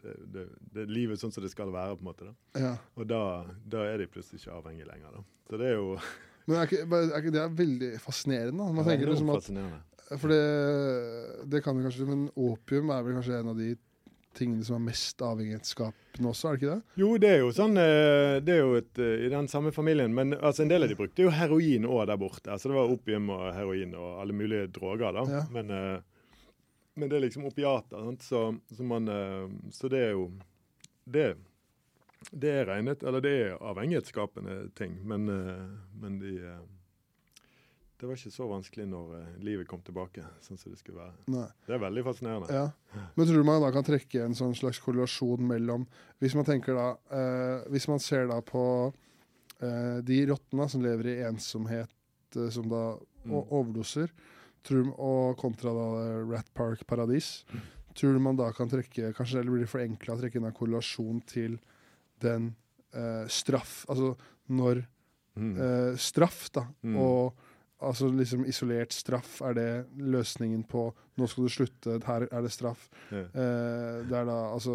det, 0.02 0.46
det, 0.72 0.86
livet 0.90 1.20
sånn 1.20 1.34
som 1.34 1.44
det 1.44 1.52
skal 1.52 1.70
være. 1.74 1.98
på 1.98 2.06
en 2.06 2.08
måte 2.08 2.30
da. 2.30 2.34
Ja. 2.58 2.72
Og 2.96 3.06
da, 3.10 3.20
da, 3.62 3.84
er 3.86 4.00
de 4.02 4.08
plutselig 4.10 4.42
ikke 4.42 4.56
avhengige 4.56 4.88
lenger. 4.88 5.20
da. 5.20 5.24
Så 5.50 5.60
det 5.60 5.68
er 5.70 5.78
jo 5.78 5.92
Men 6.46 6.60
er 6.60 6.68
ikke, 6.68 6.86
er 6.86 7.18
ikke 7.18 7.34
det 7.34 7.42
er 7.42 7.58
veldig 7.58 7.90
fascinerende? 8.02 8.70
Man 8.76 8.86
tenker 8.86 9.10
liksom 9.10 9.32
at, 9.34 9.48
for 10.14 10.30
det, 10.30 10.42
det 11.50 11.62
kan 11.64 11.78
jo 11.78 11.88
kanskje, 11.88 12.06
Men 12.06 12.28
opium 12.38 12.92
er 12.94 13.02
vel 13.02 13.18
kanskje 13.18 13.40
en 13.40 13.50
av 13.50 13.58
de 13.58 13.72
tingene 14.36 14.64
som 14.66 14.76
er 14.76 14.84
mest 14.90 15.22
avhengighetsskapende 15.24 16.30
også, 16.30 16.48
er 16.48 16.56
det 16.56 16.60
ikke 16.60 16.74
det? 16.74 16.96
Jo, 17.00 17.10
det 17.22 17.30
er 17.32 17.38
jo 17.40 17.52
sånn 17.56 17.80
eh, 17.80 18.36
Det 18.44 18.52
er 18.54 18.60
jo 18.60 18.74
et, 18.78 18.92
eh, 19.00 19.24
i 19.26 19.30
den 19.32 19.48
samme 19.50 19.72
familien. 19.74 20.12
Men 20.14 20.36
altså, 20.36 20.64
en 20.64 20.72
del 20.72 20.86
av 20.86 20.92
de 20.92 20.98
brukte 20.98 21.24
jo 21.24 21.32
heroin 21.34 21.88
òg 21.88 22.04
der 22.10 22.20
borte. 22.20 22.50
Altså, 22.52 22.70
det 22.70 22.78
var 22.78 22.92
opium 22.92 23.32
og 23.34 23.46
heroin 23.56 23.96
og 23.96 24.20
alle 24.22 24.36
mulige 24.36 24.68
droger. 24.76 25.16
da. 25.16 25.24
Ja. 25.38 25.42
Men, 25.54 25.72
eh, 25.72 26.44
men, 26.96 27.08
det 27.08 27.18
er 27.18 27.26
liksom 27.26 27.48
opiater. 27.48 28.12
Så, 28.24 28.46
så, 28.76 28.86
man, 28.86 29.08
så 29.72 29.90
det 29.92 30.04
er 30.04 30.14
jo 30.14 30.30
det 31.04 31.30
det 32.32 32.52
er 32.62 32.66
regnet, 32.68 33.04
eller 33.06 33.22
det 33.24 33.34
er 33.42 33.60
avhengighetsskapende 33.60 34.70
ting, 34.78 34.98
men, 35.06 35.28
eh, 35.30 35.68
men 36.00 36.18
de, 36.22 36.36
eh, 36.42 36.64
det 37.96 38.04
var 38.04 38.18
ikke 38.18 38.32
så 38.34 38.46
vanskelig 38.50 38.84
når 38.90 39.12
eh, 39.16 39.28
livet 39.44 39.68
kom 39.68 39.80
tilbake 39.84 40.24
sånn 40.44 40.58
som 40.60 40.72
det 40.72 40.80
skulle 40.82 41.00
være. 41.00 41.16
Nei. 41.32 41.46
Det 41.64 41.76
er 41.76 41.80
veldig 41.80 42.02
fascinerende. 42.04 42.52
Ja. 42.52 43.04
Men 43.16 43.28
tror 43.28 43.40
du 43.40 43.48
man 43.48 43.62
da 43.64 43.70
kan 43.72 43.86
trekke 43.86 44.24
en 44.26 44.36
sånn 44.36 44.52
slags 44.56 44.80
korrelasjon 44.84 45.46
mellom 45.48 45.86
Hvis 46.20 46.36
man 46.36 46.44
tenker 46.48 46.76
da, 46.76 46.88
eh, 47.08 47.64
hvis 47.72 47.88
man 47.88 48.02
ser 48.02 48.28
da 48.28 48.42
på 48.44 48.64
eh, 49.64 49.98
de 50.04 50.18
rottene 50.28 50.68
som 50.68 50.84
lever 50.84 51.14
i 51.14 51.20
ensomhet, 51.28 51.92
som 52.52 52.66
da 52.68 52.82
mm. 53.24 53.32
overdoser, 53.32 54.10
tror, 54.66 54.90
og 55.00 55.38
kontra 55.40 55.72
da 55.72 55.86
Rat 56.28 56.50
Park 56.58 56.82
Paradis, 56.90 57.46
mm. 57.48 57.62
tror 57.96 58.12
du 58.12 58.20
man 58.20 58.36
da 58.36 58.50
kan 58.52 58.68
trekke 58.68 59.14
Kanskje 59.16 59.40
det 59.40 59.54
blir 59.54 59.70
for 59.70 59.80
enkelt 59.80 60.18
å 60.18 60.20
trekke 60.20 60.42
en 60.42 60.52
korrelasjon 60.52 61.22
til 61.30 61.56
den 62.22 62.50
uh, 62.94 63.26
straff 63.28 63.84
Altså 63.90 64.14
når 64.46 64.84
mm. 65.36 65.52
uh, 65.58 65.96
straff, 65.98 66.46
da, 66.54 66.66
mm. 66.82 66.96
og 67.02 67.34
Altså 67.84 68.08
liksom 68.08 68.46
Isolert 68.48 68.94
straff, 68.96 69.40
er 69.44 69.52
det 69.56 69.70
løsningen 70.00 70.62
på 70.64 70.88
'nå 71.16 71.26
skal 71.28 71.46
du 71.46 71.48
slutte, 71.48 71.96
her 72.04 72.26
er 72.28 72.42
det 72.44 72.50
straff'? 72.52 72.88
Ja. 73.08 73.22
Eh, 73.24 74.00
det 74.08 74.16
er 74.16 74.26
da 74.28 74.36
altså 74.52 74.74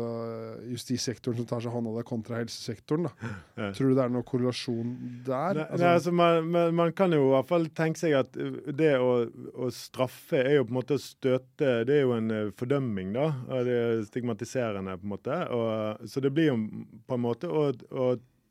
justissektoren 0.69 1.37
som 1.37 1.47
tar 1.49 1.61
seg 1.61 1.73
hånd 1.73 1.89
av 1.91 1.99
det, 1.99 2.05
kontra 2.09 2.39
helsesektoren. 2.41 3.09
da. 3.09 3.11
Ja. 3.61 3.71
Tror 3.77 3.91
du 3.91 3.95
det 3.95 4.03
er 4.03 4.09
noen 4.09 4.25
korrelasjon 4.25 4.93
der? 5.25 5.59
Nei, 5.59 5.65
altså, 5.67 5.83
nei, 5.83 5.93
altså 5.93 6.11
man, 6.17 6.47
man, 6.49 6.73
man, 6.73 6.93
kan 6.97 7.13
jo 7.13 7.27
i 7.27 7.33
hvert 7.35 7.49
fall 7.49 7.67
tenke 7.77 7.99
seg 7.99 8.15
at 8.17 8.37
det 8.77 8.95
å, 8.97 9.11
å, 9.53 9.69
straffe 9.75 10.39
er 10.39 10.55
jo 10.55 10.65
på 10.65 10.73
en 10.73 10.79
måte 10.79 10.97
å 10.97 11.01
støte 11.01 11.69
Det 11.85 11.99
er 11.99 12.01
jo 12.07 12.15
en 12.15 12.33
eh, 12.33 12.49
fordømming, 12.57 13.13
da. 13.13 13.27
og 13.49 13.69
Det 13.69 13.77
er 13.77 14.03
stigmatiserende, 14.07 14.97
på 14.97 15.05
en 15.05 15.13
måte. 15.13 15.37
Og, 15.53 16.09
så 16.09 16.23
det 16.25 16.33
blir 16.33 16.49
jo 16.49 16.57
på 17.05 17.19
en 17.19 17.25
måte 17.27 17.49
å, 17.51 17.67
å 17.69 18.07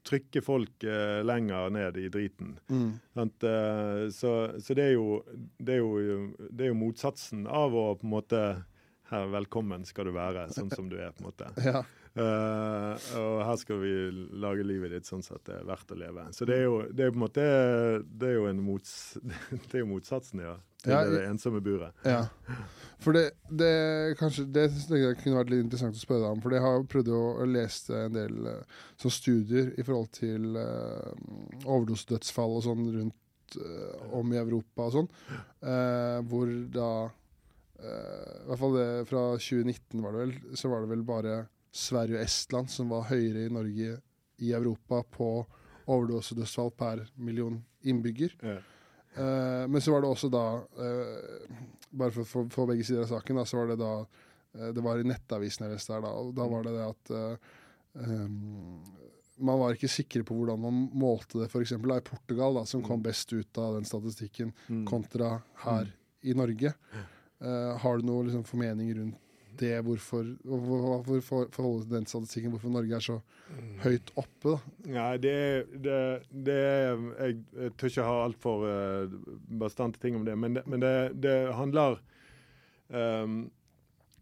trykke 0.06 0.42
folk 0.42 0.84
eh, 0.84 1.20
lenger 1.24 1.70
ned 1.70 1.96
i 2.00 2.08
driten. 2.08 2.58
Mm. 2.70 2.90
Uh, 3.16 4.10
så, 4.10 4.32
så 4.60 4.74
det, 4.74 4.90
er 4.90 4.96
jo, 4.96 5.22
det, 5.58 5.76
er 5.76 5.80
jo, 5.82 6.26
det, 6.48 6.64
er 6.64 6.72
jo, 6.72 6.80
motsatsen 6.80 7.46
av 7.46 7.76
å 7.76 7.86
på 8.00 8.08
en 8.08 8.14
måte 8.14 8.42
her, 9.10 9.26
velkommen 9.32 9.84
skal 9.88 10.08
du 10.08 10.14
være, 10.14 10.48
sånn 10.54 10.70
som 10.72 10.88
du 10.90 10.96
er. 11.00 11.12
på 11.16 11.24
en 11.24 11.32
måte. 11.32 11.50
Ja. 11.70 11.84
Uh, 12.10 12.96
og 13.20 13.36
her 13.46 13.58
skal 13.60 13.78
vi 13.84 13.90
lage 14.42 14.64
livet 14.66 14.90
ditt 14.90 15.06
sånn 15.06 15.22
at 15.22 15.44
det 15.46 15.60
er 15.60 15.68
verdt 15.68 15.92
å 15.94 15.98
leve. 16.00 16.24
Så 16.34 16.48
det 16.48 16.56
er 16.58 16.64
jo, 16.64 16.80
det 16.90 17.04
er 17.04 17.12
på 17.14 17.20
en 17.20 17.22
måte 17.22 17.44
det 18.02 18.32
er 18.32 18.34
jo, 18.34 18.48
en 18.50 18.64
mots, 18.66 18.94
det 19.68 19.76
er 19.76 19.84
jo 19.84 19.92
motsatsen 19.92 20.42
ja, 20.42 20.56
til 20.84 20.94
ja, 20.94 21.04
det 21.08 21.24
ensomme 21.28 21.62
buret. 21.64 21.96
Ja. 22.06 22.24
For 23.00 23.16
det, 23.16 23.30
det, 23.48 24.16
kanskje, 24.20 24.44
det 24.52 24.66
kunne 25.22 25.38
vært 25.38 25.52
litt 25.52 25.64
interessant 25.64 25.96
å 25.96 26.02
spørre 26.02 26.26
deg 26.26 26.34
om. 26.34 26.42
For 26.44 26.52
jeg 26.52 26.64
har 26.66 26.82
prøvd 26.92 27.12
å 27.16 27.46
lese 27.48 28.02
en 28.06 28.16
del 28.16 28.50
uh, 28.50 29.06
studier 29.06 29.70
i 29.80 29.84
forhold 29.86 30.10
til 30.18 30.58
uh, 30.60 31.08
overdosedødsfall 31.64 32.58
og 32.58 32.66
sånn 32.66 32.90
rundt 32.98 33.56
uh, 33.56 34.10
om 34.18 34.34
i 34.34 34.40
Europa 34.42 34.90
og 34.90 34.98
sånn. 34.98 35.08
Uh, 35.64 36.20
hvor 36.28 36.52
da 36.74 36.90
I 37.80 38.44
hvert 38.50 38.60
fall 38.60 38.74
det 38.76 38.88
fra 39.08 39.22
2019 39.40 40.02
var 40.04 40.12
det 40.12 40.20
vel, 40.26 40.34
så 40.60 40.68
var 40.68 40.82
det 40.84 40.90
vel 40.90 41.04
bare 41.08 41.36
Sverige 41.72 42.18
og 42.18 42.26
Estland 42.26 42.68
som 42.68 42.90
var 42.92 43.06
høyere 43.08 43.46
i 43.46 43.52
Norge 43.54 43.94
i 44.44 44.50
Europa 44.52 45.00
på 45.16 45.30
overdosedødsfall 45.90 46.74
per 46.76 47.06
million 47.16 47.56
innbygger. 47.88 48.36
Ja. 48.44 48.58
Uh, 49.16 49.66
men 49.68 49.80
så 49.82 49.92
var 49.92 50.04
det 50.04 50.10
også 50.10 50.28
da 50.30 50.44
uh, 50.62 51.54
Bare 51.90 52.12
for 52.14 52.44
å 52.44 52.50
få 52.54 52.66
begge 52.70 52.84
sider 52.86 53.02
av 53.02 53.08
saken, 53.10 53.40
da, 53.40 53.42
så 53.48 53.58
var 53.58 53.72
det 53.72 53.80
da 53.80 53.94
uh, 54.04 54.68
Det 54.70 54.84
var 54.84 55.00
i 55.00 55.06
Nettavisen 55.08 55.66
jeg 55.66 55.74
leste 55.74 55.98
da, 56.04 56.12
og 56.14 56.30
da 56.36 56.46
var 56.46 56.68
det 56.68 56.74
det 56.76 56.84
at 56.86 57.10
um, 57.98 58.84
man 59.40 59.58
var 59.58 59.74
ikke 59.74 59.90
sikre 59.90 60.22
på 60.26 60.36
hvordan 60.36 60.60
man 60.62 60.78
målte 61.00 61.40
det 61.40 61.48
f.eks. 61.48 61.72
i 61.74 62.00
Portugal, 62.06 62.60
da, 62.60 62.62
som 62.68 62.84
kom 62.84 63.00
mm. 63.00 63.06
best 63.08 63.32
ut 63.32 63.58
av 63.58 63.78
den 63.78 63.88
statistikken, 63.88 64.52
mm. 64.68 64.84
kontra 64.86 65.30
her 65.64 65.88
mm. 65.88 65.94
i 66.28 66.34
Norge. 66.36 66.72
har 67.80 67.96
du 67.96 68.04
noe 68.04 68.26
liksom, 68.26 68.44
formening 68.44 68.92
rundt 68.98 69.29
det 69.60 69.74
hvorfor, 69.86 70.26
hvorfor 70.44 71.46
forholdet 71.54 71.86
til 71.86 71.94
den 71.94 72.08
statistikken, 72.08 72.54
hvorfor 72.54 72.72
Norge 72.74 72.96
er 72.96 73.04
så 73.04 73.18
høyt 73.84 74.12
oppe? 74.20 74.56
da? 74.56 74.58
Nei, 74.96 75.12
det, 75.22 75.36
det, 75.84 76.00
det 76.30 76.58
Jeg, 76.58 77.38
jeg 77.60 77.76
tør 77.76 77.92
ikke 77.92 78.08
ha 78.08 78.18
altfor 78.24 78.66
uh, 78.66 79.16
bastante 79.62 80.02
ting 80.02 80.18
om 80.18 80.26
det, 80.26 80.36
men 80.38 80.58
det, 80.58 80.66
men 80.70 80.84
det 81.22 81.38
handler 81.56 82.00
um, 82.88 83.42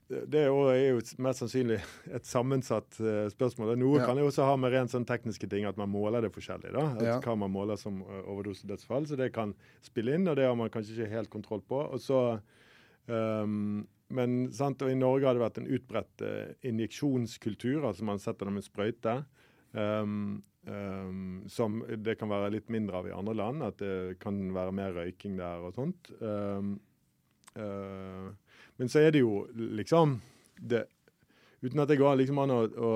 det 0.08 0.40
er 0.40 0.48
jo 0.48 1.00
mest 1.20 1.42
sannsynlig 1.42 1.78
et 2.16 2.28
sammensatt 2.28 2.96
uh, 3.02 3.26
spørsmål. 3.32 3.74
Noe 3.76 4.00
ja. 4.00 4.06
kan 4.08 4.20
jo 4.20 4.28
også 4.30 4.46
ha 4.48 4.54
med 4.60 4.72
rent 4.72 4.92
sånn 4.92 5.06
tekniske 5.08 5.50
ting, 5.52 5.66
at 5.68 5.76
man 5.80 5.90
måler 5.92 6.24
det 6.24 6.32
forskjellig. 6.32 6.72
da, 6.72 6.86
at 6.94 7.04
ja. 7.04 7.18
Hva 7.24 7.36
man 7.36 7.52
måler 7.52 7.80
som 7.80 8.00
uh, 8.06 8.22
overdosedødsfall. 8.24 9.08
Så 9.10 9.18
det 9.20 9.30
kan 9.36 9.52
spille 9.84 10.16
inn, 10.16 10.28
og 10.30 10.38
det 10.40 10.48
har 10.48 10.56
man 10.56 10.72
kanskje 10.72 10.96
ikke 10.96 11.12
helt 11.12 11.32
kontroll 11.32 11.60
på. 11.68 11.82
Og 11.92 12.00
så 12.00 12.22
um, 13.06 13.84
men 14.14 14.36
sant, 14.56 14.82
og 14.82 14.90
I 14.92 14.98
Norge 14.98 15.28
har 15.28 15.36
det 15.36 15.44
vært 15.44 15.60
en 15.60 15.70
utbredt 15.76 16.24
uh, 16.24 16.52
injeksjonskultur, 16.66 17.82
altså 17.84 18.06
man 18.08 18.20
setter 18.22 18.48
dem 18.48 18.60
en 18.60 18.64
sprøyte. 18.64 19.18
Um, 19.72 20.42
um, 20.64 21.42
som 21.48 21.82
det 22.04 22.16
kan 22.20 22.30
være 22.32 22.52
litt 22.56 22.70
mindre 22.72 23.00
av 23.00 23.08
i 23.08 23.14
andre 23.14 23.36
land, 23.36 23.64
at 23.66 23.80
det 23.82 24.18
kan 24.22 24.40
være 24.54 24.74
mer 24.76 24.96
røyking 24.96 25.36
der 25.40 25.66
og 25.68 25.76
sånt. 25.76 26.12
Um, 26.20 26.76
uh, 27.58 28.30
men 28.78 28.92
så 28.92 29.02
er 29.02 29.12
det 29.14 29.24
jo 29.24 29.42
liksom 29.54 30.20
det, 30.58 30.86
Uten 31.58 31.80
at 31.82 31.90
det 31.90 31.98
går 31.98 32.20
liksom 32.20 32.38
an 32.38 32.52
å, 32.54 32.58
å, 32.70 32.90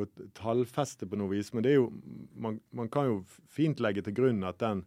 å, 0.00 0.04
tallfeste 0.36 1.04
på 1.04 1.18
noe 1.20 1.34
vis, 1.34 1.50
men 1.52 1.64
det 1.64 1.74
er 1.74 1.82
jo 1.82 1.90
man, 2.32 2.56
man, 2.72 2.88
kan 2.88 3.10
jo 3.10 3.18
fint 3.52 3.82
legge 3.84 4.00
til 4.06 4.16
grunn 4.16 4.40
at 4.48 4.62
den 4.62 4.86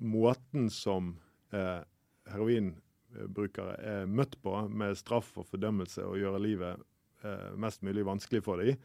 måten 0.00 0.70
som 0.72 1.18
uh, 1.52 1.84
heroin 2.32 2.78
brukere 3.28 3.76
er 3.80 4.08
møtt 4.08 4.36
på 4.42 4.54
med 4.68 4.98
straff 4.98 5.32
og 5.40 5.48
fordømmelse 5.50 6.04
og 6.06 6.18
gjøre 6.20 6.42
livet 6.42 6.82
eh, 7.24 7.50
mest 7.60 7.84
mulig 7.86 8.06
vanskelig 8.06 8.42
for 8.46 8.62
dem, 8.62 8.78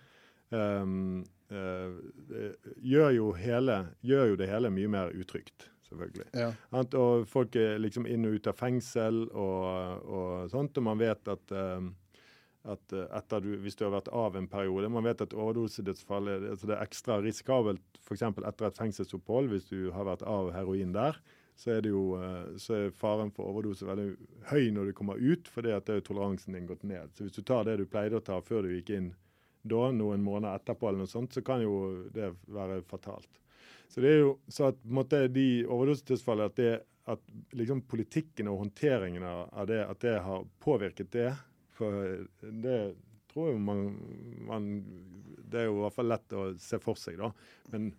um, 0.49 1.23
uh, 1.51 1.97
gjør, 2.81 3.09
jo 3.15 3.31
hele, 3.39 3.79
gjør, 4.05 4.31
jo 4.31 4.39
det 4.41 4.49
hele 4.51 4.71
mye 4.73 4.91
mer 4.97 5.13
utrygt. 5.15 5.69
Selvfølgelig. 5.85 6.25
Ja. 6.33 6.49
Og 6.97 7.27
folk 7.29 7.55
er 7.61 7.77
liksom 7.77 8.07
inn 8.09 8.25
og 8.25 8.39
ut 8.39 8.47
av 8.49 8.57
fengsel 8.57 9.27
og, 9.29 10.07
og 10.09 10.49
sånt, 10.49 10.79
og 10.81 10.87
man 10.87 11.01
vet 11.01 11.29
at 11.29 11.53
um, 11.53 11.93
at 12.65 13.35
du, 13.43 13.51
hvis 13.61 13.77
du 13.77 13.83
har 13.85 13.93
vært 13.93 14.07
av 14.09 14.33
en 14.39 14.47
periode 14.49 14.89
Man 14.89 15.05
vet 15.05 15.19
at 15.21 15.35
overdosedødsfall 15.37 16.31
er, 16.33 16.45
altså 16.49 16.69
det 16.69 16.73
er 16.73 16.81
ekstra 16.81 17.19
risikabelt 17.21 17.99
f.eks. 18.01 18.23
etter 18.25 18.65
et 18.65 18.79
fengselsopphold 18.79 19.51
hvis 19.51 19.67
du 19.69 19.91
har 19.93 20.07
vært 20.07 20.25
av 20.25 20.49
heroin 20.55 20.95
der 20.95 21.19
så 21.55 21.71
er, 21.77 21.87
jo, 21.87 22.03
eh, 22.19 22.57
så 22.59 22.75
er 22.75 22.95
faren 22.95 23.31
for 23.35 23.47
overdose 23.47 23.87
veldig 23.87 24.09
høy 24.51 24.71
når 24.75 24.89
du 24.89 24.95
kommer 24.97 25.21
ut, 25.21 25.47
fordi 25.47 25.71
at 25.75 25.87
det 25.87 25.99
er 25.99 26.03
toleransen 26.05 26.57
din 26.57 26.67
gått 26.67 26.83
ned. 26.87 27.13
Så 27.15 27.25
hvis 27.25 27.37
du 27.37 27.45
tar 27.47 27.63
det 27.67 27.77
du 27.79 27.85
pleide 27.87 28.19
å 28.19 28.25
ta 28.25 28.41
før 28.43 28.67
du 28.67 28.73
gikk 28.75 28.91
inn 28.97 29.13
da, 29.65 29.87
noen 29.95 30.23
måneder 30.25 30.59
etterpå, 30.59 30.89
eller 30.89 31.05
noe 31.05 31.09
sånt, 31.09 31.33
så 31.33 31.41
kan 31.45 31.63
jo 31.63 31.77
det 32.13 32.33
være 32.51 32.81
fatalt. 32.89 33.39
Så 33.89 34.03
det 34.03 34.11
er 34.11 34.19
jo 34.19 34.35
så 34.51 34.69
at 34.73 34.81
på 34.83 35.05
de 35.31 35.47
overdosetilfellene 35.71 36.51
at, 36.51 36.85
at 37.15 37.55
liksom 37.55 37.85
politikken 37.87 38.49
og 38.51 38.59
håndteringen 38.65 39.23
av 39.25 39.65
det, 39.69 39.81
at 39.85 40.01
det 40.03 40.17
har 40.25 40.47
påvirket 40.59 41.11
det 41.13 41.29
For 41.75 42.25
det 42.41 42.79
tror 43.31 43.51
jeg 43.51 43.61
man, 43.61 43.81
man 44.47 44.67
Det 45.37 45.61
er 45.61 45.69
jo 45.69 45.79
i 45.79 45.83
hvert 45.85 45.95
fall 45.97 46.11
lett 46.11 46.35
å 46.35 46.45
se 46.59 46.79
for 46.83 46.99
seg, 46.99 47.19
da. 47.21 47.31
Men, 47.71 47.89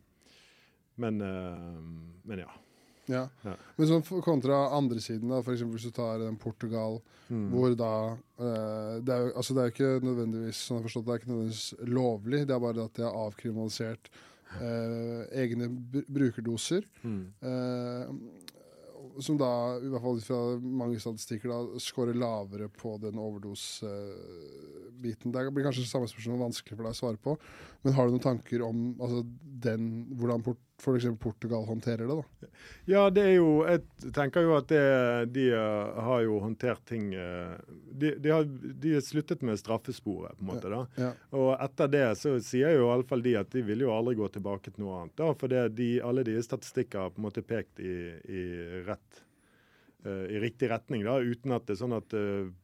men, 1.00 1.20
eh, 1.24 1.82
men 2.26 2.44
ja. 2.44 2.50
Ja. 3.10 3.26
ja. 3.46 3.54
Men 3.76 3.90
sånn 3.90 4.22
kontra 4.24 4.58
andre 4.76 5.00
siden, 5.02 5.30
da, 5.30 5.40
f.eks. 5.42 5.64
hvis 5.72 5.88
du 5.88 5.92
tar 5.94 6.20
den 6.22 6.38
Portugal, 6.40 6.92
mm. 7.28 7.46
hvor 7.52 7.76
da 7.78 7.92
eh, 8.12 8.94
det, 9.00 9.14
er 9.14 9.26
jo, 9.26 9.34
altså 9.34 9.56
det 9.56 9.62
er 9.62 9.74
ikke 9.74 10.06
nødvendigvis 10.06 10.62
sånn 10.66 10.80
jeg 10.80 10.88
forstått, 10.88 11.06
det 11.06 11.14
er 11.14 11.22
ikke 11.22 11.32
nødvendigvis 11.32 11.66
lovlig, 11.98 12.40
det 12.48 12.56
er 12.56 12.66
bare 12.66 12.88
at 12.88 12.98
de 12.98 13.06
har 13.06 13.20
avkriminalisert 13.26 14.04
eh, 14.60 15.22
egne 15.44 15.66
brukerdoser. 16.08 16.82
Mm. 17.06 17.22
Eh, 17.52 18.04
som 19.22 19.38
da, 19.40 19.78
i 19.80 19.88
hvert 19.88 20.02
fall 20.04 20.20
fra 20.24 20.38
mange 20.60 21.00
statistikker, 21.00 21.48
da 21.48 21.80
scorer 21.80 22.14
lavere 22.18 22.68
på 22.72 22.98
den 23.00 23.18
overdosebiten. 23.20 25.32
Det 25.32 25.52
blir 25.54 25.64
kanskje 25.66 25.88
samme 25.88 26.08
spørsmål 26.10 26.44
vanskelig 26.46 26.76
for 26.76 26.84
deg 26.84 26.92
å 26.92 27.00
svare 27.00 27.18
på, 27.22 27.32
men 27.84 27.94
har 27.96 28.04
du 28.04 28.10
noen 28.12 28.26
tanker 28.26 28.58
om 28.66 28.76
altså, 29.00 29.20
den, 29.66 29.82
hvordan 30.18 30.44
port, 30.46 30.62
f.eks. 30.78 31.18
Portugal 31.20 31.64
håndterer 31.64 32.06
det? 32.06 32.14
da? 32.14 32.48
Ja, 32.84 33.10
det 33.10 33.22
er 33.22 33.34
jo 33.38 33.64
Jeg 33.64 34.12
tenker 34.14 34.44
jo 34.44 34.54
at 34.58 34.68
det, 34.68 34.82
de 35.32 35.48
uh, 35.54 35.96
har 36.08 36.24
jo 36.26 36.38
håndtert 36.42 36.84
ting 36.88 37.08
uh, 37.16 37.56
de, 37.66 38.12
de, 38.20 38.32
har, 38.32 38.44
de 38.84 38.96
sluttet 39.04 39.42
med 39.46 39.58
straffesporet, 39.60 40.36
på 40.36 40.44
en 40.44 40.50
måte. 40.50 40.72
da. 40.72 40.82
Ja. 41.00 41.12
Og 41.38 41.54
etter 41.56 41.92
det 41.92 42.04
så 42.20 42.36
sier 42.44 42.76
jo 42.76 42.90
iallfall 42.90 43.24
de 43.24 43.36
at 43.40 43.52
de 43.54 43.64
vil 43.66 43.86
jo 43.86 43.94
aldri 43.94 44.18
gå 44.20 44.28
tilbake 44.36 44.72
til 44.72 44.84
noe 44.84 45.00
annet. 45.00 45.16
da, 45.18 45.32
For 45.40 45.56
de, 45.80 45.90
alle 46.04 46.26
de 46.28 46.36
statistikker 46.44 47.06
har 47.06 47.14
på 47.14 47.22
en 47.22 47.28
måte 47.30 47.46
pekt 47.46 47.80
i, 47.80 47.96
i 48.28 48.46
rett 48.86 49.22
uh, 50.04 50.26
i 50.28 50.40
riktig 50.42 50.70
retning, 50.70 51.06
da, 51.08 51.18
uten 51.18 51.56
at 51.56 51.66
det 51.66 51.78
er 51.78 51.84
sånn 51.84 51.96
at 51.96 52.16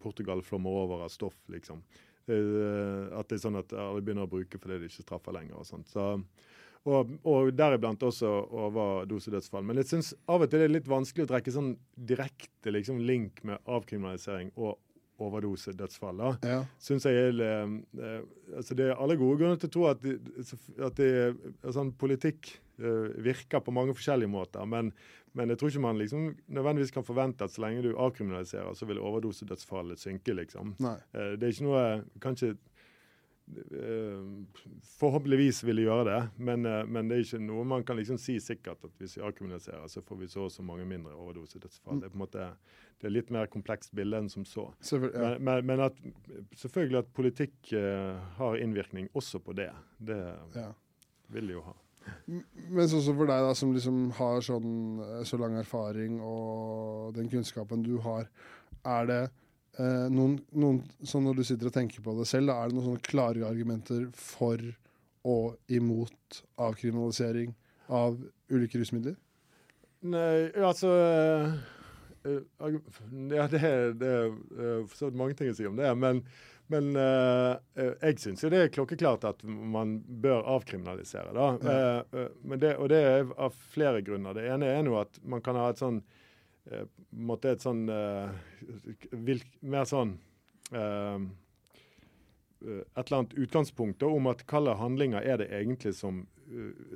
Portugal 0.05 0.45
flommer 0.45 0.83
over 0.85 1.07
av 1.07 1.13
stoff, 1.13 1.39
liksom. 1.51 1.81
at 2.23 3.29
det 3.29 3.35
er 3.35 3.41
sånn 3.43 3.59
at 3.59 3.73
alle 3.75 4.03
begynner 4.05 4.29
å 4.29 4.31
bruke 4.31 4.61
fordi 4.61 4.79
de 4.79 4.91
ikke 4.93 5.03
straffer 5.03 5.35
lenger. 5.35 5.57
og 5.59 5.67
sånt. 5.67 5.89
Så 5.91 6.05
og, 6.89 7.13
og 7.29 7.51
deriblant 7.55 8.03
også 8.03 8.31
overdosedødsfall. 8.67 9.65
Men 9.67 9.79
jeg 9.81 9.91
syns 9.93 10.13
av 10.27 10.43
og 10.43 10.51
til 10.51 10.63
det 10.63 10.69
er 10.69 10.77
litt 10.79 10.91
vanskelig 10.91 11.29
å 11.29 11.33
trekke 11.35 11.55
sånn 11.55 11.75
direkte 11.95 12.75
liksom, 12.75 13.03
link 13.07 13.43
med 13.47 13.63
avkriminalisering 13.71 14.51
og 14.57 14.81
overdosedødsfall. 15.23 16.23
Ja. 16.43 16.59
Synes 16.83 17.07
jeg 17.07 17.15
er, 17.29 17.41
eh, 17.47 18.21
altså 18.57 18.75
Det 18.75 18.89
er 18.89 18.99
alle 18.99 19.17
gode 19.17 19.39
grunner 19.39 19.61
til 19.61 19.71
å 19.71 19.75
tro 19.77 19.87
at, 19.87 20.03
at 20.03 20.97
det, 20.99 21.11
altså, 21.63 21.87
politikk 21.99 22.51
eh, 22.81 23.13
virker 23.23 23.63
på 23.63 23.75
mange 23.75 23.95
forskjellige 23.95 24.33
måter. 24.33 24.67
Men, 24.67 24.91
men, 25.33 25.53
jeg 25.53 25.59
tror 25.59 25.71
ikke 25.71 25.85
man 25.87 26.01
liksom 26.01 26.33
nødvendigvis 26.49 26.95
kan 26.97 27.07
forvente 27.07 27.45
at 27.45 27.55
så 27.55 27.63
lenge 27.63 27.85
du 27.87 27.93
avkriminaliserer, 27.95 28.75
så 28.75 28.89
vil 28.89 28.99
overdosedødsfallet 28.99 30.03
synke. 30.03 30.35
liksom. 30.35 30.75
Eh, 30.83 31.37
det 31.39 31.47
er 31.47 31.55
ikke 31.55 31.71
noe 31.71 31.87
Eh, 32.23 32.57
forhåpentligvis 34.99 35.63
vil 35.65 35.81
de 35.81 35.87
gjøre 35.87 36.05
det, 36.09 36.21
men, 36.37 36.67
eh, 36.67 36.85
men, 36.87 37.09
det 37.09 37.17
er 37.17 37.25
ikke 37.27 37.43
noe 37.43 37.65
man 37.69 37.85
kan 37.87 37.99
liksom 37.99 38.19
si 38.21 38.39
sikkert 38.43 38.85
at 38.87 38.95
hvis 39.01 39.17
vi 39.19 39.25
avkommuniserer, 39.27 39.89
så 39.91 40.03
får 40.07 40.21
vi 40.21 40.31
så 40.33 40.47
og 40.47 40.53
så 40.55 40.65
mange 40.67 40.87
mindre 40.89 41.15
overdosedødsfall. 41.15 42.01
Det 42.01 42.09
er 42.09 42.15
på 42.15 42.21
en 42.21 42.25
måte 42.25 42.49
det 43.03 43.09
er 43.09 43.17
litt 43.17 43.33
mer 43.35 43.49
komplekst 43.51 43.95
bilde 43.99 44.21
enn 44.23 44.29
som 44.31 44.45
så. 44.47 44.69
Ja. 44.93 45.35
Men, 45.43 45.67
men, 45.67 45.81
at, 45.83 45.97
selvfølgelig 46.55 47.01
at 47.01 47.09
politikk 47.17 47.73
uh, 47.75 48.21
har 48.37 48.61
innvirkning 48.63 49.09
også 49.19 49.41
på 49.43 49.57
det. 49.59 49.73
Det 49.99 50.21
ja. 50.55 50.69
vil 51.35 51.51
de 51.51 51.57
jo 51.57 51.65
ha. 51.67 51.75
Men 52.71 52.87
som 52.91 53.03
for 53.09 53.27
deg, 53.27 53.43
da, 53.43 53.57
som 53.59 53.75
liksom 53.75 54.05
har 54.21 54.39
sånn, 54.47 55.03
så 55.27 55.39
lang 55.41 55.59
erfaring 55.59 56.21
og 56.23 57.11
den 57.19 57.27
kunnskapen 57.33 57.83
du 57.83 57.97
har, 58.07 58.31
er 58.87 59.11
det 59.11 59.21
eh, 59.79 60.07
noen, 60.13 60.37
noen, 60.53 60.83
sånn 61.07 61.27
Når 61.29 61.41
du 61.41 61.45
sitter 61.49 61.71
og 61.71 61.77
tenker 61.77 62.05
på 62.05 62.15
det 62.19 62.29
selv, 62.31 62.51
da, 62.51 62.61
er 62.61 62.71
det 62.71 62.79
noen 62.79 62.89
sånne 62.91 63.09
klare 63.09 63.49
argumenter 63.49 64.09
for 64.17 64.63
og 65.23 65.55
imot 65.71 66.41
avkriminalisering 66.59 67.53
av 67.95 68.17
ulike 68.51 68.81
rusmidler? 68.81 69.15
Nei, 70.03 70.49
altså 70.59 70.91
uh, 70.91 71.53
Ja, 73.31 73.45
det 73.53 73.61
er, 73.63 73.93
det 73.95 74.09
er 74.17 74.33
uh, 74.33 74.97
så 74.99 75.13
mange 75.15 75.37
ting 75.39 75.53
å 75.53 75.55
si 75.55 75.69
om 75.69 75.79
det. 75.79 75.93
Men, 75.95 76.25
men 76.75 76.91
jeg 76.97 78.19
syns 78.19 78.43
jo 78.43 78.51
det 78.51 78.65
er 78.65 78.75
klokkeklart 78.75 79.29
at 79.31 79.45
man 79.47 80.01
bør 80.25 80.43
avkriminalisere. 80.57 81.31
da. 81.37 81.47
Ja. 81.63 82.27
men 82.43 82.63
det, 82.63 82.75
og 82.83 82.91
det 82.91 83.01
er 83.13 83.31
av 83.37 83.55
flere 83.75 84.03
grunner. 84.03 84.35
Det 84.35 84.49
ene 84.51 84.73
er 84.73 84.91
jo 84.91 84.99
at 84.99 85.23
man 85.23 85.45
kan 85.45 85.61
ha 85.61 85.69
et 85.71 85.83
sånn 85.83 86.03
eh, 86.71 86.85
måte 87.11 87.55
et 87.55 87.65
sånn 87.65 87.87
uh, 87.91 88.31
vilk, 89.13 89.49
Mer 89.63 89.89
sånn 89.89 90.17
uh, 90.75 91.23
et 92.63 93.09
eller 93.09 93.17
annet 93.19 93.35
utgangspunkt 93.43 94.05
om 94.07 94.29
at 94.31 94.45
hvilke 94.47 94.77
handlinger 94.79 95.25
er 95.27 95.41
det 95.41 95.49
egentlig 95.51 95.97
som, 95.99 96.21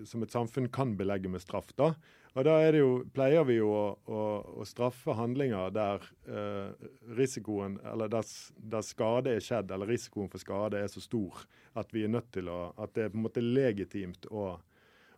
som, 0.07 0.23
et 0.23 0.31
samfunn 0.31 0.69
kan 0.71 0.93
belegge 0.99 1.31
med 1.33 1.43
straff. 1.43 1.73
da. 1.75 1.95
Og 2.37 2.45
Da 2.45 2.57
jo, 2.77 2.91
pleier 3.17 3.47
vi 3.49 3.57
jo 3.57 3.71
å, 3.73 3.85
å, 4.13 4.23
å 4.61 4.65
straffe 4.69 5.15
handlinger 5.17 5.73
der 5.73 6.05
uh, 6.29 6.89
risikoen, 7.17 7.79
eller 7.81 8.13
der, 8.13 8.29
der, 8.61 8.85
skade 8.85 9.33
er 9.33 9.45
skjedd, 9.45 9.73
eller 9.73 9.89
risikoen 9.89 10.29
for 10.29 10.43
skade 10.43 10.83
er 10.83 10.91
så 10.93 11.01
stor 11.01 11.47
at 11.81 11.93
vi 11.97 12.05
er 12.05 12.13
nødt 12.13 12.29
til 12.37 12.51
å, 12.53 12.75
at 12.77 12.93
det 12.95 13.07
er 13.07 13.15
på 13.15 13.19
en 13.19 13.25
måte 13.25 13.45
legitimt 13.45 14.29
å, 14.29 14.51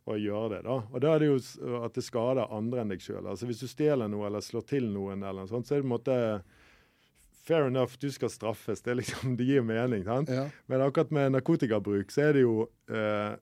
å 0.09 0.17
gjøre 0.19 0.57
det. 0.57 0.63
da. 0.67 0.79
Og 0.93 1.03
da 1.05 1.15
er 1.15 1.23
det 1.23 1.29
jo 1.31 1.39
at 1.83 1.97
det 1.97 2.05
skader 2.07 2.55
andre 2.55 2.83
enn 2.83 2.95
deg 2.95 3.03
sjøl. 3.05 3.25
Altså, 3.25 3.49
hvis 3.49 3.63
du 3.63 3.69
stjeler 3.71 4.11
noe 4.11 4.29
eller 4.29 4.45
slår 4.45 4.65
til 4.69 4.89
noen, 4.93 5.23
eller 5.23 5.45
noe 5.45 5.51
sånt, 5.51 5.69
så 5.69 5.77
er 5.77 5.83
det 5.83 5.87
på 5.87 5.93
en 5.93 5.97
måte 5.99 6.19
Fair 7.49 7.65
enough, 7.65 7.95
du 7.97 8.11
skal 8.13 8.29
straffes. 8.29 8.83
Det, 8.85 8.95
liksom, 8.99 9.33
det 9.39 9.47
gir 9.49 9.63
mening. 9.65 10.05
sant? 10.05 10.29
Ja. 10.29 10.51
Men 10.69 10.85
akkurat 10.85 11.13
med 11.17 11.33
narkotikabruk 11.33 12.13
så 12.13 12.27
er 12.27 12.37
det 12.37 12.43
jo 12.43 12.67
uh, 12.93 13.37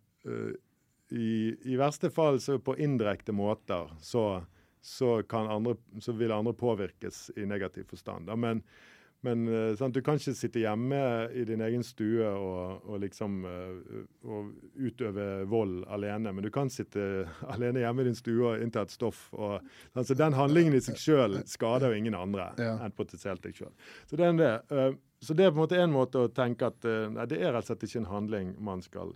i, 1.11 1.31
i, 1.65 1.75
verste 1.79 2.11
fall 2.15 2.39
så 2.43 2.61
på 2.63 2.77
indirekte 2.83 3.35
måter 3.35 3.91
så, 4.03 4.45
så, 4.83 5.17
andre, 5.31 5.75
så, 5.99 6.15
vil 6.15 6.35
andre 6.35 6.55
påvirkes 6.55 7.33
i 7.37 7.47
negativ 7.51 7.91
forstand. 7.91 8.31
Da. 8.31 8.39
Men 8.39 8.63
men 9.25 9.47
sant, 9.79 9.95
du 9.95 10.03
kan 10.05 10.19
ikke 10.21 10.35
sitte 10.37 10.61
hjemme 10.61 10.99
i 11.35 11.45
din 11.49 11.63
egen 11.65 11.83
stue 11.87 12.27
og, 12.27 12.85
og 12.87 13.01
liksom 13.03 13.41
uh, 13.49 14.05
og 14.29 14.53
utøve 14.77 15.47
vold 15.51 15.81
alene, 15.93 16.33
men 16.37 16.45
du 16.45 16.51
kan 16.55 16.71
sitte 16.73 17.27
alene 17.55 17.83
hjemme 17.83 18.05
i 18.05 18.09
din 18.11 18.19
stue 18.19 18.53
og 18.53 18.63
innta 18.63 18.85
et 18.87 18.95
stoff. 18.95 19.27
Og, 19.35 19.59
altså, 19.95 20.15
den 20.19 20.37
handlingen 20.37 20.77
i 20.77 20.83
seg 20.85 21.01
sjøl 21.01 21.41
skader 21.49 21.91
jo 21.91 22.01
ingen 22.01 22.19
andre 22.19 22.51
ja. 22.61 22.77
enn 22.85 22.95
potensielt 22.97 23.43
deg 23.47 23.57
sjøl. 23.57 23.73
Så. 24.07 24.21
Uh, 24.21 24.97
så 25.25 25.35
det 25.35 25.47
er 25.47 25.55
på 25.55 25.63
en 25.63 25.65
måte 25.65 25.81
en 25.81 25.95
måte 25.95 26.27
å 26.27 26.33
tenke 26.33 26.69
at 26.69 26.85
nei, 26.85 27.25
det 27.31 27.41
er 27.41 27.55
rett 27.57 27.65
og 27.65 27.71
slett 27.71 27.87
ikke 27.89 28.03
en 28.03 28.11
handling 28.11 28.51
man 28.63 28.83
skal 28.85 29.15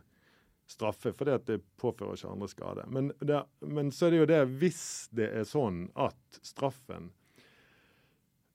straffe, 0.71 1.13
fordi 1.13 1.35
at 1.35 1.47
det 1.49 1.59
påfører 1.81 2.17
ikke 2.17 2.31
andre 2.31 2.49
skade. 2.51 2.85
Men, 2.95 3.11
det, 3.21 3.43
men 3.67 3.91
så 3.95 4.07
er 4.07 4.15
det 4.15 4.21
jo 4.21 4.29
det, 4.31 4.41
hvis 4.63 4.83
det 5.17 5.29
er 5.41 5.49
sånn 5.49 5.89
at 5.99 6.41
straffen 6.47 7.11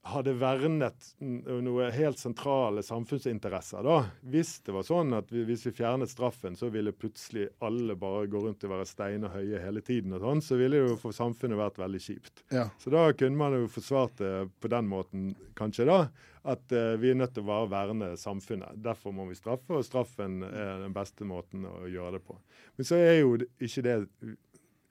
hadde 0.05 0.35
vernet 0.37 1.07
noen 1.19 1.91
helt 1.91 2.19
sentrale 2.21 2.83
samfunnsinteresser. 2.85 3.81
da. 3.83 3.95
Hvis 4.21 4.59
det 4.65 4.75
var 4.75 4.85
sånn 4.85 5.15
at 5.17 5.31
vi, 5.33 5.41
hvis 5.47 5.65
vi 5.65 5.73
fjernet 5.79 6.11
straffen, 6.11 6.53
så 6.55 6.69
ville 6.73 6.93
plutselig 6.93 7.47
alle 7.65 7.95
bare 7.97 8.27
gå 8.29 8.43
rundt 8.43 8.63
og 8.67 8.73
være 8.75 8.85
stein 8.85 9.25
og 9.25 9.33
høye 9.33 9.63
hele 9.63 9.81
tiden, 9.81 10.13
og 10.13 10.21
sånn, 10.21 10.43
så 10.45 10.59
ville 10.61 10.77
det 10.77 10.91
jo 10.91 10.99
for 11.01 11.15
samfunnet 11.15 11.57
vært 11.57 11.81
veldig 11.81 12.03
kjipt. 12.05 12.45
Ja. 12.53 12.67
Så 12.77 12.93
da 12.93 13.07
kunne 13.17 13.41
man 13.41 13.57
jo 13.57 13.71
forsvart 13.71 14.21
det 14.21 14.33
på 14.61 14.71
den 14.75 14.93
måten, 14.93 15.27
kanskje, 15.57 15.89
da, 15.89 15.99
at 16.45 16.77
uh, 16.77 16.93
vi 17.01 17.09
er 17.09 17.17
nødt 17.17 17.33
til 17.33 17.41
å 17.41 17.49
bare 17.49 17.71
verne 17.73 18.13
samfunnet. 18.21 18.77
Derfor 18.85 19.15
må 19.15 19.25
vi 19.25 19.37
straffe, 19.39 19.73
og 19.73 19.85
straffen 19.87 20.43
er 20.45 20.83
den 20.85 20.93
beste 20.93 21.25
måten 21.25 21.65
å 21.65 21.87
gjøre 21.89 22.19
det 22.19 22.25
på. 22.27 22.37
Men 22.77 22.93
så 22.93 23.01
er 23.01 23.23
jo 23.23 23.39
ikke 23.41 23.85
det, 23.87 24.01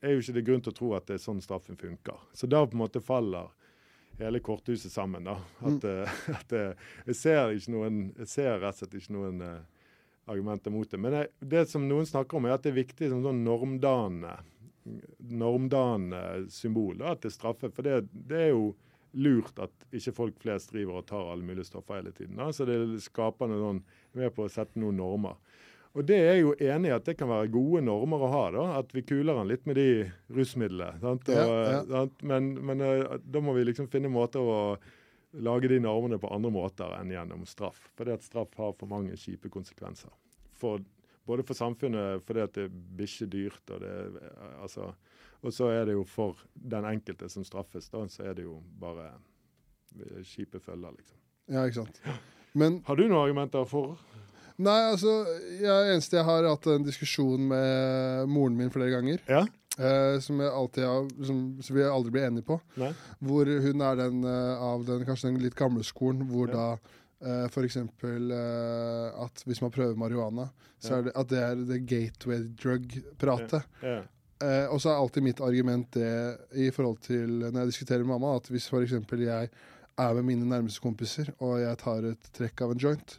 er 0.03 0.17
jo 0.17 0.25
ikke 0.25 0.41
det 0.41 0.49
grunn 0.49 0.65
til 0.65 0.75
å 0.75 0.81
tro 0.81 0.97
at 0.99 1.07
det 1.07 1.21
er 1.21 1.23
sånn 1.23 1.45
straffen 1.45 1.79
funker. 1.79 2.19
Så 2.35 2.51
da 2.51 2.67
på 2.67 2.75
en 2.75 2.83
måte 2.83 3.05
faller 3.05 3.55
hele 4.19 4.41
korthuset 4.45 4.93
sammen. 4.93 5.25
da. 5.27 5.39
At, 5.61 5.85
mm. 5.85 6.35
at 6.39 6.57
uh, 6.61 6.91
jeg, 7.07 7.19
ser 7.19 7.55
noen, 7.73 8.09
jeg, 8.19 8.31
ser 8.31 8.59
rett 8.63 8.75
og 8.75 8.83
slett 8.83 8.99
ikke 9.01 9.17
noen 9.17 9.45
uh, 9.45 9.61
argumenter 10.31 10.75
mot 10.75 10.91
det. 10.91 11.01
Men 11.01 11.19
jeg, 11.21 11.33
det 11.55 11.67
som 11.71 11.87
noen 11.89 12.09
snakker 12.09 12.39
om, 12.39 12.49
er 12.49 12.57
at 12.57 12.67
det 12.67 12.75
er 12.75 12.83
viktig 12.83 13.13
som 13.13 13.25
sånn 13.25 13.45
normdanende 13.47 14.39
normdanende 15.19 16.51
symbol 16.53 16.99
da, 17.01 17.15
til 17.17 17.33
straffe. 17.33 17.71
For 17.73 17.87
det, 17.87 18.03
det, 18.13 18.41
er 18.41 18.51
jo 18.53 18.75
lurt 19.17 19.59
at 19.63 19.87
ikke 19.95 20.15
folk 20.17 20.41
flest 20.43 20.75
driver 20.75 21.01
og 21.01 21.07
tar 21.09 21.31
alle 21.33 21.47
mulige 21.47 21.69
stoffer 21.69 22.01
hele 22.01 22.13
tiden. 22.13 22.37
Da. 22.41 22.51
Så 22.53 22.67
det 22.69 22.79
skaper 23.05 23.51
noen, 23.51 23.83
er 24.13 24.25
med 24.25 24.35
på 24.37 24.47
å 24.47 24.53
sette 24.53 24.81
noen 24.81 24.99
normer. 25.01 25.39
Og 25.95 26.03
det 26.09 26.17
er 26.19 26.41
jo 26.41 26.55
enig 26.59 26.91
i 26.91 26.95
at 26.97 27.07
det 27.07 27.15
kan 27.21 27.31
være 27.31 27.53
gode 27.55 27.85
normer 27.87 28.25
å 28.27 28.31
ha. 28.33 28.43
da, 28.51 28.65
At 28.81 28.91
vi 28.95 29.05
kuler 29.07 29.37
den 29.39 29.51
litt 29.53 29.67
med 29.71 29.79
de 29.79 29.89
rusmidlene. 30.35 30.99
Ja, 31.31 31.45
ja. 31.87 32.03
Men, 32.27 32.51
men, 32.67 32.83
eh, 32.83 33.15
da 33.23 33.43
må 33.45 33.55
vi 33.55 33.67
liksom 33.69 33.87
finne 33.93 34.11
måter 34.11 34.43
å 34.43 34.59
lage 35.35 35.71
de 35.71 35.79
normene 35.83 36.19
på 36.23 36.31
andre 36.35 36.51
måter 36.55 36.97
enn 36.99 37.13
gjennom 37.15 37.47
straff. 37.47 37.79
Fordi 37.99 38.15
at 38.15 38.27
straff 38.27 38.59
har 38.59 38.75
for 38.79 38.91
mange 38.91 39.15
kjipe 39.19 39.51
konsekvenser. 39.55 40.11
For, 40.59 40.83
både 41.27 41.47
for 41.47 41.59
samfunnet 41.59 42.27
fordi 42.27 42.43
at 42.43 42.59
det 42.59 42.67
er 42.67 42.75
bikkjedyrt, 42.99 43.63
og 43.75 43.87
det 43.87 43.95
altså, 44.63 44.91
og 45.45 45.55
så 45.55 45.71
er 45.75 45.87
det 45.87 45.95
jo 45.95 46.05
for 46.09 46.43
den 46.55 46.87
enkelte 46.89 47.29
som 47.31 47.47
straffes, 47.47 47.91
da, 47.93 48.03
så 48.11 48.31
er 48.31 48.39
det 48.39 48.47
jo 48.47 48.59
bare 48.81 49.13
kjipe 50.27 50.59
følger, 50.63 50.95
liksom. 50.97 51.19
Ja, 51.53 51.67
ikke 51.69 51.85
sant. 51.85 52.01
Men, 52.57 52.81
har 52.87 52.97
du 52.97 53.05
noen 53.05 53.21
argumenter 53.21 53.67
for? 53.69 53.99
Nei, 54.63 54.81
altså, 54.93 55.13
jeg, 55.59 55.93
eneste 55.95 56.21
jeg 56.21 56.27
har 56.29 56.47
hatt 56.47 56.67
en 56.71 56.87
diskusjon 56.87 57.49
med 57.51 58.31
moren 58.31 58.59
min 58.59 58.71
flere 58.75 58.93
ganger. 58.95 59.23
Ja. 59.27 59.43
Eh, 59.79 60.21
som, 60.23 60.39
har, 60.41 61.25
som, 61.27 61.63
som, 61.63 61.77
vi 61.77 61.85
aldri 61.85 62.13
blir 62.15 62.29
enige 62.29 62.47
på. 62.47 62.61
Nei. 62.79 62.93
Hvor 63.19 63.51
hun 63.65 63.83
er 63.83 63.99
den 63.99 64.23
uh, 64.23 64.63
av 64.63 64.85
den 64.87 65.03
kanskje 65.09 65.33
den 65.33 65.43
litt 65.43 65.59
gamle 65.59 65.83
skolen, 65.87 66.23
hvor 66.31 66.53
ja. 66.53 66.55
da 66.55 66.69
uh, 67.27 67.49
f.eks. 67.49 67.81
Uh, 67.83 69.25
at 69.25 69.43
hvis 69.49 69.63
man 69.65 69.75
prøver 69.75 69.99
marihuana, 69.99 70.47
så 70.79 70.95
ja. 70.95 71.01
er 71.01 71.09
det 71.09 71.17
at 71.19 71.33
det 71.33 71.43
er 71.43 71.65
the 71.73 71.81
gateway 71.83 72.47
drug-pratet. 72.63 73.67
Ja. 73.83 74.03
Uh, 74.45 74.67
og 74.75 74.79
så 74.83 74.93
er 74.93 75.01
alltid 75.01 75.27
mitt 75.27 75.43
argument 75.43 75.95
det 75.95 76.15
i 76.59 76.71
forhold 76.75 77.03
til 77.03 77.41
når 77.49 77.65
jeg 77.65 77.75
diskuterer 77.75 78.07
med 78.07 78.15
mamma, 78.15 78.37
at 78.39 78.51
hvis 78.55 78.71
f.eks. 78.71 78.95
jeg 78.95 79.51
er 80.01 80.17
med 80.19 80.27
mine 80.27 80.49
nærmeste 80.49 80.83
kompiser 80.83 81.31
og 81.39 81.61
jeg 81.63 81.79
tar 81.83 82.09
et 82.11 82.31
trekk 82.37 82.65
av 82.67 82.75
en 82.75 82.83
joint, 82.83 83.17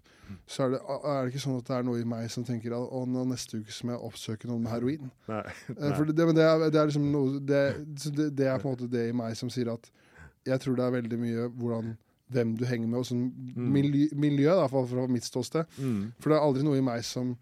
så 0.49 0.65
er 0.65 0.73
det, 0.73 0.79
er 0.81 1.19
det, 1.25 1.31
ikke 1.31 1.43
sånn 1.43 1.59
at 1.59 1.67
det 1.67 1.75
er 1.77 1.85
noe 1.85 2.01
i 2.01 2.07
meg 2.07 2.29
som 2.33 2.45
tenker 2.45 2.73
at 2.75 2.93
å, 2.97 3.03
neste 3.29 3.59
uke 3.61 3.75
må 3.85 3.93
jeg 3.93 4.03
oppsøke 4.07 4.49
noen 4.49 4.63
med 4.65 4.73
heroin. 4.73 5.11
Nei, 5.29 5.41
eh, 5.45 5.69
nei. 5.79 5.91
For 5.97 6.09
det, 6.09 6.15
det, 6.17 6.45
er, 6.45 6.63
det, 6.65 6.79
er, 6.79 6.89
liksom 6.89 7.05
noe 7.13 7.41
det, 7.41 7.61
det, 8.31 8.47
er 8.49 8.61
på 8.61 8.69
en 8.69 8.75
måte 8.75 8.89
det 8.91 9.07
i 9.09 9.15
meg 9.15 9.37
som 9.37 9.51
sier 9.53 9.69
at 9.73 9.89
jeg 10.45 10.61
tror 10.61 10.77
det 10.77 10.85
er 10.85 10.97
veldig 10.99 11.19
mye 11.21 11.47
hvordan 11.57 11.95
hvem 12.33 12.55
du 12.57 12.63
henger 12.65 12.89
med, 12.89 12.99
og 13.03 13.05
sånn 13.05 13.25
mm. 13.29 13.65
miljø, 13.69 14.05
miljø 14.17 14.53
da, 14.57 14.65
fra 14.69 15.05
mitt 15.11 15.27
ståsted. 15.27 15.77
Mm. 15.77 15.99
For 16.17 16.31
det 16.31 16.39
er 16.39 16.47
aldri 16.47 16.65
noe 16.65 16.81
i 16.81 16.85
meg 16.85 17.05
som 17.05 17.35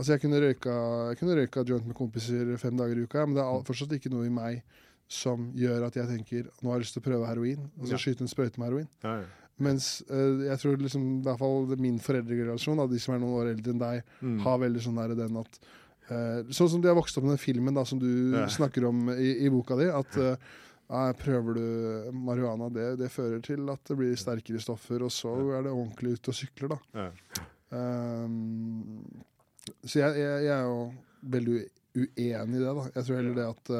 Altså, 0.00 0.14
jeg 0.14 0.20
kunne 0.22 0.38
røyka, 0.40 0.74
jeg 1.10 1.18
kunne 1.18 1.34
røyka 1.36 1.62
joint 1.66 1.84
med 1.84 1.96
kompiser 1.98 2.52
fem 2.62 2.76
dager 2.78 2.96
i 2.96 3.02
uka, 3.04 3.24
men 3.26 3.34
det 3.36 3.42
er 3.42 3.56
mm. 3.58 3.64
fortsatt 3.66 3.90
ikke 3.96 4.12
noe 4.12 4.24
i 4.24 4.30
meg 4.32 4.62
som 5.10 5.50
gjør 5.58 5.88
at 5.88 5.98
jeg 5.98 6.06
tenker 6.06 6.48
nå 6.62 6.70
har 6.70 6.78
jeg 6.78 6.86
lyst 6.86 6.94
til 6.96 7.02
å 7.02 7.08
prøve 7.08 7.28
heroin, 7.28 7.66
og 7.80 7.88
så 7.88 7.96
ja. 7.96 8.00
skyte 8.00 8.22
en 8.22 8.30
sprøyte 8.30 8.62
med 8.62 8.70
heroin. 8.70 8.88
Ja, 9.02 9.20
ja. 9.24 9.28
Mens 9.60 9.90
uh, 10.08 10.40
jeg 10.46 10.56
tror 10.62 10.80
liksom, 10.80 11.04
i 11.18 11.26
hvert 11.26 11.40
fall 11.42 11.68
min 11.82 11.98
foreldregenerasjon, 12.00 12.80
de 12.88 13.02
som 13.02 13.14
er 13.14 13.20
noen 13.20 13.36
år 13.42 13.52
eldre 13.52 13.74
enn 13.74 13.82
deg, 13.82 14.10
mm. 14.22 14.40
har 14.46 14.62
veldig 14.62 14.84
sånn 14.86 15.00
der 15.02 15.14
den 15.18 15.36
at 15.42 15.60
uh, 15.60 16.40
Sånn 16.48 16.70
som 16.72 16.82
de 16.82 16.88
har 16.88 16.96
vokst 16.98 17.18
opp 17.18 17.26
med 17.26 17.34
den 17.36 17.42
filmen 17.42 17.76
da, 17.76 17.84
som 17.86 18.00
du 18.00 18.08
snakker 18.54 18.88
om 18.88 19.10
i, 19.12 19.34
i, 19.44 19.50
boka 19.52 19.76
di. 19.80 19.90
at 19.92 20.20
uh, 20.22 20.56
Prøver 21.20 21.58
du 21.58 21.66
marihuana, 22.18 22.70
det, 22.74 22.86
det, 22.98 23.12
fører 23.14 23.42
til 23.46 23.68
at 23.70 23.82
det 23.86 23.98
blir 23.98 24.16
sterkere 24.18 24.62
stoffer, 24.62 25.04
og 25.06 25.12
så 25.14 25.34
er 25.54 25.66
det 25.66 25.74
ordentlig 25.74 26.16
ute 26.16 26.32
og 26.32 26.38
sykler, 26.38 26.72
da. 26.72 27.04
Ja. 27.04 27.44
Um, 27.70 29.04
så 29.84 30.00
jeg, 30.00 30.16
jeg, 30.18 30.46
jeg, 30.48 30.56
er 30.56 30.64
jo 30.66 30.80
veldig 31.30 31.60
uenig 32.00 32.58
i 32.58 32.64
det, 32.64 32.72
da. 32.80 32.88
Jeg 32.96 33.06
tror 33.06 33.20
heller 33.20 33.36
det 33.38 33.46
at 33.52 33.70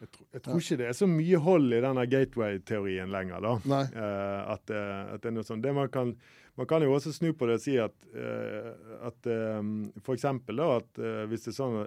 jeg 0.00 0.10
tror, 0.12 0.26
jeg 0.32 0.42
tror, 0.44 0.60
ikke 0.60 0.78
det 0.80 0.88
er 0.90 0.96
så 0.96 1.08
mye 1.08 1.38
hold 1.40 1.72
i 1.72 1.82
denne 1.84 2.02
gateway-teorien 2.12 3.12
lenger. 3.12 3.44
da. 3.44 3.54
Uh, 3.64 4.40
at, 4.54 4.72
uh, 4.72 5.14
at, 5.14 5.22
det 5.22 5.30
er 5.30 5.36
noe 5.38 5.46
sånt. 5.48 5.64
Det 5.64 5.72
man, 5.76 5.88
kan, 5.92 6.12
man 6.60 6.68
kan 6.68 6.84
jo 6.84 6.92
også 6.96 7.14
snu 7.16 7.30
på 7.32 7.48
det 7.48 7.56
og 7.60 7.64
si 7.64 7.78
at, 7.80 7.96
uh, 8.12 8.74
at 9.08 9.30
um, 9.58 9.78
f.eks. 10.02 10.26
at 10.28 11.00
hvis 11.30 11.48
det 11.48 11.54
er 11.54 11.56
sånn 11.56 11.80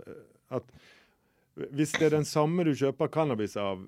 at 0.50 0.74
hvis 1.76 1.92
det 1.98 2.08
er 2.08 2.14
den 2.16 2.28
samme 2.28 2.64
du 2.64 2.72
kjøper 2.78 3.12
cannabis 3.12 3.58
av 3.60 3.82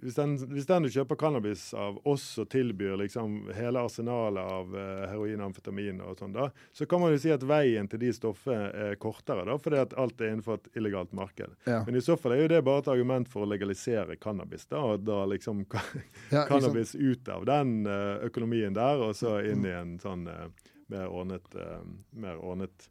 hvis 0.00 0.14
den, 0.14 0.36
hvis 0.52 0.66
den, 0.66 0.86
du 0.86 0.90
kjøper 0.92 1.18
cannabis 1.20 1.64
av, 1.74 1.98
også 2.08 2.44
tilbyr 2.50 2.96
liksom 3.02 3.50
hele 3.56 3.82
arsenalet 3.84 4.42
av 4.42 4.76
uh, 4.76 5.02
heroin 5.10 5.42
amfetamin, 5.44 6.00
og 6.04 6.18
sånn 6.18 6.34
da, 6.36 6.48
så 6.72 6.86
kan 6.88 7.02
man 7.02 7.12
jo 7.12 7.20
si 7.22 7.32
at 7.34 7.44
veien 7.46 7.88
til 7.90 8.00
de 8.02 8.12
stoffene 8.16 8.70
er 8.86 8.96
kortere, 9.02 9.44
da, 9.48 9.58
fordi 9.60 9.80
at 9.82 9.96
alt 10.00 10.20
er 10.20 10.32
innenfor 10.32 10.60
et 10.60 10.80
illegalt 10.80 11.12
marked. 11.16 11.56
Ja. 11.68 11.82
Men 11.86 11.98
i 11.98 12.04
så 12.04 12.16
fall 12.20 12.36
er 12.36 12.44
jo 12.44 12.52
det 12.54 12.62
bare 12.66 12.84
et 12.84 12.92
argument 12.94 13.30
for 13.32 13.44
å 13.44 13.50
legalisere 13.50 14.16
cannabis. 14.22 14.66
da, 14.70 14.80
og 14.80 15.04
da 15.06 15.24
liksom 15.30 15.64
ja, 16.34 16.46
cannabis 16.48 16.94
ut 16.94 17.28
av 17.28 17.46
den 17.48 17.82
uh, 17.86 18.22
økonomien 18.26 18.74
der, 18.76 19.02
og 19.02 19.16
så 19.18 19.40
inn 19.44 19.66
i 19.68 19.76
en 19.76 19.98
sånn 20.02 20.26
uh, 20.30 20.48
mer 20.92 21.08
ordnet, 21.08 21.54
mer 22.10 22.36
ordnet 22.36 22.90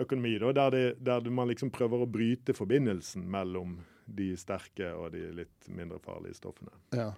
økonomi, 0.00 0.38
da, 0.40 0.52
der, 0.56 0.70
det, 0.70 0.84
der 1.04 1.26
man 1.30 1.50
liksom 1.50 1.68
prøver 1.74 2.04
å 2.04 2.08
bryte 2.08 2.54
forbindelsen 2.56 3.26
mellom 3.28 3.80
de 4.16 4.32
sterke 4.38 4.90
og 4.96 5.12
de 5.14 5.24
litt 5.36 5.70
mindre 5.72 6.00
farlige 6.02 6.38
stoffene. 6.38 6.72
Ja. 6.96 7.12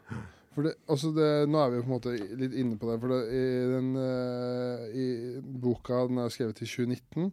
For 0.53 0.67
det, 0.67 0.75
altså 0.93 1.11
det, 1.17 1.29
nå 1.49 1.61
er 1.63 1.71
vi 1.73 1.81
på 1.81 1.89
en 1.89 1.95
måte 1.95 2.13
litt 2.37 2.55
inne 2.61 2.77
på 2.77 2.91
det. 2.91 2.99
For 3.01 3.13
det, 3.13 3.21
i, 3.33 3.45
den, 3.73 3.89
uh, 3.97 4.83
i 4.93 5.07
boka 5.65 6.03
den 6.11 6.21
er 6.21 6.33
skrevet 6.33 6.61
i 6.61 6.69
2019. 6.69 7.31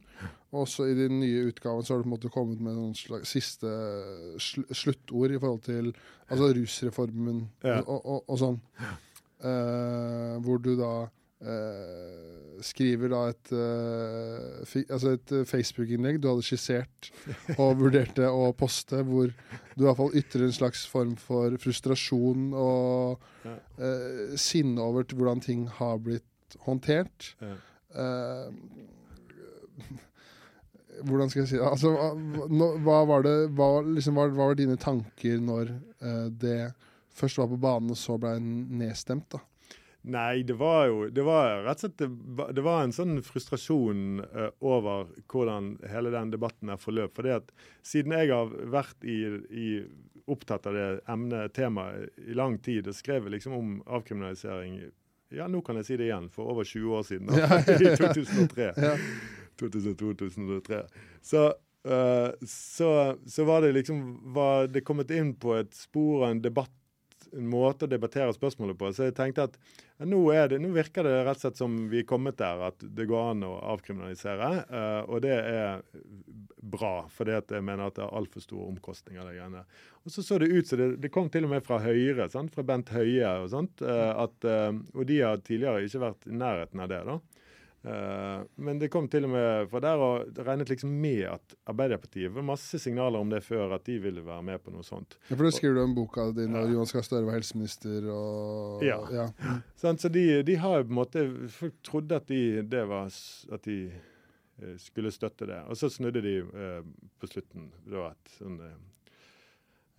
Og 0.54 0.62
også 0.64 0.88
i 0.90 0.96
den 0.98 1.20
nye 1.20 1.50
utgaven 1.50 1.84
så 1.84 1.94
har 1.94 2.00
du 2.00 2.08
på 2.08 2.10
en 2.10 2.16
måte 2.16 2.32
kommet 2.34 2.64
med 2.64 2.78
noen 2.78 2.96
slags 2.98 3.36
siste 3.36 3.70
sl 4.42 4.64
sluttord 4.72 5.36
i 5.36 5.42
forhold 5.42 5.62
til 5.68 5.92
altså 6.30 6.50
rusreformen 6.56 7.44
ja. 7.66 7.82
og, 7.84 8.00
og, 8.00 8.24
og, 8.24 8.40
sånn. 8.40 8.60
Uh, 9.40 10.40
hvor 10.44 10.64
du 10.64 10.74
da 10.80 10.94
uh, 11.46 12.60
skriver 12.64 13.12
da 13.14 13.22
et, 13.32 13.52
uh, 13.56 14.74
altså 14.92 15.14
et 15.16 15.34
Facebook-innlegg 15.48 16.20
du 16.20 16.28
hadde 16.32 16.46
skissert 16.46 17.12
og 17.62 17.80
vurderte 17.80 18.28
å 18.28 18.52
poste, 18.58 19.04
hvor 19.08 19.32
du 19.32 19.84
i 19.84 19.88
hvert 19.88 20.00
fall 20.02 20.18
ytrer 20.20 20.48
en 20.48 20.56
slags 20.56 20.86
form 20.90 21.16
for 21.20 21.56
frustrasjon 21.62 22.52
og 22.58 23.26
sinne 24.40 24.84
over 24.84 25.08
hvordan 25.16 25.40
ting 25.44 25.66
har 25.80 26.00
blitt 26.04 26.60
håndtert. 26.66 27.34
Hvordan 31.00 31.30
skal 31.32 31.46
jeg 31.46 31.48
si 31.48 31.56
det? 31.56 31.64
Altså, 31.64 31.94
hva, 32.84 32.98
var 33.08 33.22
det, 33.24 33.36
hva, 33.56 33.70
liksom, 33.88 34.18
hva, 34.20 34.26
hva, 34.34 34.50
var 34.50 34.58
dine 34.60 34.76
tanker 34.76 35.38
når 35.40 35.70
det 36.42 36.74
først 37.16 37.40
var 37.40 37.48
på 37.54 37.60
banen, 37.64 37.94
og 37.94 38.00
så 38.02 38.18
ble 38.20 38.34
nedstemt? 38.44 39.30
da? 39.32 39.40
Nei, 40.02 40.44
det 40.48 40.56
var 40.56 40.86
jo 40.88 41.00
det 41.12 41.24
var 41.28 41.66
rett 41.66 41.82
og 41.82 41.84
slett 41.84 41.98
det, 42.00 42.08
det 42.56 42.64
var 42.64 42.86
en 42.86 42.94
sånn 42.96 43.18
frustrasjon 43.26 44.22
uh, 44.24 44.48
over 44.64 45.10
hvordan 45.32 45.74
hele 45.92 46.14
den 46.14 46.32
debatten 46.32 46.72
er 46.72 46.80
forløp. 46.80 47.18
For 47.18 47.28
det 47.28 47.36
at 47.42 47.52
siden 47.86 48.16
jeg 48.16 48.32
har 48.32 48.54
vært 48.72 49.04
i, 49.04 49.20
i 49.52 49.68
opptatt 50.30 50.70
av 50.70 50.78
det 50.78 50.88
emnet, 51.12 51.54
temaet, 51.58 52.16
i 52.24 52.38
lang 52.38 52.58
tid 52.64 52.88
og 52.88 52.96
skrevet 52.96 53.34
liksom 53.36 53.58
om 53.58 53.76
avkriminalisering 53.88 54.80
Ja, 55.36 55.46
nå 55.46 55.60
kan 55.62 55.78
jeg 55.78 55.86
si 55.86 55.98
det 56.00 56.08
igjen, 56.08 56.30
for 56.34 56.50
over 56.50 56.66
20 56.66 56.94
år 56.98 57.04
siden. 57.06 57.28
Da, 57.30 57.60
I 57.76 57.92
2003. 58.00 58.72
ja. 58.88 58.94
2002-2003. 59.62 60.86
Så 61.22 61.50
Uh, 61.88 62.36
så, 62.44 63.16
så, 63.26 63.44
var 63.48 63.62
det 63.62 63.70
liksom 63.72 64.20
var 64.36 64.66
det 64.68 64.82
kommet 64.84 65.12
inn 65.16 65.30
på 65.40 65.54
et 65.56 65.72
spor 65.72 66.26
av 66.26 66.34
en 66.34 66.42
debatt 66.44 66.74
måte 67.34 67.86
å 67.86 67.90
debattere 67.92 68.34
spørsmålet 68.36 68.78
på. 68.80 68.90
Så 68.94 69.10
jeg 69.10 69.16
tenkte 69.18 69.48
at 69.50 69.58
ja, 70.00 70.08
nå, 70.08 70.20
det, 70.52 70.60
nå, 70.64 70.72
virker 70.76 71.06
det 71.06 71.16
rett 71.28 71.40
og 71.40 71.44
slett 71.44 71.60
som 71.60 71.76
vi 71.92 72.02
er 72.02 72.08
kommet 72.10 72.40
der, 72.40 72.62
at 72.70 72.82
det 72.82 73.08
går 73.10 73.34
an 73.34 73.46
å 73.48 73.54
avkriminalisere. 73.74 74.50
Uh, 74.72 75.02
og 75.12 75.24
det 75.26 75.36
er 75.36 75.84
bra, 76.60 76.94
for 77.14 77.30
jeg 77.30 77.64
mener 77.64 77.88
at 77.88 77.98
det 78.00 78.06
er 78.06 78.18
altfor 78.22 78.44
store 78.44 78.70
omkostninger. 78.74 79.26
det 79.28 79.38
greiene. 79.38 79.66
Og 80.04 80.14
så 80.14 80.24
så 80.26 80.40
det 80.42 80.52
ut 80.52 80.70
som 80.70 80.82
det, 80.82 80.90
det, 81.04 81.12
kom 81.14 81.30
til 81.32 81.48
og 81.48 81.54
med 81.54 81.66
fra 81.66 81.82
Høyre, 81.84 82.30
sant? 82.32 82.54
fra 82.56 82.66
Bent 82.66 82.94
Høie 82.96 83.34
og 83.44 83.50
sånt. 83.54 83.84
Uh, 83.84 84.26
at, 84.26 84.38
uh, 84.48 84.72
og 84.96 85.06
de 85.10 85.22
har 85.24 85.44
tidligere 85.44 85.86
ikke 85.88 86.06
vært 86.08 86.30
i 86.30 86.40
nærheten 86.40 86.86
av 86.86 86.94
det. 86.94 87.04
da. 87.10 87.20
Uh, 87.80 88.44
men 88.60 88.80
det 88.80 88.90
kom 88.92 89.06
til 89.08 89.24
og 89.24 89.32
med 89.32 89.70
fra 89.72 89.80
der 89.84 90.02
og 90.04 90.40
regnet 90.44 90.68
liksom 90.68 90.92
med 91.00 91.22
at 91.32 91.54
Arbeiderpartiet 91.72 92.34
var 92.36 92.44
masse 92.44 92.80
signaler 92.82 93.24
om 93.24 93.32
det 93.32 93.40
før, 93.46 93.72
at 93.78 93.86
de 93.88 93.96
ville 94.04 94.24
være 94.26 94.44
med 94.50 94.60
på 94.64 94.74
noe 94.74 94.84
sånt. 94.84 95.16
Ja, 95.30 95.38
For 95.38 95.48
da 95.48 95.54
skriver 95.56 95.80
du 95.80 95.84
om 95.86 95.96
boka 95.96 96.28
di 96.36 96.50
når 96.52 96.68
ja. 96.68 96.74
Johan 96.76 96.92
Gahr 96.92 97.08
Støre 97.08 97.30
var 97.30 97.40
helseminister 97.40 98.10
og 98.12 98.84
Ja. 98.84 99.00
ja. 99.16 99.30
Sånn, 99.80 100.02
så 100.02 100.12
de, 100.12 100.26
de, 100.44 100.60
har 100.60 100.82
jo 100.82 100.90
på 100.90 100.94
en 100.94 101.00
måte 101.00 101.26
Folk 101.56 101.80
trodde 101.88 102.20
at 102.20 102.28
de, 102.28 102.44
det 102.68 102.84
var, 102.90 103.08
at 103.56 103.64
de 103.70 103.80
uh, 103.96 104.76
skulle 104.84 105.16
støtte 105.16 105.48
det. 105.48 105.64
Og 105.72 105.80
så 105.80 105.88
snudde 105.94 106.24
de 106.26 106.36
uh, 106.44 106.82
på 107.20 107.32
slutten. 107.32 107.72
Da, 107.88 108.10
at 108.12 108.36
sånn 108.36 108.60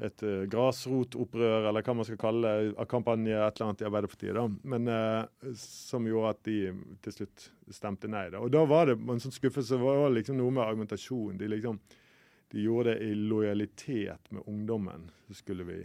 et 0.01 0.23
uh, 0.25 0.45
grasrotopprør, 0.51 1.69
eller 1.69 1.85
hva 1.85 1.95
man 1.97 2.07
skal 2.09 2.21
kalle 2.21 2.53
det, 2.57 2.87
kampanje 2.89 3.35
et 3.37 3.59
eller 3.59 3.67
annet 3.67 3.85
i 3.85 3.89
Arbeiderpartiet, 3.89 4.37
da. 4.37 4.47
Men 4.73 4.89
uh, 4.89 5.53
som 5.61 6.09
gjorde 6.09 6.35
at 6.35 6.43
de 6.49 6.59
til 7.05 7.17
slutt 7.19 7.51
stemte 7.75 8.11
nei. 8.11 8.29
da. 8.33 8.41
Og 8.41 8.53
da 8.55 8.65
var 8.69 8.91
det 8.91 8.99
en 9.01 9.23
sånn 9.23 9.37
skuffelse. 9.37 9.77
Det 9.77 9.85
var 9.85 10.11
liksom 10.15 10.41
noe 10.41 10.57
med 10.57 10.65
argumentasjon. 10.65 11.37
De, 11.41 11.51
liksom, 11.53 11.79
de 12.55 12.65
gjorde 12.65 12.95
det 12.95 13.11
i 13.11 13.15
lojalitet 13.19 14.33
med 14.35 14.49
ungdommen. 14.51 15.11
Så 15.29 15.43
skulle 15.43 15.69
vi 15.69 15.83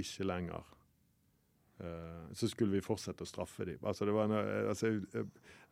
ikke 0.00 0.28
lenger 0.28 0.75
så 2.32 2.48
skulle 2.48 2.78
vi 2.78 2.84
fortsette 2.84 3.24
å 3.24 3.28
straffe 3.28 3.66
dem. 3.68 3.82
Altså, 3.84 4.06
altså, 4.08 4.94
jeg 5.12 5.26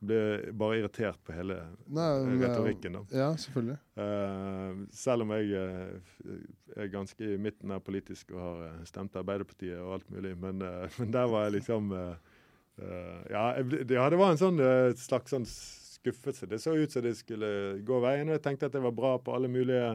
ble 0.04 0.18
bare 0.52 0.82
irritert 0.82 1.20
på 1.24 1.32
hele 1.32 1.56
Nei, 1.96 2.08
retorikken. 2.42 2.98
Da. 2.98 3.02
Ja, 3.22 3.28
selvfølgelig. 3.40 3.78
Uh, 3.96 4.82
selv 4.92 5.24
om 5.24 5.32
jeg 5.32 5.54
uh, 5.56 6.34
er 6.76 6.92
ganske 6.92 7.24
i 7.24 7.38
midten 7.40 7.72
av 7.72 7.80
politisk 7.86 8.34
og 8.36 8.42
har 8.42 8.84
stemt 8.88 9.16
Arbeiderpartiet 9.16 9.80
og 9.80 9.96
alt 9.96 10.12
mulig. 10.12 10.34
Men, 10.40 10.60
men 10.98 11.14
der 11.14 11.30
var 11.32 11.48
jeg 11.48 11.58
liksom 11.60 11.92
ja, 11.94 13.42
jeg, 13.54 13.84
ja, 13.86 14.04
det 14.10 14.18
var 14.18 14.32
en 14.32 14.40
sånn 14.40 14.56
slags 14.98 15.30
sånn 15.30 15.44
skuffelse. 15.46 16.48
Det 16.50 16.58
så 16.58 16.74
ut 16.74 16.92
som 16.92 17.04
det 17.04 17.12
skulle 17.16 17.48
gå 17.86 18.00
veien, 18.02 18.26
og 18.26 18.34
jeg 18.34 18.42
tenkte 18.42 18.66
at 18.66 18.74
det 18.74 18.82
var 18.82 18.96
bra 18.96 19.12
på 19.22 19.36
alle 19.36 19.46
mulige, 19.48 19.92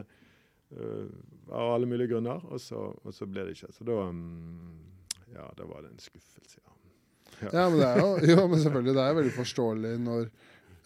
av 0.80 1.74
alle 1.74 1.90
mulige 1.90 2.14
grunner, 2.14 2.40
og 2.48 2.62
så, 2.64 2.86
og 3.04 3.12
så 3.12 3.28
ble 3.28 3.44
det 3.44 3.58
ikke. 3.58 3.68
Så 3.76 3.84
da 3.84 3.98
um, 4.08 4.80
ja, 5.34 5.48
da 5.56 5.66
var 5.68 5.84
det 5.84 5.94
en 5.94 6.02
skuffelse, 6.02 6.60
ja. 6.62 6.76
Ja, 7.40 7.50
ja 7.54 7.66
men, 7.70 7.78
det 7.80 7.88
er 7.88 8.00
jo, 8.02 8.08
jo, 8.32 8.48
men 8.48 8.62
selvfølgelig, 8.62 8.96
det 8.96 9.04
er 9.04 9.20
veldig 9.20 9.36
forståelig 9.36 9.92
når 10.04 10.26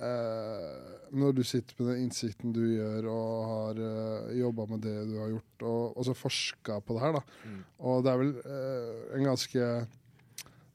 eh, 0.05 0.93
når 1.15 1.35
du 1.37 1.43
sitter 1.47 1.77
med 1.79 1.91
den 1.93 2.05
innsikten 2.05 2.55
du 2.55 2.63
gjør, 2.67 3.09
og 3.13 3.51
har 3.51 3.83
eh, 3.89 4.31
jobba 4.41 4.67
med 4.73 4.83
det 4.87 4.95
du 5.11 5.19
har 5.21 5.35
gjort, 5.35 5.67
og 5.67 6.07
så 6.07 6.15
forska 6.19 6.81
på 6.83 6.97
det 6.97 7.05
her, 7.05 7.19
da. 7.19 7.23
Mm. 7.45 7.61
Og 7.91 8.01
det 8.05 8.13
er 8.13 8.23
vel 8.23 8.33
eh, 8.45 9.05
en 9.19 9.31
ganske 9.33 9.69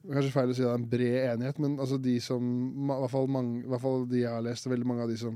Kanskje 0.00 0.32
feil 0.32 0.48
å 0.48 0.54
si 0.56 0.62
det 0.62 0.68
er 0.70 0.78
en 0.78 0.84
bred 0.88 1.14
enighet, 1.34 1.58
men 1.60 1.74
altså 1.76 1.98
de 2.00 2.14
som 2.24 2.40
i 2.40 2.86
hvert, 2.88 3.10
fall 3.12 3.26
mange, 3.28 3.58
i 3.60 3.68
hvert 3.68 3.82
fall 3.82 4.06
de 4.08 4.22
jeg 4.22 4.32
har 4.32 4.46
lest, 4.46 4.64
og 4.64 4.72
veldig 4.72 4.86
mange 4.88 5.04
av 5.04 5.10
de 5.12 5.18
som 5.20 5.34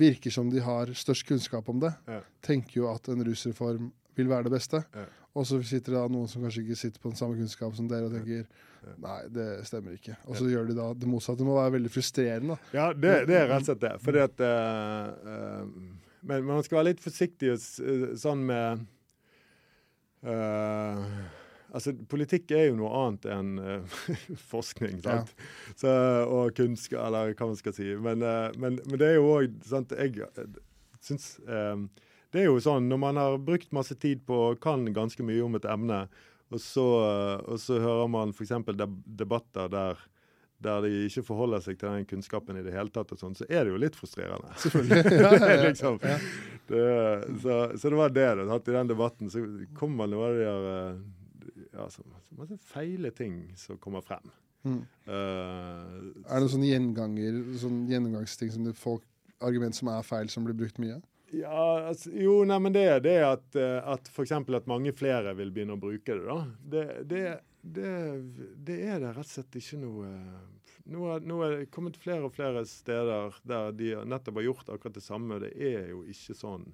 virker 0.00 0.32
som 0.32 0.48
de 0.48 0.62
har 0.64 0.88
størst 0.96 1.26
kunnskap 1.28 1.68
om 1.68 1.82
det, 1.82 1.90
ja. 2.08 2.22
tenker 2.40 2.78
jo 2.78 2.86
at 2.88 3.10
en 3.12 3.20
rusreform 3.28 3.90
vil 4.18 4.30
være 4.30 4.48
det 4.48 4.54
beste. 4.54 4.82
Ja. 4.94 5.08
Og 5.32 5.46
så 5.48 5.62
sitter 5.64 5.94
det 5.94 6.00
da 6.00 6.12
noen 6.12 6.28
som 6.28 6.44
kanskje 6.44 6.66
ikke 6.66 6.76
sitter 6.76 7.00
på 7.00 7.12
den 7.12 7.18
samme 7.18 7.38
kunnskap 7.38 7.72
som 7.76 7.88
dere 7.88 8.08
og 8.08 8.12
tenker 8.12 8.44
nei, 9.00 9.18
det 9.32 9.48
stemmer 9.68 9.96
ikke. 9.96 10.16
Og 10.28 10.38
så 10.38 10.48
gjør 10.50 10.68
de 10.68 10.76
da 10.76 10.88
det 10.98 11.08
motsatte. 11.08 11.40
Det 11.40 11.48
må 11.48 11.56
være 11.56 11.76
veldig 11.78 11.92
frustrerende. 11.92 12.56
da. 12.56 12.72
Ja, 12.76 12.86
det, 12.92 13.12
det 13.30 13.38
er 13.38 13.46
rett 13.48 13.64
og 13.64 13.70
slett 13.70 13.84
det. 13.84 13.92
Fordi 14.04 14.24
at 14.26 14.42
uh, 14.44 15.12
uh, 15.28 16.10
men, 16.28 16.48
man 16.50 16.66
skal 16.66 16.80
være 16.80 16.90
litt 16.90 17.04
forsiktig 17.04 17.54
sånn 18.20 18.44
med 18.48 18.84
uh, 20.28 21.06
Altså, 21.72 21.94
Politikk 22.04 22.52
er 22.52 22.66
jo 22.66 22.76
noe 22.76 22.90
annet 22.92 23.26
enn 23.32 23.52
forskning 24.52 24.98
sant? 25.00 25.30
Ja. 25.32 25.46
Så, 25.80 25.92
og 26.28 26.52
kunnskap, 26.58 27.06
eller 27.06 27.32
hva 27.32 27.48
man 27.48 27.56
skal 27.56 27.72
si. 27.72 27.88
Men, 27.96 28.20
men, 28.60 28.76
men 28.84 29.00
det 29.00 29.08
er 29.08 29.16
jo 29.16 29.30
òg 29.38 29.56
Jeg 29.72 30.26
syns 31.00 31.30
det 32.32 32.42
er 32.42 32.48
jo 32.48 32.60
sånn, 32.64 32.88
Når 32.88 33.00
man 33.00 33.20
har 33.20 33.38
brukt 33.44 33.72
masse 33.76 33.96
tid 34.00 34.24
på 34.28 34.38
og 34.52 34.60
kan 34.62 34.86
ganske 34.94 35.24
mye 35.26 35.44
om 35.44 35.58
et 35.58 35.68
emne, 35.68 36.06
og 36.52 36.60
så, 36.60 36.86
og 37.48 37.60
så 37.60 37.78
hører 37.80 38.08
man 38.12 38.32
f.eks. 38.34 38.52
debatter 39.06 39.70
der, 39.72 40.00
der 40.62 40.84
de 40.84 41.06
ikke 41.06 41.24
forholder 41.24 41.62
seg 41.64 41.78
til 41.80 41.94
den 41.96 42.08
kunnskapen 42.08 42.58
i 42.60 42.64
det 42.64 42.74
hele 42.74 42.92
tatt, 42.92 43.12
og 43.14 43.20
sånn, 43.20 43.36
så 43.36 43.46
er 43.48 43.64
det 43.64 43.72
jo 43.72 43.80
litt 43.80 43.96
frustrerende. 43.96 44.52
Ja. 45.22 45.32
liksom. 45.64 45.98
det, 46.68 46.84
så, 47.42 47.56
så, 47.76 47.88
det 47.88 47.98
var 47.98 48.12
det. 48.12 48.28
Da. 48.38 48.58
I 48.58 48.76
den 48.76 48.92
debatten 48.92 49.32
så 49.32 49.42
kommer 49.76 50.10
noe 50.10 50.28
av 50.28 50.36
de 50.36 50.44
der 50.44 50.68
eh, 50.72 51.00
ja, 51.72 51.88
så, 51.92 52.04
masse 52.36 52.58
feile 52.68 53.12
ting 53.16 53.46
som 53.60 53.80
kommer 53.80 54.04
frem. 54.04 54.28
Mm. 54.62 54.82
Uh, 55.08 55.14
er 56.22 56.36
det 56.36 56.42
noen 56.44 56.52
sånne 56.52 56.68
gjenganger, 56.68 57.40
sånne 57.58 57.90
gjennomgangsting 57.90 58.52
som 58.54 58.68
det 58.68 58.76
folk, 58.78 59.04
argument 59.42 59.74
som 59.74 59.90
er 59.90 60.04
feil, 60.06 60.30
som 60.30 60.44
blir 60.46 60.56
brukt 60.58 60.78
mye? 60.78 61.00
Ja, 61.32 61.88
altså, 61.88 62.10
jo, 62.12 62.42
nei, 62.44 62.58
men 62.60 62.74
det 62.74 62.82
er 62.90 63.00
det 63.00 63.16
at, 63.24 63.46
eh, 63.56 63.78
at 63.88 64.08
f.eks. 64.12 64.34
at 64.36 64.68
mange 64.68 64.92
flere 64.92 65.32
vil 65.38 65.52
begynne 65.54 65.78
å 65.78 65.80
bruke 65.80 66.16
det. 66.18 66.24
da. 66.26 66.38
Det, 66.74 66.84
det, 67.08 67.22
det, 67.62 67.92
det 68.68 68.76
er 68.84 69.00
det 69.00 69.14
rett 69.16 69.24
og 69.24 69.30
slett 69.30 69.60
ikke 69.62 69.80
noe 69.80 70.10
Nå 70.92 71.04
er, 71.14 71.20
nå 71.22 71.36
er 71.46 71.52
det 71.54 71.66
kommet 71.70 71.94
flere 71.94 72.26
og 72.26 72.32
flere 72.34 72.64
steder 72.66 73.36
der 73.46 73.68
de 73.78 73.92
nettopp 74.02 74.40
har 74.40 74.46
gjort 74.48 74.72
akkurat 74.74 74.96
det 74.96 75.04
samme. 75.04 75.36
Det 75.38 75.52
er 75.54 75.92
jo 75.92 76.00
ikke 76.10 76.34
sånn 76.34 76.64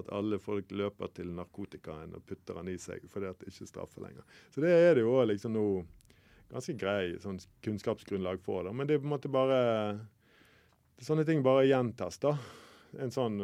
at 0.00 0.08
alle 0.16 0.38
folk 0.40 0.70
løper 0.72 1.10
til 1.12 1.28
narkotikaen 1.36 2.14
og 2.16 2.24
putter 2.24 2.56
den 2.56 2.70
i 2.72 2.78
seg 2.80 3.04
fordi 3.12 3.28
at 3.28 3.42
det 3.42 3.50
ikke 3.52 3.68
straffer 3.68 4.06
lenger. 4.06 4.24
Så 4.54 4.64
det 4.64 4.72
er 4.72 4.96
det 4.96 5.04
jo 5.04 5.12
liksom 5.28 5.52
noe 5.58 5.82
ganske 6.48 6.72
grei 6.80 7.18
sånn 7.20 7.36
kunnskapsgrunnlag 7.66 8.40
for. 8.42 8.64
Da. 8.64 8.72
Men 8.72 8.88
det 8.88 8.96
er 8.96 9.04
på 9.04 9.10
en 9.10 9.14
måte 9.18 9.32
bare 9.32 9.60
Sånne 11.00 11.22
ting 11.24 11.38
bare 11.40 11.62
gjentas, 11.64 12.18
da. 12.20 12.34
En 13.00 13.08
sånn 13.08 13.38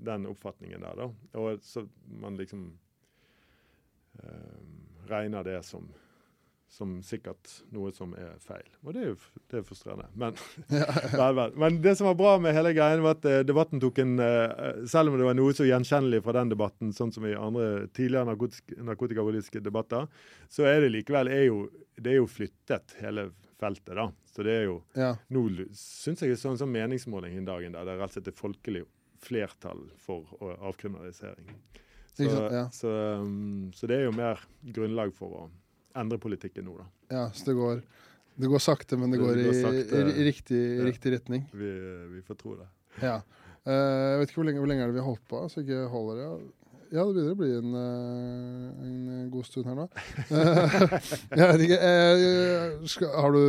den 0.00 0.26
oppfatningen 0.26 0.80
der, 0.80 0.96
da. 0.96 1.08
Og 1.40 1.58
så 1.62 1.84
man 2.20 2.36
liksom 2.36 2.70
eh, 4.22 5.10
regner 5.10 5.44
det 5.44 5.58
som, 5.66 5.88
som 6.70 6.96
sikkert 7.04 7.50
noe 7.74 7.92
som 7.92 8.14
er 8.18 8.38
feil. 8.44 8.68
Og 8.84 8.94
det 8.94 9.02
er 9.02 9.10
jo 9.10 9.18
det 9.50 9.60
er 9.60 9.66
frustrerende. 9.66 10.08
Men, 10.14 10.38
vel, 10.70 11.34
vel. 11.40 11.58
Men 11.60 11.80
det 11.84 11.96
som 11.98 12.08
var 12.08 12.16
bra 12.20 12.36
med 12.42 12.56
hele 12.56 12.72
greien, 12.76 13.04
var 13.04 13.18
at 13.18 13.28
eh, 13.28 13.42
debatten 13.46 13.82
tok 13.82 14.00
en 14.02 14.16
eh, 14.24 14.86
Selv 14.90 15.12
om 15.12 15.20
det 15.20 15.28
var 15.28 15.36
noe 15.38 15.56
så 15.56 15.68
gjenkjennelig 15.68 16.22
fra 16.24 16.36
den 16.40 16.54
debatten, 16.54 16.94
sånn 16.96 17.12
som 17.14 17.26
i 17.28 17.36
andre 17.36 17.90
tidligere 17.96 18.32
narkotikapolitiske 18.88 19.62
debatter, 19.66 20.08
så 20.48 20.68
er 20.70 20.80
det 20.84 20.94
likevel 20.96 21.32
er 21.32 21.46
jo, 21.50 21.66
det 22.00 22.16
er 22.16 22.22
jo 22.22 22.30
flyttet 22.30 22.96
hele 23.02 23.30
feltet. 23.60 23.92
da. 23.98 24.08
Så 24.30 24.46
det 24.46 24.54
er 24.62 24.64
jo, 24.70 24.78
ja. 24.96 25.10
Nå 25.34 25.42
syns 25.76 26.22
jeg 26.22 26.32
er 26.32 26.40
sånn, 26.40 26.56
sånn 26.56 26.72
meningsmåling 26.72 27.34
i 27.36 27.44
dagen 27.44 27.74
der 27.74 27.84
det 27.84 27.96
er 27.96 28.00
rett 28.00 28.14
og 28.14 28.16
slett 28.16 28.32
et 28.32 28.40
folkelig 28.40 28.86
flertall 29.20 29.82
for 30.00 30.28
avkriminalisering. 30.58 31.54
Så, 32.12 32.48
ja. 32.52 32.70
så, 32.70 32.90
um, 33.20 33.72
så, 33.74 33.86
det 33.86 34.00
er 34.00 34.08
jo 34.08 34.14
mer 34.16 34.40
grunnlag 34.74 35.12
for 35.16 35.36
å 35.36 35.42
endre 36.00 36.18
politikken 36.20 36.66
nå, 36.68 36.76
da. 36.80 36.86
Ja, 37.10 37.22
så 37.34 37.50
det 37.50 37.54
går, 37.58 37.82
det 38.40 38.50
går 38.50 38.62
sakte, 38.62 38.98
men 39.00 39.12
det, 39.12 39.20
det 39.20 39.24
går, 39.24 39.42
går 39.46 39.58
sakte, 39.58 40.00
i, 40.00 40.12
i, 40.12 40.26
riktig, 40.26 40.60
ja. 40.60 40.88
riktig, 40.88 41.14
retning. 41.16 41.46
Vi, 41.52 41.70
vi, 42.16 42.24
får 42.26 42.40
tro 42.42 42.56
det. 42.58 42.68
Ja. 43.00 43.20
Uh, 43.64 43.72
jeg 43.72 44.20
vet 44.20 44.32
ikke 44.32 44.42
hvor 44.42 44.50
lenge, 44.50 44.62
hvor 44.64 44.72
lenge 44.72 44.84
er 44.84 44.92
det 44.92 44.98
vi 44.98 45.02
har 45.02 45.08
holdt 45.08 45.26
på, 45.30 45.42
så 45.52 45.64
ikke 45.64 45.84
holder 45.94 46.20
det. 46.20 46.28
Ja, 46.90 47.04
det 47.06 47.14
begynner 47.14 47.34
å 47.36 47.38
bli 47.38 47.48
en, 47.54 47.74
eh, 47.78 48.86
en 48.88 49.26
god 49.30 49.46
stund 49.46 49.68
her 49.70 49.76
nå. 49.78 49.84
jeg 51.38 51.44
vet 51.52 51.62
ikke 51.66 51.90
skal, 52.90 53.12
Har 53.14 53.36
du 53.36 53.42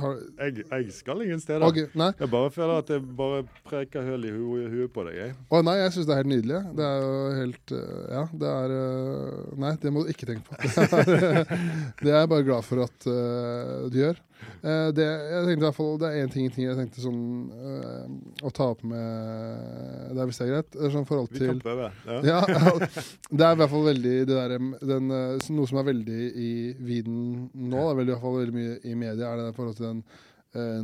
har, 0.00 0.14
jeg, 0.38 0.64
jeg, 0.64 0.94
skal 0.96 1.20
ingen 1.26 1.42
steder. 1.42 1.66
Okay, 1.68 1.90
jeg 1.92 2.30
bare 2.32 2.52
føler 2.54 2.80
at 2.80 2.92
jeg 2.94 3.04
bare 3.18 3.42
preker 3.68 4.06
høl 4.08 4.24
i 4.24 4.32
huet, 4.32 4.70
hu 4.72 4.86
på 4.94 5.04
deg. 5.08 5.18
Jeg. 5.20 5.36
Å 5.52 5.60
nei, 5.68 5.76
jeg 5.82 5.94
syns 5.98 6.08
det 6.08 6.14
er 6.14 6.22
helt 6.22 6.32
nydelig. 6.32 6.62
Det 6.78 6.86
er 6.88 7.04
jo 7.04 7.18
helt 7.42 7.76
eh, 7.76 8.00
Ja, 8.14 8.24
det 8.44 8.54
er 8.54 8.76
eh, 8.78 9.52
Nei, 9.66 9.74
det 9.84 9.92
må 9.92 10.06
du 10.06 10.12
ikke 10.14 10.30
tenke 10.30 10.48
på. 10.48 10.56
Det 10.56 11.28
det 12.04 12.12
er 12.14 12.22
jeg 12.22 12.32
bare 12.32 12.46
glad 12.46 12.64
for 12.64 12.86
at 12.86 13.08
uh, 13.10 13.84
du 13.92 14.00
gjør. 14.00 14.16
Uh, 14.58 14.88
det, 14.94 15.04
jeg 15.06 15.42
tenkte 15.46 15.60
i 15.60 15.66
hvert 15.66 15.76
fall, 15.76 15.92
det 16.02 16.08
er 16.08 16.24
én 16.24 16.32
ting, 16.32 16.46
ting 16.54 16.66
jeg 16.66 16.78
tenkte 16.78 17.02
sånn 17.02 17.20
uh, 17.52 18.46
å 18.46 18.50
ta 18.54 18.70
opp 18.72 18.80
med 18.86 20.14
deg, 20.16 20.22
hvis 20.30 20.40
det 20.40 20.46
er 20.46 20.52
greit. 20.52 20.78
Er 20.78 20.94
sånn 20.94 21.06
forhold 21.08 21.30
til 21.34 21.44
Vi 21.44 21.50
kan 21.52 21.60
prøve. 21.62 21.90
Ja. 22.06 22.40
ja 22.54 22.72
det 22.82 23.46
er 23.46 23.54
i 23.54 23.60
hvert 23.60 23.74
fall 23.74 23.86
veldig 23.90 24.14
det 24.28 24.38
der, 24.38 24.56
den, 24.92 25.12
uh, 25.14 25.50
Noe 25.58 25.70
som 25.70 25.82
er 25.82 25.90
veldig 25.90 26.24
i 26.38 26.50
viden 26.88 27.20
nå, 27.52 27.76
det 27.76 27.84
er 27.84 28.00
veldig, 28.00 28.10
i 28.10 28.14
hvert 28.16 28.26
fall 28.26 28.40
veldig 28.40 28.56
mye 28.56 28.80
i 28.82 28.96
media, 28.98 29.30
er 29.30 29.40
det 29.40 29.46
der 29.48 29.58
forhold 29.58 29.78
til 29.78 29.88
den 29.90 30.02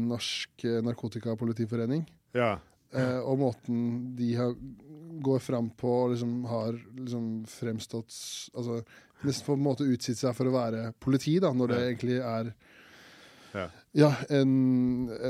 norske 0.04 0.80
Narkotikapolitiforening. 0.84 2.02
Ja. 2.36 2.58
og 3.24 3.38
måten 3.40 3.78
de 4.18 4.28
har, 4.36 4.52
går 5.24 5.40
fram 5.40 5.70
på 5.78 5.92
og 6.02 6.12
liksom 6.12 6.34
har 6.50 6.76
liksom 6.98 7.28
fremstått 7.48 8.12
altså, 8.52 8.82
Nesten 9.24 9.46
på 9.46 9.56
en 9.56 9.64
måte 9.64 9.86
utsatt 9.88 10.20
seg 10.20 10.36
for 10.36 10.50
å 10.50 10.52
være 10.52 10.82
politi, 11.00 11.38
da, 11.40 11.48
når 11.56 11.70
det 11.72 11.80
egentlig 11.86 12.18
er 12.20 12.50
ja, 13.54 13.68
ja 13.94 14.10
en, 14.34 14.50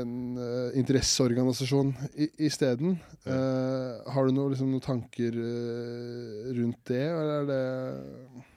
en 0.01 0.15
uh, 0.39 0.73
interesseorganisasjon 0.77 1.93
isteden. 2.41 2.97
Ja. 3.23 3.37
Uh, 3.37 4.11
har 4.15 4.27
du 4.27 4.35
noe, 4.35 4.51
liksom, 4.53 4.73
noen 4.73 4.83
tanker 4.83 5.37
uh, 5.37 6.51
rundt 6.57 6.83
det, 6.91 7.05
eller 7.05 7.39
er 7.39 7.49
det 7.53 7.63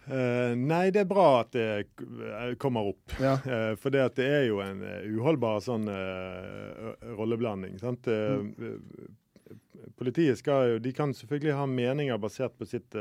Uh, 0.09 0.55
nei, 0.57 0.89
det 0.89 1.03
er 1.03 1.09
bra 1.09 1.27
at 1.43 1.53
det 1.53 2.57
kommer 2.61 2.95
opp. 2.95 3.13
Ja. 3.21 3.37
Uh, 3.45 3.75
for 3.81 3.93
det, 3.93 4.07
det, 4.17 4.29
er 4.39 4.47
jo 4.49 4.63
en 4.65 4.81
uholdbar 5.19 5.61
sånn 5.65 5.89
uh, 5.93 6.95
rolleblanding. 7.19 7.77
Sant? 7.83 8.09
Mm. 8.09 8.55
Politiet 9.99 10.39
skal 10.41 10.75
jo, 10.75 10.81
de 10.83 10.93
kan 10.95 11.13
selvfølgelig 11.17 11.59
ha 11.59 11.67
meninger 11.69 12.21
basert 12.23 12.55
på 12.59 12.67
sitt, 12.69 12.95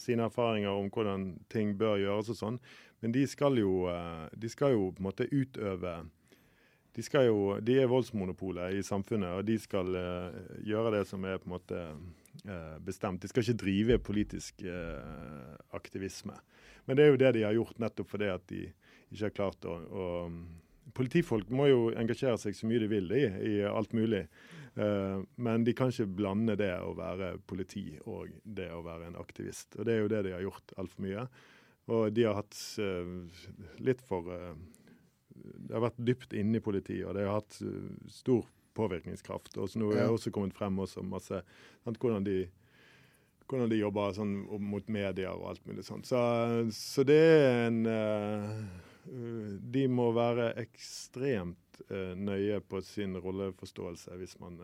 sine 0.00 0.24
erfaringer 0.30 0.72
om 0.72 0.88
hvordan 0.92 1.26
ting 1.52 1.74
bør 1.76 1.98
gjøres 2.00 2.30
og 2.32 2.38
sånn, 2.38 2.56
men 3.06 3.14
de 3.14 3.22
skal 3.30 3.54
jo, 3.60 3.86
eh, 3.86 4.26
de 4.34 4.48
skal 4.50 4.72
jo 4.74 4.88
på 4.90 4.98
en 4.98 5.06
måte 5.06 5.28
utøve 5.30 5.92
de, 6.96 7.04
jo, 7.22 7.36
de 7.62 7.76
er 7.78 7.90
voldsmonopolet 7.90 8.74
i 8.74 8.82
samfunnet, 8.82 9.28
og 9.36 9.44
de 9.46 9.58
skal 9.60 9.90
uh, 9.94 10.36
gjøre 10.64 10.94
det 10.94 11.02
som 11.06 11.24
er 11.28 11.36
på 11.38 11.44
en 11.46 11.52
måte 11.52 11.80
uh, 12.48 12.76
bestemt. 12.82 13.20
De 13.20 13.28
skal 13.28 13.44
ikke 13.44 13.60
drive 13.60 13.98
politisk 14.00 14.64
uh, 14.64 15.52
aktivisme. 15.76 16.34
Men 16.88 16.96
det 16.96 17.04
er 17.04 17.12
jo 17.12 17.18
det 17.20 17.32
de 17.36 17.44
har 17.44 17.54
gjort 17.54 17.82
nettopp 17.84 18.08
fordi 18.14 18.30
at 18.32 18.46
de 18.48 18.62
ikke 19.10 19.26
har 19.26 19.36
klart 19.36 19.68
å, 19.68 19.76
å 19.76 20.06
Politifolk 20.96 21.50
må 21.52 21.66
jo 21.68 21.80
engasjere 21.98 22.38
seg 22.40 22.56
så 22.56 22.64
mye 22.70 22.80
de 22.80 22.88
vil 22.88 23.10
i, 23.12 23.24
i 23.26 23.54
alt 23.68 23.92
mulig. 23.92 24.22
men 25.36 25.64
de 25.66 25.74
kan 25.76 25.90
ikke 25.90 26.06
blande 26.06 26.54
det 26.56 26.70
å 26.78 26.94
være 26.96 27.34
politi 27.44 27.98
og 28.06 28.30
det 28.44 28.70
å 28.72 28.80
være 28.86 29.10
en 29.10 29.18
aktivist. 29.20 29.74
Og 29.76 29.84
det 29.84 29.92
er 29.92 30.00
jo 30.00 30.12
det 30.12 30.22
de 30.24 30.32
har 30.32 30.44
gjort 30.46 30.72
altfor 30.78 31.04
mye. 31.04 31.26
Og 31.86 32.12
de 32.12 32.26
har 32.26 32.38
hatt 32.40 32.58
uh, 32.82 33.42
litt 33.78 34.02
for 34.08 34.26
uh, 34.26 34.54
Det 35.30 35.74
har 35.74 35.84
vært 35.86 36.02
dypt 36.08 36.34
inne 36.34 36.58
i 36.58 36.64
politiet, 36.64 37.06
og 37.06 37.14
de 37.14 37.26
har 37.26 37.38
hatt 37.38 37.60
uh, 37.62 37.90
stor 38.10 38.46
påvirkningskraft. 38.76 39.54
Og 39.56 39.70
så 39.70 39.80
nå 39.80 39.92
er 39.94 40.04
det 40.04 40.14
også 40.16 40.32
kommet 40.34 40.56
frem 40.56 40.78
også 40.82 41.04
masse 41.06 41.38
sant, 41.40 42.00
hvordan, 42.02 42.26
de, 42.26 42.42
hvordan 43.46 43.70
de 43.72 43.78
jobber 43.80 44.18
sånn, 44.18 44.34
mot 44.66 44.90
medier 44.92 45.32
og 45.32 45.52
alt 45.52 45.64
mulig 45.68 45.86
sånt. 45.86 46.10
Så, 46.10 46.18
så 46.76 47.06
det 47.06 47.22
er 47.22 47.62
en 47.70 47.80
De 49.62 49.86
må 49.88 50.10
være 50.12 50.50
ekstremt 50.60 51.80
nøye 52.18 52.58
på 52.66 52.82
sin 52.82 53.16
rolleforståelse 53.22 54.18
hvis 54.18 54.34
man 54.42 54.58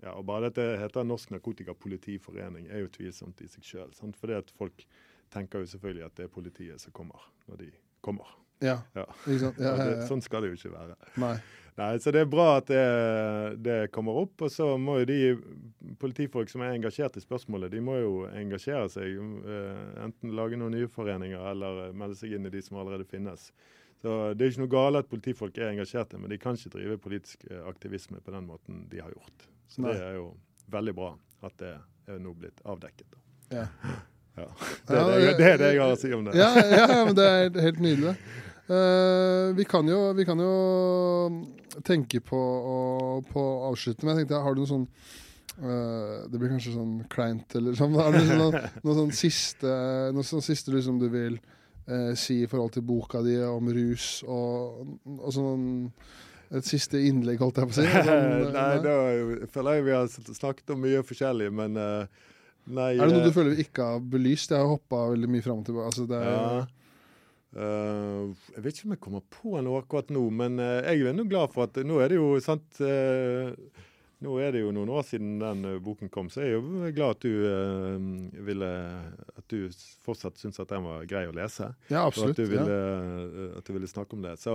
ja, 0.00 0.14
og 0.14 0.24
Bare 0.28 0.48
dette 0.48 0.78
heter 0.80 1.04
Norsk 1.04 1.32
Narkotikapolitiforening 1.34 2.70
er 2.70 2.84
jo 2.84 2.92
tvilsomt 2.94 3.42
i 3.44 3.48
seg 3.50 3.66
sjøl. 3.66 3.90
Fordi 4.16 4.38
at 4.38 4.52
folk 4.56 4.86
tenker 5.32 5.62
jo 5.62 5.70
selvfølgelig 5.70 6.06
at 6.06 6.18
det 6.18 6.26
er 6.26 6.34
politiet 6.34 6.82
som 6.82 6.94
kommer 6.96 7.30
når 7.48 7.64
de 7.64 7.70
kommer. 8.04 8.36
Ja, 8.60 8.82
ja. 8.94 9.06
Ja, 9.26 9.52
ja, 9.56 9.72
det, 9.80 10.04
sånn 10.08 10.20
skal 10.24 10.44
det 10.44 10.52
jo 10.52 10.58
ikke 10.58 10.74
være. 10.74 10.96
Nei. 11.20 11.38
Nei, 11.78 11.98
Så 12.02 12.12
det 12.12 12.24
er 12.24 12.28
bra 12.28 12.46
at 12.58 12.68
det, 12.68 12.80
det, 13.64 13.76
kommer 13.94 14.18
opp. 14.20 14.42
Og 14.44 14.52
så 14.52 14.66
må 14.80 14.98
jo 15.00 15.08
de 15.08 15.20
politifolk 16.00 16.50
som 16.52 16.64
er 16.64 16.74
engasjert 16.74 17.16
i 17.16 17.22
spørsmålet, 17.24 17.72
de 17.72 17.80
må 17.84 17.96
jo 18.00 18.12
engasjere 18.28 18.90
seg. 18.92 19.16
Uh, 19.16 20.04
enten 20.04 20.34
lage 20.36 20.58
noen 20.60 20.76
nye 20.76 20.90
foreninger 20.92 21.46
eller 21.52 21.94
melde 21.96 22.18
seg 22.20 22.36
inn 22.36 22.48
i 22.48 22.52
de 22.52 22.62
som 22.64 22.80
allerede 22.82 23.08
finnes. 23.08 23.48
Så 24.00 24.34
Det 24.34 24.44
er 24.44 24.52
ikke 24.52 24.64
noe 24.64 24.72
galt 24.72 25.02
at 25.02 25.08
politifolk 25.12 25.58
er 25.60 25.74
engasjerte, 25.74 26.20
men 26.20 26.32
de 26.32 26.38
kan 26.40 26.56
ikke 26.56 26.72
drive 26.72 26.94
politisk 27.04 27.42
eh, 27.50 27.58
aktivisme 27.68 28.16
på 28.24 28.32
den 28.32 28.46
måten 28.48 28.86
de 28.88 29.02
har 29.02 29.12
gjort. 29.12 29.44
Så 29.68 29.84
Nei. 29.84 29.92
det 29.92 30.06
er 30.06 30.14
jo 30.16 30.30
veldig 30.72 30.94
bra 30.96 31.10
at 31.44 31.58
det 31.60 31.74
er 32.08 32.22
nå 32.24 32.32
blitt 32.32 32.62
avdekket. 32.64 33.18
Ja. 33.52 33.66
Ja. 34.36 34.46
Det, 34.86 34.96
er 34.96 35.08
det, 35.10 35.32
det, 35.38 35.48
er 35.48 35.58
det, 35.58 35.72
jeg 35.74 35.82
har 35.82 35.94
å 35.94 35.98
si 36.00 36.12
om 36.14 36.28
det. 36.28 36.36
Ja, 36.38 36.50
ja 36.72 37.00
men 37.06 37.16
det 37.18 37.26
er 37.26 37.64
helt 37.66 37.82
nydelig. 37.82 38.14
Uh, 38.70 39.50
vi, 39.58 39.64
kan 39.66 39.88
jo, 39.90 40.12
vi, 40.14 40.24
kan 40.24 40.38
jo, 40.38 40.50
tenke 41.82 42.20
på 42.22 42.38
å 42.38 42.76
på 43.26 43.42
avslutte, 43.66 44.06
men 44.06 44.14
jeg 44.14 44.28
tenkte, 44.28 44.42
har 44.44 44.54
du 44.54 44.62
noe 44.62 44.70
sånn 44.70 44.84
uh, 44.86 46.28
Det 46.30 46.38
blir 46.38 46.52
kanskje 46.52 46.76
sånn 46.76 46.92
kleint, 47.10 47.56
eller 47.58 47.74
sånn. 47.78 47.98
Har 47.98 48.14
du 48.14 48.30
noe, 48.30 48.62
noe 48.86 48.96
sånn 49.00 49.10
siste, 49.16 49.74
noe 50.14 50.26
sånn 50.26 50.44
siste 50.46 50.70
liksom, 50.76 51.02
du 51.02 51.08
vil 51.10 51.40
uh, 51.90 52.12
si 52.14 52.44
i 52.44 52.50
forhold 52.50 52.76
til 52.76 52.86
boka 52.86 53.24
di 53.26 53.40
om 53.42 53.72
rus, 53.74 54.20
og, 54.30 54.86
og 55.18 55.30
sånn 55.34 55.66
et 56.50 56.66
siste 56.66 56.98
innlegg, 57.06 57.42
holdt 57.42 57.58
jeg 57.58 57.70
på 57.70 57.74
å 57.74 57.78
si? 57.80 57.90
Sånn, 58.06 58.48
Nei, 58.54 58.72
da 58.82 58.94
føler 59.50 59.78
jeg 59.78 59.86
vi 59.86 59.94
har 59.94 60.08
snakket 60.10 60.72
om 60.74 60.82
mye 60.82 61.02
forskjellig, 61.06 61.50
men 61.54 61.78
uh, 61.78 62.30
Nei, 62.70 62.90
er 62.96 63.08
det 63.08 63.16
noe 63.16 63.24
du 63.24 63.30
eh, 63.30 63.34
føler 63.34 63.56
vi 63.56 63.64
ikke 63.66 63.86
har 63.92 64.04
belyst? 64.12 64.52
Jeg 64.54 64.62
har 64.62 64.70
hoppa 64.70 65.08
veldig 65.12 65.30
mye 65.30 65.44
fram 65.44 65.62
og 65.62 65.66
tilbake. 65.68 65.90
Altså, 65.90 66.06
er, 66.14 66.30
ja. 66.30 66.66
Uh, 67.50 68.30
jeg 68.54 68.62
vet 68.62 68.76
ikke 68.76 68.86
om 68.86 68.92
jeg 68.94 69.02
kommer 69.02 69.22
på 69.34 69.52
noe 69.58 69.80
akkurat 69.82 70.10
nå, 70.14 70.20
men 70.38 70.60
uh, 70.62 70.84
jeg 70.86 71.02
er 71.10 71.16
nå 71.16 71.24
glad 71.26 71.50
for 71.50 71.66
at 71.66 71.80
nå 71.82 71.96
er 71.98 72.12
det 72.12 72.20
jo 72.20 72.36
sant 72.44 72.78
uh, 72.78 73.50
Nå 74.20 74.36
er 74.38 74.52
det 74.52 74.60
jo 74.60 74.70
noen 74.76 74.90
år 74.92 75.02
siden 75.08 75.38
den 75.40 75.64
boken 75.80 76.10
kom, 76.12 76.28
så 76.30 76.44
jeg 76.44 76.52
er 76.52 76.58
jo 76.58 76.90
glad 76.92 77.14
at 77.14 77.22
du 77.24 78.42
ville 78.44 78.68
At 79.32 79.46
du 79.48 79.70
fortsatt 80.04 80.36
syns 80.36 80.60
at 80.60 80.68
den 80.68 80.84
var 80.84 81.06
grei 81.08 81.22
å 81.24 81.32
lese. 81.32 81.70
Ja, 81.88 82.02
absolutt. 82.04 82.36
Og 82.36 82.36
at 82.36 82.42
du 82.42 82.52
ville, 82.52 82.76
ja. 82.76 83.46
at 83.56 83.64
du 83.64 83.72
ville 83.72 83.88
snakke 83.88 84.18
om 84.18 84.26
det. 84.26 84.34
Så 84.42 84.52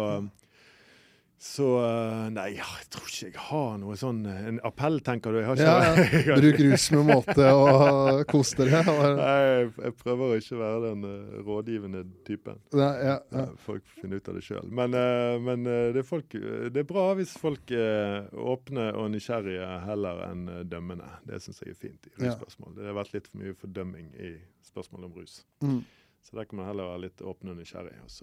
så 1.37 1.65
eh, 1.83 2.27
Nei, 2.31 2.45
jeg 2.55 2.85
tror 2.93 3.09
ikke 3.09 3.27
jeg 3.27 3.41
har 3.49 3.73
noe 3.81 3.95
sånn 3.99 4.21
eh, 4.29 4.45
En 4.49 4.59
appell, 4.65 5.01
tenker 5.03 5.35
du? 5.35 5.39
Jeg 5.41 5.49
har 5.49 5.59
ikke, 5.59 6.21
ja, 6.29 6.37
Bruk 6.39 6.61
rus 6.63 6.85
med 6.95 7.09
måte 7.09 7.49
og 7.51 8.21
kos 8.31 8.53
dere. 8.55 8.81
Nei, 9.19 9.33
jeg, 9.67 9.95
prøver 9.99 10.31
å 10.31 10.39
ikke 10.39 10.59
være 10.59 10.79
den 10.85 11.03
uh, 11.05 11.35
rådgivende 11.45 12.03
typen. 12.27 12.61
Nei, 12.75 12.91
ja, 13.03 13.17
ja. 13.35 13.45
Folk 13.65 13.83
finner 13.99 14.21
ut 14.21 14.31
av 14.31 14.39
det 14.39 14.45
sjøl. 14.47 14.71
Men, 14.79 14.95
uh, 14.95 15.35
men 15.43 15.67
uh, 15.67 15.75
det, 15.95 16.05
er 16.05 16.07
folk, 16.07 16.31
det, 16.37 16.81
er 16.81 16.87
bra 16.87 17.05
hvis 17.19 17.35
folk 17.41 17.75
er 17.75 18.31
åpne 18.55 18.87
og 18.95 19.11
nysgjerrige 19.13 19.69
heller 19.85 20.23
enn 20.29 20.47
dømmende. 20.71 21.11
Det 21.27 21.41
syns 21.43 21.61
jeg 21.63 21.75
er 21.75 21.79
fint 21.83 22.09
i 22.09 22.15
russpørsmål. 22.23 22.77
Det 22.79 22.89
har 22.89 22.99
vært 23.01 23.15
litt 23.17 23.29
for 23.31 23.43
mye 23.43 23.59
fordømming 23.59 24.11
i 24.15 24.33
spørsmål 24.71 25.09
om 25.09 25.15
rus. 25.19 25.39
Mm. 25.65 25.81
Så 26.25 26.39
der 26.39 26.47
kan 26.49 26.61
man 26.61 26.71
heller 26.71 26.93
være 26.95 27.07
litt 27.09 27.21
åpne 27.21 27.53
og 27.53 27.61
nysgjerrig. 27.61 27.99
Og 28.07 28.13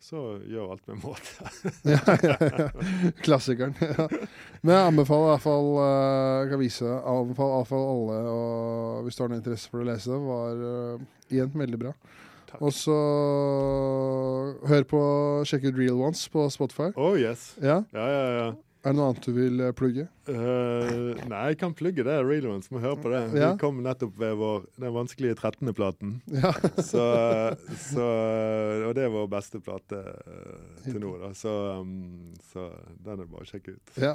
så 0.00 0.22
gjør 0.46 0.74
alt 0.74 0.84
med 0.88 1.00
måte. 1.02 1.50
ja, 1.94 2.14
ja, 2.22 2.68
Klassikeren. 3.24 3.74
Ja. 3.82 4.06
Men 4.62 4.74
jeg 4.74 4.92
anbefaler 4.92 5.26
i 5.26 5.32
hvert 5.32 5.44
fall 5.44 5.68
jeg 5.78 6.52
kan 6.52 6.62
vise, 6.62 6.92
anbefaler 7.12 7.56
i 7.56 7.58
hvert 7.58 7.72
fall 7.72 7.88
alle, 7.92 8.20
og 8.30 9.02
hvis 9.06 9.18
du 9.18 9.24
har 9.24 9.32
noe 9.32 9.40
interesse 9.42 9.72
for 9.72 9.82
å 9.82 9.88
lese 9.88 10.12
det, 10.12 10.20
var 10.28 10.62
uh, 10.62 11.08
igjen 11.32 11.52
veldig 11.54 11.82
bra. 11.82 11.92
Og 12.64 12.72
så 12.72 12.94
hør 14.70 14.86
på 14.88 15.02
Sjekk 15.46 15.68
ut 15.68 15.76
Real 15.76 16.00
Ones 16.08 16.22
på 16.32 16.46
Spotify. 16.50 16.88
Oh 16.96 17.18
yes. 17.18 17.52
Ja, 17.60 17.82
ja, 17.92 18.06
ja. 18.08 18.24
ja. 18.38 18.48
Er 18.86 18.94
det 18.94 18.98
noe 19.00 19.08
annet 19.10 19.24
du 19.26 19.32
vil 19.34 19.62
eh, 19.64 19.72
plugge? 19.74 20.04
Uh, 20.28 21.18
nei, 21.26 21.40
jeg 21.50 21.56
kan 21.58 21.72
plugge 21.74 22.04
det. 22.06 22.14
Real 22.22 22.46
Ones 22.52 22.70
må 22.70 22.78
høre 22.78 22.98
på 23.02 23.10
det. 23.10 23.22
Ja. 23.34 23.48
Vi 23.50 23.58
kom 23.58 23.80
nettopp 23.82 24.14
ved 24.20 24.36
vår, 24.38 24.68
den 24.78 24.94
vanskelige 24.94 25.34
13. 25.34 25.72
platen. 25.74 26.12
Ja. 26.30 26.52
så, 26.90 27.06
så, 27.88 28.06
og 28.86 28.94
det 28.94 29.08
er 29.08 29.10
vår 29.16 29.26
beste 29.34 29.58
plate 29.64 29.98
uh, 29.98 30.84
til 30.84 31.00
nå, 31.02 31.16
da. 31.24 31.32
Så, 31.34 31.54
um, 31.82 32.30
så, 32.52 32.68
den 33.02 33.24
er 33.24 33.26
bare 33.26 33.48
å 33.48 33.50
sjekke 33.50 33.74
ut. 33.74 33.98
ja. 33.98 34.14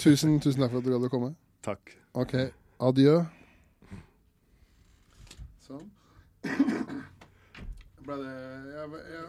Tusen, 0.00 0.40
tusen 0.42 0.64
takk 0.64 0.74
for 0.74 0.82
at 0.82 0.88
du 0.88 0.92
gadd 0.96 1.06
å 1.06 1.12
komme. 1.12 1.30
Takk. 1.62 1.94
OK. 2.18 2.34
Adjø. 2.82 3.20
Sånn. 5.68 5.86
Ble 8.00 8.16
det 8.24 8.34
jeg, 8.74 9.00
jeg 9.14 9.24